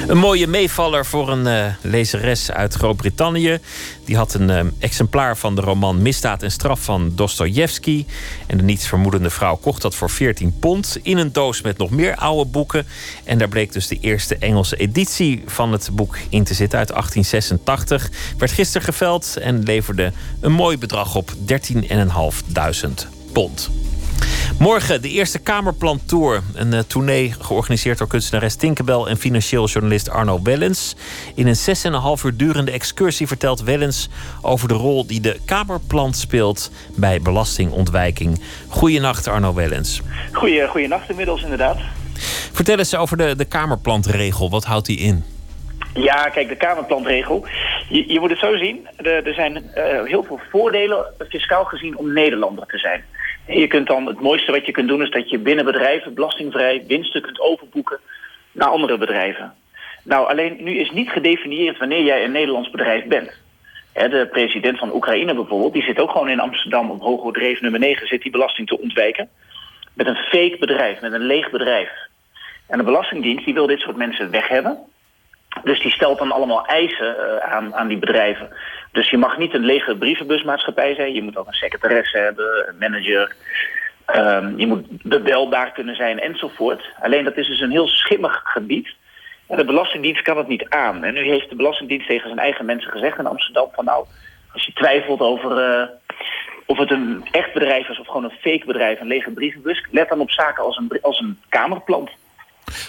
Een 0.07 0.17
mooie 0.17 0.47
meevaller 0.47 1.05
voor 1.05 1.29
een 1.29 1.47
uh, 1.47 1.73
lezeres 1.81 2.51
uit 2.51 2.73
Groot-Brittannië. 2.73 3.59
Die 4.05 4.15
had 4.15 4.33
een 4.33 4.49
uh, 4.49 4.59
exemplaar 4.79 5.37
van 5.37 5.55
de 5.55 5.61
roman 5.61 6.01
Misdaad 6.01 6.43
en 6.43 6.51
Straf 6.51 6.83
van 6.83 7.11
Dostojevski. 7.15 8.05
En 8.47 8.57
de 8.57 8.63
nietsvermoedende 8.63 9.29
vrouw 9.29 9.55
kocht 9.55 9.81
dat 9.81 9.95
voor 9.95 10.09
14 10.09 10.55
pond. 10.59 10.97
In 11.01 11.17
een 11.17 11.31
doos 11.31 11.61
met 11.61 11.77
nog 11.77 11.89
meer 11.89 12.15
oude 12.15 12.49
boeken. 12.49 12.85
En 13.23 13.37
daar 13.37 13.47
bleek 13.47 13.73
dus 13.73 13.87
de 13.87 13.99
eerste 13.99 14.37
Engelse 14.37 14.75
editie 14.75 15.43
van 15.45 15.71
het 15.71 15.89
boek 15.91 16.17
in 16.29 16.43
te 16.43 16.53
zitten 16.53 16.79
uit 16.79 16.87
1886. 16.87 18.09
Werd 18.37 18.51
gisteren 18.51 18.87
geveld 18.87 19.37
en 19.37 19.63
leverde 19.63 20.11
een 20.39 20.51
mooi 20.51 20.77
bedrag 20.77 21.15
op: 21.15 21.31
13.500 21.31 21.35
pond. 23.31 23.69
Morgen 24.59 25.01
de 25.01 25.09
eerste 25.09 25.39
Kamerplan-tour. 25.39 26.41
Een 26.55 26.73
uh, 26.73 26.79
tournee 26.79 27.33
georganiseerd 27.39 27.97
door 27.97 28.07
kunstenares 28.07 28.55
Tinkerbell 28.55 29.03
en 29.03 29.17
financieel 29.17 29.67
journalist 29.67 30.09
Arno 30.09 30.39
Wellens. 30.43 30.95
In 31.35 31.47
een 31.47 31.55
6,5 32.19 32.25
uur 32.25 32.37
durende 32.37 32.71
excursie 32.71 33.27
vertelt 33.27 33.63
Wellens 33.63 34.09
over 34.41 34.67
de 34.67 34.73
rol 34.73 35.07
die 35.07 35.21
de 35.21 35.39
Kamerplant 35.45 36.15
speelt 36.15 36.71
bij 36.95 37.21
belastingontwijking. 37.21 38.41
Goedenacht, 38.67 39.27
Arno 39.27 39.53
Wellens. 39.53 40.01
Goeie, 40.31 40.67
goeienacht 40.67 41.09
inmiddels, 41.09 41.43
inderdaad. 41.43 41.77
Vertel 42.51 42.77
eens 42.77 42.95
over 42.95 43.17
de, 43.17 43.35
de 43.35 43.45
Kamerplantregel. 43.45 44.49
Wat 44.49 44.63
houdt 44.63 44.85
die 44.85 44.97
in? 44.97 45.23
Ja, 45.93 46.29
kijk, 46.29 46.49
de 46.49 46.55
Kamerplantregel. 46.55 47.45
Je, 47.89 48.13
je 48.13 48.19
moet 48.19 48.29
het 48.29 48.39
zo 48.39 48.57
zien. 48.57 48.87
Er, 48.95 49.27
er 49.27 49.33
zijn 49.33 49.53
uh, 49.55 49.83
heel 50.03 50.23
veel 50.23 50.39
voordelen, 50.51 51.05
fiscaal 51.29 51.63
gezien, 51.63 51.97
om 51.97 52.13
Nederlander 52.13 52.65
te 52.65 52.77
zijn. 52.77 53.03
Je 53.47 53.67
kunt 53.67 53.87
dan, 53.87 54.05
het 54.05 54.19
mooiste 54.19 54.51
wat 54.51 54.65
je 54.65 54.71
kunt 54.71 54.87
doen 54.87 55.01
is 55.01 55.09
dat 55.09 55.29
je 55.29 55.39
binnen 55.39 55.65
bedrijven 55.65 56.13
belastingvrij 56.13 56.83
winsten 56.87 57.21
kunt 57.21 57.39
overboeken 57.39 57.99
naar 58.51 58.67
andere 58.67 58.97
bedrijven. 58.97 59.53
Nou, 60.03 60.29
alleen 60.29 60.63
nu 60.63 60.79
is 60.79 60.91
niet 60.91 61.09
gedefinieerd 61.09 61.77
wanneer 61.77 62.03
jij 62.03 62.23
een 62.23 62.31
Nederlands 62.31 62.69
bedrijf 62.69 63.05
bent. 63.05 63.31
de 63.93 64.27
president 64.31 64.79
van 64.79 64.93
Oekraïne 64.93 65.33
bijvoorbeeld, 65.33 65.73
die 65.73 65.83
zit 65.83 65.99
ook 65.99 66.11
gewoon 66.11 66.29
in 66.29 66.39
Amsterdam 66.39 66.91
op 66.91 67.01
Hoge 67.01 67.57
nummer 67.59 67.79
9, 67.79 68.07
zit 68.07 68.21
die 68.21 68.31
belasting 68.31 68.67
te 68.67 68.81
ontwijken. 68.81 69.29
Met 69.93 70.07
een 70.07 70.15
fake 70.15 70.57
bedrijf, 70.59 71.01
met 71.01 71.13
een 71.13 71.25
leeg 71.25 71.49
bedrijf. 71.49 71.89
En 72.67 72.77
de 72.77 72.83
Belastingdienst 72.83 73.45
die 73.45 73.53
wil 73.53 73.67
dit 73.67 73.79
soort 73.79 73.95
mensen 73.95 74.31
weg 74.31 74.47
hebben. 74.47 74.77
Dus 75.63 75.81
die 75.81 75.91
stelt 75.91 76.17
dan 76.17 76.31
allemaal 76.31 76.65
eisen 76.65 77.15
uh, 77.19 77.37
aan, 77.37 77.75
aan 77.75 77.87
die 77.87 77.97
bedrijven. 77.97 78.49
Dus 78.91 79.09
je 79.09 79.17
mag 79.17 79.37
niet 79.37 79.53
een 79.53 79.65
lege 79.65 79.95
brievenbusmaatschappij 79.95 80.95
zijn. 80.95 81.13
Je 81.13 81.21
moet 81.21 81.37
ook 81.37 81.47
een 81.47 81.53
secretaresse 81.53 82.17
hebben, 82.17 82.67
een 82.67 82.77
manager. 82.79 83.35
Um, 84.15 84.59
je 84.59 84.67
moet 84.67 84.85
bebelbaar 85.03 85.71
kunnen 85.71 85.95
zijn 85.95 86.19
enzovoort. 86.19 86.93
Alleen 87.01 87.23
dat 87.23 87.37
is 87.37 87.47
dus 87.47 87.59
een 87.59 87.71
heel 87.71 87.87
schimmig 87.87 88.41
gebied. 88.43 88.95
En 89.47 89.57
de 89.57 89.65
Belastingdienst 89.65 90.21
kan 90.21 90.37
het 90.37 90.47
niet 90.47 90.69
aan. 90.69 91.03
En 91.03 91.13
nu 91.13 91.23
heeft 91.23 91.49
de 91.49 91.55
Belastingdienst 91.55 92.07
tegen 92.07 92.27
zijn 92.27 92.39
eigen 92.39 92.65
mensen 92.65 92.91
gezegd 92.91 93.19
in 93.19 93.27
Amsterdam... 93.27 93.69
van 93.71 93.85
nou, 93.85 94.05
als 94.53 94.65
je 94.65 94.73
twijfelt 94.73 95.19
over 95.19 95.79
uh, 95.79 95.87
of 96.65 96.77
het 96.77 96.91
een 96.91 97.25
echt 97.31 97.53
bedrijf 97.53 97.89
is 97.89 97.99
of 97.99 98.07
gewoon 98.07 98.23
een 98.23 98.37
fake 98.39 98.65
bedrijf... 98.65 98.99
een 98.99 99.07
lege 99.07 99.31
brievenbus, 99.31 99.85
let 99.91 100.09
dan 100.09 100.19
op 100.19 100.31
zaken 100.31 100.63
als 100.63 100.77
een, 100.77 100.99
als 101.01 101.19
een 101.19 101.39
kamerplant. 101.49 102.09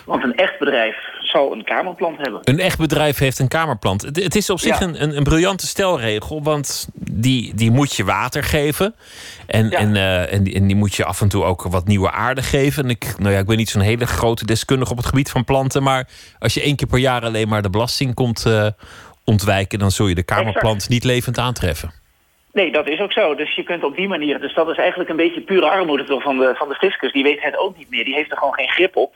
Want 0.05 0.23
een 0.23 0.37
echt 0.37 0.59
bedrijf 0.59 0.97
zal 1.21 1.53
een 1.53 1.65
kamerplant 1.65 2.17
hebben. 2.17 2.41
Een 2.45 2.61
echt 2.61 2.79
bedrijf 2.79 3.19
heeft 3.19 3.39
een 3.39 3.49
kamerplant. 3.49 4.03
Het, 4.03 4.23
het 4.23 4.35
is 4.35 4.51
op 4.51 4.59
zich 4.59 4.79
ja. 4.79 4.87
een, 4.87 5.03
een, 5.03 5.17
een, 5.17 5.23
briljante 5.23 5.67
stelregel, 5.67 6.43
want 6.43 6.89
die, 6.95 7.55
die 7.55 7.71
moet 7.71 7.95
je 7.95 8.05
water 8.05 8.43
geven. 8.43 8.95
En, 9.47 9.71
ja. 9.71 9.79
en, 9.79 9.95
uh, 9.95 10.33
en, 10.33 10.43
die, 10.43 10.55
en, 10.55 10.67
die, 10.67 10.77
moet 10.77 10.95
je 10.95 11.05
af 11.05 11.21
en 11.21 11.29
toe 11.29 11.45
ook 11.45 11.63
wat 11.63 11.87
nieuwe 11.87 12.11
aarde 12.11 12.43
geven. 12.43 12.85
En 12.85 12.91
ik, 12.91 13.15
nou 13.19 13.33
ja, 13.33 13.39
ik 13.39 13.47
ben 13.47 13.57
niet 13.57 13.69
zo'n 13.69 13.83
hele 13.83 14.07
grote 14.07 14.47
deskundige 14.47 14.91
op 14.91 14.97
het 14.97 15.07
gebied 15.07 15.31
van 15.31 15.45
planten. 15.45 15.83
Maar 15.83 16.09
als 16.39 16.55
je 16.55 16.61
één 16.61 16.77
keer 16.77 16.89
per 16.89 16.99
jaar 16.99 17.23
alleen 17.23 17.49
maar 17.49 17.63
de 17.63 17.71
belasting 17.71 18.15
komt 18.15 18.45
uh, 18.47 18.67
ontwijken, 19.25 19.79
dan 19.79 19.91
zul 19.91 20.07
je 20.07 20.15
de 20.15 20.23
kamerplant 20.23 20.75
exact. 20.75 20.93
niet 20.93 21.05
levend 21.05 21.39
aantreffen. 21.39 22.03
Nee, 22.53 22.73
dat 22.73 22.89
is 22.89 23.01
ook 23.01 23.13
zo. 23.13 23.35
Dus 23.35 23.55
je 23.55 23.63
kunt 23.63 23.85
op 23.85 23.97
die 23.97 24.09
manier... 24.09 24.41
Dus 24.41 24.55
dat 24.55 24.69
is 24.69 24.77
eigenlijk 24.77 25.11
een 25.11 25.17
beetje 25.17 25.41
pure 25.41 25.71
armoede 25.71 26.21
van 26.21 26.39
de, 26.39 26.53
van 26.55 26.69
de 26.69 26.75
fiscus. 26.75 27.13
Die 27.13 27.23
weet 27.23 27.43
het 27.43 27.57
ook 27.57 27.77
niet 27.77 27.91
meer. 27.91 28.05
Die 28.05 28.15
heeft 28.15 28.31
er 28.31 28.37
gewoon 28.37 28.55
geen 28.55 28.69
grip 28.69 28.97
op. 28.97 29.15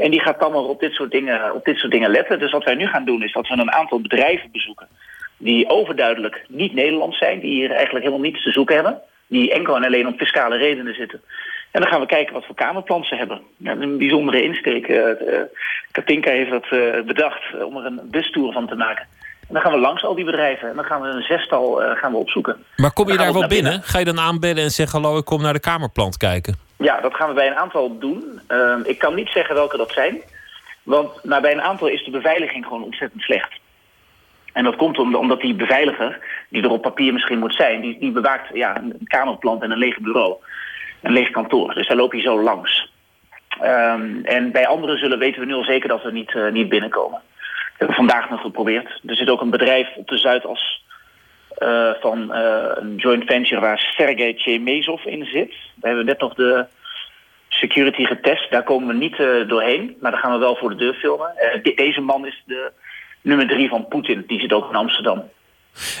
En 0.00 0.10
die 0.10 0.20
gaat 0.20 0.40
dan 0.40 0.52
maar 0.52 0.60
op 0.60 0.80
dit, 0.80 0.92
soort 0.92 1.10
dingen, 1.10 1.54
op 1.54 1.64
dit 1.64 1.78
soort 1.78 1.92
dingen 1.92 2.10
letten. 2.10 2.38
Dus 2.38 2.52
wat 2.52 2.64
wij 2.64 2.74
nu 2.74 2.86
gaan 2.86 3.04
doen 3.04 3.22
is 3.22 3.32
dat 3.32 3.48
we 3.48 3.54
een 3.54 3.72
aantal 3.72 4.00
bedrijven 4.00 4.50
bezoeken... 4.52 4.88
die 5.36 5.68
overduidelijk 5.68 6.44
niet 6.48 6.74
Nederlands 6.74 7.18
zijn. 7.18 7.40
Die 7.40 7.50
hier 7.50 7.70
eigenlijk 7.70 8.04
helemaal 8.04 8.26
niets 8.26 8.42
te 8.42 8.50
zoeken 8.50 8.74
hebben. 8.74 9.00
Die 9.26 9.52
enkel 9.52 9.76
en 9.76 9.84
alleen 9.84 10.06
om 10.06 10.18
fiscale 10.18 10.56
redenen 10.56 10.94
zitten. 10.94 11.20
En 11.70 11.80
dan 11.80 11.90
gaan 11.90 12.00
we 12.00 12.06
kijken 12.06 12.34
wat 12.34 12.44
voor 12.44 12.54
kamerplan 12.54 13.04
ze 13.04 13.14
hebben. 13.14 13.40
Ja, 13.56 13.72
een 13.72 13.98
bijzondere 13.98 14.42
insteek. 14.42 14.88
Uh, 14.88 15.02
Katinka 15.90 16.30
heeft 16.30 16.50
dat 16.50 16.66
uh, 16.70 17.02
bedacht 17.06 17.64
om 17.64 17.76
er 17.76 17.86
een 17.86 18.00
bustour 18.10 18.52
van 18.52 18.66
te 18.66 18.74
maken. 18.74 19.06
En 19.40 19.54
dan 19.54 19.62
gaan 19.62 19.72
we 19.72 19.78
langs 19.78 20.04
al 20.04 20.14
die 20.14 20.24
bedrijven 20.24 20.68
en 20.68 20.76
dan 20.76 20.84
gaan 20.84 21.00
we 21.00 21.08
een 21.08 21.22
zestal 21.22 21.82
uh, 21.82 21.90
gaan 21.96 22.12
we 22.12 22.18
opzoeken. 22.18 22.64
Maar 22.76 22.92
kom 22.92 23.08
je 23.08 23.16
daar 23.16 23.32
wel 23.32 23.46
binnen? 23.46 23.70
binnen? 23.70 23.82
Ga 23.82 23.98
je 23.98 24.04
dan 24.04 24.20
aanbellen 24.20 24.62
en 24.62 24.70
zeggen: 24.70 25.02
Hallo, 25.02 25.18
ik 25.18 25.24
kom 25.24 25.42
naar 25.42 25.52
de 25.52 25.60
kamerplant 25.60 26.16
kijken? 26.16 26.69
Ja, 26.80 27.00
dat 27.00 27.14
gaan 27.14 27.28
we 27.28 27.34
bij 27.34 27.46
een 27.46 27.58
aantal 27.58 27.98
doen. 27.98 28.40
Uh, 28.48 28.76
ik 28.84 28.98
kan 28.98 29.14
niet 29.14 29.28
zeggen 29.28 29.54
welke 29.54 29.76
dat 29.76 29.92
zijn. 29.92 30.22
Want 30.82 31.24
nou, 31.24 31.42
bij 31.42 31.52
een 31.52 31.62
aantal 31.62 31.88
is 31.88 32.04
de 32.04 32.10
beveiliging 32.10 32.64
gewoon 32.64 32.84
ontzettend 32.84 33.22
slecht. 33.22 33.52
En 34.52 34.64
dat 34.64 34.76
komt 34.76 34.98
omdat 34.98 35.40
die 35.40 35.54
beveiliger, 35.54 36.18
die 36.48 36.62
er 36.62 36.70
op 36.70 36.82
papier 36.82 37.12
misschien 37.12 37.38
moet 37.38 37.54
zijn, 37.54 37.80
die, 37.80 37.98
die 37.98 38.10
bewaakt 38.10 38.48
ja, 38.54 38.76
een 38.76 39.00
kamerplant 39.04 39.62
en 39.62 39.70
een 39.70 39.78
leeg 39.78 39.98
bureau. 39.98 40.34
Een 41.02 41.12
leeg 41.12 41.30
kantoor. 41.30 41.74
Dus 41.74 41.88
daar 41.88 41.96
loop 41.96 42.12
je 42.12 42.20
zo 42.20 42.42
langs. 42.42 42.92
Um, 43.62 44.20
en 44.24 44.52
bij 44.52 44.66
anderen 44.66 44.98
zullen 44.98 45.18
weten 45.18 45.40
we 45.40 45.46
nu 45.46 45.54
al 45.54 45.64
zeker 45.64 45.88
dat 45.88 46.02
we 46.02 46.12
niet, 46.12 46.34
uh, 46.34 46.50
niet 46.50 46.68
binnenkomen 46.68 47.20
hebben 47.76 47.96
vandaag 47.96 48.30
nog 48.30 48.40
geprobeerd. 48.40 49.00
Er 49.06 49.16
zit 49.16 49.30
ook 49.30 49.40
een 49.40 49.50
bedrijf 49.50 49.88
op 49.96 50.08
de 50.08 50.18
Zuidas 50.18 50.79
uh, 51.60 51.90
van 52.00 52.36
uh, 52.36 52.70
een 52.74 52.96
joint 52.96 53.24
venture 53.24 53.60
waar 53.60 53.78
Sergei 53.78 54.34
Chemezov 54.36 55.04
in 55.04 55.24
zit. 55.24 55.54
We 55.74 55.86
hebben 55.86 56.04
net 56.04 56.20
nog 56.20 56.34
de 56.34 56.66
security 57.48 58.04
getest. 58.04 58.50
Daar 58.50 58.62
komen 58.62 58.88
we 58.88 58.94
niet 58.94 59.18
uh, 59.18 59.48
doorheen, 59.48 59.96
maar 60.00 60.10
daar 60.10 60.20
gaan 60.20 60.32
we 60.32 60.38
wel 60.38 60.56
voor 60.56 60.70
de 60.70 60.76
deur 60.76 60.94
filmen. 60.94 61.32
De, 61.62 61.72
deze 61.74 62.00
man 62.00 62.26
is 62.26 62.42
de 62.46 62.72
nummer 63.20 63.46
drie 63.46 63.68
van 63.68 63.88
Poetin. 63.88 64.24
Die 64.26 64.40
zit 64.40 64.52
ook 64.52 64.68
in 64.68 64.76
Amsterdam. 64.76 65.22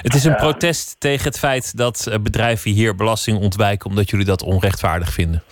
Het 0.02 0.14
is 0.14 0.24
een 0.24 0.36
protest 0.36 1.00
tegen 1.00 1.24
het 1.24 1.38
feit 1.38 1.76
dat 1.76 2.18
bedrijven 2.22 2.70
hier 2.70 2.94
belasting 2.94 3.38
ontwijken... 3.38 3.90
omdat 3.90 4.10
jullie 4.10 4.26
dat 4.26 4.42
onrechtvaardig 4.42 5.12
vinden. 5.12 5.42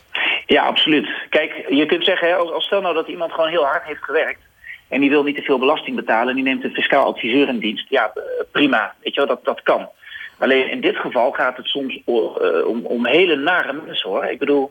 Ja, 0.46 0.62
absoluut. 0.62 1.08
Kijk, 1.28 1.64
je 1.68 1.86
kunt 1.86 2.04
zeggen, 2.04 2.52
als 2.52 2.64
stel 2.64 2.80
nou 2.80 2.94
dat 2.94 3.08
iemand 3.08 3.32
gewoon 3.32 3.50
heel 3.50 3.64
hard 3.64 3.84
heeft 3.84 4.04
gewerkt 4.04 4.47
en 4.88 5.00
die 5.00 5.10
wil 5.10 5.22
niet 5.22 5.36
te 5.36 5.42
veel 5.42 5.58
belasting 5.58 5.96
betalen... 5.96 6.28
en 6.28 6.34
die 6.34 6.44
neemt 6.44 6.64
een 6.64 6.74
fiscaal 6.74 7.06
adviseur 7.06 7.48
in 7.48 7.58
dienst. 7.58 7.86
Ja, 7.88 8.12
eh, 8.14 8.22
prima. 8.52 8.94
Weet 9.02 9.14
je 9.14 9.20
wel, 9.20 9.28
dat, 9.28 9.44
dat 9.44 9.62
kan. 9.62 9.88
Alleen 10.38 10.70
in 10.70 10.80
dit 10.80 10.96
geval 10.96 11.30
gaat 11.30 11.56
het 11.56 11.66
soms 11.66 12.00
uh, 12.06 12.66
om, 12.66 12.80
om 12.84 13.06
hele 13.06 13.36
nare 13.36 13.72
mensen, 13.72 14.10
hoor. 14.10 14.24
Ik 14.24 14.38
bedoel, 14.38 14.70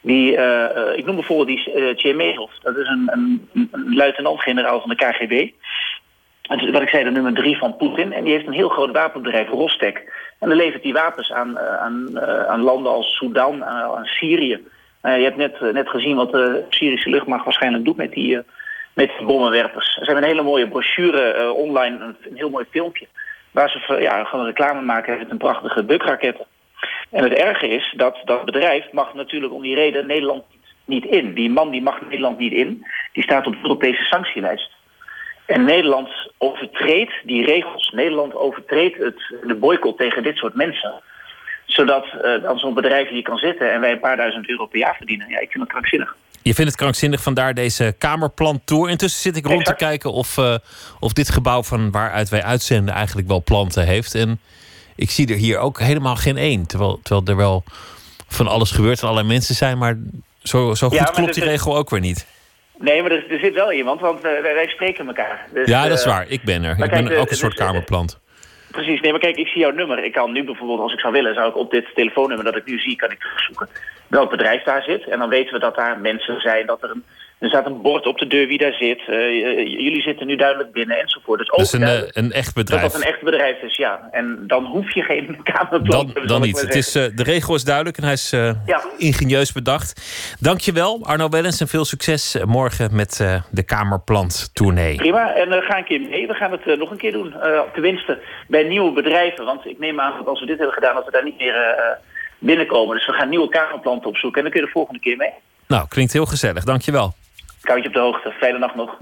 die, 0.00 0.32
uh, 0.36 0.96
ik 0.96 1.04
noem 1.06 1.14
bijvoorbeeld 1.14 1.48
die 1.48 2.14
uh. 2.14 2.50
Dat 2.62 2.76
is 2.76 2.88
een, 2.88 3.08
een, 3.12 3.48
een 3.52 3.94
luitenant-generaal 3.94 4.80
van 4.80 4.90
de 4.90 4.96
KGB. 4.96 5.50
wat 6.72 6.82
ik 6.82 6.88
zei, 6.88 7.04
de 7.04 7.10
nummer 7.10 7.34
drie 7.34 7.58
van 7.58 7.76
Poetin. 7.76 8.12
En 8.12 8.24
die 8.24 8.32
heeft 8.32 8.46
een 8.46 8.52
heel 8.52 8.68
groot 8.68 8.92
wapenbedrijf, 8.92 9.48
Rostek. 9.48 9.96
En 10.38 10.48
dan 10.48 10.58
levert 10.58 10.82
die 10.82 10.92
wapens 10.92 11.32
aan, 11.32 11.58
aan, 11.58 12.20
aan 12.48 12.62
landen 12.62 12.92
als 12.92 13.16
Sudan, 13.16 13.64
aan 13.64 14.04
Syrië. 14.04 14.64
je 15.02 15.08
hebt 15.08 15.36
net, 15.36 15.60
net 15.72 15.88
gezien 15.88 16.16
wat 16.16 16.32
de 16.32 16.64
Syrische 16.68 17.10
luchtmacht 17.10 17.44
waarschijnlijk 17.44 17.84
doet 17.84 17.96
met 17.96 18.12
die 18.12 18.38
met 18.98 19.26
bommenwerpers. 19.26 19.92
Ze 19.92 20.04
hebben 20.04 20.22
een 20.22 20.30
hele 20.30 20.42
mooie 20.42 20.68
brochure 20.68 21.36
uh, 21.40 21.50
online, 21.50 21.98
een, 22.00 22.36
heel 22.36 22.50
mooi 22.50 22.64
filmpje... 22.70 23.06
waar 23.50 23.70
ze 23.70 23.96
ja, 24.00 24.24
gewoon 24.24 24.44
reclame 24.44 24.80
maken 24.80 25.18
met 25.18 25.30
een 25.30 25.36
prachtige 25.36 25.84
bukraketten. 25.84 26.46
En 27.10 27.22
het 27.22 27.32
erge 27.32 27.68
is 27.68 27.94
dat 27.96 28.16
dat 28.24 28.44
bedrijf 28.44 28.92
mag 28.92 29.14
natuurlijk 29.14 29.52
om 29.52 29.62
die 29.62 29.74
reden 29.74 30.06
Nederland 30.06 30.44
niet 30.84 31.04
in. 31.04 31.34
Die 31.34 31.50
man 31.50 31.70
die 31.70 31.82
mag 31.82 32.00
Nederland 32.00 32.38
niet 32.38 32.52
in. 32.52 32.86
Die 33.12 33.22
staat 33.22 33.46
op 33.46 33.52
de 33.52 33.58
Europese 33.62 34.02
sanctielijst. 34.04 34.70
En 35.46 35.64
Nederland 35.64 36.32
overtreedt 36.38 37.12
die 37.24 37.44
regels. 37.44 37.90
Nederland 37.90 38.34
overtreedt 38.34 38.98
het, 38.98 39.34
de 39.42 39.54
boycott 39.54 39.98
tegen 39.98 40.22
dit 40.22 40.36
soort 40.36 40.54
mensen. 40.54 40.92
Zodat 41.66 42.06
uh, 42.06 42.42
dan 42.42 42.58
zo'n 42.58 42.74
bedrijf 42.74 43.08
hier 43.08 43.22
kan 43.22 43.38
zitten 43.38 43.72
en 43.72 43.80
wij 43.80 43.92
een 43.92 44.00
paar 44.00 44.16
duizend 44.16 44.48
euro 44.48 44.66
per 44.66 44.78
jaar 44.78 44.96
verdienen. 44.96 45.28
Ja, 45.28 45.38
ik 45.38 45.50
vind 45.50 45.64
dat 45.64 45.72
krankzinnig. 45.72 46.16
Je 46.42 46.54
vindt 46.54 46.70
het 46.70 46.80
krankzinnig, 46.80 47.22
vandaar 47.22 47.54
deze 47.54 47.94
Kamerplantour. 47.98 48.90
Intussen 48.90 49.20
zit 49.20 49.36
ik 49.36 49.46
rond 49.46 49.64
te 49.64 49.74
kijken 49.74 50.12
of, 50.12 50.36
uh, 50.36 50.54
of 51.00 51.12
dit 51.12 51.30
gebouw 51.30 51.62
van 51.62 51.90
waaruit 51.90 52.28
wij 52.28 52.42
uitzenden 52.42 52.94
eigenlijk 52.94 53.28
wel 53.28 53.42
planten 53.42 53.86
heeft. 53.86 54.14
En 54.14 54.40
ik 54.96 55.10
zie 55.10 55.28
er 55.28 55.36
hier 55.36 55.58
ook 55.58 55.80
helemaal 55.80 56.16
geen 56.16 56.36
één. 56.36 56.66
Terwijl, 56.66 57.00
terwijl 57.02 57.26
er 57.26 57.36
wel 57.36 57.64
van 58.28 58.46
alles 58.46 58.70
gebeurt 58.70 58.98
en 59.00 59.08
allerlei 59.08 59.32
mensen 59.32 59.54
zijn, 59.54 59.78
maar 59.78 59.98
zo, 60.42 60.74
zo 60.74 60.88
goed 60.88 60.98
ja, 60.98 61.04
klopt 61.04 61.34
die 61.34 61.44
regel 61.44 61.76
ook 61.76 61.90
weer 61.90 62.00
niet. 62.00 62.26
Nee, 62.78 63.02
maar 63.02 63.10
er, 63.10 63.30
er 63.30 63.38
zit 63.38 63.54
wel 63.54 63.72
iemand, 63.72 64.00
want 64.00 64.16
uh, 64.16 64.22
wij 64.42 64.68
spreken 64.68 65.06
elkaar. 65.06 65.46
Dus, 65.54 65.68
ja, 65.68 65.88
dat 65.88 65.98
is 65.98 66.04
waar. 66.04 66.28
Ik 66.28 66.42
ben 66.42 66.64
er. 66.64 66.84
Ik 66.84 66.90
ben 66.90 67.18
ook 67.18 67.30
een 67.30 67.36
soort 67.36 67.54
kamerplant. 67.54 68.18
Precies, 68.78 69.00
nee, 69.00 69.10
maar 69.10 69.20
kijk, 69.20 69.36
ik 69.36 69.46
zie 69.46 69.60
jouw 69.60 69.70
nummer. 69.70 70.04
Ik 70.04 70.12
kan 70.12 70.32
nu 70.32 70.44
bijvoorbeeld, 70.44 70.80
als 70.80 70.92
ik 70.92 71.00
zou 71.00 71.12
willen, 71.12 71.34
zou 71.34 71.48
ik 71.48 71.56
op 71.56 71.70
dit 71.70 71.94
telefoonnummer 71.94 72.44
dat 72.44 72.56
ik 72.56 72.66
nu 72.66 72.78
zie, 72.78 72.96
kan 72.96 73.10
ik 73.10 73.18
terugzoeken 73.18 73.68
welk 74.06 74.30
bedrijf 74.30 74.62
daar 74.62 74.82
zit. 74.82 75.08
En 75.08 75.18
dan 75.18 75.28
weten 75.28 75.52
we 75.52 75.58
dat 75.58 75.74
daar 75.74 76.00
mensen 76.00 76.40
zijn, 76.40 76.66
dat 76.66 76.82
er 76.82 76.90
een 76.90 77.04
er 77.38 77.48
staat 77.48 77.66
een 77.66 77.82
bord 77.82 78.06
op 78.06 78.18
de 78.18 78.26
deur 78.26 78.46
wie 78.46 78.58
daar 78.58 78.72
zit. 78.72 79.00
Uh, 79.08 79.16
jullie 79.56 80.02
zitten 80.02 80.26
nu 80.26 80.36
duidelijk 80.36 80.72
binnen 80.72 81.00
enzovoort. 81.00 81.38
Dus 81.38 81.48
dat 81.48 81.60
is 81.60 81.72
een, 81.72 81.80
uh, 81.82 82.08
een 82.12 82.32
echt 82.32 82.54
bedrijf. 82.54 82.82
Dat 82.82 82.92
dat 82.92 83.00
een 83.00 83.08
echt 83.08 83.22
bedrijf 83.22 83.62
is, 83.62 83.76
ja. 83.76 84.08
En 84.10 84.44
dan 84.46 84.64
hoef 84.64 84.94
je 84.94 85.02
geen 85.02 85.38
kamerplan 85.52 86.10
Dan, 86.14 86.26
dan 86.26 86.40
niet. 86.40 86.60
Het 86.60 86.74
is, 86.74 86.96
uh, 86.96 87.04
de 87.14 87.22
regel 87.22 87.54
is 87.54 87.64
duidelijk 87.64 87.96
en 87.96 88.02
hij 88.02 88.12
is 88.12 88.30
ja. 88.30 88.82
ingenieus 88.96 89.52
bedacht. 89.52 90.00
Dankjewel, 90.40 91.00
Arno 91.02 91.28
Wellens. 91.28 91.60
En 91.60 91.68
veel 91.68 91.84
succes 91.84 92.36
morgen 92.44 92.96
met 92.96 93.16
de 93.50 93.62
Kamerplant 93.62 94.50
tournee. 94.52 94.96
Prima, 94.96 95.34
en 95.34 95.62
ga 95.62 95.78
een 95.78 95.84
keer 95.84 96.00
mee. 96.00 96.26
We 96.26 96.34
gaan 96.34 96.52
het 96.52 96.78
nog 96.78 96.90
een 96.90 96.96
keer 96.96 97.12
doen. 97.12 97.34
tenminste, 97.72 98.18
bij 98.48 98.62
nieuwe 98.62 98.92
bedrijven. 98.92 99.44
Want 99.44 99.66
ik 99.66 99.78
neem 99.78 100.00
aan 100.00 100.16
dat 100.16 100.26
als 100.26 100.40
we 100.40 100.46
dit 100.46 100.56
hebben 100.56 100.74
gedaan... 100.74 100.94
dat 100.94 101.04
we 101.04 101.10
daar 101.10 101.24
niet 101.24 101.38
meer 101.38 101.76
binnenkomen. 102.38 102.96
Dus 102.96 103.06
we 103.06 103.12
gaan 103.12 103.28
nieuwe 103.28 103.48
kamerplanten 103.48 104.08
opzoeken. 104.08 104.38
En 104.38 104.42
dan 104.42 104.52
kun 104.52 104.60
je 104.60 104.66
de 104.66 104.72
volgende 104.72 105.00
keer 105.00 105.16
mee. 105.16 105.32
Nou, 105.66 105.88
klinkt 105.88 106.12
heel 106.12 106.26
gezellig. 106.26 106.64
Dankjewel. 106.64 107.14
Ik 107.68 107.74
hou 107.74 107.86
je 107.86 107.88
op 107.88 107.94
de 107.94 108.00
hoogte. 108.00 108.30
Fijne 108.30 108.58
nacht 108.58 108.74
nog. 108.74 108.96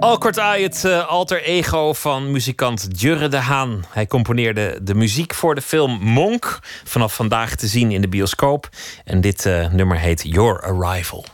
Alkort 0.00 0.38
Ai, 0.38 0.62
het 0.62 0.82
uh, 0.86 1.08
alter 1.08 1.42
ego 1.42 1.92
van 1.92 2.30
muzikant 2.30 2.88
Jurre 3.00 3.28
de 3.28 3.36
Haan. 3.36 3.84
Hij 3.88 4.06
componeerde 4.06 4.78
de 4.82 4.94
muziek 4.94 5.34
voor 5.34 5.54
de 5.54 5.60
film 5.60 5.98
Monk. 6.00 6.58
Vanaf 6.84 7.14
vandaag 7.14 7.56
te 7.56 7.66
zien 7.66 7.90
in 7.90 8.00
de 8.00 8.08
bioscoop. 8.08 8.68
En 9.04 9.20
dit 9.20 9.44
uh, 9.44 9.72
nummer 9.72 9.98
heet 9.98 10.22
Your 10.22 10.62
Arrival. 10.62 11.24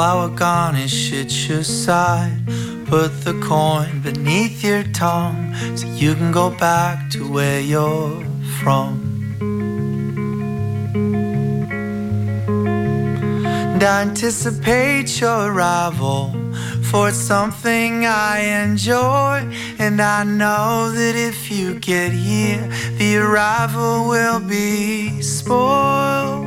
Flower 0.00 0.30
garnish 0.30 1.12
at 1.12 1.30
your 1.46 1.62
side. 1.62 2.40
Put 2.86 3.22
the 3.22 3.38
coin 3.46 4.00
beneath 4.00 4.64
your 4.64 4.82
tongue 4.94 5.54
so 5.76 5.86
you 5.88 6.14
can 6.14 6.32
go 6.32 6.48
back 6.48 7.10
to 7.10 7.30
where 7.30 7.60
you're 7.60 8.24
from. 8.62 8.94
And 13.74 13.82
I 13.84 14.00
anticipate 14.00 15.20
your 15.20 15.52
arrival, 15.52 16.34
for 16.84 17.10
it's 17.10 17.18
something 17.18 18.06
I 18.06 18.38
enjoy. 18.64 19.46
And 19.78 20.00
I 20.00 20.24
know 20.24 20.90
that 20.92 21.14
if 21.14 21.50
you 21.50 21.78
get 21.78 22.12
here, 22.12 22.66
the 22.96 23.18
arrival 23.18 24.08
will 24.08 24.40
be 24.40 25.20
spoiled. 25.20 26.39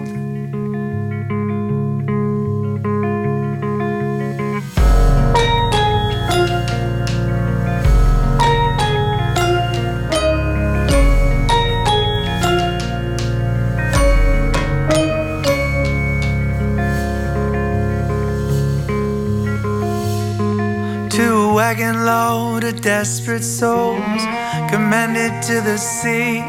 Of 22.64 22.82
desperate 22.82 23.44
souls 23.44 24.24
commended 24.72 25.32
to 25.44 25.60
the 25.62 25.78
sea, 25.78 26.40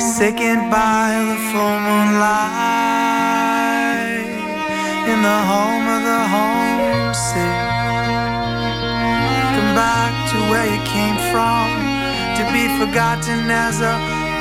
sickened 0.00 0.70
by 0.70 1.12
the 1.28 1.36
full 1.50 1.78
moonlight 1.86 2.88
in 5.12 5.20
the 5.22 5.40
home 5.52 5.86
of 5.96 6.02
the 6.10 6.22
homesick. 6.34 7.58
Come 9.54 9.72
back 9.76 10.12
to 10.32 10.36
where 10.50 10.64
you 10.64 10.80
came 10.96 11.18
from, 11.32 11.66
to 12.38 12.42
be 12.56 12.64
forgotten 12.80 13.50
as 13.50 13.80
a 13.80 13.94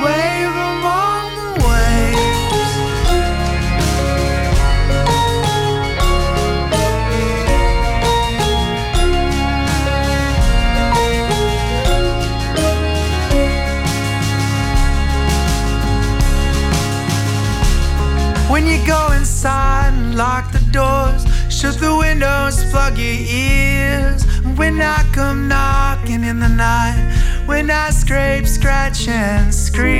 wave 0.03 0.55
among 0.71 1.11
the 1.11 1.16
When 18.49 18.65
you 18.65 18.77
go 18.87 19.11
inside 19.11 19.93
and 19.93 20.15
lock 20.15 20.53
the 20.53 20.63
doors, 20.71 21.25
shut 21.53 21.75
the 21.79 21.93
windows, 21.93 22.63
plug 22.71 22.97
your 22.97 23.19
ears. 23.29 24.23
When 24.55 24.81
I 24.81 25.03
come 25.11 25.49
knocking 25.49 26.23
in 26.23 26.39
the 26.39 26.47
night, 26.47 27.43
when 27.45 27.69
I 27.69 27.89
scrape, 27.89 28.47
scratch, 28.47 29.09
and 29.09 29.53
scream. 29.53 29.97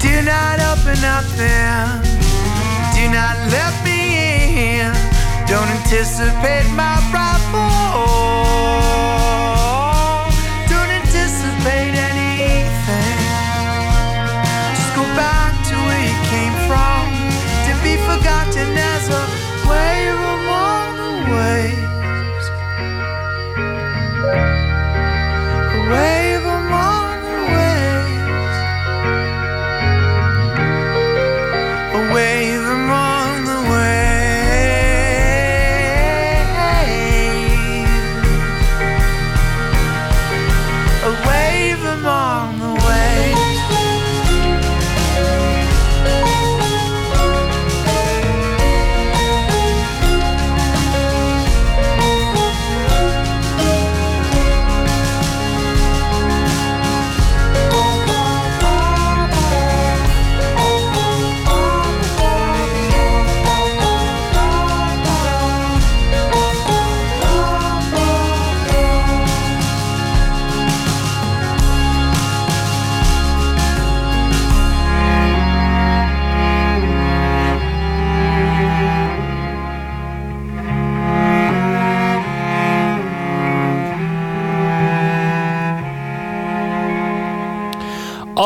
Do 0.00 0.22
not 0.22 0.60
open 0.70 1.04
up 1.04 1.24
then, 1.34 2.00
do 2.94 3.10
not 3.10 3.36
let 3.50 3.74
me 3.84 4.78
in. 4.78 4.92
Don't 5.48 5.68
anticipate 5.68 6.70
my 6.76 6.94
arrival. 7.12 8.17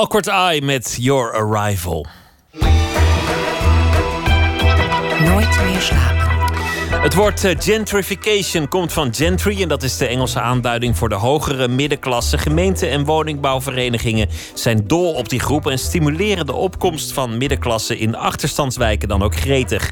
Awkward 0.03 0.27
Eye 0.27 0.61
met 0.63 0.97
Your 1.01 1.33
Arrival. 1.33 2.07
Nooit 5.25 5.63
meer 5.65 5.81
slapen. 5.81 6.23
Het 7.03 7.15
woord 7.15 7.45
eh, 7.45 7.57
gentrification 7.59 8.69
komt 8.69 8.93
van 8.93 9.15
gentry 9.15 9.63
en 9.63 9.69
dat 9.69 9.83
is 9.83 9.97
de 9.97 10.07
Engelse 10.07 10.41
aanduiding 10.41 10.97
voor 10.97 11.09
de 11.09 11.15
hogere 11.15 11.69
middenklasse. 11.69 12.39
Gemeenten 12.39 12.91
en 12.91 13.05
woningbouwverenigingen 13.05 14.29
zijn 14.55 14.87
dol 14.87 15.13
op 15.13 15.29
die 15.29 15.41
groep 15.41 15.67
en 15.67 15.79
stimuleren 15.79 16.47
de 16.47 16.55
opkomst 16.55 17.13
van 17.13 17.37
middenklasse 17.37 17.99
in 17.99 18.17
achterstandswijken 18.17 19.09
dan 19.09 19.23
ook 19.23 19.37
gretig. 19.37 19.91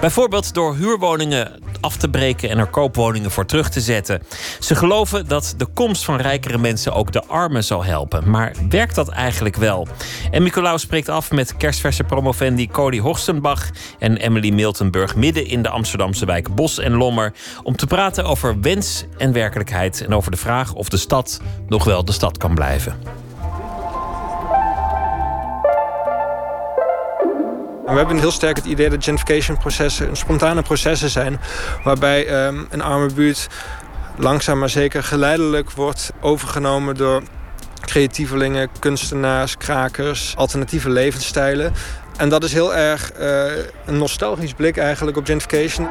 Bijvoorbeeld 0.00 0.54
door 0.54 0.76
huurwoningen 0.76 1.60
af 1.80 1.96
te 1.96 2.08
breken 2.08 2.50
en 2.50 2.58
er 2.58 2.66
koopwoningen 2.66 3.30
voor 3.30 3.46
terug 3.46 3.70
te 3.70 3.80
zetten. 3.80 4.22
Ze 4.60 4.74
geloven 4.74 5.28
dat 5.28 5.54
de 5.56 5.66
komst 5.66 6.04
van 6.04 6.16
rijkere 6.16 6.58
mensen 6.58 6.92
ook 6.92 7.12
de 7.12 7.24
armen 7.24 7.64
zal 7.64 7.84
helpen. 7.84 8.30
Maar 8.30 8.54
werkt 8.68 8.94
dat 8.94 9.08
eigenlijk 9.08 9.56
wel? 9.56 9.86
En 10.30 10.42
Nicolaus 10.42 10.82
spreekt 10.82 11.08
af 11.08 11.30
met 11.30 11.56
kerstverse 11.56 12.04
promovendi 12.04 12.68
Cody 12.68 12.98
Horstenbach 12.98 13.70
en 13.98 14.16
Emily 14.16 14.50
Miltenburg 14.50 15.16
midden 15.16 15.46
in 15.46 15.62
de 15.62 15.68
Amsterdamse 15.68 16.26
wijk 16.26 16.54
Bos 16.54 16.78
en 16.78 16.92
Lommer 16.92 17.32
om 17.62 17.76
te 17.76 17.86
praten 17.86 18.24
over 18.24 18.60
wens 18.60 19.04
en 19.16 19.32
werkelijkheid 19.32 20.04
en 20.04 20.14
over 20.14 20.30
de 20.30 20.36
vraag 20.36 20.74
of 20.74 20.88
de 20.88 20.96
stad 20.96 21.40
nog 21.68 21.84
wel 21.84 22.04
de 22.04 22.12
stad 22.12 22.38
kan 22.38 22.54
blijven. 22.54 23.27
We 27.88 27.94
hebben 27.94 28.18
heel 28.18 28.30
sterk 28.30 28.56
het 28.56 28.64
idee 28.64 28.90
dat 28.90 29.04
gentrification-processen 29.04 30.16
spontane 30.16 30.62
processen 30.62 31.10
zijn, 31.10 31.40
waarbij 31.84 32.26
ehm, 32.26 32.64
een 32.70 32.82
arme 32.82 33.12
buurt 33.12 33.48
langzaam 34.16 34.58
maar 34.58 34.68
zeker 34.68 35.02
geleidelijk 35.02 35.70
wordt 35.70 36.12
overgenomen 36.20 36.94
door 36.94 37.22
creatievelingen, 37.80 38.68
kunstenaars, 38.78 39.56
krakers, 39.56 40.36
alternatieve 40.36 40.90
levensstijlen. 40.90 41.72
En 42.16 42.28
dat 42.28 42.44
is 42.44 42.52
heel 42.52 42.74
erg 42.74 43.12
eh, 43.12 43.44
een 43.86 43.98
nostalgisch 43.98 44.52
blik 44.52 44.76
eigenlijk 44.76 45.16
op 45.16 45.26
gentrification. 45.26 45.88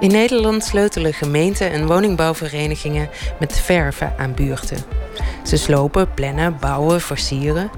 In 0.00 0.10
Nederland 0.10 0.64
sleutelen 0.64 1.12
gemeenten 1.12 1.70
en 1.70 1.86
woningbouwverenigingen 1.86 3.08
met 3.38 3.60
verven 3.60 4.14
aan 4.18 4.34
buurten. 4.34 4.78
Ze 5.44 5.56
slopen, 5.56 6.14
plannen, 6.14 6.56
bouwen, 6.60 7.00
versieren. 7.00 7.70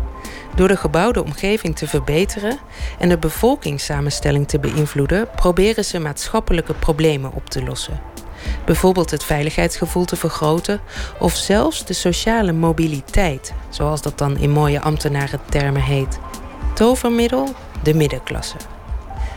Door 0.59 0.68
de 0.68 0.76
gebouwde 0.76 1.24
omgeving 1.24 1.76
te 1.76 1.86
verbeteren 1.86 2.59
en 2.98 3.09
de 3.09 3.18
bevolkingssamenstelling 3.18 4.48
te 4.48 4.59
beïnvloeden, 4.59 5.28
proberen 5.36 5.85
ze 5.85 5.98
maatschappelijke 5.98 6.74
problemen 6.74 7.32
op 7.32 7.51
te 7.51 7.62
lossen. 7.62 8.01
Bijvoorbeeld 8.64 9.10
het 9.10 9.24
veiligheidsgevoel 9.24 10.05
te 10.05 10.16
vergroten 10.16 10.80
of 11.18 11.35
zelfs 11.35 11.85
de 11.85 11.93
sociale 11.93 12.52
mobiliteit, 12.52 13.52
zoals 13.68 14.02
dat 14.02 14.18
dan 14.18 14.36
in 14.36 14.51
mooie 14.51 14.80
ambtenarentermen 14.80 15.82
heet. 15.82 16.18
Tovermiddel, 16.74 17.55
de 17.82 17.94
middenklasse. 17.94 18.56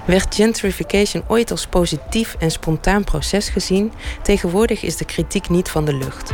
Werd 0.06 0.36
gentrification 0.36 1.24
ooit 1.28 1.52
als 1.52 1.68
positief 1.68 2.36
en 2.40 2.52
spontaan 2.52 3.04
proces 3.04 3.50
gezien, 3.50 3.94
tegenwoordig 4.22 4.84
is 4.84 4.98
de 4.98 5.06
kritiek 5.06 5.50
niet 5.50 5.70
van 5.70 5.86
de 5.86 5.94
lucht. 5.94 6.32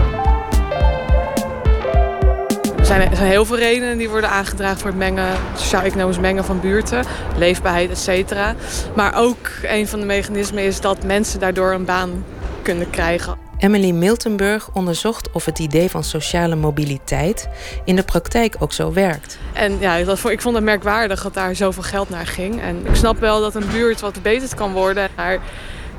Er 2.88 2.94
zijn, 2.94 3.10
er 3.10 3.18
zijn 3.18 3.30
heel 3.30 3.46
veel 3.46 3.58
redenen 3.58 3.98
die 3.98 4.10
worden 4.10 4.30
aangedragen 4.30 4.78
voor 4.78 4.90
het 4.90 4.98
mengen, 4.98 5.28
sociaal-economisch 5.56 6.20
mengen 6.20 6.46
van 6.46 6.60
buurten, 6.60 7.06
leefbaarheid, 7.38 7.90
et 7.90 7.98
cetera. 7.98 8.56
Maar 8.96 9.16
ook 9.16 9.50
een 9.64 9.88
van 9.88 10.00
de 10.00 10.06
mechanismen 10.06 10.64
is 10.64 10.82
dat 10.82 11.04
mensen 11.04 11.40
daardoor 11.40 11.72
een 11.72 11.86
baan 11.86 12.26
kunnen 12.62 12.90
krijgen. 12.90 13.38
Emily 13.58 13.92
Miltenburg 13.92 14.70
onderzocht 14.74 15.32
of 15.32 15.46
het 15.46 15.60
idee 15.60 15.90
van 15.90 16.04
sociale 16.04 16.56
mobiliteit 16.56 17.50
in 17.84 17.96
de 17.96 18.04
praktijk 18.04 18.56
ook 18.60 18.74
zo 18.74 18.94
werkt. 18.94 19.38
En 19.54 19.78
ja, 19.80 20.04
dat, 20.04 20.30
ik 20.30 20.42
vond 20.42 20.56
het 20.56 20.64
merkwaardig 20.64 21.24
dat 21.24 21.34
daar 21.34 21.56
zoveel 21.56 21.84
geld 21.84 22.10
naar 22.10 22.28
ging. 22.28 22.62
En 22.62 22.86
ik 22.88 22.96
snap 22.96 23.20
wel 23.20 23.42
dat 23.42 23.56
een 23.56 23.70
buurt 23.72 24.02
wat 24.02 24.14
verbeterd 24.14 24.56
kan 24.56 24.72
worden. 24.72 25.10
Maar 25.16 25.38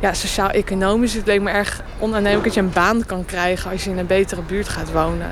ja, 0.01 0.15
sociaal-economisch, 0.15 1.15
het 1.15 1.27
leek 1.27 1.41
me 1.41 1.51
erg 1.51 1.83
onaannemelijk 1.99 2.45
dat 2.45 2.55
je 2.55 2.61
een 2.61 2.73
baan 2.73 3.07
kan 3.07 3.25
krijgen 3.25 3.71
als 3.71 3.85
je 3.85 3.91
in 3.91 3.99
een 3.99 4.07
betere 4.07 4.43
buurt 4.43 4.69
gaat 4.69 4.93
wonen. 4.93 5.29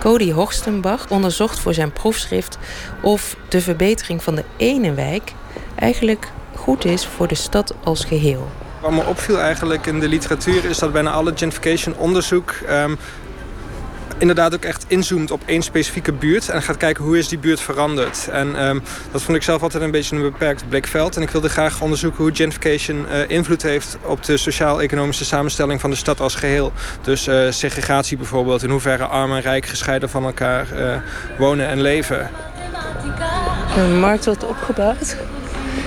Cody 0.00 0.32
Horstenbach 0.32 1.10
onderzocht 1.10 1.58
voor 1.58 1.74
zijn 1.74 1.92
proefschrift 1.92 2.58
of 3.02 3.36
de 3.48 3.60
verbetering 3.60 4.22
van 4.22 4.34
de 4.34 4.44
ene 4.56 4.94
wijk 4.94 5.32
eigenlijk 5.74 6.28
goed 6.54 6.84
is 6.84 7.06
voor 7.06 7.28
de 7.28 7.34
stad 7.34 7.74
als 7.84 8.04
geheel. 8.04 8.48
Wat 8.80 8.90
me 8.90 9.04
opviel 9.04 9.38
eigenlijk 9.38 9.86
in 9.86 10.00
de 10.00 10.08
literatuur 10.08 10.64
is 10.64 10.78
dat 10.78 10.92
bijna 10.92 11.10
alle 11.10 11.32
gentrification 11.34 11.96
onderzoek 11.96 12.50
ehm, 12.50 12.94
inderdaad 14.18 14.54
ook 14.54 14.64
echt 14.64 14.84
inzoomt 14.88 15.30
op 15.30 15.42
één 15.46 15.62
specifieke 15.62 16.12
buurt 16.12 16.48
en 16.48 16.62
gaat 16.62 16.76
kijken 16.76 17.04
hoe 17.04 17.18
is 17.18 17.28
die 17.28 17.38
buurt 17.38 17.60
veranderd. 17.60 18.28
En 18.28 18.56
ehm, 18.56 18.78
dat 19.12 19.22
vond 19.22 19.36
ik 19.36 19.42
zelf 19.42 19.62
altijd 19.62 19.82
een 19.82 19.90
beetje 19.90 20.16
een 20.16 20.22
beperkt 20.22 20.68
blikveld. 20.68 21.16
En 21.16 21.22
ik 21.22 21.30
wilde 21.30 21.48
graag 21.48 21.80
onderzoeken 21.80 22.22
hoe 22.24 22.34
gentrification 22.34 23.06
uh, 23.10 23.28
invloed 23.28 23.62
heeft 23.62 23.96
op 24.04 24.24
de 24.24 24.36
sociaal-economische 24.36 25.24
samenstelling 25.24 25.80
van 25.80 25.90
de 25.90 25.96
stad 25.96 26.20
als 26.20 26.34
geheel. 26.34 26.72
Dus 27.02 27.28
uh, 27.28 27.50
segregatie 27.50 28.16
bijvoorbeeld, 28.16 28.62
in 28.62 28.70
hoeverre 28.70 29.04
arm 29.04 29.32
en 29.32 29.40
rijk 29.40 29.66
gescheiden 29.66 30.10
van 30.10 30.24
elkaar 30.24 30.66
uh, 30.76 30.96
wonen 31.38 31.66
en 31.66 31.80
leven. 31.80 32.30
Een 33.76 34.00
markt 34.00 34.24
wordt 34.24 34.44
opgebouwd. 34.44 35.16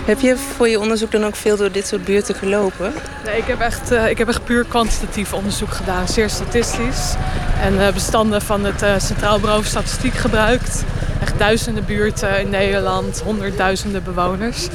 Heb 0.06 0.20
je 0.20 0.38
voor 0.38 0.68
je 0.68 0.80
onderzoek 0.80 1.12
dan 1.12 1.26
ook 1.26 1.36
veel 1.36 1.58
door 1.58 1.72
dit 1.72 1.88
soort 1.88 2.06
buurten 2.06 2.36
gelopen? 2.36 2.94
Nee, 3.26 3.38
ik 3.38 3.46
heb 3.48 3.60
echt, 3.60 3.92
uh, 3.92 4.10
ik 4.10 4.18
heb 4.18 4.28
echt 4.28 4.44
puur 4.44 4.66
kwantitatief 4.66 5.34
onderzoek 5.34 5.72
gedaan. 5.72 6.08
Zeer 6.08 6.30
statistisch. 6.30 7.14
En 7.62 7.74
uh, 7.74 7.92
bestanden 7.94 8.42
van 8.42 8.64
het 8.64 8.84
uh, 8.84 8.94
Centraal 8.98 9.40
Bureau 9.40 9.64
Statistiek 9.64 10.14
gebruikt. 10.14 10.84
Echt 11.22 11.40
duizenden 11.40 11.86
buurten 11.86 12.40
in 12.40 12.50
Nederland, 12.50 13.22
honderdduizenden 13.24 14.04
bewoners. 14.04 14.68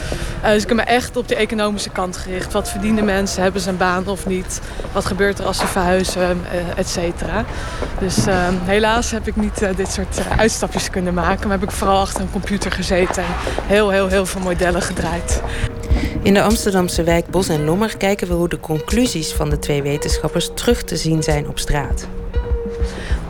Dus 0.43 0.63
ik 0.63 0.69
heb 0.69 0.77
me 0.77 0.83
echt 0.83 1.17
op 1.17 1.29
de 1.29 1.37
economische 1.37 1.91
kant 1.91 2.17
gericht. 2.17 2.53
Wat 2.53 2.71
verdienen 2.71 3.05
mensen? 3.05 3.43
Hebben 3.43 3.61
ze 3.61 3.69
een 3.69 3.77
baan 3.77 4.07
of 4.07 4.27
niet? 4.27 4.61
Wat 4.93 5.05
gebeurt 5.05 5.39
er 5.39 5.45
als 5.45 5.59
ze 5.59 5.67
verhuizen? 5.67 6.45
et 6.77 6.89
cetera. 6.89 7.45
Dus 7.99 8.17
helaas 8.65 9.11
heb 9.11 9.27
ik 9.27 9.37
niet 9.37 9.77
dit 9.77 9.93
soort 9.93 10.21
uitstapjes 10.39 10.91
kunnen 10.91 11.15
maken. 11.15 11.49
Maar 11.49 11.59
heb 11.59 11.69
ik 11.69 11.75
vooral 11.75 12.01
achter 12.01 12.21
een 12.21 12.31
computer 12.31 12.73
gezeten 12.73 13.23
en 13.23 13.31
heel, 13.67 13.91
heel, 13.91 14.09
heel 14.09 14.27
veel 14.27 14.41
modellen 14.41 14.83
gedraaid. 14.83 15.16
In 16.23 16.35
de 16.35 16.43
Amsterdamse 16.43 17.03
wijk 17.03 17.27
Bos 17.27 17.49
en 17.49 17.65
Lommer 17.65 17.97
kijken 17.97 18.29
we 18.29 18.35
hoe 18.35 18.49
de 18.49 18.61
conclusies 18.61 19.33
van 19.33 19.51
de 19.51 19.59
twee 19.59 19.83
wetenschappers 19.83 20.51
terug 20.55 20.83
te 20.83 20.97
zien 20.97 21.23
zijn 21.23 21.49
op 21.49 21.59
straat. 21.59 22.07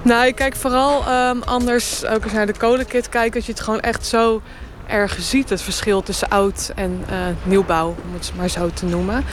Nou, 0.03 0.27
ik 0.27 0.35
kijk 0.35 0.57
vooral 0.57 1.05
um, 1.31 1.43
anders 1.43 2.05
ook 2.05 2.25
eens 2.25 2.33
naar 2.33 2.47
de 2.47 2.57
kolenkit 2.59 3.09
kijken. 3.09 3.33
Dat 3.33 3.45
je 3.45 3.53
het 3.53 3.61
gewoon 3.61 3.81
echt 3.81 4.07
zo 4.07 4.43
erg 4.87 5.17
ziet. 5.21 5.51
Het 5.51 5.63
verschil 5.63 6.03
tussen 6.03 6.29
oud 6.29 6.73
en 6.75 7.05
uh, 7.11 7.17
nieuwbouw, 7.43 7.89
om 7.89 8.13
het 8.13 8.33
maar 8.37 8.49
zo 8.49 8.71
te 8.75 8.85
noemen. 8.85 9.25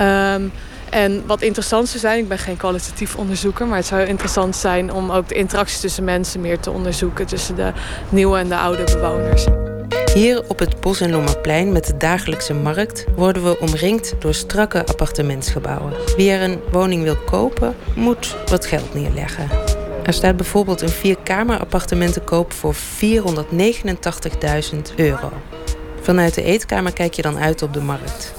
Um, 0.00 0.52
en 0.90 1.22
wat 1.26 1.42
interessant 1.42 1.88
zou 1.88 1.98
zijn, 1.98 2.18
ik 2.18 2.28
ben 2.28 2.38
geen 2.38 2.56
kwalitatief 2.56 3.16
onderzoeker, 3.16 3.66
maar 3.66 3.76
het 3.76 3.86
zou 3.86 4.02
interessant 4.02 4.56
zijn 4.56 4.92
om 4.92 5.10
ook 5.10 5.28
de 5.28 5.34
interactie 5.34 5.80
tussen 5.80 6.04
mensen 6.04 6.40
meer 6.40 6.60
te 6.60 6.70
onderzoeken. 6.70 7.26
Tussen 7.26 7.56
de 7.56 7.72
nieuwe 8.08 8.38
en 8.38 8.48
de 8.48 8.56
oude 8.56 8.84
bewoners. 8.84 9.46
Hier 10.14 10.42
op 10.48 10.58
het 10.58 10.80
Bos- 10.80 11.00
en 11.00 11.10
Lommerplein 11.10 11.72
met 11.72 11.86
de 11.86 11.96
dagelijkse 11.96 12.54
markt 12.54 13.04
worden 13.16 13.44
we 13.44 13.60
omringd 13.60 14.14
door 14.18 14.34
strakke 14.34 14.86
appartementsgebouwen. 14.86 15.92
Wie 16.16 16.30
er 16.30 16.42
een 16.42 16.60
woning 16.72 17.02
wil 17.02 17.16
kopen, 17.16 17.74
moet 17.94 18.36
wat 18.46 18.66
geld 18.66 18.94
neerleggen. 18.94 19.48
Er 20.04 20.12
staat 20.12 20.36
bijvoorbeeld 20.36 20.80
een 20.80 20.88
vierkamer-appartement 20.88 22.12
te 22.12 22.20
koop 22.20 22.52
voor 22.52 22.74
489.000 22.74 22.80
euro. 24.96 25.32
Vanuit 26.00 26.34
de 26.34 26.42
eetkamer 26.42 26.92
kijk 26.92 27.14
je 27.14 27.22
dan 27.22 27.38
uit 27.38 27.62
op 27.62 27.72
de 27.72 27.80
markt. 27.80 28.34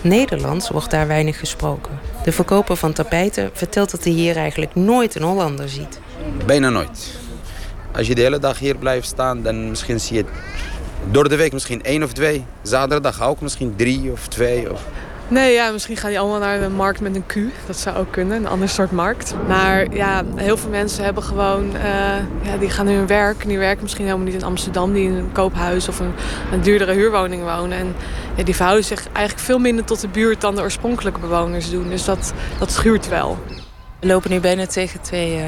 Nederlands 0.00 0.70
wordt 0.70 0.90
daar 0.90 1.06
weinig 1.06 1.38
gesproken. 1.38 1.98
De 2.24 2.32
verkoper 2.32 2.76
van 2.76 2.92
tapijten 2.92 3.50
vertelt 3.52 3.90
dat 3.90 4.04
hij 4.04 4.12
hier 4.12 4.36
eigenlijk 4.36 4.74
nooit 4.74 5.14
een 5.14 5.22
Hollander 5.22 5.68
ziet. 5.68 6.00
Bijna 6.46 6.70
nooit. 6.70 7.20
Als 7.92 8.06
je 8.06 8.14
de 8.14 8.22
hele 8.22 8.38
dag 8.38 8.58
hier 8.58 8.76
blijft 8.76 9.06
staan, 9.06 9.42
dan 9.42 9.68
misschien 9.68 10.00
zie 10.00 10.16
je 10.16 10.24
door 11.10 11.28
de 11.28 11.36
week 11.36 11.52
misschien 11.52 11.82
één 11.82 12.02
of 12.02 12.12
twee. 12.12 12.44
Zaterdag 12.62 13.22
ook 13.22 13.40
misschien 13.40 13.74
drie 13.76 14.12
of 14.12 14.28
twee. 14.28 14.72
Of... 14.72 14.80
Nee, 15.28 15.52
ja, 15.52 15.70
misschien 15.70 15.96
gaan 15.96 16.10
die 16.10 16.20
allemaal 16.20 16.38
naar 16.38 16.60
de 16.60 16.68
markt 16.68 17.00
met 17.00 17.14
een 17.14 17.26
Q. 17.26 17.34
Dat 17.66 17.76
zou 17.76 17.96
ook 17.96 18.12
kunnen, 18.12 18.36
een 18.36 18.46
ander 18.46 18.68
soort 18.68 18.90
markt. 18.90 19.34
Maar 19.48 19.94
ja, 19.94 20.22
heel 20.34 20.56
veel 20.56 20.70
mensen 20.70 21.04
hebben 21.04 21.22
gewoon... 21.22 21.64
Uh, 21.64 21.82
ja, 22.42 22.56
die 22.58 22.70
gaan 22.70 22.86
hun 22.86 23.06
werk. 23.06 23.42
En 23.42 23.48
die 23.48 23.58
werken 23.58 23.82
misschien 23.82 24.04
helemaal 24.04 24.26
niet 24.26 24.34
in 24.34 24.44
Amsterdam. 24.44 24.92
Die 24.92 25.04
in 25.08 25.14
een 25.14 25.32
koophuis 25.32 25.88
of 25.88 26.00
een, 26.00 26.12
een 26.52 26.60
duurdere 26.60 26.92
huurwoning 26.92 27.42
wonen. 27.42 27.78
En 27.78 27.94
ja, 28.34 28.42
die 28.42 28.56
verhouden 28.56 28.84
zich 28.84 29.06
eigenlijk 29.12 29.46
veel 29.46 29.58
minder 29.58 29.84
tot 29.84 30.00
de 30.00 30.08
buurt... 30.08 30.40
dan 30.40 30.54
de 30.54 30.62
oorspronkelijke 30.62 31.20
bewoners 31.20 31.70
doen. 31.70 31.88
Dus 31.88 32.04
dat, 32.04 32.32
dat 32.58 32.72
schuurt 32.72 33.08
wel. 33.08 33.38
We 34.00 34.06
lopen 34.06 34.30
nu 34.30 34.40
bijna 34.40 34.66
tegen 34.66 35.00
twee 35.00 35.36
uh, 35.36 35.42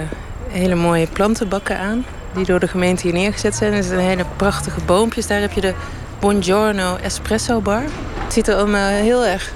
hele 0.55 0.75
mooie 0.75 1.07
plantenbakken 1.07 1.79
aan... 1.79 2.05
die 2.35 2.45
door 2.45 2.61
de 2.61 2.69
gemeente 2.69 3.03
hier 3.03 3.13
neergezet 3.13 3.55
zijn. 3.55 3.73
Er 3.73 3.83
zijn 3.83 4.01
hele 4.01 4.25
prachtige 4.37 4.81
boompjes. 4.87 5.27
Daar 5.27 5.41
heb 5.41 5.53
je 5.53 5.61
de 5.61 5.75
Buongiorno 6.21 6.97
Espresso 6.97 7.61
Bar. 7.61 7.83
Het 8.25 8.33
ziet 8.33 8.49
er 8.49 8.55
allemaal 8.55 8.89
heel 8.89 9.25
erg 9.25 9.53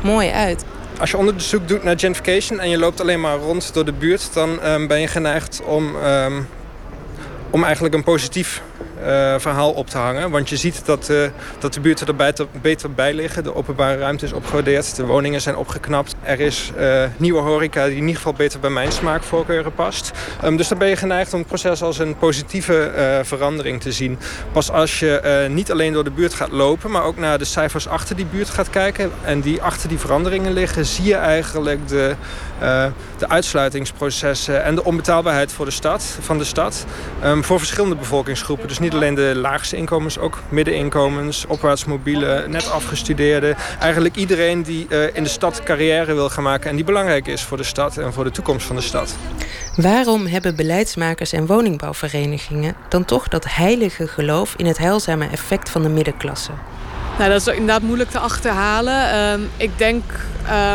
mooi 0.00 0.30
uit. 0.30 0.64
Als 1.00 1.10
je 1.10 1.16
onderzoek 1.16 1.68
doet 1.68 1.82
naar 1.82 1.98
gentrification 1.98 2.60
en 2.60 2.68
je 2.68 2.78
loopt 2.78 3.00
alleen 3.00 3.20
maar 3.20 3.36
rond 3.36 3.74
door 3.74 3.84
de 3.84 3.92
buurt, 3.92 4.30
dan 4.32 4.64
um, 4.64 4.86
ben 4.86 5.00
je 5.00 5.06
geneigd 5.06 5.62
om, 5.64 5.96
um, 5.96 6.48
om 7.50 7.64
eigenlijk 7.64 7.94
een 7.94 8.04
positief 8.04 8.62
verhaal 9.38 9.70
op 9.70 9.90
te 9.90 9.98
hangen. 9.98 10.30
Want 10.30 10.48
je 10.48 10.56
ziet 10.56 10.82
dat, 10.84 11.08
uh, 11.10 11.28
dat 11.58 11.74
de 11.74 11.80
buurten 11.80 12.06
er 12.06 12.46
beter, 12.60 12.92
bij 12.94 13.14
liggen. 13.14 13.42
De 13.42 13.54
openbare 13.54 13.98
ruimte 13.98 14.24
is 14.24 14.32
opgewaardeerd. 14.32 14.96
De 14.96 15.06
woningen 15.06 15.40
zijn 15.40 15.56
opgeknapt. 15.56 16.14
Er 16.22 16.40
is 16.40 16.72
uh, 16.78 17.04
nieuwe 17.16 17.40
horeca 17.40 17.84
die 17.84 17.94
in 17.94 18.00
ieder 18.00 18.16
geval 18.16 18.32
beter 18.32 18.60
bij 18.60 18.70
mijn 18.70 18.92
smaakvoorkeuren 18.92 19.74
past. 19.74 20.10
Um, 20.44 20.56
dus 20.56 20.68
dan 20.68 20.78
ben 20.78 20.88
je 20.88 20.96
geneigd 20.96 21.32
om 21.32 21.38
het 21.38 21.48
proces 21.48 21.82
als 21.82 21.98
een 21.98 22.18
positieve 22.18 23.20
verandering 23.24 23.80
te 23.80 23.92
zien. 23.92 24.18
Pas 24.52 24.70
als 24.70 24.98
je 24.98 25.46
niet 25.50 25.70
alleen 25.72 25.92
door 25.92 26.04
de 26.04 26.10
buurt 26.10 26.34
gaat 26.34 26.50
lopen... 26.50 26.90
maar 26.90 27.02
ook 27.02 27.16
naar 27.16 27.38
de 27.38 27.44
cijfers 27.44 27.88
achter 27.88 28.16
die 28.16 28.26
buurt 28.26 28.50
gaat 28.50 28.70
kijken... 28.70 29.10
en 29.22 29.40
die 29.40 29.62
achter 29.62 29.88
die 29.88 29.98
veranderingen 29.98 30.52
liggen... 30.52 30.86
zie 30.86 31.04
je 31.04 31.14
eigenlijk 31.14 31.88
de, 31.88 32.14
de 33.18 33.28
uitsluitingsprocessen... 33.28 34.64
en 34.64 34.74
de 34.74 34.84
onbetaalbaarheid 34.84 35.52
voor 35.52 35.64
de 35.64 35.70
stad, 35.70 36.18
van 36.20 36.38
de 36.38 36.44
stad... 36.44 36.84
Um, 37.24 37.44
voor 37.44 37.58
verschillende 37.58 37.96
bevolkingsgroepen. 37.96 38.68
Dus 38.68 38.78
niet 38.78 38.87
alleen 38.94 39.14
de 39.14 39.32
laagste 39.36 39.76
inkomens, 39.76 40.18
ook 40.18 40.38
middeninkomens, 40.48 41.46
opwaarts 41.46 41.84
mobiele, 41.84 42.44
net 42.48 42.70
afgestudeerden. 42.70 43.56
Eigenlijk 43.80 44.16
iedereen 44.16 44.62
die 44.62 44.86
uh, 44.88 45.16
in 45.16 45.22
de 45.22 45.28
stad 45.28 45.62
carrière 45.62 46.14
wil 46.14 46.30
gaan 46.30 46.42
maken 46.42 46.70
en 46.70 46.76
die 46.76 46.84
belangrijk 46.84 47.26
is 47.26 47.42
voor 47.42 47.56
de 47.56 47.62
stad 47.62 47.96
en 47.96 48.12
voor 48.12 48.24
de 48.24 48.30
toekomst 48.30 48.66
van 48.66 48.76
de 48.76 48.82
stad. 48.82 49.16
Waarom 49.76 50.26
hebben 50.26 50.56
beleidsmakers 50.56 51.32
en 51.32 51.46
woningbouwverenigingen 51.46 52.74
dan 52.88 53.04
toch 53.04 53.28
dat 53.28 53.44
heilige 53.48 54.08
geloof 54.08 54.54
in 54.56 54.66
het 54.66 54.78
heilzame 54.78 55.28
effect 55.28 55.70
van 55.70 55.82
de 55.82 55.88
middenklasse? 55.88 56.50
Nou, 57.18 57.30
dat 57.30 57.40
is 57.40 57.46
inderdaad 57.46 57.82
moeilijk 57.82 58.10
te 58.10 58.18
achterhalen. 58.18 59.18
Um, 59.32 59.50
ik 59.56 59.70
denk 59.76 60.02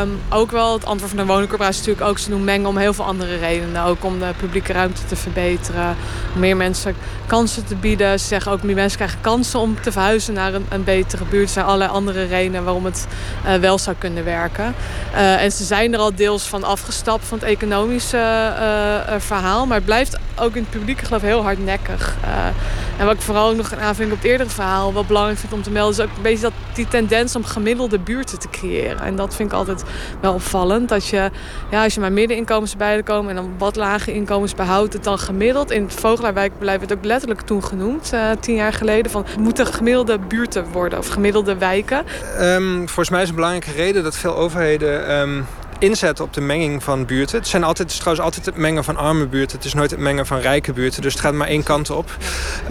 um, 0.01 0.19
ook 0.29 0.51
wel, 0.51 0.73
het 0.73 0.85
antwoord 0.85 1.11
van 1.11 1.19
de 1.19 1.31
woningcorporatie 1.31 1.79
is 1.79 1.85
natuurlijk 1.85 2.11
ook... 2.11 2.19
ze 2.19 2.29
doen 2.29 2.43
mengen 2.43 2.69
om 2.69 2.77
heel 2.77 2.93
veel 2.93 3.05
andere 3.05 3.37
redenen. 3.37 3.83
Ook 3.83 4.03
om 4.03 4.19
de 4.19 4.31
publieke 4.37 4.73
ruimte 4.73 5.05
te 5.05 5.15
verbeteren. 5.15 5.95
Om 6.33 6.39
meer 6.39 6.57
mensen 6.57 6.95
kansen 7.25 7.65
te 7.65 7.75
bieden. 7.75 8.19
Ze 8.19 8.27
zeggen 8.27 8.51
ook 8.51 8.63
meer 8.63 8.75
mensen 8.75 8.97
krijgen 8.97 9.21
kansen 9.21 9.59
om 9.59 9.81
te 9.81 9.91
verhuizen 9.91 10.33
naar 10.33 10.53
een, 10.53 10.65
een 10.69 10.83
betere 10.83 11.25
buurt. 11.25 11.43
Er 11.43 11.53
zijn 11.53 11.65
allerlei 11.65 11.91
andere 11.91 12.25
redenen 12.25 12.63
waarom 12.63 12.85
het 12.85 13.07
uh, 13.45 13.55
wel 13.55 13.77
zou 13.77 13.95
kunnen 13.99 14.23
werken. 14.23 14.75
Uh, 15.13 15.41
en 15.41 15.51
ze 15.51 15.63
zijn 15.63 15.93
er 15.93 15.99
al 15.99 16.15
deels 16.15 16.43
van 16.43 16.63
afgestapt 16.63 17.25
van 17.25 17.39
het 17.39 17.47
economische 17.47 18.17
uh, 18.17 19.15
verhaal. 19.17 19.65
Maar 19.65 19.77
het 19.77 19.85
blijft 19.85 20.17
ook 20.39 20.55
in 20.55 20.61
het 20.61 20.71
publieke 20.71 21.05
geloof 21.05 21.21
heel 21.21 21.43
hardnekkig. 21.43 22.15
en 22.97 23.05
wat 23.05 23.15
ik 23.15 23.21
vooral 23.21 23.49
ook 23.49 23.55
nog 23.55 23.75
aanvulling 23.75 24.13
op 24.13 24.21
het 24.21 24.31
eerdere 24.31 24.49
verhaal... 24.49 24.93
wat 24.93 25.07
belangrijk 25.07 25.39
vind 25.39 25.53
om 25.53 25.61
te 25.61 25.71
melden... 25.71 25.93
is 25.93 26.09
ook 26.09 26.15
een 26.15 26.21
beetje 26.21 26.41
dat, 26.41 26.53
die 26.73 26.87
tendens 26.87 27.35
om 27.35 27.45
gemiddelde 27.45 27.99
buurten 27.99 28.39
te 28.39 28.49
creëren. 28.49 28.99
En 28.99 29.15
dat 29.15 29.35
vind 29.35 29.51
ik 29.51 29.57
altijd 29.57 29.83
wel 30.19 30.33
opvallend. 30.33 30.89
Dat 30.89 31.07
je, 31.07 31.31
ja, 31.71 31.83
als 31.83 31.93
je 31.93 31.99
maar 31.99 32.11
middeninkomens 32.11 32.75
bij 32.75 33.03
komen... 33.03 33.29
en 33.29 33.35
dan 33.35 33.53
wat 33.57 33.75
lage 33.75 34.13
inkomens 34.13 34.55
behoudt 34.55 34.93
het 34.93 35.03
dan 35.03 35.19
gemiddeld. 35.19 35.71
In 35.71 35.83
het 35.83 35.93
Vogelaarwijkbeleid 35.93 36.79
werd 36.79 36.93
ook 36.93 37.05
letterlijk 37.05 37.13
toen 37.45 37.63
genoemd, 37.63 38.11
uh, 38.13 38.29
tien 38.39 38.55
jaar 38.55 38.73
geleden... 38.73 39.11
van 39.11 39.25
moeten 39.39 39.65
gemiddelde 39.65 40.19
buurten 40.19 40.71
worden 40.71 40.99
of 40.99 41.07
gemiddelde 41.07 41.57
wijken. 41.57 42.03
Um, 42.39 42.77
volgens 42.77 43.09
mij 43.09 43.21
is 43.21 43.29
een 43.29 43.35
belangrijke 43.35 43.71
reden 43.71 44.03
dat 44.03 44.17
veel 44.17 44.35
overheden... 44.35 45.19
Um 45.19 45.45
inzetten 45.79 46.25
op 46.25 46.33
de 46.33 46.41
menging 46.41 46.83
van 46.83 47.05
buurten. 47.05 47.37
Het, 47.37 47.47
zijn 47.47 47.63
altijd, 47.63 47.87
het 47.87 47.91
is 47.91 47.97
trouwens 47.97 48.25
altijd 48.25 48.45
het 48.45 48.55
mengen 48.55 48.83
van 48.83 48.97
arme 48.97 49.27
buurten. 49.27 49.57
Het 49.57 49.65
is 49.65 49.73
nooit 49.73 49.91
het 49.91 49.99
mengen 49.99 50.25
van 50.25 50.39
rijke 50.39 50.73
buurten. 50.73 51.01
Dus 51.01 51.13
het 51.13 51.21
gaat 51.21 51.33
maar 51.33 51.47
één 51.47 51.63
kant 51.63 51.89
op. 51.89 52.17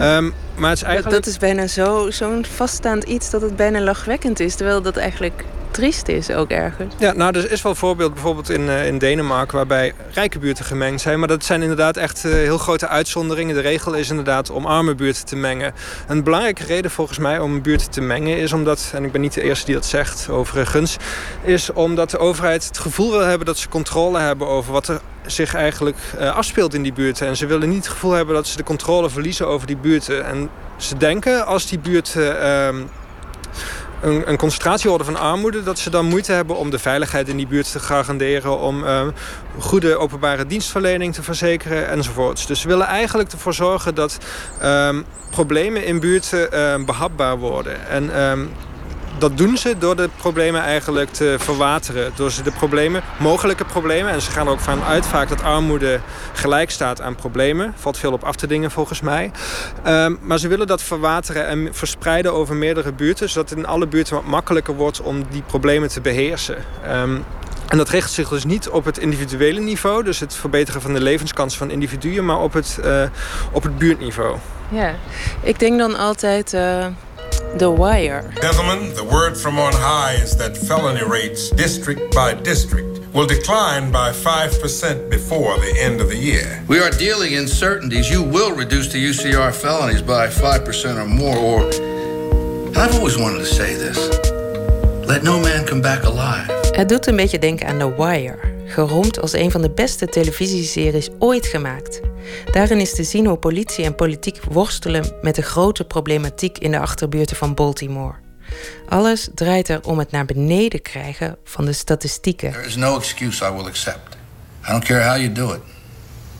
Um, 0.01 0.33
maar 0.55 0.69
het 0.69 0.77
is 0.77 0.83
eigenlijk... 0.83 1.15
Dat 1.15 1.25
is 1.25 1.37
bijna 1.37 1.67
zo'n 1.67 2.11
zo 2.11 2.41
vaststaand 2.41 3.03
iets 3.03 3.29
dat 3.29 3.41
het 3.41 3.55
bijna 3.55 3.81
lachwekkend 3.81 4.39
is. 4.39 4.55
Terwijl 4.55 4.81
dat 4.81 4.97
eigenlijk 4.97 5.43
triest 5.73 6.07
is 6.07 6.31
ook 6.31 6.49
ergens. 6.49 6.93
Ja, 6.97 7.13
nou, 7.13 7.37
er 7.37 7.51
is 7.51 7.61
wel 7.61 7.71
een 7.71 7.77
voorbeeld 7.77 8.13
bijvoorbeeld 8.13 8.49
in, 8.49 8.61
uh, 8.61 8.87
in 8.87 8.97
Denemarken... 8.97 9.55
waarbij 9.55 9.93
rijke 10.13 10.39
buurten 10.39 10.65
gemengd 10.65 11.01
zijn. 11.01 11.19
Maar 11.19 11.27
dat 11.27 11.45
zijn 11.45 11.61
inderdaad 11.61 11.97
echt 11.97 12.25
uh, 12.25 12.33
heel 12.33 12.57
grote 12.57 12.87
uitzonderingen. 12.87 13.55
De 13.55 13.61
regel 13.61 13.93
is 13.93 14.09
inderdaad 14.09 14.49
om 14.49 14.65
arme 14.65 14.95
buurten 14.95 15.25
te 15.25 15.35
mengen. 15.35 15.73
Een 16.07 16.23
belangrijke 16.23 16.63
reden 16.63 16.91
volgens 16.91 17.17
mij 17.17 17.39
om 17.39 17.61
buurten 17.61 17.89
te 17.89 18.01
mengen 18.01 18.37
is 18.37 18.53
omdat... 18.53 18.91
en 18.93 19.03
ik 19.03 19.11
ben 19.11 19.21
niet 19.21 19.33
de 19.33 19.41
eerste 19.41 19.65
die 19.65 19.75
dat 19.75 19.85
zegt 19.85 20.29
overigens... 20.29 20.97
is 21.43 21.73
omdat 21.73 22.09
de 22.09 22.17
overheid 22.17 22.63
het 22.63 22.77
gevoel 22.77 23.11
wil 23.11 23.25
hebben 23.25 23.45
dat 23.45 23.57
ze 23.57 23.69
controle 23.69 24.19
hebben... 24.19 24.47
over 24.47 24.71
wat 24.71 24.87
er 24.87 24.99
zich 25.25 25.53
eigenlijk 25.53 25.97
uh, 26.19 26.35
afspeelt 26.35 26.73
in 26.73 26.83
die 26.83 26.93
buurten. 26.93 27.27
En 27.27 27.37
ze 27.37 27.45
willen 27.45 27.69
niet 27.69 27.83
het 27.83 27.93
gevoel 27.93 28.11
hebben 28.11 28.35
dat 28.35 28.47
ze 28.47 28.57
de 28.57 28.63
controle 28.63 29.09
verliezen 29.09 29.47
over 29.47 29.67
die 29.67 29.77
buurten. 29.77 30.25
En 30.25 30.49
ze 30.77 30.97
denken 30.97 31.45
als 31.45 31.67
die 31.67 31.79
buurten... 31.79 32.41
een, 34.03 34.29
een 34.29 34.37
concentratieorde 34.37 35.03
van 35.03 35.15
armoede... 35.15 35.63
dat 35.63 35.79
ze 35.79 35.89
dan 35.89 36.05
moeite 36.05 36.31
hebben 36.31 36.57
om 36.57 36.69
de 36.69 36.79
veiligheid 36.79 37.27
in 37.27 37.37
die 37.37 37.47
buurt 37.47 37.71
te 37.71 37.79
garanderen... 37.79 38.59
om 38.59 38.83
uh, 38.83 39.01
goede 39.59 39.97
openbare 39.97 40.45
dienstverlening 40.45 41.13
te 41.13 41.23
verzekeren 41.23 41.89
enzovoorts. 41.89 42.47
Dus 42.47 42.61
ze 42.61 42.67
willen 42.67 42.87
eigenlijk 42.87 43.31
ervoor 43.31 43.53
zorgen 43.53 43.95
dat 43.95 44.17
uh, 44.63 44.89
problemen 45.29 45.85
in 45.85 45.99
buurten 45.99 46.49
uh, 46.53 46.85
behapbaar 46.85 47.37
worden. 47.37 47.87
En 47.87 48.15
ehm, 48.15 48.45
dat 49.17 49.37
doen 49.37 49.57
ze 49.57 49.77
door 49.77 49.95
de 49.95 50.09
problemen 50.17 50.61
eigenlijk 50.61 51.11
te 51.11 51.35
verwateren. 51.39 52.11
Door 52.15 52.31
ze 52.31 52.43
de 52.43 52.51
problemen, 52.51 53.01
mogelijke 53.19 53.65
problemen... 53.65 54.11
en 54.11 54.21
ze 54.21 54.31
gaan 54.31 54.45
er 54.45 54.51
ook 54.51 54.59
vanuit 54.59 55.05
vaak 55.05 55.29
dat 55.29 55.43
armoede 55.43 55.99
gelijk 56.33 56.71
staat 56.71 57.01
aan 57.01 57.15
problemen. 57.15 57.73
Valt 57.77 57.97
veel 57.97 58.11
op 58.11 58.23
af 58.23 58.35
te 58.35 58.47
dingen 58.47 58.71
volgens 58.71 59.01
mij. 59.01 59.31
Um, 59.87 60.19
maar 60.21 60.39
ze 60.39 60.47
willen 60.47 60.67
dat 60.67 60.81
verwateren 60.81 61.47
en 61.47 61.69
verspreiden 61.71 62.33
over 62.33 62.55
meerdere 62.55 62.91
buurten... 62.91 63.29
zodat 63.29 63.49
het 63.49 63.59
in 63.59 63.65
alle 63.65 63.87
buurten 63.87 64.15
wat 64.15 64.25
makkelijker 64.25 64.75
wordt 64.75 65.01
om 65.01 65.23
die 65.29 65.41
problemen 65.41 65.89
te 65.89 66.01
beheersen. 66.01 66.57
Um, 66.91 67.23
en 67.67 67.77
dat 67.77 67.89
richt 67.89 68.11
zich 68.11 68.29
dus 68.29 68.45
niet 68.45 68.69
op 68.69 68.85
het 68.85 68.97
individuele 68.97 69.59
niveau... 69.59 70.03
dus 70.03 70.19
het 70.19 70.35
verbeteren 70.35 70.81
van 70.81 70.93
de 70.93 71.01
levenskans 71.01 71.57
van 71.57 71.71
individuen... 71.71 72.25
maar 72.25 72.39
op 72.39 72.53
het, 72.53 72.79
uh, 72.85 73.03
op 73.51 73.63
het 73.63 73.77
buurtniveau. 73.77 74.37
Ja, 74.69 74.95
ik 75.41 75.59
denk 75.59 75.79
dan 75.79 75.97
altijd... 75.97 76.53
Uh 76.53 76.85
The 77.57 77.69
Wire. 77.69 78.33
Gentlemen, 78.41 78.93
the 78.95 79.03
word 79.03 79.37
from 79.37 79.59
on 79.59 79.73
high 79.73 80.13
is 80.23 80.35
that 80.37 80.57
felony 80.57 81.03
rates, 81.03 81.49
district 81.51 82.13
by 82.15 82.33
district, 82.33 82.99
will 83.13 83.27
decline 83.27 83.91
by 83.91 84.11
5% 84.11 85.09
before 85.09 85.57
the 85.59 85.75
end 85.79 86.01
of 86.01 86.09
the 86.09 86.17
year. 86.17 86.63
We 86.67 86.79
are 86.79 86.89
dealing 86.89 87.33
in 87.33 87.47
certainties. 87.47 88.09
You 88.09 88.23
will 88.23 88.55
reduce 88.55 88.91
the 88.91 88.99
UCR 88.99 89.53
felonies 89.53 90.01
by 90.01 90.27
5% 90.27 90.97
or 90.97 91.05
more, 91.05 91.37
or. 91.37 91.61
I've 92.75 92.95
always 92.95 93.17
wanted 93.17 93.39
to 93.39 93.45
say 93.45 93.75
this 93.75 93.97
let 95.07 95.23
no 95.23 95.39
man 95.39 95.65
come 95.65 95.81
back 95.81 96.03
alive. 96.03 96.61
Het 96.71 96.89
doet 96.89 97.07
een 97.07 97.15
beetje 97.15 97.39
denken 97.39 97.67
aan 97.67 97.77
The 97.77 97.95
Wire, 97.95 98.37
geroemd 98.65 99.21
als 99.21 99.33
een 99.33 99.51
van 99.51 99.61
de 99.61 99.71
beste 99.71 100.05
televisieseries 100.05 101.09
ooit 101.19 101.45
gemaakt. 101.45 102.01
Daarin 102.51 102.79
is 102.79 102.95
te 102.95 103.03
zien 103.03 103.25
hoe 103.25 103.37
politie 103.37 103.85
en 103.85 103.95
politiek 103.95 104.39
worstelen 104.51 105.15
met 105.21 105.35
de 105.35 105.41
grote 105.41 105.83
problematiek 105.83 106.57
in 106.57 106.71
de 106.71 106.79
achterbuurten 106.79 107.35
van 107.35 107.53
Baltimore. 107.53 108.13
Alles 108.89 109.29
draait 109.35 109.69
er 109.69 109.79
om 109.83 109.99
het 109.99 110.11
naar 110.11 110.25
beneden 110.25 110.81
krijgen 110.81 111.37
van 111.43 111.65
de 111.65 111.73
statistieken. 111.73 112.51
There 112.51 112.65
is 112.65 112.75
no 112.75 112.97
excuse 112.97 113.45
I 113.45 113.51
will 113.51 113.65
accept. 113.65 114.17
I 114.67 114.71
don't 114.71 114.83
care 114.83 115.03
how 115.09 115.17
you 115.17 115.31
do 115.31 115.53
it. 115.53 115.59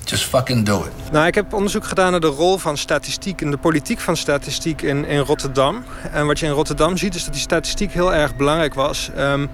Just 0.06 0.24
fucking 0.24 0.66
do 0.66 0.80
it. 0.80 1.12
Nou, 1.12 1.28
ik 1.28 1.36
heb 1.36 1.54
onderzoek 1.54 1.86
gedaan 1.86 2.12
naar 2.12 2.20
de 2.20 2.28
rol 2.28 2.58
van 2.58 2.78
statistiek 2.78 3.42
en 3.42 3.52
de 3.52 3.58
politiek 3.58 4.00
van 4.00 4.18
statistiek 4.18 4.82
in, 4.82 5.06
in 5.06 5.20
Rotterdam. 5.20 5.84
En 6.12 6.26
wat 6.26 6.40
je 6.40 6.46
in 6.46 6.52
Rotterdam 6.52 6.98
ziet 6.98 7.16
is 7.16 7.24
dat 7.24 7.34
die 7.34 7.42
statistiek 7.42 7.92
heel 7.92 8.14
erg 8.14 8.36
belangrijk 8.36 8.74
was. 8.74 9.10
Um, 9.18 9.50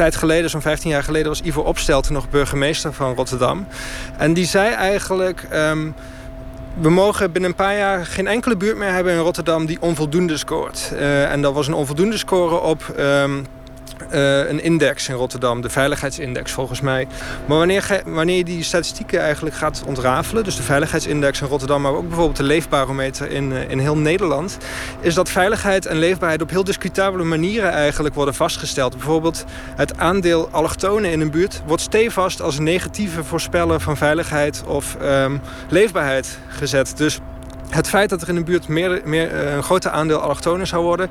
tijd 0.00 0.16
geleden, 0.16 0.50
zo'n 0.50 0.60
15 0.60 0.90
jaar 0.90 1.02
geleden, 1.02 1.28
was 1.28 1.40
Ivo 1.40 1.60
Opstelten 1.60 2.12
nog 2.12 2.30
burgemeester 2.30 2.92
van 2.92 3.14
Rotterdam. 3.14 3.66
En 4.16 4.32
die 4.32 4.44
zei 4.44 4.70
eigenlijk. 4.70 5.46
Um, 5.52 5.94
we 6.80 6.90
mogen 6.90 7.32
binnen 7.32 7.50
een 7.50 7.56
paar 7.56 7.76
jaar 7.76 8.06
geen 8.06 8.26
enkele 8.26 8.56
buurt 8.56 8.76
meer 8.76 8.92
hebben 8.92 9.12
in 9.12 9.18
Rotterdam 9.18 9.66
die 9.66 9.80
onvoldoende 9.80 10.36
scoort. 10.36 10.90
Uh, 10.92 11.32
en 11.32 11.42
dat 11.42 11.54
was 11.54 11.66
een 11.66 11.74
onvoldoende 11.74 12.18
score 12.18 12.60
op. 12.60 12.94
Um, 12.98 13.46
uh, 14.12 14.48
een 14.48 14.62
index 14.62 15.08
in 15.08 15.14
Rotterdam, 15.14 15.60
de 15.60 15.68
veiligheidsindex 15.68 16.52
volgens 16.52 16.80
mij. 16.80 17.06
Maar 17.46 17.58
wanneer, 17.58 18.02
wanneer 18.04 18.36
je 18.36 18.44
die 18.44 18.62
statistieken 18.62 19.20
eigenlijk 19.20 19.56
gaat 19.56 19.82
ontrafelen, 19.86 20.44
dus 20.44 20.56
de 20.56 20.62
veiligheidsindex 20.62 21.40
in 21.40 21.46
Rotterdam, 21.46 21.82
maar 21.82 21.92
ook 21.92 22.08
bijvoorbeeld 22.08 22.36
de 22.36 22.42
leefbarometer 22.42 23.30
in, 23.30 23.50
uh, 23.50 23.70
in 23.70 23.78
heel 23.78 23.96
Nederland, 23.96 24.58
is 25.00 25.14
dat 25.14 25.28
veiligheid 25.28 25.86
en 25.86 25.96
leefbaarheid 25.96 26.42
op 26.42 26.50
heel 26.50 26.64
discutabele 26.64 27.24
manieren 27.24 27.70
eigenlijk 27.70 28.14
worden 28.14 28.34
vastgesteld. 28.34 28.96
Bijvoorbeeld 28.96 29.44
het 29.76 29.98
aandeel 29.98 30.48
allochtonen 30.50 31.10
in 31.10 31.20
een 31.20 31.30
buurt 31.30 31.62
wordt 31.66 31.82
stevast 31.82 32.42
als 32.42 32.58
negatieve 32.58 33.24
voorspeller 33.24 33.80
van 33.80 33.96
veiligheid 33.96 34.62
of 34.66 34.96
um, 35.02 35.40
leefbaarheid 35.68 36.38
gezet. 36.48 36.96
Dus 36.96 37.20
het 37.70 37.88
feit 37.88 38.10
dat 38.10 38.22
er 38.22 38.28
in 38.28 38.36
een 38.36 38.44
buurt 38.44 38.68
meer, 38.68 39.00
meer, 39.04 39.32
uh, 39.32 39.54
een 39.54 39.62
groter 39.62 39.90
aandeel 39.90 40.18
allochtonen 40.18 40.66
zou 40.66 40.84
worden... 40.84 41.10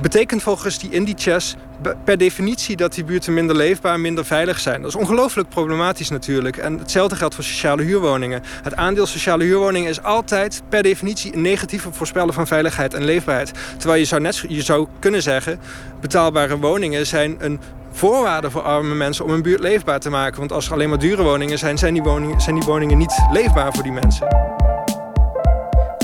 betekent 0.00 0.42
volgens 0.42 0.78
die 0.78 0.90
indices 0.90 1.56
per 2.04 2.18
definitie 2.18 2.76
dat 2.76 2.94
die 2.94 3.04
buurten 3.04 3.34
minder 3.34 3.56
leefbaar, 3.56 4.00
minder 4.00 4.24
veilig 4.24 4.58
zijn. 4.58 4.82
Dat 4.82 4.90
is 4.90 4.96
ongelooflijk 4.96 5.48
problematisch 5.48 6.10
natuurlijk. 6.10 6.56
En 6.56 6.78
hetzelfde 6.78 7.16
geldt 7.16 7.34
voor 7.34 7.44
sociale 7.44 7.82
huurwoningen. 7.82 8.42
Het 8.62 8.76
aandeel 8.76 9.06
sociale 9.06 9.44
huurwoningen 9.44 9.90
is 9.90 10.02
altijd 10.02 10.62
per 10.68 10.82
definitie 10.82 11.34
een 11.34 11.42
negatieve 11.42 11.92
voorspeller 11.92 12.34
van 12.34 12.46
veiligheid 12.46 12.94
en 12.94 13.04
leefbaarheid. 13.04 13.52
Terwijl 13.76 14.00
je 14.00 14.06
zou, 14.06 14.20
net, 14.20 14.44
je 14.48 14.62
zou 14.62 14.86
kunnen 14.98 15.22
zeggen, 15.22 15.60
betaalbare 16.00 16.58
woningen 16.58 17.06
zijn 17.06 17.36
een 17.38 17.60
voorwaarde 17.92 18.50
voor 18.50 18.62
arme 18.62 18.94
mensen 18.94 19.24
om 19.24 19.30
een 19.30 19.42
buurt 19.42 19.60
leefbaar 19.60 20.00
te 20.00 20.10
maken. 20.10 20.38
Want 20.38 20.52
als 20.52 20.66
er 20.66 20.72
alleen 20.72 20.88
maar 20.88 20.98
dure 20.98 21.22
woningen 21.22 21.58
zijn, 21.58 21.78
zijn 21.78 21.94
die 21.94 22.02
woningen, 22.02 22.40
zijn 22.40 22.54
die 22.54 22.64
woningen 22.64 22.98
niet 22.98 23.18
leefbaar 23.32 23.72
voor 23.72 23.82
die 23.82 23.92
mensen. 23.92 24.65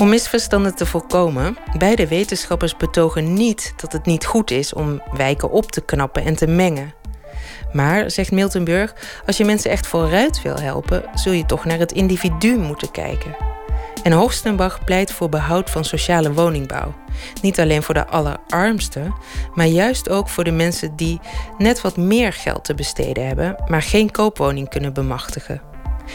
Om 0.02 0.08
misverstanden 0.08 0.74
te 0.74 0.86
voorkomen, 0.86 1.56
beide 1.78 2.08
wetenschappers 2.08 2.76
betogen 2.76 3.34
niet 3.34 3.72
dat 3.76 3.92
het 3.92 4.06
niet 4.06 4.26
goed 4.26 4.50
is 4.50 4.72
om 4.72 5.02
wijken 5.12 5.50
op 5.50 5.72
te 5.72 5.80
knappen 5.80 6.24
en 6.24 6.36
te 6.36 6.46
mengen. 6.46 6.94
Maar, 7.72 8.10
zegt 8.10 8.30
Miltenburg, 8.30 8.94
als 9.26 9.36
je 9.36 9.44
mensen 9.44 9.70
echt 9.70 9.86
vooruit 9.86 10.42
wil 10.42 10.60
helpen, 10.60 11.04
zul 11.14 11.32
je 11.32 11.46
toch 11.46 11.64
naar 11.64 11.78
het 11.78 11.92
individu 11.92 12.56
moeten 12.56 12.90
kijken. 12.90 13.36
En 14.02 14.12
Horstenbach 14.12 14.84
pleit 14.84 15.12
voor 15.12 15.28
behoud 15.28 15.70
van 15.70 15.84
sociale 15.84 16.32
woningbouw. 16.32 16.94
Niet 17.42 17.60
alleen 17.60 17.82
voor 17.82 17.94
de 17.94 18.06
allerarmsten, 18.06 19.14
maar 19.54 19.66
juist 19.66 20.08
ook 20.08 20.28
voor 20.28 20.44
de 20.44 20.50
mensen 20.50 20.96
die 20.96 21.20
net 21.58 21.80
wat 21.80 21.96
meer 21.96 22.32
geld 22.32 22.64
te 22.64 22.74
besteden 22.74 23.26
hebben, 23.26 23.56
maar 23.66 23.82
geen 23.82 24.10
koopwoning 24.10 24.68
kunnen 24.68 24.92
bemachtigen. 24.92 25.71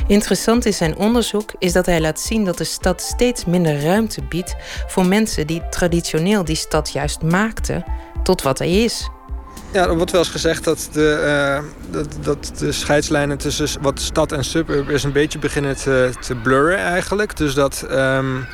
Interessant 0.07 0.65
in 0.65 0.73
zijn 0.73 0.95
onderzoek 0.95 1.51
is 1.59 1.73
dat 1.73 1.85
hij 1.85 2.01
laat 2.01 2.19
zien 2.19 2.45
dat 2.45 2.57
de 2.57 2.63
stad 2.63 3.01
steeds 3.01 3.45
minder 3.45 3.81
ruimte 3.81 4.23
biedt 4.23 4.55
voor 4.87 5.05
mensen 5.05 5.47
die 5.47 5.61
traditioneel 5.69 6.43
die 6.43 6.55
stad 6.55 6.89
juist 6.89 7.21
maakten 7.21 7.83
tot 8.23 8.41
wat 8.41 8.59
hij 8.59 8.83
is. 8.83 9.09
Ja, 9.71 9.87
er 9.87 9.95
wordt 9.95 10.11
wel 10.11 10.21
eens 10.21 10.29
gezegd 10.29 10.63
dat 10.63 10.89
de, 10.91 11.23
uh, 11.25 11.91
dat, 11.91 12.07
dat 12.21 12.51
de 12.57 12.71
scheidslijnen 12.71 13.37
tussen 13.37 13.81
wat 13.81 13.99
stad 13.99 14.31
en 14.31 14.43
suburb 14.43 14.89
is 14.89 15.03
een 15.03 15.11
beetje 15.11 15.39
beginnen 15.39 15.75
te, 15.75 16.11
te 16.19 16.35
blurren 16.35 16.77
eigenlijk. 16.77 17.37
Dus 17.37 17.53
dat, 17.53 17.85
um, 17.91 18.45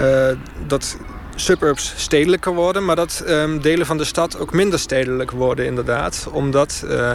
uh, 0.00 0.28
dat 0.66 0.96
suburbs 1.34 1.92
stedelijker 1.96 2.54
worden, 2.54 2.84
maar 2.84 2.96
dat 2.96 3.24
um, 3.28 3.60
delen 3.60 3.86
van 3.86 3.96
de 3.96 4.04
stad 4.04 4.38
ook 4.38 4.52
minder 4.52 4.78
stedelijk 4.78 5.30
worden 5.30 5.66
inderdaad. 5.66 6.26
Omdat 6.30 6.84
uh, 6.84 7.10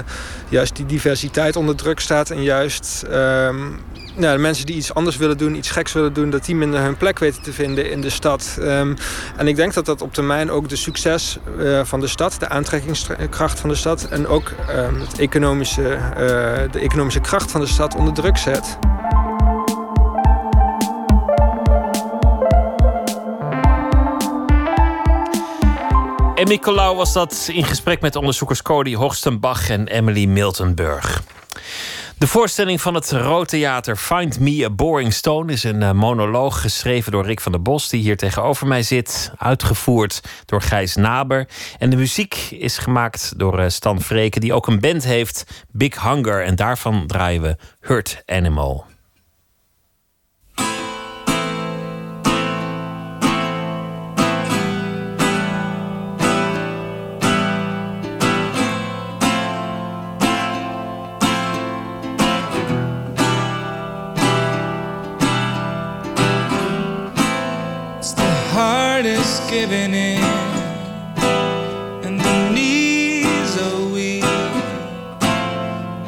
juist 0.50 0.76
die 0.76 0.86
diversiteit 0.86 1.56
onder 1.56 1.76
druk 1.76 2.00
staat 2.00 2.30
en 2.30 2.44
juist 2.44 3.04
um, 3.12 3.80
ja, 4.18 4.32
de 4.34 4.38
mensen 4.38 4.66
die 4.66 4.76
iets 4.76 4.94
anders 4.94 5.18
willen 5.18 5.38
doen, 5.38 5.56
iets 5.56 5.72
geks 5.72 5.94
willen 5.94 6.14
doen, 6.14 6.30
dat 6.30 6.46
die 6.46 6.56
minder 6.56 6.82
hun 6.82 6.98
plek 6.98 7.20
weten 7.20 7.42
te 7.42 7.54
vinden 7.54 7.92
in 7.92 8.02
de 8.02 8.10
stad. 8.10 8.58
Um, 8.60 8.96
en 9.38 9.48
ik 9.48 9.56
denk 9.56 9.74
dat 9.74 9.86
dat 9.86 10.02
op 10.02 10.14
termijn 10.14 10.52
ook 10.52 10.70
de 10.70 10.76
succes 10.76 11.38
uh, 11.58 11.82
van 11.84 12.00
de 12.00 12.08
stad, 12.08 12.36
de 12.40 12.50
aantrekkingskracht 12.50 13.60
van 13.60 13.70
de 13.70 13.76
stad 13.76 14.04
en 14.04 14.28
ook 14.28 14.52
het 15.10 15.20
economische, 15.20 15.82
uh, 15.82 16.18
de 16.72 16.80
economische 16.80 17.22
kracht 17.22 17.52
van 17.52 17.62
de 17.62 17.68
stad 17.68 17.96
onder 17.96 18.14
druk 18.14 18.38
zet. 18.38 18.78
En 26.40 26.48
Nicolaou 26.48 26.96
was 26.96 27.14
dat 27.14 27.50
in 27.52 27.64
gesprek 27.64 28.02
met 28.02 28.16
onderzoekers 28.16 28.62
Cody 28.62 28.94
Horstenbach 28.94 29.70
en 29.70 29.88
Emily 29.88 30.26
Miltenburg. 30.26 31.24
De 32.18 32.28
voorstelling 32.28 32.82
van 32.82 32.94
het 32.94 33.12
Rood 33.12 33.48
Theater 33.48 33.96
Find 33.96 34.40
Me 34.40 34.66
a 34.66 34.70
Boring 34.70 35.14
Stone 35.14 35.52
is 35.52 35.64
een 35.64 35.96
monoloog 35.96 36.62
geschreven 36.62 37.12
door 37.12 37.26
Rick 37.26 37.42
van 37.42 37.52
der 37.52 37.62
Bos, 37.62 37.90
die 37.90 38.02
hier 38.02 38.18
tegenover 38.18 38.68
mij 38.68 38.84
zit, 38.84 39.32
uitgevoerd 39.38 40.22
door 40.46 40.62
Gijs 40.62 40.96
Naber. 40.96 41.48
En 41.78 41.90
de 41.90 41.96
muziek 41.96 42.36
is 42.50 42.78
gemaakt 42.78 43.34
door 43.38 43.72
Stan 43.72 44.02
Vreken, 44.02 44.42
die 44.42 44.54
ook 44.54 44.68
een 44.68 44.80
band 44.80 45.04
heeft, 45.04 45.66
Big 45.72 46.02
Hunger, 46.04 46.44
en 46.44 46.56
daarvan 46.56 47.08
draaien 47.08 47.42
we 47.42 47.58
Hurt 47.80 48.24
Animal. 48.26 48.89
Giving 69.50 69.94
in, 69.96 70.24
and 72.06 72.20
the 72.20 72.52
knees 72.52 73.58
are 73.58 73.86
weak. 73.92 74.22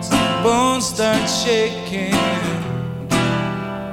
The 0.09 0.41
bones 0.43 0.85
start 0.85 1.27
shaking, 1.27 2.13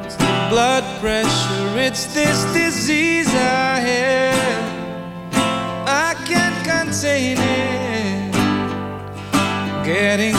it's 0.05 0.17
the 0.17 0.47
blood 0.51 0.85
pressure. 1.01 1.79
It's 1.79 2.05
this 2.13 2.45
disease 2.53 3.29
I 3.29 3.81
have. 3.91 4.69
I 5.89 6.15
can't 6.27 6.59
contain 6.67 7.39
it. 7.39 8.33
Getting 9.83 10.38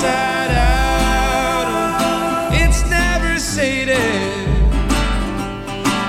inside 0.00 0.50
out. 0.56 1.66
It's 2.54 2.88
never 2.88 3.38
sated. 3.38 3.98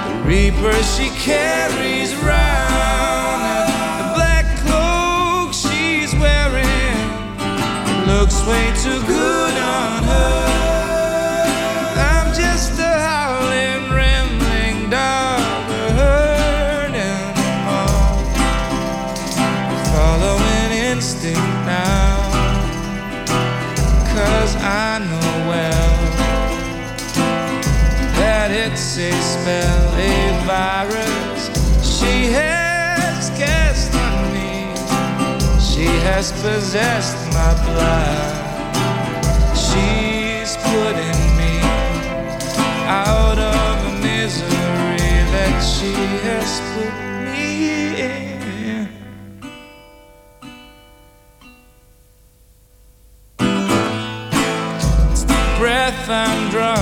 The 0.07 0.21
reaper 0.23 0.71
she 0.83 1.09
carries 1.09 2.15
round 2.15 3.67
the 3.99 4.07
black 4.15 4.45
cloak 4.63 5.53
she's 5.53 6.13
wearing 6.15 6.95
looks 8.07 8.45
way 8.47 8.71
too 8.81 9.01
good 9.07 9.40
a 29.47 30.43
virus 30.45 31.49
she 31.83 32.31
has 32.31 33.29
cast 33.31 33.93
on 33.95 34.33
me. 34.33 34.75
She 35.59 35.85
has 36.05 36.31
possessed 36.31 37.17
my 37.33 37.53
blood. 37.65 38.35
She's 39.55 40.57
putting 40.57 41.21
me 41.37 41.59
out 42.87 43.39
of 43.39 44.03
misery 44.03 45.11
that 45.35 45.61
she 45.61 45.93
has 46.27 46.61
put 46.73 46.93
me 47.33 48.01
in. 48.01 48.89
It's 55.11 55.23
the 55.23 55.55
breath 55.57 56.09
I'm 56.09 56.49
drawing 56.51 56.80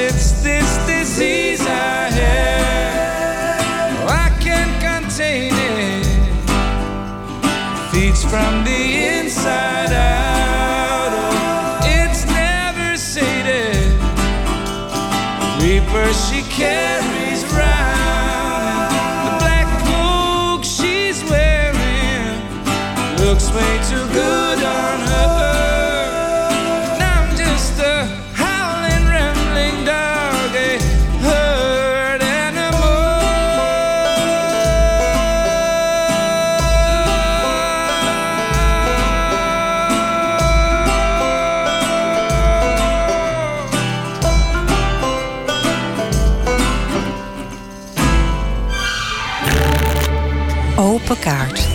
It's 0.00 0.30
this 0.42 0.76
disease 0.86 1.60
I 1.60 2.08
have. 2.22 3.98
I 4.08 4.28
can't 4.38 4.80
contain 4.80 5.52
it. 5.52 6.06
Feeds 7.90 8.22
from 8.22 8.62
the 8.62 9.08
inside 9.18 9.92
out. 9.92 11.10
Oh, 11.10 11.80
it's 11.82 12.24
never 12.26 12.96
sated. 12.96 13.92
Reaper 15.60 16.12
kaart. 51.16 51.66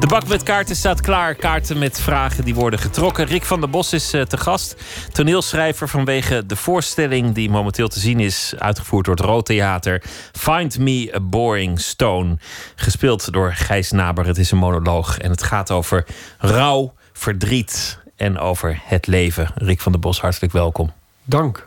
De 0.00 0.06
bak 0.06 0.28
met 0.28 0.42
kaarten 0.42 0.76
staat 0.76 1.00
klaar. 1.00 1.34
Kaarten 1.34 1.78
met 1.78 2.00
vragen 2.00 2.44
die 2.44 2.54
worden 2.54 2.78
getrokken. 2.78 3.26
Rick 3.26 3.44
van 3.44 3.60
der 3.60 3.70
Bos 3.70 3.92
is 3.92 4.12
eh, 4.12 4.22
te 4.22 4.36
gast. 4.36 4.76
Toneelschrijver 5.12 5.88
vanwege 5.88 6.46
de 6.46 6.56
voorstelling 6.56 7.34
die 7.34 7.50
momenteel 7.50 7.88
te 7.88 7.98
zien 7.98 8.20
is. 8.20 8.54
Uitgevoerd 8.58 9.04
door 9.04 9.14
het 9.14 9.24
Rood 9.24 9.46
Theater. 9.46 10.02
Find 10.32 10.78
Me 10.78 11.12
a 11.14 11.20
Boring 11.20 11.80
Stone. 11.80 12.38
Gespeeld 12.74 13.32
door 13.32 13.52
Gijs 13.52 13.90
Naber. 13.90 14.26
Het 14.26 14.38
is 14.38 14.50
een 14.50 14.58
monoloog 14.58 15.18
en 15.18 15.30
het 15.30 15.42
gaat 15.42 15.70
over 15.70 16.06
rouw, 16.38 16.94
verdriet 17.12 17.98
en 18.16 18.38
over 18.38 18.80
het 18.84 19.06
leven. 19.06 19.50
Rick 19.54 19.80
van 19.80 19.92
der 19.92 20.00
Bos, 20.00 20.20
hartelijk 20.20 20.52
welkom. 20.52 20.92
Dank. 21.24 21.64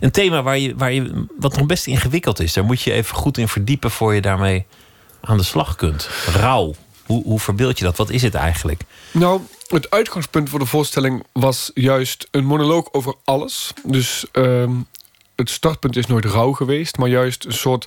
Een 0.00 0.10
thema 0.10 0.42
waar 0.42 0.58
je, 0.58 0.74
waar 0.76 0.92
je, 0.92 1.26
wat 1.38 1.56
nog 1.56 1.66
best 1.66 1.86
ingewikkeld 1.86 2.40
is. 2.40 2.52
Daar 2.52 2.64
moet 2.64 2.82
je 2.82 2.92
even 2.92 3.16
goed 3.16 3.38
in 3.38 3.48
verdiepen 3.48 3.90
voor 3.90 4.14
je 4.14 4.20
daarmee 4.20 4.66
aan 5.20 5.36
de 5.36 5.42
slag 5.42 5.76
kunt. 5.76 6.08
Rouw. 6.34 6.74
Hoe, 7.06 7.22
hoe 7.24 7.40
verbeeld 7.40 7.78
je 7.78 7.84
dat? 7.84 7.96
Wat 7.96 8.10
is 8.10 8.22
het 8.22 8.34
eigenlijk? 8.34 8.82
Nou, 9.10 9.40
het 9.68 9.90
uitgangspunt 9.90 10.48
voor 10.48 10.58
de 10.58 10.66
voorstelling 10.66 11.24
was 11.32 11.70
juist 11.74 12.28
een 12.30 12.44
monoloog 12.44 12.92
over 12.92 13.14
alles. 13.24 13.72
Dus 13.84 14.24
ehm, 14.32 14.72
het 15.36 15.50
startpunt 15.50 15.96
is 15.96 16.06
nooit 16.06 16.24
rouw 16.24 16.52
geweest, 16.52 16.96
maar 16.96 17.08
juist 17.08 17.44
een 17.44 17.52
soort 17.52 17.86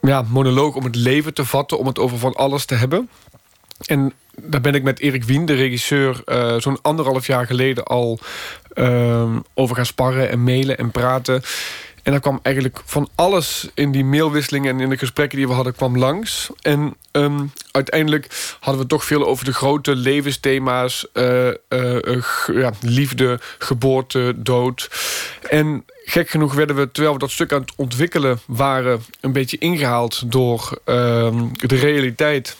ja, 0.00 0.24
monoloog 0.28 0.74
om 0.74 0.84
het 0.84 0.96
leven 0.96 1.34
te 1.34 1.44
vatten, 1.44 1.78
om 1.78 1.86
het 1.86 1.98
over 1.98 2.18
van 2.18 2.34
alles 2.34 2.64
te 2.64 2.74
hebben. 2.74 3.08
En 3.86 4.12
daar 4.42 4.60
ben 4.60 4.74
ik 4.74 4.82
met 4.82 5.00
Erik 5.00 5.24
Wien, 5.24 5.46
de 5.46 5.54
regisseur, 5.54 6.22
eh, 6.24 6.56
zo'n 6.58 6.78
anderhalf 6.82 7.26
jaar 7.26 7.46
geleden 7.46 7.84
al 7.84 8.18
ehm, 8.74 9.38
over 9.54 9.76
gaan 9.76 9.86
sparren 9.86 10.30
en 10.30 10.44
mailen 10.44 10.78
en 10.78 10.90
praten. 10.90 11.42
En 12.04 12.12
daar 12.12 12.20
kwam 12.20 12.40
eigenlijk 12.42 12.80
van 12.84 13.08
alles 13.14 13.68
in 13.74 13.92
die 13.92 14.04
mailwisselingen 14.04 14.74
en 14.74 14.80
in 14.80 14.88
de 14.88 14.98
gesprekken 14.98 15.38
die 15.38 15.48
we 15.48 15.54
hadden, 15.54 15.74
kwam 15.74 15.98
langs. 15.98 16.50
En 16.62 16.94
ehm, 17.10 17.44
uiteindelijk 17.70 18.56
hadden 18.60 18.82
we 18.82 18.88
toch 18.88 19.04
veel 19.04 19.26
over 19.26 19.44
de 19.44 19.52
grote 19.52 19.96
levensthema's: 19.96 21.06
eh, 21.12 21.48
eh, 21.48 22.24
ja, 22.52 22.72
liefde, 22.80 23.40
geboorte, 23.58 24.34
dood. 24.36 24.90
En 25.50 25.84
gek 26.04 26.28
genoeg 26.28 26.54
werden 26.54 26.76
we, 26.76 26.90
terwijl 26.90 27.14
we 27.14 27.20
dat 27.20 27.30
stuk 27.30 27.52
aan 27.52 27.60
het 27.60 27.72
ontwikkelen 27.76 28.40
waren, 28.46 29.04
een 29.20 29.32
beetje 29.32 29.58
ingehaald 29.58 30.32
door 30.32 30.78
ehm, 30.84 31.46
de 31.52 31.76
realiteit. 31.76 32.56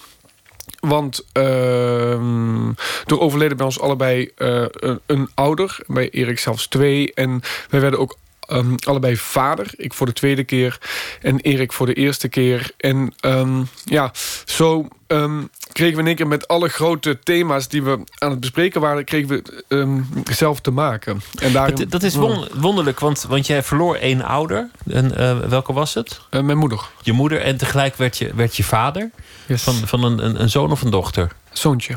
Want 0.88 1.24
ehm 1.32 2.68
er 3.06 3.20
overleden 3.20 3.56
bij 3.56 3.66
ons 3.66 3.80
allebei 3.80 4.30
eh, 4.36 4.64
een, 4.70 5.00
een 5.06 5.28
ouder. 5.34 5.78
Bij 5.86 6.10
Erik 6.10 6.38
zelfs 6.38 6.66
twee. 6.66 7.14
En 7.14 7.40
wij 7.70 7.80
werden 7.80 8.00
ook 8.00 8.16
ehm, 8.46 8.74
allebei 8.84 9.16
vader. 9.16 9.66
Ik 9.76 9.94
voor 9.94 10.06
de 10.06 10.12
tweede 10.12 10.44
keer. 10.44 10.78
En 11.22 11.40
Erik 11.40 11.72
voor 11.72 11.86
de 11.86 11.94
eerste 11.94 12.28
keer. 12.28 12.70
En 12.76 13.14
ehm, 13.20 13.62
ja, 13.84 14.12
zo 14.44 14.88
ehm, 15.06 15.42
kregen 15.72 15.94
we 15.94 16.00
in 16.00 16.06
één 16.06 16.16
keer 16.16 16.26
met 16.26 16.48
alle 16.48 16.68
grote 16.68 17.18
thema's... 17.18 17.68
die 17.68 17.82
we 17.82 18.04
aan 18.18 18.30
het 18.30 18.40
bespreken 18.40 18.80
waren... 18.80 19.04
kregen 19.04 19.28
we 19.28 20.02
zelf 20.32 20.60
te 20.60 20.70
maken. 20.70 21.22
En 21.38 21.52
daarin, 21.52 21.74
Dat, 21.74 21.90
dat 21.90 22.02
is 22.02 22.14
won- 22.14 22.48
wonderlijk, 22.54 23.00
want, 23.00 23.24
want 23.28 23.46
jij 23.46 23.62
verloor 23.62 23.94
één 23.96 24.22
ouder. 24.22 24.70
En, 24.90 25.16
eh, 25.16 25.38
welke 25.38 25.72
was 25.72 25.94
het? 25.94 26.20
Eh, 26.30 26.40
mijn 26.40 26.58
moeder. 26.58 26.80
Je 27.02 27.12
moeder. 27.12 27.40
En 27.40 27.56
tegelijk 27.56 27.96
werd 27.96 28.18
je, 28.18 28.34
werd 28.34 28.56
je 28.56 28.64
vader. 28.64 29.10
Van, 29.48 29.74
van 29.74 30.04
een, 30.04 30.24
een, 30.24 30.40
een 30.42 30.50
zoon 30.50 30.70
of 30.70 30.82
een 30.82 30.90
dochter? 30.90 31.32
Zoontje. 31.52 31.96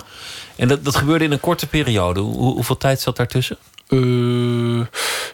En 0.56 0.68
dat, 0.68 0.84
dat 0.84 0.96
gebeurde 0.96 1.26
in 1.26 1.32
een 1.32 1.40
korte 1.40 1.68
periode. 1.68 2.20
Hoe, 2.20 2.54
hoeveel 2.54 2.78
tijd 2.78 3.02
zat 3.02 3.16
daartussen? 3.18 3.58
Eh, 3.88 4.86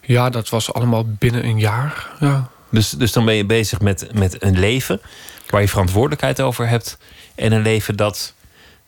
ja, 0.01 0.29
dat 0.29 0.49
was 0.49 0.73
allemaal 0.73 1.05
binnen 1.07 1.45
een 1.45 1.59
jaar. 1.59 2.09
Ja. 2.19 2.49
Dus, 2.69 2.89
dus 2.89 3.11
dan 3.11 3.25
ben 3.25 3.35
je 3.35 3.45
bezig 3.45 3.79
met, 3.79 4.07
met 4.13 4.43
een 4.43 4.59
leven 4.59 5.01
waar 5.49 5.61
je 5.61 5.67
verantwoordelijkheid 5.67 6.41
over 6.41 6.67
hebt. 6.67 6.97
En 7.35 7.51
een 7.51 7.61
leven 7.61 7.95
dat 7.95 8.33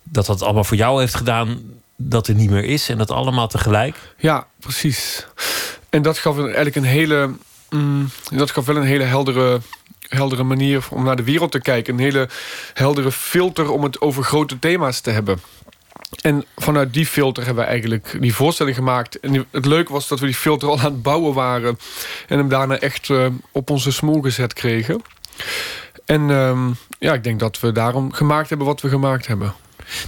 dat, 0.05 0.25
dat 0.25 0.41
allemaal 0.41 0.63
voor 0.63 0.77
jou 0.77 0.99
heeft 0.99 1.15
gedaan, 1.15 1.61
dat 1.95 2.27
er 2.27 2.35
niet 2.35 2.49
meer 2.49 2.63
is. 2.63 2.89
En 2.89 2.97
dat 2.97 3.11
allemaal 3.11 3.47
tegelijk. 3.47 3.95
Ja, 4.17 4.47
precies. 4.59 5.25
En 5.89 6.01
dat 6.01 6.17
gaf 6.17 6.37
eigenlijk 6.39 6.75
een 6.75 6.83
hele. 6.83 7.33
mm, 7.69 8.09
dat 8.31 8.51
gaf 8.51 8.65
wel 8.65 8.75
een 8.75 8.83
hele 8.83 9.03
heldere, 9.03 9.61
heldere 10.07 10.43
manier 10.43 10.87
om 10.89 11.03
naar 11.03 11.15
de 11.15 11.23
wereld 11.23 11.51
te 11.51 11.61
kijken. 11.61 11.93
Een 11.93 11.99
hele 11.99 12.29
heldere 12.73 13.11
filter 13.11 13.71
om 13.71 13.83
het 13.83 14.01
over 14.01 14.23
grote 14.23 14.59
thema's 14.59 14.99
te 14.99 15.09
hebben. 15.09 15.39
En 16.21 16.45
vanuit 16.55 16.93
die 16.93 17.05
filter 17.05 17.45
hebben 17.45 17.63
we 17.63 17.69
eigenlijk 17.69 18.17
die 18.19 18.35
voorstelling 18.35 18.75
gemaakt. 18.75 19.19
En 19.19 19.45
het 19.51 19.65
leuke 19.65 19.91
was 19.93 20.07
dat 20.07 20.19
we 20.19 20.25
die 20.25 20.35
filter 20.35 20.69
al 20.69 20.77
aan 20.79 20.83
het 20.85 21.01
bouwen 21.01 21.33
waren. 21.33 21.79
En 22.27 22.37
hem 22.37 22.49
daarna 22.49 22.79
echt 22.79 23.09
eh, 23.09 23.25
op 23.51 23.69
onze 23.69 23.91
smoel 23.91 24.21
gezet 24.21 24.53
kregen. 24.53 25.01
En 26.05 26.29
ehm, 26.29 26.69
ja, 26.99 27.13
ik 27.13 27.23
denk 27.23 27.39
dat 27.39 27.59
we 27.59 27.71
daarom 27.71 28.13
gemaakt 28.13 28.49
hebben 28.49 28.67
wat 28.67 28.81
we 28.81 28.89
gemaakt 28.89 29.27
hebben. 29.27 29.53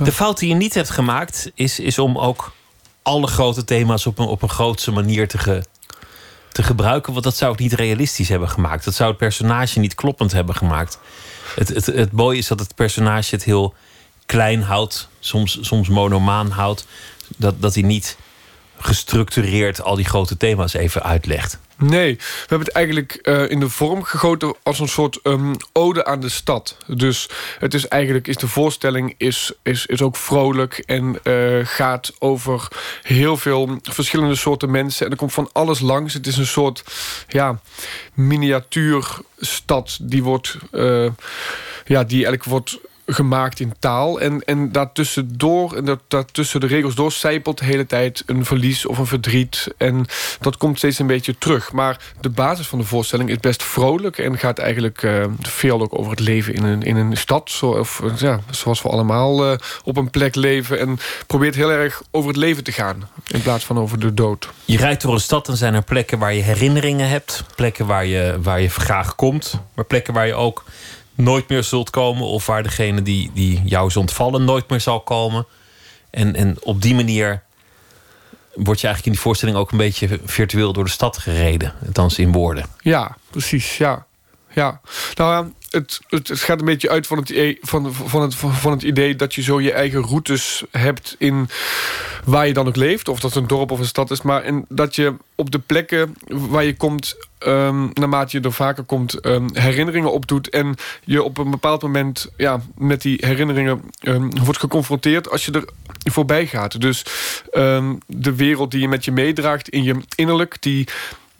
De 0.03 0.11
fout 0.11 0.39
die 0.39 0.49
je 0.49 0.55
niet 0.55 0.73
hebt 0.73 0.89
gemaakt, 0.89 1.51
is, 1.53 1.79
is 1.79 1.99
om 1.99 2.17
ook 2.17 2.51
alle 3.01 3.27
grote 3.27 3.63
thema's 3.63 4.05
op 4.05 4.19
een, 4.19 4.25
op 4.27 4.41
een 4.41 4.49
grootse 4.49 4.91
manier 4.91 5.27
te, 5.27 5.37
ge- 5.37 5.63
te 6.51 6.63
gebruiken. 6.63 7.11
Want 7.11 7.23
dat 7.23 7.35
zou 7.37 7.53
ik 7.53 7.59
niet 7.59 7.73
realistisch 7.73 8.29
hebben 8.29 8.49
gemaakt. 8.49 8.85
Dat 8.85 8.93
zou 8.93 9.09
het 9.09 9.17
personage 9.17 9.79
niet 9.79 9.95
kloppend 9.95 10.31
hebben 10.31 10.55
gemaakt. 10.55 10.99
Het, 11.55 11.67
het, 11.67 11.85
het 11.85 12.11
mooie 12.11 12.37
is 12.37 12.47
dat 12.47 12.59
het 12.59 12.75
personage 12.75 13.35
het 13.35 13.43
heel 13.43 13.73
klein 14.27 14.61
houdt, 14.61 15.07
soms, 15.19 15.57
soms 15.61 15.89
monomaan 15.89 16.49
houdt. 16.49 16.85
Dat, 17.37 17.61
dat 17.61 17.73
hij 17.73 17.83
niet 17.83 18.17
gestructureerd 18.77 19.81
al 19.81 19.95
die 19.95 20.05
grote 20.05 20.37
thema's 20.37 20.73
even 20.73 21.03
uitlegt. 21.03 21.59
Nee, 21.77 22.15
we 22.15 22.23
hebben 22.39 22.67
het 22.67 22.75
eigenlijk 22.75 23.13
eh, 23.13 23.49
in 23.49 23.59
de 23.59 23.69
vorm 23.69 24.03
gegoten 24.03 24.55
als 24.63 24.79
een 24.79 24.87
soort 24.87 25.19
ehm, 25.23 25.53
ode 25.73 26.05
aan 26.05 26.19
de 26.19 26.29
stad. 26.29 26.77
Dus 26.87 27.29
het 27.59 27.73
is 27.73 27.87
eigenlijk, 27.87 28.27
is 28.27 28.37
de 28.37 28.47
voorstelling 28.47 29.13
is, 29.17 29.51
is, 29.63 29.85
is 29.85 30.01
ook 30.01 30.15
vrolijk 30.15 30.83
en 30.85 31.19
eh, 31.23 31.59
gaat 31.63 32.13
over 32.19 32.67
heel 33.01 33.37
veel 33.37 33.79
verschillende 33.83 34.35
soorten 34.35 34.71
mensen. 34.71 35.05
En 35.05 35.11
er 35.11 35.17
komt 35.17 35.33
van 35.33 35.49
alles 35.51 35.79
langs. 35.79 36.13
Het 36.13 36.27
is 36.27 36.37
een 36.37 36.47
soort 36.47 36.83
ja, 37.27 37.59
miniatuurstad 38.13 39.97
die 40.01 40.23
wordt, 40.23 40.57
eh, 40.71 41.07
ja, 41.85 42.03
die 42.03 42.25
eigenlijk 42.25 42.43
wordt 42.43 42.79
gemaakt 43.09 43.59
in 43.59 43.73
taal. 43.79 44.19
En, 44.19 44.43
en 44.43 44.71
daartussendoor, 44.71 45.75
en 45.75 45.85
dat, 45.85 45.99
daartussen 46.07 46.59
de 46.59 46.67
regels 46.67 46.95
door, 46.95 47.11
zijpelt 47.11 47.57
de 47.57 47.65
hele 47.65 47.85
tijd 47.85 48.23
een 48.25 48.45
verlies 48.45 48.85
of 48.85 48.97
een 48.97 49.05
verdriet. 49.05 49.67
En 49.77 50.05
dat 50.39 50.57
komt 50.57 50.77
steeds 50.77 50.99
een 50.99 51.07
beetje 51.07 51.37
terug. 51.37 51.71
Maar 51.71 51.99
de 52.21 52.29
basis 52.29 52.67
van 52.67 52.79
de 52.79 52.85
voorstelling 52.85 53.29
is 53.29 53.37
best 53.37 53.63
vrolijk 53.63 54.17
en 54.17 54.37
gaat 54.37 54.59
eigenlijk 54.59 55.03
eh, 55.03 55.25
veel 55.39 55.81
ook 55.81 55.97
over 55.97 56.11
het 56.11 56.19
leven 56.19 56.53
in 56.53 56.63
een, 56.63 56.83
in 56.83 56.95
een 56.95 57.17
stad. 57.17 57.49
Zo, 57.51 57.69
of, 57.69 58.01
eh, 58.03 58.17
ja, 58.17 58.39
zoals 58.49 58.81
we 58.81 58.89
allemaal 58.89 59.51
eh, 59.51 59.57
op 59.83 59.97
een 59.97 60.09
plek 60.09 60.35
leven. 60.35 60.79
En 60.79 60.99
probeert 61.27 61.55
heel 61.55 61.71
erg 61.71 62.01
over 62.11 62.29
het 62.29 62.37
leven 62.37 62.63
te 62.63 62.71
gaan 62.71 63.09
in 63.27 63.41
plaats 63.41 63.65
van 63.65 63.79
over 63.79 63.99
de 63.99 64.13
dood. 64.13 64.49
Je 64.65 64.77
rijdt 64.77 65.01
door 65.01 65.13
een 65.13 65.19
stad 65.19 65.47
en 65.47 65.57
zijn 65.57 65.73
er 65.73 65.83
plekken 65.83 66.19
waar 66.19 66.33
je 66.33 66.41
herinneringen 66.41 67.09
hebt. 67.09 67.43
Plekken 67.55 67.85
waar 67.85 68.05
je, 68.05 68.37
waar 68.41 68.61
je 68.61 68.69
graag 68.69 69.15
komt. 69.15 69.59
Maar 69.73 69.85
plekken 69.85 70.13
waar 70.13 70.27
je 70.27 70.33
ook 70.33 70.63
nooit 71.17 71.49
meer 71.49 71.63
zult 71.63 71.89
komen. 71.89 72.23
Of 72.23 72.45
waar 72.45 72.63
degene 72.63 73.01
die, 73.01 73.31
die 73.33 73.61
jou 73.65 73.87
is 73.87 73.97
ontvallen 73.97 74.45
nooit 74.45 74.69
meer 74.69 74.81
zal 74.81 74.99
komen. 74.99 75.45
En, 76.09 76.35
en 76.35 76.57
op 76.61 76.81
die 76.81 76.95
manier 76.95 77.43
word 78.53 78.79
je 78.81 78.87
eigenlijk 78.87 79.05
in 79.05 79.11
die 79.11 79.21
voorstelling 79.21 79.57
ook 79.57 79.71
een 79.71 79.77
beetje 79.77 80.19
virtueel 80.25 80.73
door 80.73 80.83
de 80.83 80.89
stad 80.89 81.17
gereden. 81.17 81.73
Althans 81.85 82.19
in 82.19 82.31
woorden. 82.31 82.65
Ja, 82.79 83.17
precies, 83.29 83.77
ja. 83.77 84.05
ja. 84.53 84.81
Nou 85.13 85.31
ja, 85.45 85.51
het, 85.77 85.99
het, 86.27 86.39
gaat 86.39 86.59
een 86.59 86.65
beetje 86.65 86.89
uit 86.89 87.07
van 87.07 87.17
het, 87.17 87.57
van, 87.61 87.93
van, 87.93 88.21
het, 88.21 88.35
van 88.35 88.71
het 88.71 88.83
idee 88.83 89.15
dat 89.15 89.35
je 89.35 89.41
zo 89.41 89.61
je 89.61 89.71
eigen 89.71 90.01
routes 90.01 90.63
hebt 90.71 91.15
in 91.17 91.49
waar 92.25 92.47
je 92.47 92.53
dan 92.53 92.67
ook 92.67 92.75
leeft. 92.75 93.07
Of 93.07 93.19
dat 93.19 93.35
een 93.35 93.47
dorp 93.47 93.71
of 93.71 93.79
een 93.79 93.85
stad 93.85 94.11
is. 94.11 94.21
Maar 94.21 94.43
en 94.43 94.65
dat 94.69 94.95
je 94.95 95.13
op 95.35 95.51
de 95.51 95.59
plekken 95.59 96.15
waar 96.27 96.63
je 96.63 96.75
komt, 96.75 97.15
ehm, 97.37 97.87
naarmate 97.93 98.37
je 98.37 98.43
er 98.43 98.53
vaker 98.53 98.83
komt, 98.83 99.19
ehm, 99.19 99.47
herinneringen 99.53 100.11
opdoet. 100.11 100.49
En 100.49 100.75
je 101.03 101.23
op 101.23 101.37
een 101.37 101.51
bepaald 101.51 101.81
moment 101.81 102.29
ja, 102.37 102.61
met 102.77 103.01
die 103.01 103.17
herinneringen 103.25 103.81
ehm, 103.99 104.29
wordt 104.43 104.59
geconfronteerd 104.59 105.29
als 105.29 105.45
je 105.45 105.51
er 105.51 105.65
voorbij 106.11 106.47
gaat. 106.47 106.81
Dus 106.81 107.05
de 108.05 108.35
wereld 108.35 108.71
die 108.71 108.81
je 108.81 108.87
met 108.87 109.05
je 109.05 109.11
meedraagt 109.11 109.69
in 109.69 109.83
je 109.83 109.95
innerlijk, 110.15 110.57
die 110.59 110.87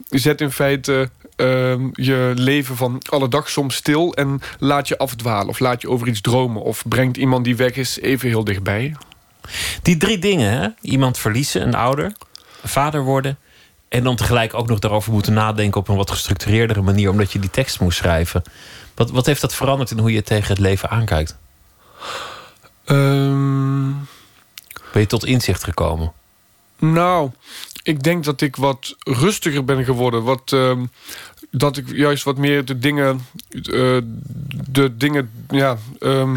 zet 0.08 0.40
in 0.40 0.50
feite 0.50 1.10
ehm, 1.38 1.88
je 1.92 2.32
leven 2.34 2.76
van 2.76 3.02
alle 3.10 3.28
dag 3.28 3.50
soms 3.50 3.74
stil 3.74 4.14
en 4.14 4.40
laat 4.58 4.88
je 4.88 4.98
afdwalen 4.98 5.48
of 5.48 5.58
laat 5.58 5.80
je 5.80 5.90
over 5.90 6.08
iets 6.08 6.20
dromen 6.20 6.62
of 6.62 6.84
brengt 6.88 7.16
iemand 7.16 7.44
die 7.44 7.56
weg 7.56 7.76
is 7.76 8.00
even 8.00 8.28
heel 8.28 8.44
dichtbij. 8.44 8.96
Die 9.82 9.96
drie 9.96 10.18
dingen, 10.18 10.50
hè? 10.52 10.68
iemand 10.80 11.18
verliezen, 11.18 11.62
een 11.62 11.74
ouder, 11.74 12.04
een 12.62 12.68
vader 12.68 13.02
worden. 13.02 13.38
En 13.88 14.04
dan 14.04 14.16
tegelijk 14.16 14.54
ook 14.54 14.68
nog 14.68 14.78
daarover 14.78 15.12
moeten 15.12 15.32
nadenken 15.32 15.80
op 15.80 15.88
een 15.88 15.96
wat 15.96 16.10
gestructureerdere 16.10 16.82
manier, 16.82 17.10
omdat 17.10 17.32
je 17.32 17.38
die 17.38 17.50
tekst 17.50 17.80
moest 17.80 17.98
schrijven. 17.98 18.42
Wat, 18.94 19.10
wat 19.10 19.26
heeft 19.26 19.40
dat 19.40 19.54
veranderd 19.54 19.90
in 19.90 19.98
hoe 19.98 20.12
je 20.12 20.22
tegen 20.22 20.48
het 20.48 20.58
leven 20.58 20.90
aankijkt? 20.90 21.36
Ehm, 22.84 23.90
Ben 24.92 25.00
je 25.00 25.06
tot 25.06 25.24
inzicht 25.24 25.64
gekomen? 25.64 26.12
nou, 26.80 27.30
ik 27.88 28.02
denk 28.02 28.24
dat 28.24 28.40
ik 28.40 28.56
wat 28.56 28.96
rustiger 28.98 29.64
ben 29.64 29.84
geworden. 29.84 30.22
Wat, 30.22 30.52
ehm, 30.52 30.84
dat 31.50 31.76
ik 31.76 31.96
juist 31.96 32.24
wat 32.24 32.36
meer 32.36 32.64
de 32.64 32.78
dingen, 32.78 33.26
eh, 33.50 33.98
de 34.70 34.96
dingen, 34.96 35.30
ja, 35.48 35.76
ehm, 35.98 36.36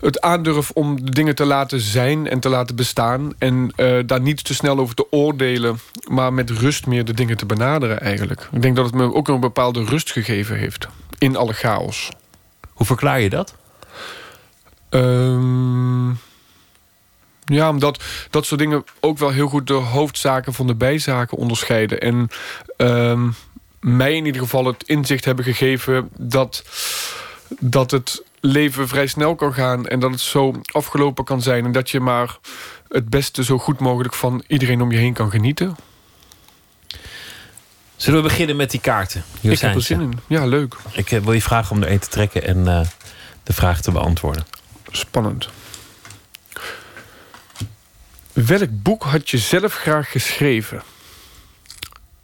het 0.00 0.20
aandurf 0.20 0.70
om 0.70 1.04
de 1.04 1.10
dingen 1.10 1.34
te 1.34 1.44
laten 1.44 1.80
zijn 1.80 2.28
en 2.28 2.40
te 2.40 2.48
laten 2.48 2.76
bestaan. 2.76 3.32
En 3.38 3.72
eh, 3.76 3.98
daar 4.06 4.20
niet 4.20 4.44
te 4.44 4.54
snel 4.54 4.78
over 4.78 4.94
te 4.94 5.12
oordelen, 5.12 5.78
maar 6.08 6.32
met 6.32 6.50
rust 6.50 6.86
meer 6.86 7.04
de 7.04 7.14
dingen 7.14 7.36
te 7.36 7.46
benaderen 7.46 8.00
eigenlijk. 8.00 8.48
Ik 8.52 8.62
denk 8.62 8.76
dat 8.76 8.84
het 8.84 8.94
me 8.94 9.14
ook 9.14 9.28
een 9.28 9.40
bepaalde 9.40 9.84
rust 9.84 10.12
gegeven 10.12 10.56
heeft 10.56 10.88
in 11.18 11.36
alle 11.36 11.52
chaos. 11.52 12.08
Hoe 12.72 12.86
verklaar 12.86 13.20
je 13.20 13.30
dat? 13.30 13.54
Ehm, 14.88 16.10
ja, 17.48 17.68
omdat 17.68 18.04
dat 18.30 18.46
soort 18.46 18.60
dingen 18.60 18.84
ook 19.00 19.18
wel 19.18 19.30
heel 19.30 19.48
goed 19.48 19.66
de 19.66 19.72
hoofdzaken 19.72 20.54
van 20.54 20.66
de 20.66 20.74
bijzaken 20.74 21.38
onderscheiden. 21.38 22.00
En 22.00 22.28
ehm, 22.76 23.28
mij 23.80 24.16
in 24.16 24.26
ieder 24.26 24.42
geval 24.42 24.64
het 24.64 24.82
inzicht 24.82 25.24
hebben 25.24 25.44
gegeven 25.44 26.08
dat, 26.16 26.64
dat 27.60 27.90
het 27.90 28.22
leven 28.40 28.88
vrij 28.88 29.06
snel 29.06 29.34
kan 29.34 29.54
gaan 29.54 29.86
en 29.86 30.00
dat 30.00 30.10
het 30.10 30.20
zo 30.20 30.60
afgelopen 30.72 31.24
kan 31.24 31.42
zijn. 31.42 31.64
En 31.64 31.72
dat 31.72 31.90
je 31.90 32.00
maar 32.00 32.38
het 32.88 33.08
beste 33.08 33.44
zo 33.44 33.58
goed 33.58 33.78
mogelijk 33.78 34.14
van 34.14 34.42
iedereen 34.46 34.82
om 34.82 34.90
je 34.90 34.98
heen 34.98 35.12
kan 35.12 35.30
genieten. 35.30 35.76
Zullen 37.96 38.22
we 38.22 38.28
beginnen 38.28 38.56
met 38.56 38.70
die 38.70 38.80
kaarten? 38.80 39.24
Hier 39.40 39.52
Ik 39.52 39.58
heb 39.58 39.74
er 39.74 39.82
zin 39.82 40.00
in. 40.00 40.18
Ja, 40.26 40.46
leuk. 40.46 40.76
Ik 40.92 41.10
eh, 41.10 41.20
wil 41.20 41.32
je 41.32 41.42
vragen 41.42 41.76
om 41.76 41.82
er 41.82 41.88
één 41.88 42.00
te 42.00 42.08
trekken 42.08 42.46
en 42.46 42.68
eh, 42.68 42.80
de 43.42 43.52
vraag 43.52 43.80
te 43.80 43.90
beantwoorden. 43.90 44.46
Spannend. 44.90 45.48
Welk 48.46 48.68
boek 48.82 49.02
had 49.02 49.30
je 49.30 49.38
zelf 49.38 49.74
graag 49.74 50.10
geschreven? 50.10 50.82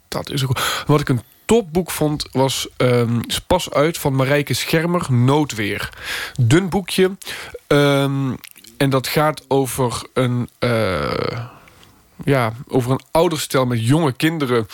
Dat 0.07 0.29
is 0.29 0.43
ook. 0.43 0.59
Wat 0.87 0.99
ik 1.01 1.09
een 1.09 1.21
topboek 1.45 1.91
vond 1.91 2.27
was 2.31 2.67
pas 3.47 3.71
uit 3.71 3.97
van 3.97 4.15
Marijke 4.15 4.53
Schermer, 4.53 5.05
Noodweer. 5.13 5.89
Dun 6.39 6.69
boekje. 6.69 7.17
ehm, 7.67 8.33
en 8.77 8.89
dat 8.89 9.07
gaat 9.07 9.45
over 9.47 10.03
een. 10.13 10.49
eh, 10.59 11.45
ja, 12.23 12.53
over 12.67 12.91
een 12.91 13.01
ouderstel 13.11 13.65
met 13.65 13.87
jonge 13.87 14.11
kinderen. 14.11 14.67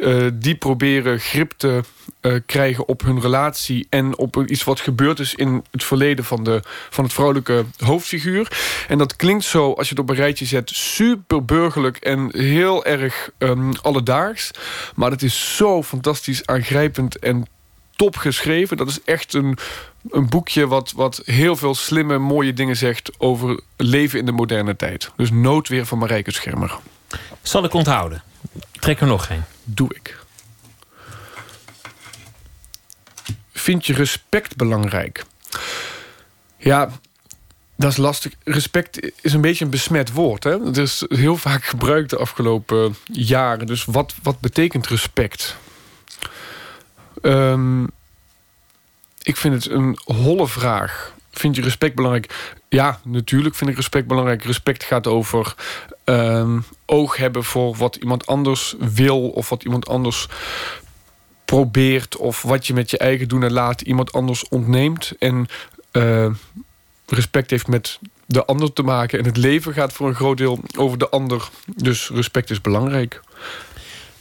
eh, 0.00 0.26
die 0.34 0.54
proberen 0.54 1.20
grip 1.20 1.52
te 1.56 1.80
eh, 2.20 2.34
krijgen 2.46 2.88
op 2.88 3.02
hun 3.02 3.20
relatie. 3.20 3.86
En 3.90 4.18
op 4.18 4.44
iets 4.46 4.64
wat 4.64 4.80
gebeurd 4.80 5.18
is 5.18 5.34
in 5.34 5.64
het 5.70 5.84
verleden 5.84 6.24
van, 6.24 6.44
de, 6.44 6.60
van 6.90 7.04
het 7.04 7.12
vrouwelijke 7.12 7.64
hoofdfiguur. 7.78 8.58
En 8.88 8.98
dat 8.98 9.16
klinkt 9.16 9.44
zo, 9.44 9.72
als 9.72 9.88
je 9.88 9.94
het 9.94 10.02
op 10.02 10.10
een 10.10 10.16
rijtje 10.16 10.44
zet, 10.44 10.70
super 10.70 11.44
burgerlijk 11.44 11.96
en 11.96 12.36
heel 12.36 12.84
erg 12.84 13.30
ehm, 13.38 13.72
alledaags. 13.82 14.50
Maar 14.94 15.10
het 15.10 15.22
is 15.22 15.56
zo 15.56 15.82
fantastisch 15.82 16.46
aangrijpend 16.46 17.18
en 17.18 17.46
top 17.96 18.16
geschreven. 18.16 18.76
Dat 18.76 18.88
is 18.88 19.02
echt 19.04 19.34
een, 19.34 19.58
een 20.10 20.28
boekje 20.28 20.66
wat, 20.66 20.92
wat 20.92 21.22
heel 21.24 21.56
veel 21.56 21.74
slimme, 21.74 22.18
mooie 22.18 22.52
dingen 22.52 22.76
zegt 22.76 23.10
over 23.18 23.60
leven 23.76 24.18
in 24.18 24.26
de 24.26 24.32
moderne 24.32 24.76
tijd. 24.76 25.10
Dus 25.16 25.30
Noodweer 25.30 25.86
van 25.86 25.98
Marijke 25.98 26.32
Schermer. 26.32 26.78
Zal 27.42 27.64
ik 27.64 27.72
onthouden? 27.72 28.22
Trek 28.72 29.00
er 29.00 29.06
nog 29.06 29.26
geen. 29.26 29.42
Doe 29.64 29.94
ik. 29.94 30.18
Vind 33.52 33.86
je 33.86 33.92
respect 33.92 34.56
belangrijk? 34.56 35.24
Ja, 36.58 36.90
dat 37.76 37.90
is 37.90 37.96
lastig. 37.96 38.32
Respect 38.44 39.12
is 39.20 39.32
een 39.32 39.40
beetje 39.40 39.64
een 39.64 39.70
besmet 39.70 40.12
woord. 40.12 40.44
Hè? 40.44 40.64
Het 40.64 40.76
is 40.76 41.04
heel 41.08 41.36
vaak 41.36 41.64
gebruikt 41.64 42.10
de 42.10 42.16
afgelopen 42.16 42.96
jaren. 43.12 43.66
Dus 43.66 43.84
wat, 43.84 44.14
wat 44.22 44.40
betekent 44.40 44.86
respect? 44.86 45.56
Ehm, 47.26 47.84
ik 49.22 49.36
vind 49.36 49.54
het 49.54 49.72
een 49.72 49.98
holle 50.04 50.48
vraag. 50.48 51.14
Vind 51.30 51.56
je 51.56 51.62
respect 51.62 51.94
belangrijk? 51.94 52.54
Ja, 52.68 53.00
natuurlijk 53.04 53.54
vind 53.54 53.70
ik 53.70 53.76
respect 53.76 54.06
belangrijk. 54.06 54.44
Respect 54.44 54.84
gaat 54.84 55.06
over 55.06 55.54
ehm, 56.04 56.58
oog 56.84 57.16
hebben 57.16 57.44
voor 57.44 57.76
wat 57.76 57.96
iemand 57.96 58.26
anders 58.26 58.74
wil 58.78 59.28
of 59.28 59.48
wat 59.48 59.64
iemand 59.64 59.88
anders 59.88 60.28
probeert 61.44 62.16
of 62.16 62.42
wat 62.42 62.66
je 62.66 62.74
met 62.74 62.90
je 62.90 62.98
eigen 62.98 63.28
doen 63.28 63.42
en 63.42 63.52
laten 63.52 63.86
iemand 63.86 64.12
anders 64.12 64.48
ontneemt. 64.48 65.12
En 65.18 65.46
eh, 65.90 66.30
respect 67.06 67.50
heeft 67.50 67.68
met 67.68 67.98
de 68.26 68.44
ander 68.44 68.72
te 68.72 68.82
maken. 68.82 69.18
En 69.18 69.24
het 69.24 69.36
leven 69.36 69.72
gaat 69.72 69.92
voor 69.92 70.08
een 70.08 70.14
groot 70.14 70.36
deel 70.36 70.60
over 70.76 70.98
de 70.98 71.08
ander. 71.08 71.48
Dus 71.76 72.08
respect 72.08 72.50
is 72.50 72.60
belangrijk. 72.60 73.20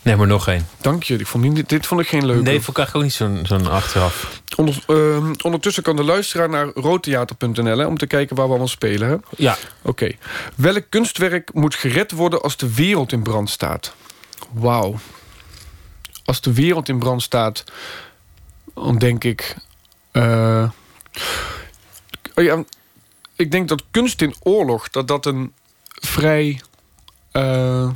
Neem 0.05 0.21
er 0.21 0.27
nog 0.27 0.47
één. 0.47 0.67
Dank 0.81 1.03
je. 1.03 1.15
Ik 1.17 1.27
vond 1.27 1.55
dit, 1.55 1.69
dit 1.69 1.85
vond 1.85 2.01
ik 2.01 2.07
geen 2.07 2.25
leuke. 2.25 2.41
Nee, 2.43 2.61
vond 2.61 2.77
ik 2.77 2.77
eigenlijk 2.77 2.95
ook 2.95 3.29
niet 3.29 3.45
zo'n 3.47 3.59
zo'n 3.59 3.71
achteraf. 3.71 4.41
Onder, 4.55 4.83
ehm, 4.87 5.33
ondertussen 5.43 5.83
kan 5.83 5.95
de 5.95 6.03
luisteraar 6.03 6.49
naar 6.49 6.67
roodtheater.nl 6.73 7.87
om 7.87 7.97
te 7.97 8.07
kijken 8.07 8.35
waar 8.35 8.45
we 8.45 8.49
allemaal 8.51 8.67
spelen. 8.67 9.09
Hè? 9.09 9.15
Ja. 9.37 9.57
Oké. 9.81 10.11
Welk 10.55 10.85
kunstwerk 10.89 11.53
moet 11.53 11.75
gered 11.75 12.11
worden 12.11 12.41
als 12.41 12.57
de 12.57 12.73
wereld 12.73 13.11
in 13.11 13.23
brand 13.23 13.49
staat? 13.49 13.95
Wauw. 14.51 14.95
Als 16.25 16.41
de 16.41 16.53
wereld 16.53 16.89
in 16.89 16.99
brand 16.99 17.21
staat, 17.21 17.63
dan 18.75 18.97
denk 18.97 19.23
ik. 19.23 19.55
eh, 20.11 20.69
oh 22.35 22.43
ja, 22.43 22.63
ik 23.35 23.51
denk 23.51 23.67
dat 23.67 23.83
kunst 23.91 24.21
in 24.21 24.35
oorlog 24.39 24.89
dat 24.89 25.07
dat 25.07 25.25
een 25.25 25.53
vrij. 25.87 26.61
eh, 27.31 27.89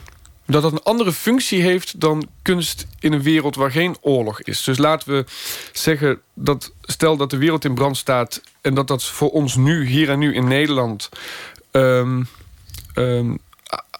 dat 0.49 0.61
dat 0.61 0.71
een 0.71 0.84
andere 0.84 1.13
functie 1.13 1.61
heeft 1.61 1.99
dan 1.99 2.27
kunst 2.41 2.88
in 2.99 3.13
een 3.13 3.21
wereld 3.21 3.55
waar 3.55 3.71
geen 3.71 3.95
oorlog 4.01 4.41
is. 4.41 4.63
Dus 4.63 4.77
laten 4.77 5.13
we 5.13 5.26
zeggen 5.71 6.21
dat 6.34 6.71
stel 6.81 7.17
dat 7.17 7.30
de 7.30 7.38
wereld 7.38 7.65
in 7.65 7.73
brand 7.73 7.97
staat 7.97 8.41
en 8.61 8.73
dat 8.73 8.88
dat 8.88 9.03
voor 9.03 9.30
ons 9.30 9.55
nu 9.55 9.85
hier 9.85 10.09
en 10.09 10.19
nu 10.19 10.34
in 10.34 10.47
Nederland 10.47 11.09
ehm, 11.71 12.23
ehm, 12.93 13.35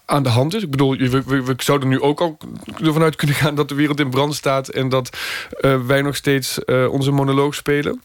aan 0.04 0.22
de 0.22 0.28
hand 0.28 0.54
is. 0.54 0.62
Ik 0.62 0.70
bedoel, 0.70 0.96
we, 0.96 1.22
we, 1.22 1.42
we 1.42 1.54
zouden 1.56 1.88
nu 1.88 2.00
ook 2.00 2.20
al 2.20 2.38
ervan 2.82 3.02
uit 3.02 3.16
kunnen 3.16 3.36
gaan 3.36 3.54
dat 3.54 3.68
de 3.68 3.74
wereld 3.74 4.00
in 4.00 4.10
brand 4.10 4.34
staat 4.34 4.68
en 4.68 4.88
dat 4.88 5.16
eh, 5.60 5.80
wij 5.86 6.02
nog 6.02 6.16
steeds 6.16 6.64
eh, 6.64 6.92
onze 6.92 7.10
monoloog 7.10 7.54
spelen. 7.54 8.00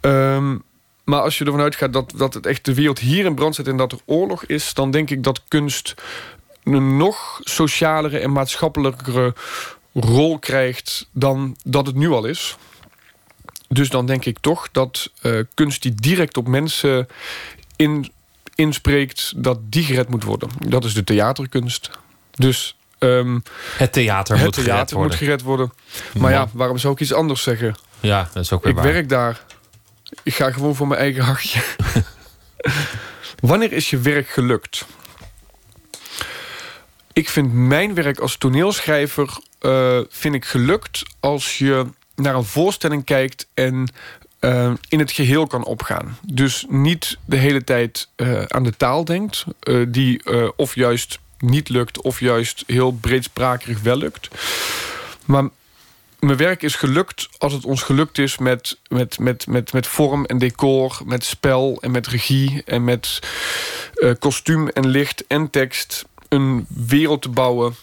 Ehm, 0.00 0.56
maar 1.04 1.20
als 1.20 1.38
je 1.38 1.44
ervan 1.44 1.60
uitgaat 1.60 1.92
dat, 1.92 2.12
dat 2.16 2.34
het 2.34 2.46
echt 2.46 2.64
de 2.64 2.74
wereld 2.74 2.98
hier 2.98 3.24
in 3.24 3.34
brand 3.34 3.54
staat 3.54 3.66
en 3.66 3.76
dat 3.76 3.92
er 3.92 3.98
oorlog 4.04 4.44
is, 4.44 4.74
dan 4.74 4.90
denk 4.90 5.10
ik 5.10 5.22
dat 5.22 5.42
kunst 5.48 5.94
een 6.74 6.96
nog 6.96 7.40
socialere 7.44 8.18
en 8.18 8.32
maatschappelijkere 8.32 9.34
rol 9.94 10.38
krijgt 10.38 11.08
dan 11.12 11.56
dat 11.64 11.86
het 11.86 11.94
nu 11.96 12.10
al 12.10 12.24
is. 12.24 12.56
Dus 13.68 13.88
dan 13.90 14.06
denk 14.06 14.24
ik 14.24 14.38
toch 14.40 14.68
dat 14.72 15.10
eh, 15.20 15.38
kunst 15.54 15.82
die 15.82 15.94
direct 15.94 16.36
op 16.36 16.48
mensen 16.48 17.08
in, 17.76 18.12
inspreekt, 18.54 19.32
dat 19.36 19.58
die 19.62 19.82
gered 19.84 20.08
moet 20.08 20.24
worden. 20.24 20.48
Dat 20.66 20.84
is 20.84 20.94
de 20.94 21.04
theaterkunst. 21.04 21.90
Dus 22.34 22.76
ehm, 22.98 23.38
Het 23.76 23.92
theater 23.92 24.34
het 24.36 24.44
moet 24.44 24.54
gered 24.54 24.70
theater 24.70 24.96
worden. 24.96 25.16
moet 25.16 25.26
gered 25.26 25.42
worden. 25.42 25.72
Maar 26.18 26.30
ja, 26.32 26.48
waarom 26.52 26.78
zou 26.78 26.92
ik 26.92 27.00
iets 27.00 27.12
anders 27.12 27.42
zeggen? 27.42 27.76
Ja, 28.00 28.28
dat 28.32 28.42
is 28.42 28.52
ook 28.52 28.62
weer 28.62 28.72
Ik 28.72 28.78
waar. 28.78 28.92
werk 28.92 29.08
daar. 29.08 29.40
Ik 30.22 30.34
ga 30.34 30.50
gewoon 30.50 30.74
voor 30.74 30.86
mijn 30.88 31.00
eigen 31.00 31.22
hartje. 31.24 31.60
Wanneer 33.40 33.72
is 33.72 33.90
je 33.90 33.98
werk 33.98 34.28
gelukt? 34.28 34.86
Ik 37.18 37.28
vind 37.28 37.52
mijn 37.52 37.94
werk 37.94 38.18
als 38.18 38.36
toneelschrijver 38.36 39.38
eh, 39.58 40.00
vind 40.08 40.34
ik 40.34 40.44
gelukt 40.44 41.02
als 41.20 41.58
je 41.58 41.86
naar 42.14 42.34
een 42.34 42.44
voorstelling 42.44 43.04
kijkt 43.04 43.46
en 43.54 43.92
eh, 44.38 44.72
in 44.88 44.98
het 44.98 45.12
geheel 45.12 45.46
kan 45.46 45.64
opgaan. 45.64 46.18
Dus 46.22 46.66
niet 46.68 47.18
de 47.24 47.36
hele 47.36 47.64
tijd 47.64 48.08
eh, 48.16 48.42
aan 48.42 48.62
de 48.62 48.76
taal 48.76 49.04
denkt, 49.04 49.44
die 49.88 50.22
of 50.56 50.74
juist 50.74 51.18
niet 51.38 51.68
lukt, 51.68 52.00
of 52.00 52.20
juist 52.20 52.64
heel 52.66 52.92
breedsprakerig 52.92 53.80
wel 53.80 53.96
lukt. 53.96 54.28
Maar 55.24 55.48
mijn 56.18 56.36
werk 56.36 56.62
is 56.62 56.74
gelukt 56.74 57.28
als 57.38 57.52
het 57.52 57.64
ons 57.64 57.82
gelukt 57.82 58.18
is 58.18 58.38
met, 58.38 58.78
met, 58.88 59.18
met, 59.18 59.46
met, 59.46 59.72
met 59.72 59.86
vorm 59.86 60.24
en 60.24 60.38
decor, 60.38 61.00
met 61.04 61.24
spel 61.24 61.78
en 61.80 61.90
met 61.90 62.06
regie 62.06 62.62
en 62.64 62.84
met 62.84 63.18
kostuum 64.18 64.68
en 64.68 64.86
licht 64.86 65.26
en 65.26 65.50
tekst 65.50 66.06
een 66.28 66.66
wereld 66.68 67.22
te 67.22 67.28
bouwen 67.28 67.76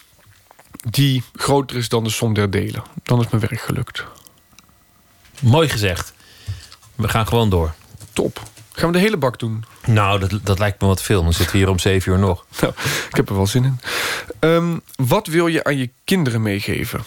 die 0.90 1.22
groter 1.34 1.76
is 1.76 1.88
dan 1.88 2.04
de 2.04 2.10
som 2.10 2.34
der 2.34 2.50
delen. 2.50 2.82
Dan 3.02 3.20
is 3.20 3.28
mijn 3.28 3.42
werk 3.48 3.60
gelukt. 3.60 4.04
Mooi 5.40 5.68
gezegd. 5.68 6.12
We 6.94 7.08
gaan 7.08 7.26
gewoon 7.26 7.50
door. 7.50 7.74
Top. 8.12 8.42
Gaan 8.72 8.86
we 8.86 8.96
de 8.96 9.02
hele 9.02 9.16
bak 9.16 9.38
doen? 9.38 9.64
Nou, 9.86 10.20
dat, 10.20 10.40
dat 10.42 10.58
lijkt 10.58 10.80
me 10.80 10.86
wat 10.86 11.02
veel. 11.02 11.22
Dan 11.22 11.32
zitten 11.32 11.52
we 11.52 11.58
hier 11.58 11.68
om 11.68 11.78
zeven 11.78 12.12
uur 12.12 12.18
nog. 12.18 12.46
Nou, 12.60 12.72
ik 13.08 13.16
heb 13.16 13.28
er 13.28 13.34
wel 13.34 13.46
zin 13.46 13.64
in. 13.64 13.80
Ehm, 14.38 14.78
wat 14.96 15.26
wil 15.26 15.46
je 15.46 15.64
aan 15.64 15.76
je 15.76 15.90
kinderen 16.04 16.42
meegeven? 16.42 17.04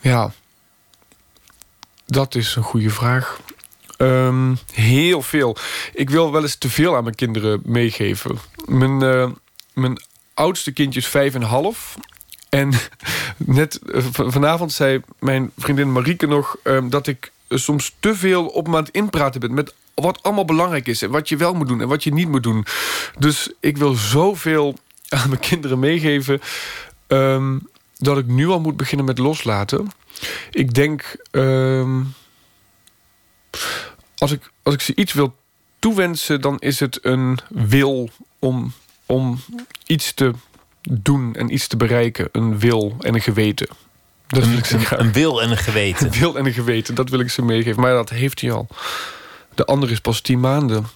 Ja, 0.00 0.32
dat 2.06 2.34
is 2.34 2.56
een 2.56 2.62
goede 2.62 2.90
vraag. 2.90 3.40
Ehm, 3.98 4.54
heel 4.72 5.22
veel. 5.22 5.56
Ik 5.94 6.10
wil 6.10 6.32
wel 6.32 6.42
eens 6.42 6.56
te 6.56 6.68
veel 6.68 6.96
aan 6.96 7.02
mijn 7.02 7.14
kinderen 7.14 7.60
meegeven. 7.64 8.38
Mijn, 8.64 9.02
eh, 9.02 9.30
mijn 9.72 10.02
oudste 10.34 10.72
kindje 10.72 11.00
is 11.00 11.06
vijf 11.06 11.34
en 11.34 11.42
half. 11.42 11.96
En 12.48 12.72
net 13.36 13.78
eh, 13.78 14.02
vanavond 14.12 14.72
zei 14.72 15.00
mijn 15.18 15.50
vriendin 15.56 15.92
Marieke 15.92 16.26
nog... 16.26 16.56
ehm, 16.62 16.88
dat 16.88 17.06
ik 17.06 17.32
eh, 17.48 17.58
soms 17.58 17.96
te 18.00 18.14
veel 18.14 18.46
op 18.46 18.68
me 18.68 18.76
aan 18.76 18.84
het 18.84 18.94
inpraten 18.94 19.40
ben... 19.40 19.54
met 19.54 19.74
wat 19.94 20.22
allemaal 20.22 20.44
belangrijk 20.44 20.86
is 20.86 21.02
en 21.02 21.10
wat 21.10 21.28
je 21.28 21.36
wel 21.36 21.54
moet 21.54 21.68
doen 21.68 21.80
en 21.80 21.88
wat 21.88 22.04
je 22.04 22.12
niet 22.12 22.28
moet 22.28 22.42
doen. 22.42 22.66
Dus 23.18 23.52
ik 23.60 23.76
wil 23.76 23.94
zoveel 23.94 24.74
aan 25.08 25.28
mijn 25.28 25.40
kinderen 25.40 25.78
meegeven... 25.78 26.40
ehm, 27.06 27.58
dat 27.96 28.18
ik 28.18 28.26
nu 28.26 28.48
al 28.48 28.60
moet 28.60 28.76
beginnen 28.76 29.06
met 29.06 29.18
loslaten. 29.18 29.90
Ik 30.50 30.74
denk... 30.74 31.16
als, 34.18 34.32
ik, 34.32 34.50
als 34.62 34.74
ik 34.74 34.80
ze 34.80 34.94
iets 34.94 35.12
wil 35.12 35.34
toewensen... 35.78 36.40
dan 36.40 36.58
is 36.58 36.80
het 36.80 36.98
een 37.02 37.38
wil 37.48 38.10
om, 38.38 38.72
om 39.06 39.40
iets 39.86 40.12
te 40.14 40.32
doen 40.90 41.34
en 41.34 41.52
iets 41.52 41.66
te 41.66 41.76
bereiken. 41.76 42.28
Een 42.32 42.58
wil 42.58 42.96
en 43.00 43.14
een 43.14 43.20
geweten. 43.20 43.68
Dat 44.26 44.46
wil 44.46 44.58
ik 44.58 44.64
ze 44.64 44.74
Een, 44.74 44.84
graag. 44.84 44.98
een 44.98 45.12
wil 45.12 45.42
en 45.42 45.50
een 45.50 45.56
geweten. 45.56 46.06
Een 46.06 46.12
wil 46.12 46.36
en 46.36 46.46
een 46.46 46.52
geweten, 46.52 46.94
dat 46.94 47.08
wil 47.08 47.20
ik 47.20 47.30
ze 47.30 47.42
meegeven. 47.42 47.80
Maar 47.80 47.92
dat 47.92 48.10
heeft 48.10 48.40
hij 48.40 48.52
al. 48.52 48.66
De 49.54 49.64
andere 49.64 49.92
is 49.92 50.00
pas 50.00 50.20
tien 50.20 50.40
maanden. 50.40 50.86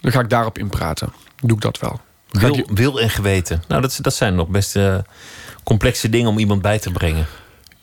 Dan 0.00 0.12
ga 0.12 0.20
ik 0.20 0.30
daarop 0.30 0.58
inpraten. 0.58 1.12
Doe 1.36 1.56
ik 1.56 1.62
dat 1.62 1.78
wel. 1.78 2.00
Wil 2.66 3.00
en 3.00 3.10
geweten. 3.10 3.62
Nou, 3.68 3.82
dat, 3.82 3.98
dat 4.02 4.14
zijn 4.14 4.34
nog 4.34 4.48
best 4.48 4.76
eh, 4.76 4.98
complexe 5.64 6.08
dingen 6.08 6.30
om 6.30 6.38
iemand 6.38 6.62
bij 6.62 6.78
te 6.78 6.90
brengen. 6.90 7.26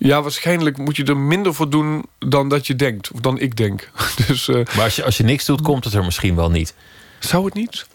Ja, 0.08 0.22
waarschijnlijk 0.22 0.78
moet 0.78 0.96
je 0.96 1.04
er 1.04 1.18
minder 1.18 1.54
voor 1.54 1.70
doen 1.70 2.06
dan 2.20 2.50
dat 2.50 2.68
je 2.68 2.76
denkt. 2.76 3.12
Of 3.12 3.20
dan 3.20 3.40
ik 3.40 3.56
denk. 3.56 3.90
Dus, 4.28 4.48
eh, 4.48 4.56
Maar 4.56 4.84
als 4.84 4.96
je, 4.96 5.04
als 5.04 5.18
je 5.18 5.24
niks 5.24 5.46
doet, 5.46 5.62
komt 5.62 5.84
het 5.84 5.94
er 5.94 6.04
misschien 6.06 6.36
wel 6.36 6.50
niet. 6.50 6.74
Zou 7.20 7.46
het 7.46 7.54
niet? 7.54 7.88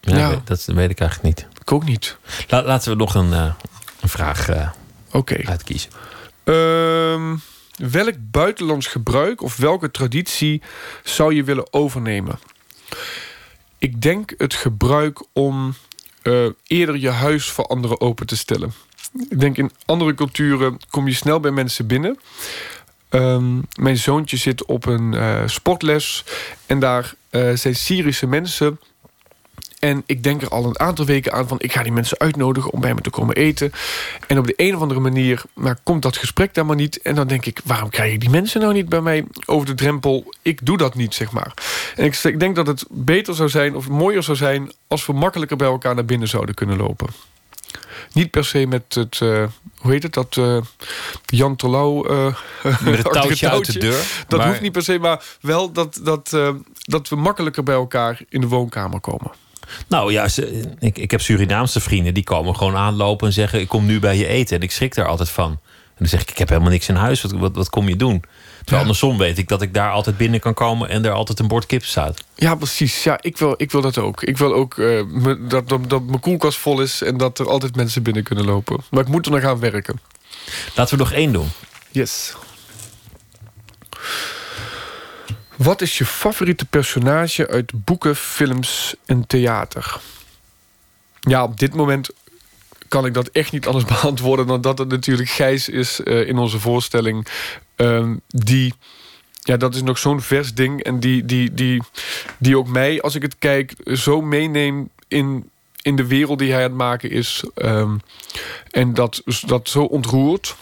Ja, 0.00 0.40
Dat 0.44 0.64
weet 0.64 0.90
ik 0.90 1.00
eigenlijk 1.00 1.36
niet. 1.36 1.46
Ik 1.60 1.72
ook 1.72 1.84
niet. 1.84 2.16
La- 2.48 2.62
laten 2.64 2.90
we 2.90 2.96
nog 2.96 3.14
een, 3.14 3.32
eh, 3.32 3.52
een 4.00 4.08
vraag 4.08 4.48
eh, 4.48 4.68
Oké. 5.12 5.40
uitkiezen. 5.44 5.90
Ehm, 6.44 7.36
welk 7.76 8.14
buitenlands 8.18 8.86
gebruik 8.86 9.42
of 9.42 9.56
welke 9.56 9.90
traditie 9.90 10.62
zou 11.04 11.34
je 11.34 11.44
willen 11.44 11.72
overnemen? 11.72 12.38
Ik 13.78 14.02
denk 14.02 14.34
het 14.36 14.54
gebruik 14.54 15.24
om 15.32 15.74
eerder 16.66 16.96
je 16.96 17.10
huis 17.10 17.50
voor 17.50 17.66
anderen 17.66 18.00
open 18.00 18.26
te 18.26 18.36
stellen. 18.36 18.72
Ik 19.28 19.40
denk 19.40 19.56
in 19.56 19.70
andere 19.86 20.14
culturen 20.14 20.78
kom 20.90 21.06
je 21.06 21.14
snel 21.14 21.40
bij 21.40 21.50
mensen 21.50 21.86
binnen. 21.86 22.18
Ehm, 23.08 23.58
mijn 23.80 23.96
zoontje 23.96 24.36
zit 24.36 24.64
op 24.64 24.86
een 24.86 25.14
eh, 25.14 25.42
sportles 25.46 26.24
en 26.66 26.78
daar 26.78 27.14
eh, 27.30 27.52
zijn 27.54 27.76
Syrische 27.76 28.26
mensen. 28.26 28.78
En 29.78 30.02
ik 30.06 30.22
denk 30.22 30.42
er 30.42 30.48
al 30.48 30.64
een 30.64 30.78
aantal 30.78 31.04
weken 31.04 31.32
aan 31.32 31.48
van... 31.48 31.56
ik 31.60 31.72
ga 31.72 31.82
die 31.82 31.92
mensen 31.92 32.18
uitnodigen 32.18 32.70
om 32.70 32.80
bij 32.80 32.94
me 32.94 33.00
te 33.00 33.10
komen 33.10 33.36
eten. 33.36 33.72
En 34.26 34.38
op 34.38 34.46
de 34.46 34.54
een 34.56 34.74
of 34.74 34.80
andere 34.80 35.00
manier 35.00 35.42
maar 35.54 35.78
komt 35.82 36.02
dat 36.02 36.16
gesprek 36.16 36.54
daar 36.54 36.66
maar 36.66 36.76
niet. 36.76 37.02
En 37.02 37.14
dan 37.14 37.26
denk 37.26 37.46
ik, 37.46 37.60
waarom 37.64 37.90
krijgen 37.90 38.20
die 38.20 38.30
mensen 38.30 38.60
nou 38.60 38.72
niet 38.72 38.88
bij 38.88 39.00
mij 39.00 39.24
over 39.46 39.66
de 39.66 39.74
drempel? 39.74 40.34
Ik 40.42 40.66
doe 40.66 40.76
dat 40.76 40.94
niet, 40.94 41.14
zeg 41.14 41.32
maar. 41.32 41.54
En 41.96 42.04
ik, 42.04 42.16
ik 42.16 42.40
denk 42.40 42.56
dat 42.56 42.66
het 42.66 42.84
beter 42.90 43.34
zou 43.34 43.48
zijn 43.48 43.74
of 43.74 43.88
mooier 43.88 44.22
zou 44.22 44.36
zijn... 44.36 44.72
als 44.86 45.06
we 45.06 45.12
makkelijker 45.12 45.56
bij 45.56 45.68
elkaar 45.68 45.94
naar 45.94 46.04
binnen 46.04 46.28
zouden 46.28 46.54
kunnen 46.54 46.76
lopen. 46.76 47.08
Niet 48.12 48.30
per 48.30 48.44
se 48.44 48.66
met 48.66 48.94
het, 48.94 49.18
eh, 49.22 49.44
hoe 49.78 49.92
heet 49.92 50.02
het, 50.02 50.12
dat 50.14 50.36
eh, 50.36 50.56
Jan 51.26 51.56
Terlouw... 51.56 52.04
eh, 52.06 52.26
Met 52.84 53.02
het 53.02 53.12
touwtje 53.12 53.50
uit 53.50 53.72
de 53.72 53.78
deur. 53.78 54.24
Dat 54.28 54.38
Maar- 54.38 54.48
hoeft 54.48 54.60
niet 54.60 54.72
per 54.72 54.82
se, 54.82 54.98
maar 54.98 55.24
wel 55.40 55.72
dat, 55.72 56.00
dat, 56.02 56.36
dat 56.74 57.08
we 57.08 57.16
makkelijker 57.16 57.62
bij 57.62 57.74
elkaar 57.74 58.20
in 58.28 58.40
de 58.40 58.46
woonkamer 58.46 59.00
komen. 59.00 59.30
Nou 59.88 60.12
ja, 60.12 60.28
ze- 60.28 60.74
ik, 60.78 60.98
ik 60.98 61.10
heb 61.10 61.20
Surinaamse 61.20 61.80
vrienden 61.80 62.14
die 62.14 62.24
komen 62.24 62.56
gewoon 62.56 62.76
aanlopen 62.76 63.26
en 63.26 63.32
zeggen: 63.32 63.60
Ik 63.60 63.68
kom 63.68 63.86
nu 63.86 63.98
bij 64.00 64.16
je 64.16 64.26
eten. 64.26 64.56
En 64.56 64.62
ik 64.62 64.70
schrik 64.70 64.94
daar 64.94 65.06
altijd 65.06 65.30
van. 65.30 65.60
dan 65.98 66.08
zeg 66.08 66.20
ik, 66.22 66.30
ik 66.30 66.38
heb 66.38 66.48
helemaal 66.48 66.70
niks 66.70 66.88
in 66.88 66.94
huis. 66.94 67.22
Wat, 67.22 67.32
wat, 67.32 67.54
wat 67.56 67.70
kom 67.70 67.88
je 67.88 67.96
doen? 67.96 68.22
Terwijl 68.60 68.80
andersom 68.80 69.18
weet 69.18 69.38
ik 69.38 69.48
dat 69.48 69.62
ik 69.62 69.74
daar 69.74 69.90
altijd 69.90 70.16
binnen 70.16 70.40
kan 70.40 70.54
komen... 70.54 70.88
en 70.88 71.04
er 71.04 71.10
altijd 71.12 71.38
een 71.38 71.48
bord 71.48 71.66
kip 71.66 71.84
staat. 71.84 72.24
Ja, 72.34 72.54
precies. 72.54 73.04
Ja, 73.04 73.18
ik 73.20 73.38
wil, 73.38 73.54
ik 73.56 73.70
wil 73.70 73.80
dat 73.80 73.98
ook. 73.98 74.22
Ik 74.22 74.38
wil 74.38 74.54
ook 74.54 74.78
eh, 74.78 75.02
me- 75.06 75.46
dat, 75.46 75.68
dat, 75.68 75.90
dat 75.90 76.02
mijn 76.02 76.20
koelkast 76.20 76.58
vol 76.58 76.80
is... 76.80 77.02
en 77.02 77.16
dat 77.16 77.38
er 77.38 77.48
altijd 77.48 77.76
mensen 77.76 78.02
binnen 78.02 78.22
kunnen 78.22 78.44
lopen. 78.44 78.80
Maar 78.90 79.02
ik 79.02 79.08
moet 79.08 79.26
er 79.26 79.32
nog 79.32 79.44
aan 79.44 79.58
werken. 79.60 80.00
Laten 80.74 80.96
we 80.98 81.02
nog 81.02 81.12
één 81.12 81.32
doen. 81.32 81.48
Yes. 81.90 82.34
Wat 85.56 85.80
is 85.80 85.98
je 85.98 86.04
favoriete 86.06 86.64
personage 86.64 87.48
uit 87.48 87.72
boeken, 87.84 88.16
films 88.16 88.94
en 89.06 89.26
theater? 89.26 90.00
Ja, 91.20 91.42
op 91.42 91.58
dit 91.58 91.74
moment 91.74 92.10
kan 92.88 93.06
ik 93.06 93.14
dat 93.14 93.28
echt 93.28 93.52
niet 93.52 93.66
anders 93.66 93.84
beantwoorden... 94.00 94.46
dan 94.46 94.60
dat 94.60 94.78
het 94.78 94.88
natuurlijk 94.88 95.28
Gijs 95.28 95.68
is 95.68 96.00
eh, 96.02 96.28
in 96.28 96.38
onze 96.38 96.58
voorstelling. 96.60 97.26
Ehm, 97.80 98.16
die, 98.28 98.74
ja, 99.42 99.56
dat 99.56 99.74
is 99.74 99.82
nog 99.82 99.98
zo'n 99.98 100.20
vers 100.20 100.54
ding. 100.54 100.82
En 100.82 101.00
die, 101.00 101.24
die, 101.24 101.54
die, 101.54 101.82
die 102.38 102.58
ook 102.58 102.68
mij, 102.68 103.02
als 103.02 103.14
ik 103.14 103.22
het 103.22 103.38
kijk, 103.38 103.74
zo 103.84 104.20
meeneemt 104.20 104.88
in, 105.08 105.50
in 105.82 105.96
de 105.96 106.06
wereld 106.06 106.38
die 106.38 106.52
hij 106.52 106.62
aan 106.62 106.68
het 106.68 106.78
maken 106.78 107.10
is. 107.10 107.44
Ehm, 107.54 107.96
en 108.70 108.94
dat, 108.94 109.22
dat 109.46 109.68
zo 109.68 109.82
ontroert 109.82 110.56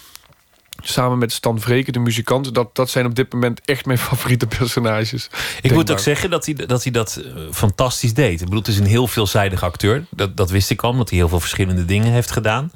samen 0.82 1.18
met 1.18 1.32
Stan 1.32 1.60
Vreken, 1.60 1.92
de 1.92 1.98
muzikant... 1.98 2.54
Dat, 2.54 2.74
dat 2.74 2.90
zijn 2.90 3.06
op 3.06 3.14
dit 3.14 3.32
moment 3.32 3.60
echt 3.64 3.86
mijn 3.86 3.98
favoriete 4.08 4.46
personages. 4.46 5.28
Ik 5.62 5.72
moet 5.72 5.90
ook 5.90 5.98
zeggen 5.98 6.30
dat 6.30 6.44
hij 6.44 6.54
dat, 6.54 6.82
hij 6.82 6.92
dat 6.92 7.16
eh, 7.16 7.32
fantastisch 7.50 8.14
deed. 8.14 8.40
Ik 8.40 8.44
bedoel, 8.44 8.58
het 8.58 8.68
is 8.68 8.78
een 8.78 8.86
heel 8.86 9.06
veelzijdige 9.06 9.64
acteur. 9.64 10.04
Dat, 10.10 10.36
dat 10.36 10.50
wist 10.50 10.70
ik 10.70 10.82
al, 10.82 10.90
omdat 10.90 11.08
hij 11.08 11.18
heel 11.18 11.28
veel 11.28 11.40
verschillende 11.40 11.84
dingen 11.84 12.12
heeft 12.12 12.30
gedaan. 12.30 12.72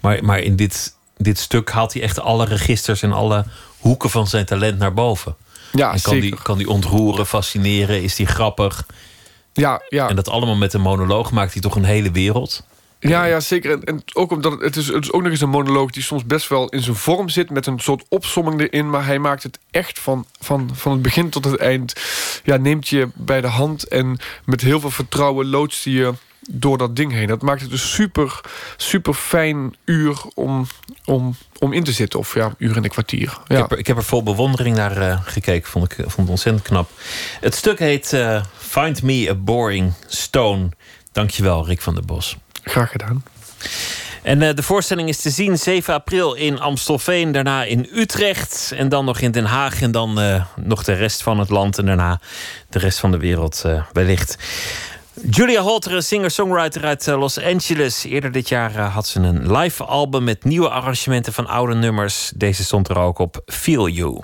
Maar, 0.00 0.24
maar 0.24 0.40
in 0.40 0.56
dit, 0.56 0.94
dit 1.16 1.38
stuk 1.38 1.70
haalt 1.70 1.92
hij 1.92 2.02
echt 2.02 2.20
alle 2.20 2.44
registers... 2.44 3.02
en 3.02 3.12
alle 3.12 3.44
hoeken 3.82 4.10
van 4.10 4.26
zijn 4.26 4.44
talent 4.44 4.78
naar 4.78 4.94
boven. 4.94 5.36
Ja, 5.72 5.92
en 5.92 6.00
kan 6.02 6.12
zeker. 6.12 6.20
die, 6.20 6.42
kan 6.42 6.58
die 6.58 6.68
ontroeren, 6.68 7.26
fascineren, 7.26 8.02
is 8.02 8.16
die 8.16 8.26
grappig. 8.26 8.86
Ja, 9.52 9.82
ja. 9.88 10.08
En 10.08 10.16
dat 10.16 10.28
allemaal 10.28 10.56
met 10.56 10.74
een 10.74 10.80
monoloog 10.80 11.30
maakt 11.30 11.52
hij 11.52 11.62
toch 11.62 11.74
een 11.74 11.84
hele 11.84 12.10
wereld. 12.10 12.64
Ja, 12.98 13.24
ja, 13.24 13.40
zeker. 13.40 13.70
En, 13.70 13.84
en 13.84 14.02
ook 14.12 14.30
omdat 14.30 14.52
het, 14.52 14.60
het, 14.60 14.76
is, 14.76 14.86
het 14.86 15.04
is 15.04 15.12
ook 15.12 15.22
nog 15.22 15.30
eens 15.30 15.40
een 15.40 15.48
monoloog 15.48 15.90
die 15.90 16.02
soms 16.02 16.24
best 16.26 16.48
wel 16.48 16.68
in 16.68 16.82
zijn 16.82 16.96
vorm 16.96 17.28
zit, 17.28 17.50
met 17.50 17.66
een 17.66 17.78
soort 17.78 18.04
opsomming 18.08 18.60
erin. 18.60 18.90
Maar 18.90 19.06
hij 19.06 19.18
maakt 19.18 19.42
het 19.42 19.58
echt 19.70 19.98
van, 19.98 20.26
van, 20.40 20.70
van 20.74 20.92
het 20.92 21.02
begin 21.02 21.28
tot 21.28 21.44
het 21.44 21.56
eind. 21.56 22.00
Ja, 22.44 22.56
neemt 22.56 22.88
je 22.88 23.08
bij 23.14 23.40
de 23.40 23.46
hand 23.46 23.88
en 23.88 24.18
met 24.44 24.60
heel 24.60 24.80
veel 24.80 24.90
vertrouwen 24.90 25.46
loodst 25.46 25.84
hij 25.84 25.92
je 25.92 26.12
door 26.50 26.78
dat 26.78 26.96
ding 26.96 27.12
heen. 27.12 27.26
Dat 27.26 27.42
maakt 27.42 27.60
het 27.60 27.72
een 27.72 27.78
super, 27.78 28.40
super 28.76 29.14
fijn 29.14 29.74
uur 29.84 30.22
om, 30.34 30.66
om, 31.04 31.36
om 31.58 31.72
in 31.72 31.84
te 31.84 31.92
zitten. 31.92 32.18
Of 32.18 32.34
ja, 32.34 32.54
uur 32.58 32.76
en 32.76 32.84
een 32.84 32.90
kwartier. 32.90 33.38
Ik, 33.46 33.56
heb 33.56 33.70
er, 33.70 33.78
ik 33.78 33.86
heb 33.86 33.96
er 33.96 34.04
vol 34.04 34.22
bewondering 34.22 34.76
naar 34.76 34.96
eh, 34.96 35.20
gekeken. 35.24 35.70
Vond 35.70 35.92
ik 35.92 35.94
vond 35.96 36.16
het 36.16 36.28
ontzettend 36.28 36.64
knap. 36.64 36.90
Het 37.40 37.54
stuk 37.54 37.78
heet 37.78 38.12
eh, 38.12 38.42
Find 38.56 39.02
Me 39.02 39.28
a 39.30 39.34
Boring 39.34 39.92
Stone. 40.06 40.68
Dankjewel, 41.12 41.66
Rick 41.66 41.82
van 41.82 41.94
der 41.94 42.04
Bos. 42.04 42.36
Graag 42.62 42.90
gedaan. 42.90 43.22
En 44.22 44.42
eh, 44.42 44.54
de 44.54 44.62
voorstelling 44.62 45.08
is 45.08 45.20
te 45.20 45.30
zien 45.30 45.58
7 45.58 45.94
april 45.94 46.34
in 46.34 46.60
Amstelveen, 46.60 47.32
daarna 47.32 47.64
in 47.64 47.88
Utrecht 47.94 48.72
en 48.76 48.88
dan 48.88 49.04
nog 49.04 49.20
in 49.20 49.30
Den 49.30 49.44
Haag 49.44 49.82
en 49.82 49.90
dan 49.90 50.44
nog 50.56 50.84
de 50.84 50.92
rest 50.92 51.22
van 51.22 51.38
het 51.38 51.50
land 51.50 51.78
en 51.78 51.86
daarna 51.86 52.20
de 52.68 52.78
rest 52.78 52.98
van 52.98 53.10
de 53.10 53.18
wereld 53.18 53.64
wellicht. 53.92 54.38
Julia 55.30 55.60
Holter, 55.60 55.92
een 55.92 56.02
singer-songwriter 56.02 56.84
uit 56.84 57.08
eh, 57.08 57.18
Los 57.18 57.40
Angeles. 57.40 58.04
Eerder 58.04 58.32
dit 58.32 58.48
jaar 58.48 58.76
eh, 58.76 58.94
had 58.94 59.06
ze 59.06 59.20
een 59.20 59.56
live 59.56 59.84
album 59.84 60.24
met 60.24 60.44
nieuwe 60.44 60.68
arrangementen 60.68 61.32
van 61.32 61.46
oude 61.46 61.74
nummers. 61.74 62.32
Deze 62.36 62.64
stond 62.64 62.88
er 62.88 62.98
ook 62.98 63.18
op 63.18 63.42
Feel 63.46 63.88
You. 63.88 64.20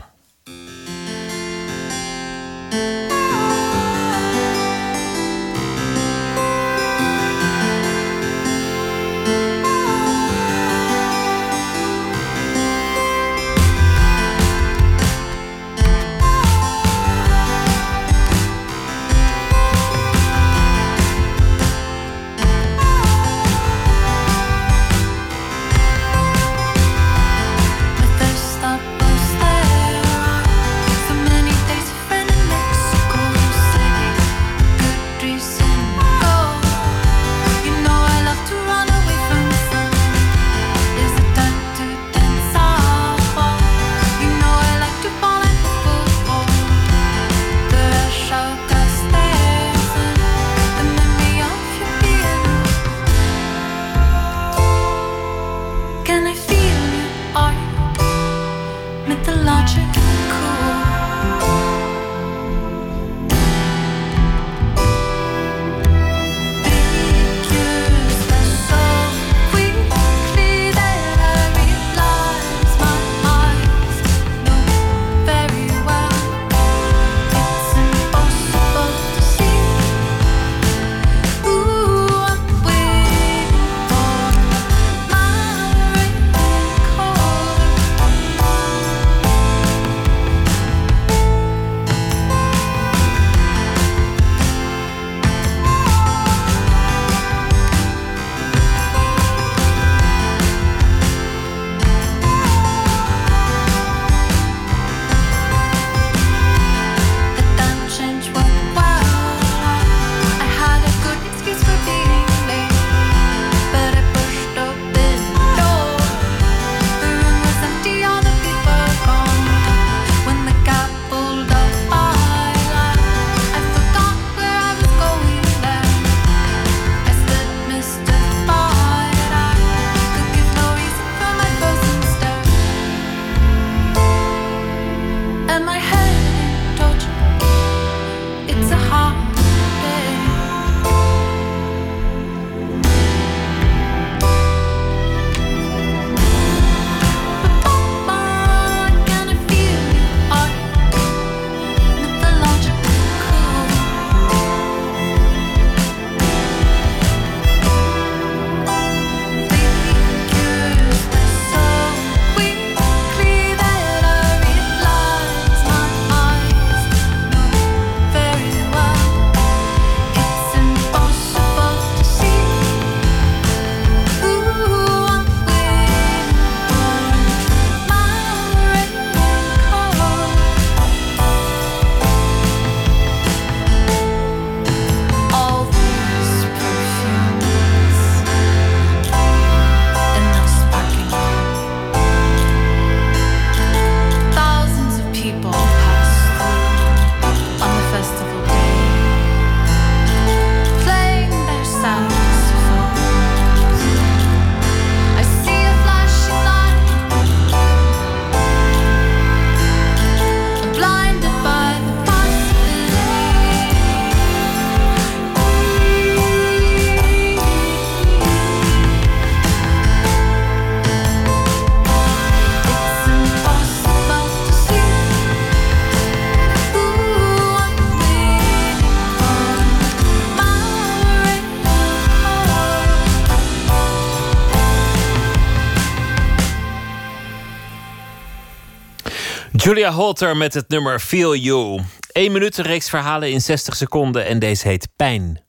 Julia 239.69 239.93
Holter 239.93 240.37
met 240.37 240.55
het 240.55 240.69
nummer 240.69 241.01
Feel 241.01 241.37
You. 241.37 241.81
1 242.13 242.33
minuut, 242.33 242.59
een 242.59 242.65
reeks 242.65 242.89
verhalen 242.89 243.31
in 243.31 243.41
60 243.41 243.77
seconden 243.77 244.27
en 244.27 244.39
deze 244.39 244.69
heet 244.69 244.89
Pijn. 244.97 245.41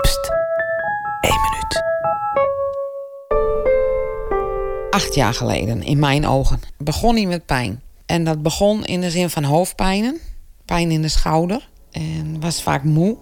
Pst, 0.00 0.30
1 1.20 1.34
minuut. 1.40 1.82
Acht 4.90 5.14
jaar 5.14 5.34
geleden, 5.34 5.82
in 5.82 5.98
mijn 5.98 6.26
ogen, 6.26 6.60
begon 6.78 7.14
hij 7.14 7.26
met 7.26 7.46
pijn. 7.46 7.82
En 8.06 8.24
dat 8.24 8.42
begon 8.42 8.84
in 8.84 9.00
de 9.00 9.10
zin 9.10 9.30
van 9.30 9.44
hoofdpijnen, 9.44 10.20
pijn 10.64 10.90
in 10.90 11.02
de 11.02 11.08
schouder 11.08 11.68
en 11.90 12.40
was 12.40 12.62
vaak 12.62 12.84
moe. 12.84 13.16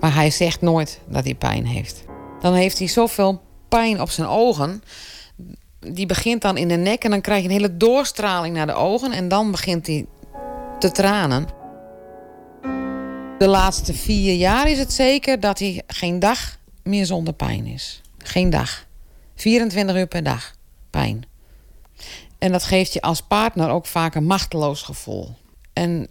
Maar 0.00 0.14
hij 0.14 0.30
zegt 0.30 0.60
nooit 0.60 1.00
dat 1.08 1.24
hij 1.24 1.34
pijn 1.34 1.66
heeft. 1.66 2.04
Dan 2.40 2.54
heeft 2.54 2.78
hij 2.78 2.88
zoveel 2.88 3.42
pijn 3.68 4.00
op 4.00 4.10
zijn 4.10 4.28
ogen. 4.28 4.82
Die 5.80 6.06
begint 6.06 6.42
dan 6.42 6.56
in 6.56 6.68
de 6.68 6.76
nek 6.76 7.04
en 7.04 7.10
dan 7.10 7.20
krijg 7.20 7.42
je 7.42 7.48
een 7.48 7.54
hele 7.54 7.76
doorstraling 7.76 8.54
naar 8.54 8.66
de 8.66 8.72
ogen. 8.72 9.12
En 9.12 9.28
dan 9.28 9.50
begint 9.50 9.86
hij 9.86 10.06
te 10.78 10.90
tranen. 10.90 11.46
De 13.38 13.48
laatste 13.48 13.94
vier 13.94 14.34
jaar 14.34 14.70
is 14.70 14.78
het 14.78 14.92
zeker 14.92 15.40
dat 15.40 15.58
hij 15.58 15.82
geen 15.86 16.18
dag 16.18 16.58
meer 16.82 17.06
zonder 17.06 17.34
pijn 17.34 17.66
is. 17.66 18.00
Geen 18.18 18.50
dag. 18.50 18.86
24 19.34 19.96
uur 19.96 20.06
per 20.06 20.22
dag 20.22 20.54
pijn. 20.90 21.24
En 22.38 22.52
dat 22.52 22.64
geeft 22.64 22.92
je 22.92 23.00
als 23.00 23.20
partner 23.20 23.70
ook 23.70 23.86
vaak 23.86 24.14
een 24.14 24.24
machteloos 24.24 24.82
gevoel. 24.82 25.34
En 25.72 26.08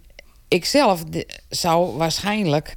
ik 0.48 0.66
zelf 0.66 1.04
zou 1.50 1.98
waarschijnlijk 1.98 2.76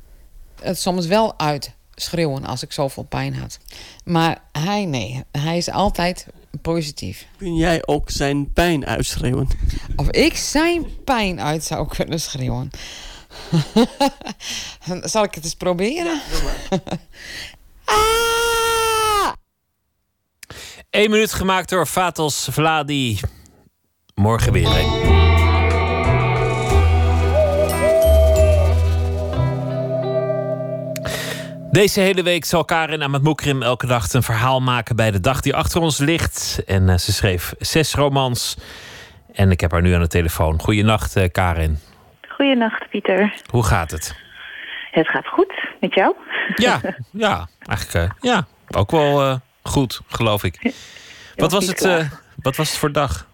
het 0.60 0.78
soms 0.78 1.06
wel 1.06 1.38
uitschreeuwen 1.38 2.44
als 2.44 2.62
ik 2.62 2.72
zoveel 2.72 3.02
pijn 3.02 3.34
had. 3.34 3.58
Maar 4.04 4.42
hij 4.52 4.84
nee, 4.84 5.24
hij 5.32 5.56
is 5.56 5.70
altijd 5.70 6.26
positief. 6.62 7.26
Kun 7.38 7.54
jij 7.54 7.86
ook 7.86 8.10
zijn 8.10 8.52
pijn 8.52 8.86
uitschreeuwen? 8.86 9.48
Of 9.96 10.10
ik 10.10 10.36
zijn 10.36 10.86
pijn 11.04 11.40
uit 11.40 11.64
zou 11.64 11.88
kunnen 11.88 12.20
schreeuwen. 12.20 12.70
Zal 15.02 15.24
ik 15.24 15.34
het 15.34 15.44
eens 15.44 15.54
proberen? 15.54 16.20
ah! 17.84 19.32
Eén 20.90 21.10
minuut 21.10 21.32
gemaakt 21.32 21.68
door 21.68 21.86
Vatos 21.86 22.48
Vladi. 22.50 23.20
Morgen 24.14 24.52
weer. 24.52 24.68
Hè? 24.68 25.29
Deze 31.70 32.00
hele 32.00 32.22
week 32.22 32.44
zal 32.44 32.64
Karin 32.64 33.02
Ahmed 33.02 33.22
Moekrim 33.22 33.62
elke 33.62 33.86
dag 33.86 34.12
een 34.12 34.22
verhaal 34.22 34.60
maken 34.60 34.96
bij 34.96 35.10
de 35.10 35.20
dag 35.20 35.40
die 35.40 35.54
achter 35.54 35.80
ons 35.80 35.98
ligt. 35.98 36.62
En 36.66 36.88
uh, 36.88 36.96
ze 36.96 37.12
schreef 37.12 37.52
zes 37.58 37.94
romans. 37.94 38.56
En 39.32 39.50
ik 39.50 39.60
heb 39.60 39.70
haar 39.70 39.82
nu 39.82 39.92
aan 39.92 40.00
de 40.00 40.06
telefoon. 40.06 40.60
Goedenacht, 40.60 41.16
uh, 41.16 41.24
Karin. 41.32 41.78
Goedenacht, 42.28 42.88
Pieter. 42.88 43.34
Hoe 43.50 43.64
gaat 43.64 43.90
het? 43.90 44.16
Het 44.90 45.08
gaat 45.08 45.26
goed. 45.26 45.52
Met 45.80 45.94
jou? 45.94 46.14
Ja, 46.54 46.80
ja 47.12 47.48
eigenlijk 47.66 48.12
uh, 48.20 48.30
ja, 48.30 48.46
ook 48.76 48.90
wel 48.90 49.40
goed, 49.62 50.00
geloof 50.08 50.44
ik. 50.44 50.72
Wat 51.36 51.52
was, 51.52 51.66
het, 51.66 52.08
wat 52.42 52.56
was 52.56 52.68
het 52.68 52.78
voor 52.78 52.92
dag? 52.92 53.28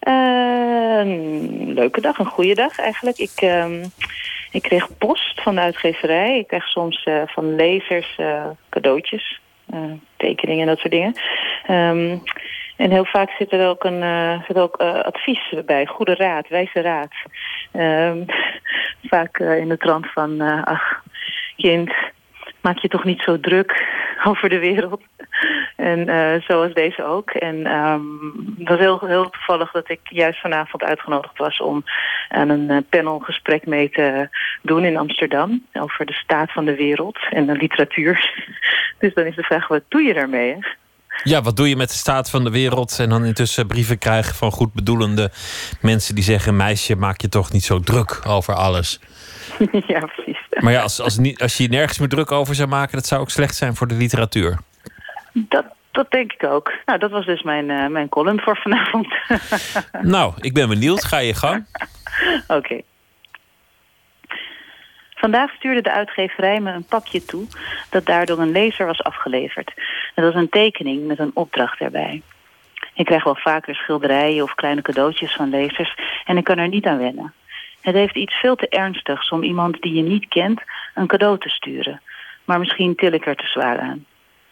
een 0.00 1.72
leuke 1.72 2.00
dag, 2.00 2.18
een 2.18 2.26
goede 2.26 2.54
dag 2.54 2.78
eigenlijk. 2.78 3.18
Ik, 3.18 3.32
ehm, 3.34 3.84
ik 4.50 4.62
kreeg 4.62 4.98
post 4.98 5.42
van 5.42 5.54
de 5.54 5.60
uitgeverij. 5.60 6.38
Ik 6.38 6.46
krijg 6.46 6.68
soms 6.68 7.04
uh, 7.04 7.22
van 7.26 7.54
lezers 7.54 8.16
uh, 8.20 8.46
cadeautjes, 8.68 9.40
uh, 9.74 9.92
tekeningen 10.16 10.60
en 10.60 10.66
dat 10.66 10.78
soort 10.78 10.92
dingen. 10.92 11.14
Um, 11.70 12.22
en 12.76 12.90
heel 12.90 13.04
vaak 13.04 13.30
zit 13.30 13.52
er 13.52 13.68
ook, 13.68 13.84
een, 13.84 14.42
zit 14.46 14.58
ook 14.58 14.76
advies 14.76 15.54
bij, 15.66 15.86
goede 15.86 16.14
raad, 16.14 16.48
wijze 16.48 16.80
raad. 16.80 17.12
Um, 17.72 18.24
vaak 19.10 19.38
in 19.38 19.68
de 19.68 19.76
trant 19.76 20.12
van, 20.12 20.40
ach, 20.64 21.02
kind, 21.56 21.92
maak 22.60 22.78
je 22.78 22.88
toch 22.88 23.04
niet 23.04 23.22
zo 23.22 23.40
druk 23.40 23.84
over 24.28 24.48
de 24.48 24.58
wereld. 24.58 25.02
En 25.76 26.08
uh, 26.08 26.42
zoals 26.46 26.74
deze 26.74 27.04
ook. 27.04 27.30
En 27.30 27.72
um, 27.72 28.54
het 28.58 28.68
was 28.68 28.78
heel, 28.78 29.00
heel 29.06 29.30
toevallig 29.30 29.70
dat 29.70 29.90
ik 29.90 30.00
juist 30.02 30.40
vanavond 30.40 30.82
uitgenodigd 30.82 31.38
was 31.38 31.60
om 31.60 31.84
aan 32.28 32.48
een 32.48 32.70
uh, 32.70 32.78
panelgesprek 32.88 33.66
mee 33.66 33.90
te 33.90 34.28
doen 34.62 34.84
in 34.84 34.96
Amsterdam. 34.96 35.64
Over 35.72 36.06
de 36.06 36.12
staat 36.12 36.52
van 36.52 36.64
de 36.64 36.76
wereld 36.76 37.18
en 37.30 37.46
de 37.46 37.56
literatuur. 37.56 38.44
dus 38.98 39.14
dan 39.14 39.24
is 39.24 39.36
de 39.36 39.42
vraag, 39.42 39.68
wat 39.68 39.82
doe 39.88 40.02
je 40.02 40.14
daarmee? 40.14 40.52
Hè? 40.52 40.58
Ja, 41.22 41.42
wat 41.42 41.56
doe 41.56 41.68
je 41.68 41.76
met 41.76 41.88
de 41.88 41.94
staat 41.94 42.30
van 42.30 42.44
de 42.44 42.50
wereld 42.50 42.98
en 42.98 43.08
dan 43.08 43.24
intussen 43.24 43.66
brieven 43.66 43.98
krijgen 43.98 44.34
van 44.34 44.50
goedbedoelende 44.50 45.30
mensen 45.80 46.14
die 46.14 46.24
zeggen: 46.24 46.56
Meisje, 46.56 46.96
maak 46.96 47.20
je 47.20 47.28
toch 47.28 47.52
niet 47.52 47.64
zo 47.64 47.80
druk 47.80 48.20
over 48.26 48.54
alles. 48.54 49.00
ja, 49.86 50.06
precies. 50.06 50.38
Maar 50.60 50.72
ja, 50.72 50.82
als, 50.82 51.00
als, 51.00 51.18
als 51.36 51.56
je 51.56 51.68
nergens 51.68 51.98
meer 51.98 52.08
druk 52.08 52.32
over 52.32 52.54
zou 52.54 52.68
maken, 52.68 52.96
dat 52.96 53.06
zou 53.06 53.20
ook 53.20 53.30
slecht 53.30 53.56
zijn 53.56 53.76
voor 53.76 53.86
de 53.86 53.94
literatuur. 53.94 54.58
Dat, 55.38 55.64
dat 55.90 56.10
denk 56.10 56.32
ik 56.32 56.44
ook. 56.44 56.72
Nou, 56.84 56.98
dat 56.98 57.10
was 57.10 57.26
dus 57.26 57.42
mijn, 57.42 57.68
uh, 57.68 57.86
mijn 57.86 58.08
column 58.08 58.40
voor 58.40 58.56
vanavond. 58.56 59.14
nou, 60.16 60.34
ik 60.40 60.54
ben 60.54 60.68
benieuwd. 60.68 61.04
Ga 61.04 61.18
je 61.18 61.34
gang. 61.34 61.66
Oké. 62.46 62.56
Okay. 62.56 62.84
Vandaag 65.14 65.50
stuurde 65.50 65.82
de 65.82 65.92
uitgeverij 65.92 66.60
me 66.60 66.72
een 66.72 66.84
pakje 66.84 67.24
toe 67.24 67.46
dat 67.90 68.06
daardoor 68.06 68.38
een 68.38 68.52
lezer 68.52 68.86
was 68.86 69.02
afgeleverd. 69.02 69.72
Dat 70.14 70.24
was 70.24 70.34
een 70.34 70.48
tekening 70.48 71.06
met 71.06 71.18
een 71.18 71.30
opdracht 71.34 71.80
erbij. 71.80 72.22
Ik 72.94 73.04
krijg 73.04 73.24
wel 73.24 73.36
vaker 73.36 73.74
schilderijen 73.74 74.42
of 74.42 74.54
kleine 74.54 74.82
cadeautjes 74.82 75.34
van 75.34 75.50
lezers 75.50 75.94
en 76.24 76.36
ik 76.36 76.44
kan 76.44 76.58
er 76.58 76.68
niet 76.68 76.86
aan 76.86 76.98
wennen. 76.98 77.32
Het 77.80 77.94
heeft 77.94 78.16
iets 78.16 78.34
veel 78.34 78.56
te 78.56 78.68
ernstigs 78.68 79.30
om 79.30 79.42
iemand 79.42 79.80
die 79.80 79.94
je 79.94 80.02
niet 80.02 80.28
kent 80.28 80.62
een 80.94 81.06
cadeau 81.06 81.38
te 81.38 81.48
sturen. 81.48 82.00
Maar 82.44 82.58
misschien 82.58 82.94
til 82.94 83.12
ik 83.12 83.26
er 83.26 83.36
te 83.36 83.46
zwaar 83.46 83.78
aan. 83.78 84.04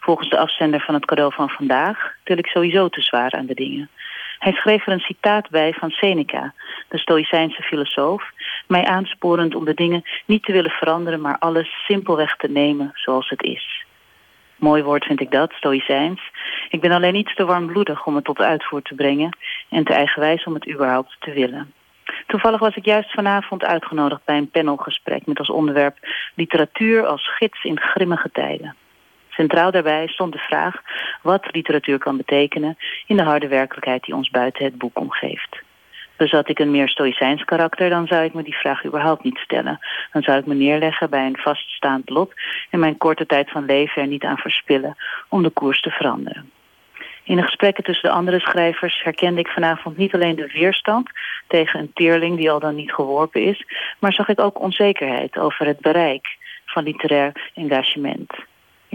Volgens 0.05 0.29
de 0.29 0.37
afzender 0.37 0.81
van 0.81 0.93
het 0.93 1.05
cadeau 1.05 1.33
van 1.33 1.49
vandaag 1.49 2.13
til 2.23 2.37
ik 2.37 2.47
sowieso 2.47 2.89
te 2.89 3.01
zwaar 3.01 3.31
aan 3.31 3.45
de 3.45 3.53
dingen. 3.53 3.89
Hij 4.39 4.51
schreef 4.51 4.87
er 4.87 4.93
een 4.93 4.99
citaat 4.99 5.49
bij 5.49 5.73
van 5.73 5.89
Seneca, 5.89 6.53
de 6.87 6.97
Stoïcijnse 6.97 7.61
filosoof, 7.61 8.23
mij 8.67 8.85
aansporend 8.85 9.55
om 9.55 9.65
de 9.65 9.73
dingen 9.73 10.03
niet 10.25 10.43
te 10.43 10.51
willen 10.51 10.71
veranderen, 10.71 11.21
maar 11.21 11.37
alles 11.39 11.83
simpelweg 11.87 12.35
te 12.35 12.47
nemen 12.47 12.91
zoals 12.93 13.29
het 13.29 13.43
is. 13.43 13.85
Mooi 14.55 14.83
woord 14.83 15.05
vind 15.05 15.21
ik 15.21 15.31
dat, 15.31 15.51
Stoïcijns. 15.51 16.21
Ik 16.69 16.81
ben 16.81 16.91
alleen 16.91 17.15
iets 17.15 17.35
te 17.35 17.45
warmbloedig 17.45 18.05
om 18.05 18.15
het 18.15 18.25
tot 18.25 18.39
uitvoer 18.39 18.81
te 18.81 18.95
brengen 18.95 19.37
en 19.69 19.83
te 19.83 19.93
eigenwijs 19.93 20.43
om 20.43 20.53
het 20.53 20.69
überhaupt 20.69 21.15
te 21.19 21.31
willen. 21.31 21.73
Toevallig 22.27 22.59
was 22.59 22.75
ik 22.75 22.85
juist 22.85 23.11
vanavond 23.11 23.63
uitgenodigd 23.63 24.25
bij 24.25 24.37
een 24.37 24.49
panelgesprek 24.49 25.25
met 25.25 25.39
als 25.39 25.49
onderwerp 25.49 25.97
literatuur 26.35 27.05
als 27.05 27.35
gids 27.35 27.63
in 27.63 27.79
grimmige 27.79 28.29
tijden. 28.31 28.75
Centraal 29.35 29.71
daarbij 29.71 30.07
stond 30.07 30.33
de 30.33 30.39
vraag 30.39 30.81
wat 31.21 31.47
literatuur 31.51 31.97
kan 31.97 32.17
betekenen 32.17 32.77
in 33.05 33.17
de 33.17 33.23
harde 33.23 33.47
werkelijkheid 33.47 34.03
die 34.03 34.15
ons 34.15 34.29
buiten 34.29 34.65
het 34.65 34.77
boek 34.77 34.99
omgeeft. 34.99 35.61
Bezat 36.17 36.49
ik 36.49 36.59
een 36.59 36.71
meer 36.71 36.89
stoïcijns 36.89 37.43
karakter, 37.43 37.89
dan 37.89 38.07
zou 38.07 38.23
ik 38.23 38.33
me 38.33 38.43
die 38.43 38.57
vraag 38.57 38.85
überhaupt 38.85 39.23
niet 39.23 39.37
stellen. 39.37 39.79
Dan 40.11 40.21
zou 40.21 40.37
ik 40.37 40.45
me 40.45 40.53
neerleggen 40.53 41.09
bij 41.09 41.25
een 41.25 41.37
vaststaand 41.37 42.09
lot 42.09 42.33
en 42.69 42.79
mijn 42.79 42.97
korte 42.97 43.25
tijd 43.25 43.51
van 43.51 43.65
leven 43.65 44.01
er 44.01 44.07
niet 44.07 44.23
aan 44.23 44.37
verspillen 44.37 44.95
om 45.29 45.43
de 45.43 45.49
koers 45.49 45.81
te 45.81 45.89
veranderen. 45.89 46.51
In 47.23 47.35
de 47.35 47.43
gesprekken 47.43 47.83
tussen 47.83 48.09
de 48.09 48.15
andere 48.15 48.39
schrijvers 48.39 49.03
herkende 49.03 49.39
ik 49.39 49.47
vanavond 49.47 49.97
niet 49.97 50.13
alleen 50.13 50.35
de 50.35 50.51
weerstand 50.53 51.09
tegen 51.47 51.79
een 51.79 51.91
teerling 51.93 52.37
die 52.37 52.51
al 52.51 52.59
dan 52.59 52.75
niet 52.75 52.93
geworpen 52.93 53.43
is, 53.43 53.65
maar 53.99 54.13
zag 54.13 54.27
ik 54.27 54.39
ook 54.39 54.61
onzekerheid 54.61 55.37
over 55.37 55.65
het 55.65 55.79
bereik 55.79 56.37
van 56.65 56.83
literair 56.83 57.51
engagement. 57.53 58.31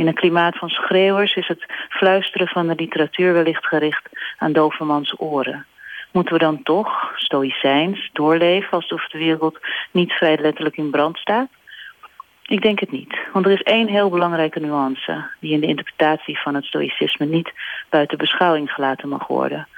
In 0.00 0.06
een 0.06 0.14
klimaat 0.14 0.56
van 0.56 0.68
schreeuwers 0.68 1.34
is 1.34 1.46
het 1.46 1.64
fluisteren 1.88 2.48
van 2.48 2.66
de 2.66 2.74
literatuur 2.74 3.32
wellicht 3.32 3.66
gericht 3.66 4.08
aan 4.38 4.52
dovermans 4.52 5.14
oren. 5.16 5.66
Moeten 6.12 6.32
we 6.32 6.38
dan 6.38 6.62
toch, 6.62 7.12
stoïcijns, 7.16 8.10
doorleven 8.12 8.70
alsof 8.70 9.08
de 9.08 9.18
wereld 9.18 9.58
niet 9.90 10.12
vrij 10.12 10.38
letterlijk 10.38 10.76
in 10.76 10.90
brand 10.90 11.18
staat? 11.18 11.48
Ik 12.46 12.62
denk 12.62 12.80
het 12.80 12.90
niet, 12.90 13.18
want 13.32 13.46
er 13.46 13.52
is 13.52 13.62
één 13.62 13.88
heel 13.88 14.10
belangrijke 14.10 14.60
nuance 14.60 15.30
die 15.40 15.52
in 15.52 15.60
de 15.60 15.66
interpretatie 15.66 16.38
van 16.38 16.54
het 16.54 16.64
stoïcisme 16.64 17.26
niet 17.26 17.52
buiten 17.88 18.18
beschouwing 18.18 18.70
gelaten 18.70 19.08
mag 19.08 19.26
worden. 19.26 19.68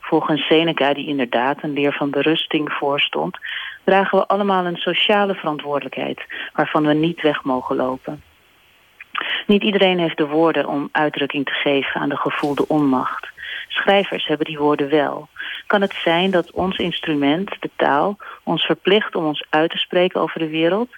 Volgens 0.00 0.46
Seneca, 0.46 0.94
die 0.94 1.06
inderdaad 1.06 1.62
een 1.62 1.72
leer 1.72 1.92
van 1.92 2.10
berusting 2.10 2.72
voorstond, 2.72 3.38
dragen 3.84 4.18
we 4.18 4.26
allemaal 4.26 4.66
een 4.66 4.76
sociale 4.76 5.34
verantwoordelijkheid 5.34 6.24
waarvan 6.52 6.86
we 6.86 6.94
niet 6.94 7.22
weg 7.22 7.44
mogen 7.44 7.76
lopen. 7.76 8.22
Niet 9.46 9.62
iedereen 9.62 9.98
heeft 9.98 10.16
de 10.16 10.26
woorden 10.26 10.66
om 10.66 10.88
uitdrukking 10.92 11.44
te 11.44 11.52
geven 11.52 12.00
aan 12.00 12.08
de 12.08 12.16
gevoelde 12.16 12.68
onmacht. 12.68 13.30
Schrijvers 13.68 14.26
hebben 14.26 14.46
die 14.46 14.58
woorden 14.58 14.90
wel. 14.90 15.28
Kan 15.66 15.80
het 15.80 15.94
zijn 16.02 16.30
dat 16.30 16.50
ons 16.50 16.76
instrument, 16.76 17.56
de 17.60 17.70
taal, 17.76 18.16
ons 18.42 18.64
verplicht 18.64 19.14
om 19.14 19.24
ons 19.24 19.44
uit 19.50 19.70
te 19.70 19.78
spreken 19.78 20.20
over 20.20 20.38
de 20.38 20.48
wereld? 20.48 20.90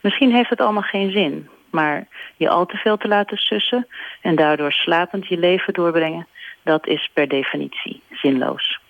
Misschien 0.00 0.34
heeft 0.34 0.50
het 0.50 0.60
allemaal 0.60 0.82
geen 0.82 1.10
zin, 1.10 1.48
maar 1.70 2.08
je 2.36 2.48
al 2.48 2.66
te 2.66 2.76
veel 2.76 2.96
te 2.96 3.08
laten 3.08 3.36
sussen 3.36 3.86
en 4.20 4.36
daardoor 4.36 4.72
slapend 4.72 5.26
je 5.26 5.38
leven 5.38 5.74
doorbrengen, 5.74 6.26
dat 6.62 6.86
is 6.86 7.10
per 7.12 7.28
definitie 7.28 8.02
zinloos. 8.10 8.80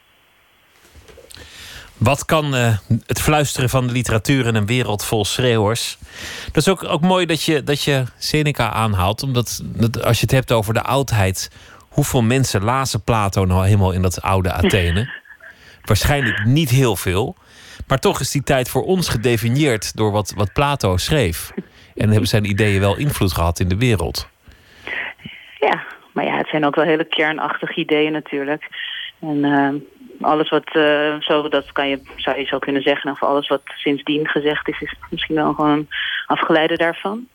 Wat 1.97 2.25
kan 2.25 2.55
eh, 2.55 2.79
het 3.07 3.21
fluisteren 3.21 3.69
van 3.69 3.87
de 3.87 3.93
literatuur 3.93 4.47
in 4.47 4.55
een 4.55 4.67
wereld 4.67 5.05
vol 5.05 5.25
schreeuwers? 5.25 5.99
Dat 6.45 6.57
is 6.57 6.69
ook, 6.69 6.85
ook 6.85 7.01
mooi 7.01 7.27
dat 7.27 7.43
je, 7.43 7.63
dat 7.63 7.83
je 7.83 8.05
Seneca 8.19 8.71
aanhaalt. 8.71 9.23
Omdat 9.23 9.63
dat, 9.65 10.05
als 10.05 10.17
je 10.17 10.23
het 10.23 10.35
hebt 10.35 10.53
over 10.53 10.75
de 10.75 10.83
oudheid. 10.83 11.51
Hoeveel 11.89 12.23
mensen 12.23 12.65
lazen 12.65 13.03
Plato 13.03 13.45
nou 13.45 13.65
helemaal 13.65 13.93
in 13.93 14.03
dat 14.03 14.23
oude 14.23 14.53
Athene? 14.53 15.11
Waarschijnlijk 15.83 16.45
niet 16.45 16.71
heel 16.71 16.97
veel. 16.97 17.37
Maar 17.87 17.99
toch 17.99 18.21
is 18.21 18.31
die 18.31 18.43
tijd 18.43 18.69
voor 18.69 18.85
ons 18.85 19.09
gedefinieerd 19.09 19.97
door 19.97 20.11
wat, 20.11 20.33
wat 20.37 20.53
Plato 20.53 20.97
schreef. 20.97 21.53
En 21.95 22.11
hebben 22.11 22.29
zijn 22.29 22.45
ideeën 22.45 22.81
wel 22.81 22.97
invloed 22.97 23.33
gehad 23.33 23.61
in 23.61 23.69
de 23.69 23.77
wereld. 23.77 24.29
Ja, 25.61 25.85
maar 26.13 26.25
ja, 26.25 26.37
het 26.37 26.49
zijn 26.49 26.67
ook 26.67 26.75
wel 26.75 26.85
hele 26.85 27.05
kernachtige 27.05 27.75
ideeën 27.81 28.13
natuurlijk. 28.13 28.69
En 29.21 29.45
eh, 29.45 29.69
alles 30.21 30.49
wat, 30.49 30.75
eh, 30.75 31.15
zo, 31.21 31.49
dat 31.49 31.73
kan 31.73 31.89
je, 31.89 32.01
zou 32.17 32.39
je 32.39 32.45
zo 32.45 32.59
kunnen 32.59 32.83
zeggen, 32.83 33.11
of 33.11 33.23
alles 33.23 33.49
wat 33.49 33.63
sindsdien 33.65 34.29
gezegd 34.29 34.69
is, 34.69 34.81
is 34.81 34.95
misschien 35.11 35.35
wel 35.35 35.53
gewoon 35.53 35.71
een 35.71 35.89
afgeleide 36.27 36.77
daarvan. 36.77 37.27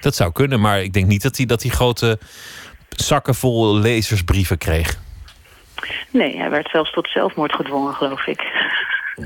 Dat 0.00 0.14
zou 0.14 0.32
kunnen, 0.32 0.60
maar 0.60 0.82
ik 0.82 0.92
denk 0.92 1.06
niet 1.06 1.22
dat 1.22 1.36
hij, 1.36 1.46
dat 1.46 1.62
hij 1.62 1.70
grote 1.70 2.18
zakken 2.88 3.34
vol 3.34 3.76
lezersbrieven 3.76 4.58
kreeg. 4.58 4.98
Nee, 6.10 6.36
hij 6.36 6.50
werd 6.50 6.68
zelfs 6.70 6.92
tot 6.92 7.08
zelfmoord 7.08 7.54
gedwongen, 7.54 7.94
geloof 7.94 8.26
ik. 8.26 8.42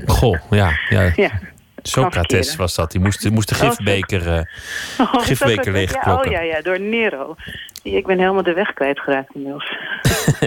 Goh, 0.05 0.37
ja. 0.49 0.71
ja. 0.89 1.11
Ja. 1.15 1.31
Socrates 1.81 2.55
was 2.55 2.75
dat. 2.75 2.91
Die 2.91 3.01
moest, 3.01 3.21
die 3.21 3.31
moest 3.31 3.49
de 3.49 3.65
Oh, 3.65 3.69
gifbeker, 3.69 4.33
eh 4.33 4.41
Oh, 4.99 5.21
gifbeker 5.21 5.71
leegklokken. 5.71 6.31
Ja, 6.31 6.39
oh 6.39 6.45
ja, 6.45 6.55
ja, 6.55 6.61
door 6.61 6.79
Nero. 6.79 7.35
Ik 7.83 8.05
ben 8.05 8.19
helemaal 8.19 8.43
de 8.43 8.53
weg 8.53 8.73
kwijtgeraakt 8.73 9.35
inmiddels. 9.35 9.77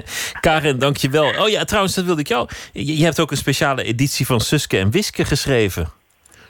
Karen, 0.41 0.79
dankjewel. 0.79 1.43
Oh 1.43 1.49
ja, 1.49 1.65
trouwens, 1.65 1.95
dat 1.95 2.05
wilde 2.05 2.21
ik 2.21 2.29
jou. 2.29 2.49
Je, 2.73 3.05
hebt 3.05 3.21
ook 3.21 3.31
een 3.31 3.37
speciale 3.37 3.83
editie 3.83 4.27
van 4.27 4.41
Suske 4.41 4.79
en 4.79 4.91
Wiske 4.91 5.25
geschreven. 5.25 5.91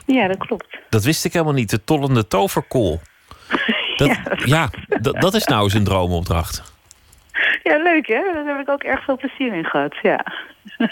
Ja, 0.05 0.27
dat 0.27 0.37
klopt. 0.37 0.77
Dat 0.89 1.03
wist 1.03 1.25
ik 1.25 1.33
helemaal 1.33 1.53
niet. 1.53 1.69
De 1.69 1.83
tollende 1.83 2.27
toverkool. 2.27 3.01
Dat, 3.95 4.17
ja, 4.45 4.69
dat, 4.87 5.21
dat 5.21 5.33
is 5.33 5.45
nou 5.45 5.63
eens 5.63 5.73
een 5.73 5.83
droomopdracht. 5.83 6.73
Ja, 7.63 7.77
leuk 7.77 8.07
hè? 8.07 8.21
Daar 8.33 8.45
heb 8.45 8.59
ik 8.59 8.69
ook 8.69 8.83
erg 8.83 9.03
veel 9.03 9.17
plezier 9.17 9.53
in 9.53 9.65
gehad, 9.65 9.95
ja. 10.01 10.25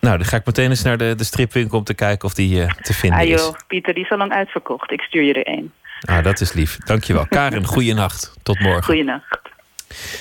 Nou, 0.00 0.16
dan 0.16 0.26
ga 0.26 0.36
ik 0.36 0.46
meteen 0.46 0.70
eens 0.70 0.82
naar 0.82 0.96
de, 0.96 1.14
de 1.14 1.24
stripwinkel 1.24 1.78
om 1.78 1.84
te 1.84 1.94
kijken 1.94 2.28
of 2.28 2.34
die 2.34 2.62
eh, 2.62 2.70
te 2.70 2.94
vinden 2.94 3.18
Ah 3.18 3.26
is. 3.26 3.40
joh, 3.40 3.54
Pieter, 3.66 3.94
die 3.94 4.04
is 4.04 4.10
al 4.10 4.18
lang 4.18 4.32
uitverkocht. 4.32 4.90
Ik 4.90 5.00
stuur 5.00 5.22
je 5.22 5.32
er 5.32 5.46
één. 5.46 5.72
Ah, 6.00 6.24
dat 6.24 6.40
is 6.40 6.52
lief. 6.52 6.76
Dankjewel. 6.76 7.26
Karen, 7.28 7.64
goeienacht. 7.64 8.34
Tot 8.42 8.60
morgen. 8.60 8.84
Goeienacht. 8.84 9.40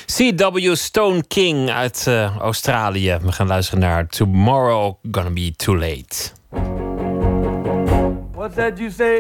C.W. 0.06 0.76
Stone 0.76 1.24
King 1.28 1.70
uit 1.70 2.08
eh, 2.08 2.38
Australië. 2.38 3.18
We 3.22 3.32
gaan 3.32 3.48
luisteren 3.48 3.80
naar 3.80 4.08
Tomorrow 4.08 4.96
Gonna 5.12 5.30
Be 5.30 5.54
Too 5.56 5.78
Late. 5.78 6.32
What's 8.34 8.56
that 8.56 8.80
you 8.80 8.90
say? 8.90 9.20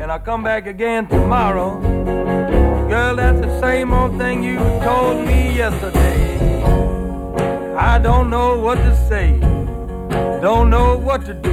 And 0.00 0.10
I'll 0.10 0.22
come 0.24 0.42
back 0.42 0.66
again 0.66 1.06
tomorrow. 1.06 1.80
Girl, 2.88 3.16
that's 3.16 3.40
the 3.40 3.60
same 3.60 3.92
old 3.92 4.18
thing 4.18 4.42
you 4.44 4.58
told 4.82 5.26
me 5.26 5.54
yesterday. 5.54 6.22
I 7.76 7.98
don't 7.98 8.28
know 8.28 8.58
what 8.58 8.76
to 8.76 8.96
say, 9.08 9.38
don't 10.40 10.70
know 10.70 10.96
what 10.96 11.24
to 11.26 11.34
do. 11.34 11.52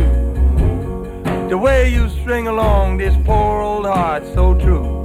The 1.49 1.57
way 1.57 1.89
you 1.89 2.10
string 2.10 2.47
along 2.47 2.97
this 2.97 3.15
poor 3.26 3.61
old 3.61 3.85
heart 3.85 4.23
so 4.34 4.53
true. 4.53 4.98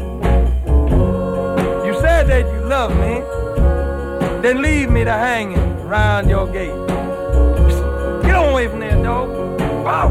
You 2.24 2.30
said 2.30 2.46
that 2.46 2.52
you 2.54 2.60
love 2.66 2.90
me, 2.96 3.20
then 4.40 4.62
leave 4.62 4.88
me 4.88 5.04
to 5.04 5.12
hanging 5.12 5.58
around 5.80 6.30
your 6.30 6.46
gate. 6.46 6.72
Get 8.24 8.34
on 8.34 8.52
away 8.52 8.66
from 8.66 8.80
there, 8.80 9.02
dog. 9.02 9.28
Wow. 9.84 10.08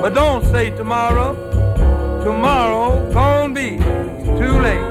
But 0.00 0.14
don't 0.14 0.42
say 0.46 0.70
tomorrow. 0.70 1.34
Tomorrow 2.24 3.12
gonna 3.12 3.52
be 3.52 3.76
too 4.38 4.58
late. 4.58 4.88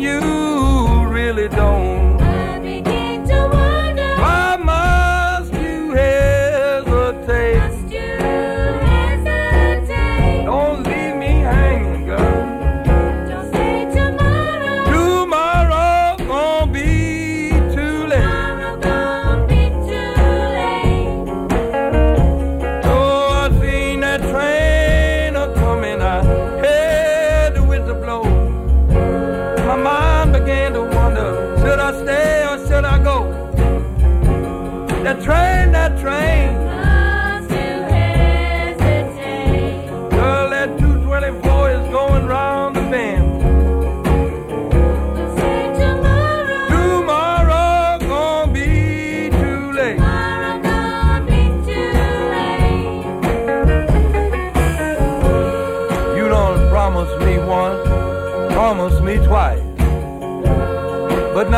You 0.00 0.20
the 0.20 0.37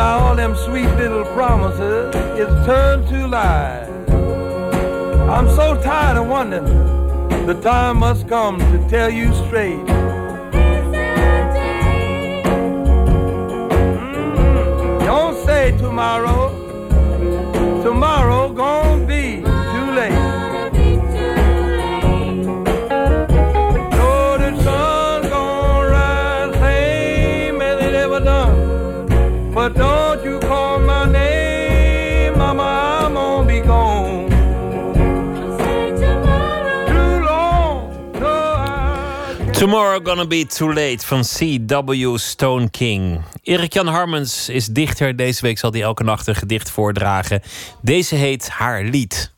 now 0.01 0.17
all 0.25 0.35
them 0.35 0.55
sweet 0.55 0.91
little 1.01 1.25
promises 1.37 2.15
is 2.43 2.51
turned 2.65 3.03
to 3.07 3.19
lies. 3.27 3.87
I'm 5.35 5.47
so 5.59 5.67
tired 5.89 6.17
of 6.21 6.25
wondering. 6.27 7.45
The 7.45 7.57
time 7.61 7.97
must 7.97 8.27
come 8.27 8.57
to 8.71 8.77
tell 8.89 9.11
you 9.19 9.27
straight. 9.43 9.85
Mm, 14.01 15.05
Don't 15.11 15.37
say 15.45 15.63
tomorrow. 15.85 16.41
Tomorrow 17.83 18.41
gonna 18.53 19.05
be 19.05 19.10
Tomorrow 39.61 40.07
Gonna 40.07 40.25
Be 40.25 40.45
Too 40.45 40.73
Late 40.73 41.05
van 41.05 41.21
C.W. 41.21 42.17
Stone 42.17 42.69
King. 42.69 43.21
Erik-Jan 43.43 43.87
Harmens 43.87 44.49
is 44.49 44.65
dichter. 44.65 45.15
Deze 45.15 45.41
week 45.41 45.57
zal 45.57 45.71
hij 45.71 45.81
elke 45.81 46.03
nacht 46.03 46.27
een 46.27 46.35
gedicht 46.35 46.71
voordragen. 46.71 47.41
Deze 47.81 48.15
heet 48.15 48.49
Haar 48.49 48.83
Lied. 48.83 49.33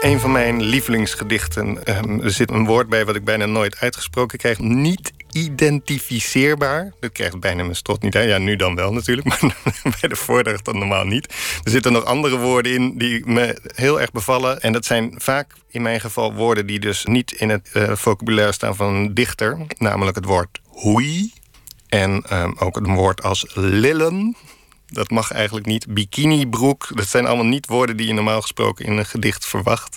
Een 0.00 0.20
van 0.20 0.32
mijn 0.32 0.62
lievelingsgedichten. 0.62 1.84
ehm, 1.84 2.20
er 2.20 2.30
zit 2.30 2.50
een 2.50 2.66
woord 2.66 2.88
bij 2.88 3.04
wat 3.04 3.16
ik 3.16 3.24
bijna 3.24 3.46
nooit 3.46 3.76
uitgesproken 3.78 4.38
krijg. 4.38 4.58
Niet 4.58 5.12
identificeerbaar. 5.32 6.92
Dat 7.00 7.12
krijgt 7.12 7.40
bijna 7.40 7.62
mijn 7.62 7.76
strot 7.76 8.02
niet 8.02 8.16
uit. 8.16 8.28
Ja, 8.28 8.38
nu 8.38 8.56
dan 8.56 8.74
wel 8.74 8.92
natuurlijk, 8.92 9.28
maar 9.28 9.56
bij 10.00 10.08
de 10.08 10.16
voordracht 10.16 10.64
dan 10.64 10.78
normaal 10.78 11.04
niet. 11.04 11.26
Er 11.64 11.70
zitten 11.70 11.92
nog 11.92 12.04
andere 12.04 12.38
woorden 12.38 12.72
in 12.72 12.98
die 12.98 13.26
me 13.26 13.58
heel 13.74 14.00
erg 14.00 14.12
bevallen. 14.12 14.60
En 14.60 14.72
dat 14.72 14.84
zijn 14.84 15.14
vaak 15.16 15.54
in 15.68 15.82
mijn 15.82 16.00
geval 16.00 16.34
woorden 16.34 16.66
die 16.66 16.80
dus 16.80 17.04
niet 17.04 17.32
in 17.32 17.48
het 17.48 17.70
eh, 17.72 17.94
vocabulaire 17.94 18.52
staan 18.52 18.76
van 18.76 18.94
een 18.94 19.14
dichter. 19.14 19.58
Namelijk 19.78 20.16
het 20.16 20.24
woord 20.24 20.60
hoei. 20.66 21.32
En 21.88 22.22
ehm, 22.28 22.52
ook 22.58 22.76
een 22.76 22.94
woord 22.94 23.22
als 23.22 23.46
lillen. 23.54 24.36
Dat 24.86 25.10
mag 25.10 25.32
eigenlijk 25.32 25.66
niet. 25.66 25.94
Bikinibroek. 25.94 26.88
Dat 26.96 27.08
zijn 27.08 27.26
allemaal 27.26 27.44
niet 27.44 27.66
woorden 27.66 27.96
die 27.96 28.06
je 28.06 28.12
normaal 28.12 28.40
gesproken 28.40 28.84
in 28.84 28.96
een 28.96 29.06
gedicht 29.06 29.46
verwacht. 29.46 29.96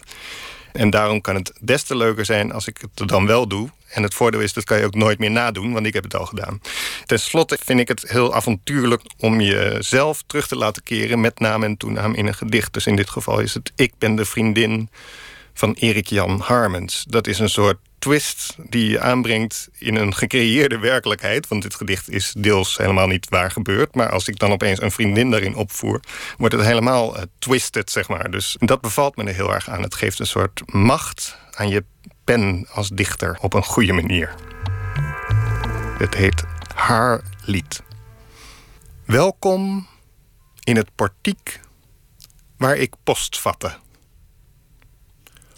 En 0.71 0.89
daarom 0.89 1.21
kan 1.21 1.35
het 1.35 1.53
des 1.61 1.83
te 1.83 1.97
leuker 1.97 2.25
zijn 2.25 2.51
als 2.51 2.67
ik 2.67 2.77
het 2.81 3.07
dan 3.07 3.25
wel 3.25 3.47
doe. 3.47 3.69
En 3.93 4.03
het 4.03 4.13
voordeel 4.13 4.39
is, 4.39 4.53
dat 4.53 4.63
kan 4.63 4.77
je 4.77 4.85
ook 4.85 4.95
nooit 4.95 5.19
meer 5.19 5.31
nadoen, 5.31 5.73
want 5.73 5.85
ik 5.85 5.93
heb 5.93 6.03
het 6.03 6.15
al 6.15 6.25
gedaan. 6.25 6.61
Ten 7.05 7.19
slotte 7.19 7.57
vind 7.63 7.79
ik 7.79 7.87
het 7.87 8.09
heel 8.09 8.33
avontuurlijk 8.33 9.01
om 9.17 9.41
jezelf 9.41 10.23
terug 10.27 10.47
te 10.47 10.55
laten 10.55 10.83
keren... 10.83 11.21
met 11.21 11.39
naam 11.39 11.63
en 11.63 11.77
toenaam 11.77 12.13
in 12.13 12.27
een 12.27 12.35
gedicht. 12.35 12.73
Dus 12.73 12.87
in 12.87 12.95
dit 12.95 13.09
geval 13.09 13.39
is 13.39 13.53
het 13.53 13.71
Ik 13.75 13.93
ben 13.97 14.15
de 14.15 14.25
vriendin 14.25 14.89
van 15.53 15.73
Erik 15.73 16.07
Jan 16.07 16.39
Harmens. 16.39 17.05
Dat 17.07 17.27
is 17.27 17.39
een 17.39 17.49
soort 17.49 17.77
twist 17.99 18.55
die 18.57 18.89
je 18.89 18.99
aanbrengt 18.99 19.69
in 19.77 19.95
een 19.95 20.15
gecreëerde 20.15 20.77
werkelijkheid. 20.77 21.47
Want 21.47 21.61
dit 21.61 21.75
gedicht 21.75 22.09
is 22.09 22.33
deels 22.37 22.77
helemaal 22.77 23.07
niet 23.07 23.29
waar 23.29 23.51
gebeurd. 23.51 23.95
Maar 23.95 24.09
als 24.09 24.27
ik 24.27 24.39
dan 24.39 24.51
opeens 24.51 24.81
een 24.81 24.91
vriendin 24.91 25.31
daarin 25.31 25.55
opvoer, 25.55 25.99
wordt 26.37 26.55
het 26.55 26.65
helemaal 26.65 27.17
uh, 27.17 27.21
twisted, 27.39 27.91
zeg 27.91 28.07
maar. 28.07 28.31
Dus 28.31 28.55
dat 28.59 28.81
bevalt 28.81 29.15
me 29.15 29.23
er 29.23 29.33
heel 29.33 29.53
erg 29.53 29.69
aan. 29.69 29.81
Het 29.81 29.95
geeft 29.95 30.19
een 30.19 30.25
soort 30.25 30.61
macht 30.65 31.37
aan 31.51 31.69
je 31.69 31.83
pen 32.23 32.67
als 32.71 32.89
dichter 32.89 33.37
op 33.41 33.53
een 33.53 33.63
goede 33.63 33.93
manier. 33.93 34.35
Het 35.97 36.13
heet 36.13 36.43
Haar 36.75 37.21
Lied. 37.45 37.83
Welkom 39.05 39.87
in 40.63 40.75
het 40.75 40.95
portiek 40.95 41.59
waar 42.57 42.77
ik 42.77 42.95
post 43.03 43.39
vatte. 43.39 43.77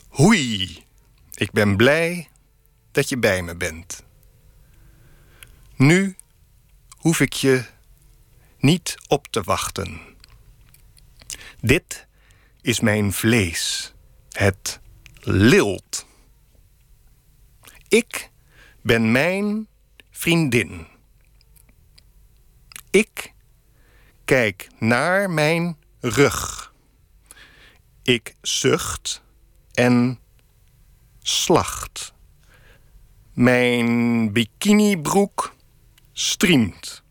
Hoei, 0.08 0.84
ik 1.34 1.52
ben 1.52 1.76
blij 1.76 2.30
dat 2.92 3.10
je 3.10 3.18
bij 3.18 3.42
me 3.42 3.56
bent. 3.56 4.04
Nu 5.76 6.16
hoef 6.98 7.20
ik 7.20 7.34
je 7.34 7.66
niet 8.58 8.96
op 9.08 9.28
te 9.28 9.42
wachten. 9.42 10.02
Dit 11.62 12.08
is 12.62 12.80
mijn 12.80 13.14
vlees. 13.14 13.94
Het 14.32 14.80
lilt. 15.20 16.05
Ik 17.96 18.32
ben 18.82 19.12
mijn 19.12 19.68
vriendin. 20.12 20.88
Ik 22.90 23.34
kijk 24.26 24.68
naar 24.80 25.30
mijn 25.30 25.78
rug. 26.00 26.74
Ik 28.04 28.36
zucht 28.42 29.22
en 29.74 30.20
slacht. 31.22 32.14
Mijn 33.34 34.32
bikinibroek 34.34 35.56
striemt. 36.14 37.04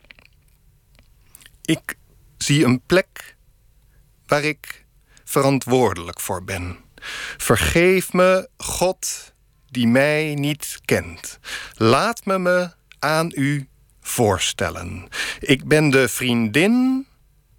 Ik 1.62 1.96
zie 2.38 2.64
een 2.64 2.80
plek 2.80 3.36
waar 4.26 4.44
ik 4.44 4.84
verantwoordelijk 5.24 6.20
voor 6.20 6.44
ben. 6.44 6.76
Vergeef 7.36 8.12
me, 8.12 8.48
God, 8.56 9.33
die 9.74 9.86
mij 9.86 10.34
niet 10.34 10.80
kent. 10.84 11.38
Laat 11.74 12.24
me 12.24 12.38
me 12.38 12.70
aan 12.98 13.30
u 13.34 13.68
voorstellen. 14.00 15.08
Ik 15.38 15.64
ben 15.64 15.90
de 15.90 16.08
vriendin 16.08 17.06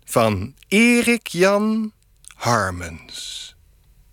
van 0.04 0.56
Erik 0.68 1.28
Jan 1.28 1.94
Harmens. 2.36 3.56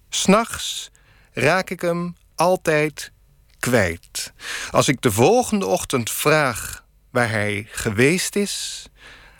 S'nachts 0.08 0.90
raak 1.32 1.70
ik 1.70 1.80
hem 1.80 2.16
altijd 2.34 3.12
kwijt. 3.58 4.32
Als 4.70 4.88
ik 4.88 5.00
de 5.00 5.12
volgende 5.12 5.66
ochtend 5.66 6.10
vraag 6.10 6.84
waar 7.10 7.30
hij 7.30 7.66
geweest 7.70 8.36
is, 8.36 8.86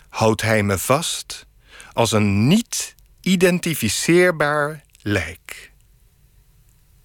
houdt 0.09 0.43
hij 0.43 0.63
me 0.63 0.79
vast 0.79 1.47
als 1.93 2.13
een 2.13 2.47
niet 2.47 2.95
identificeerbaar 3.21 4.85
lijk. 5.03 5.73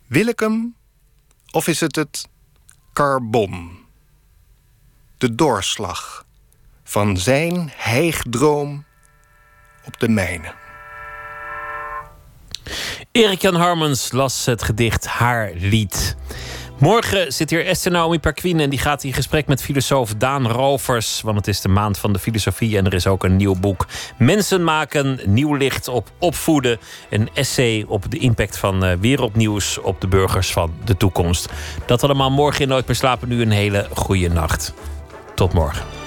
Wil 0.07 0.27
ik 0.27 0.39
hem 0.39 0.76
of 1.51 1.67
is 1.67 1.79
het 1.79 1.95
het 1.95 2.27
carbon? 2.93 3.85
De 5.17 5.35
doorslag 5.35 6.25
van 6.83 7.17
zijn 7.17 7.71
heigdroom 7.75 8.85
op 9.85 9.99
de 9.99 10.09
mijne. 10.09 10.53
Erik 13.11 13.41
Jan 13.41 13.55
Harmens 13.55 14.11
las 14.11 14.45
het 14.45 14.63
gedicht 14.63 15.05
Haar 15.05 15.51
Lied. 15.55 16.15
Morgen 16.79 17.33
zit 17.33 17.49
hier 17.49 17.65
Esther 17.65 17.91
Naomi 17.91 18.19
Perquin 18.19 18.59
en 18.59 18.69
die 18.69 18.79
gaat 18.79 19.03
in 19.03 19.13
gesprek 19.13 19.47
met 19.47 19.61
filosoof 19.61 20.13
Daan 20.13 20.47
Rovers. 20.47 21.21
Want 21.21 21.37
het 21.37 21.47
is 21.47 21.61
de 21.61 21.67
maand 21.67 21.97
van 21.97 22.13
de 22.13 22.19
filosofie 22.19 22.77
en 22.77 22.85
er 22.85 22.93
is 22.93 23.07
ook 23.07 23.23
een 23.23 23.35
nieuw 23.35 23.55
boek. 23.55 23.87
Mensen 24.17 24.63
maken 24.63 25.19
nieuw 25.25 25.55
licht 25.55 25.87
op 25.87 26.11
opvoeden. 26.19 26.79
Een 27.09 27.29
essay 27.33 27.85
op 27.87 28.11
de 28.11 28.17
impact 28.17 28.57
van 28.57 28.83
eh, 28.83 28.97
wereldnieuws 28.99 29.77
op 29.77 30.01
de 30.01 30.07
burgers 30.07 30.51
van 30.51 30.73
de 30.85 30.97
toekomst. 30.97 31.49
Dat 31.85 32.03
allemaal 32.03 32.31
morgen 32.31 32.61
in 32.61 32.67
Nooit 32.67 32.87
meer 32.87 32.95
slapen. 32.95 33.27
Nu 33.27 33.41
een 33.41 33.51
hele 33.51 33.87
goede 33.93 34.29
nacht. 34.29 34.73
Tot 35.35 35.53
morgen. 35.53 36.06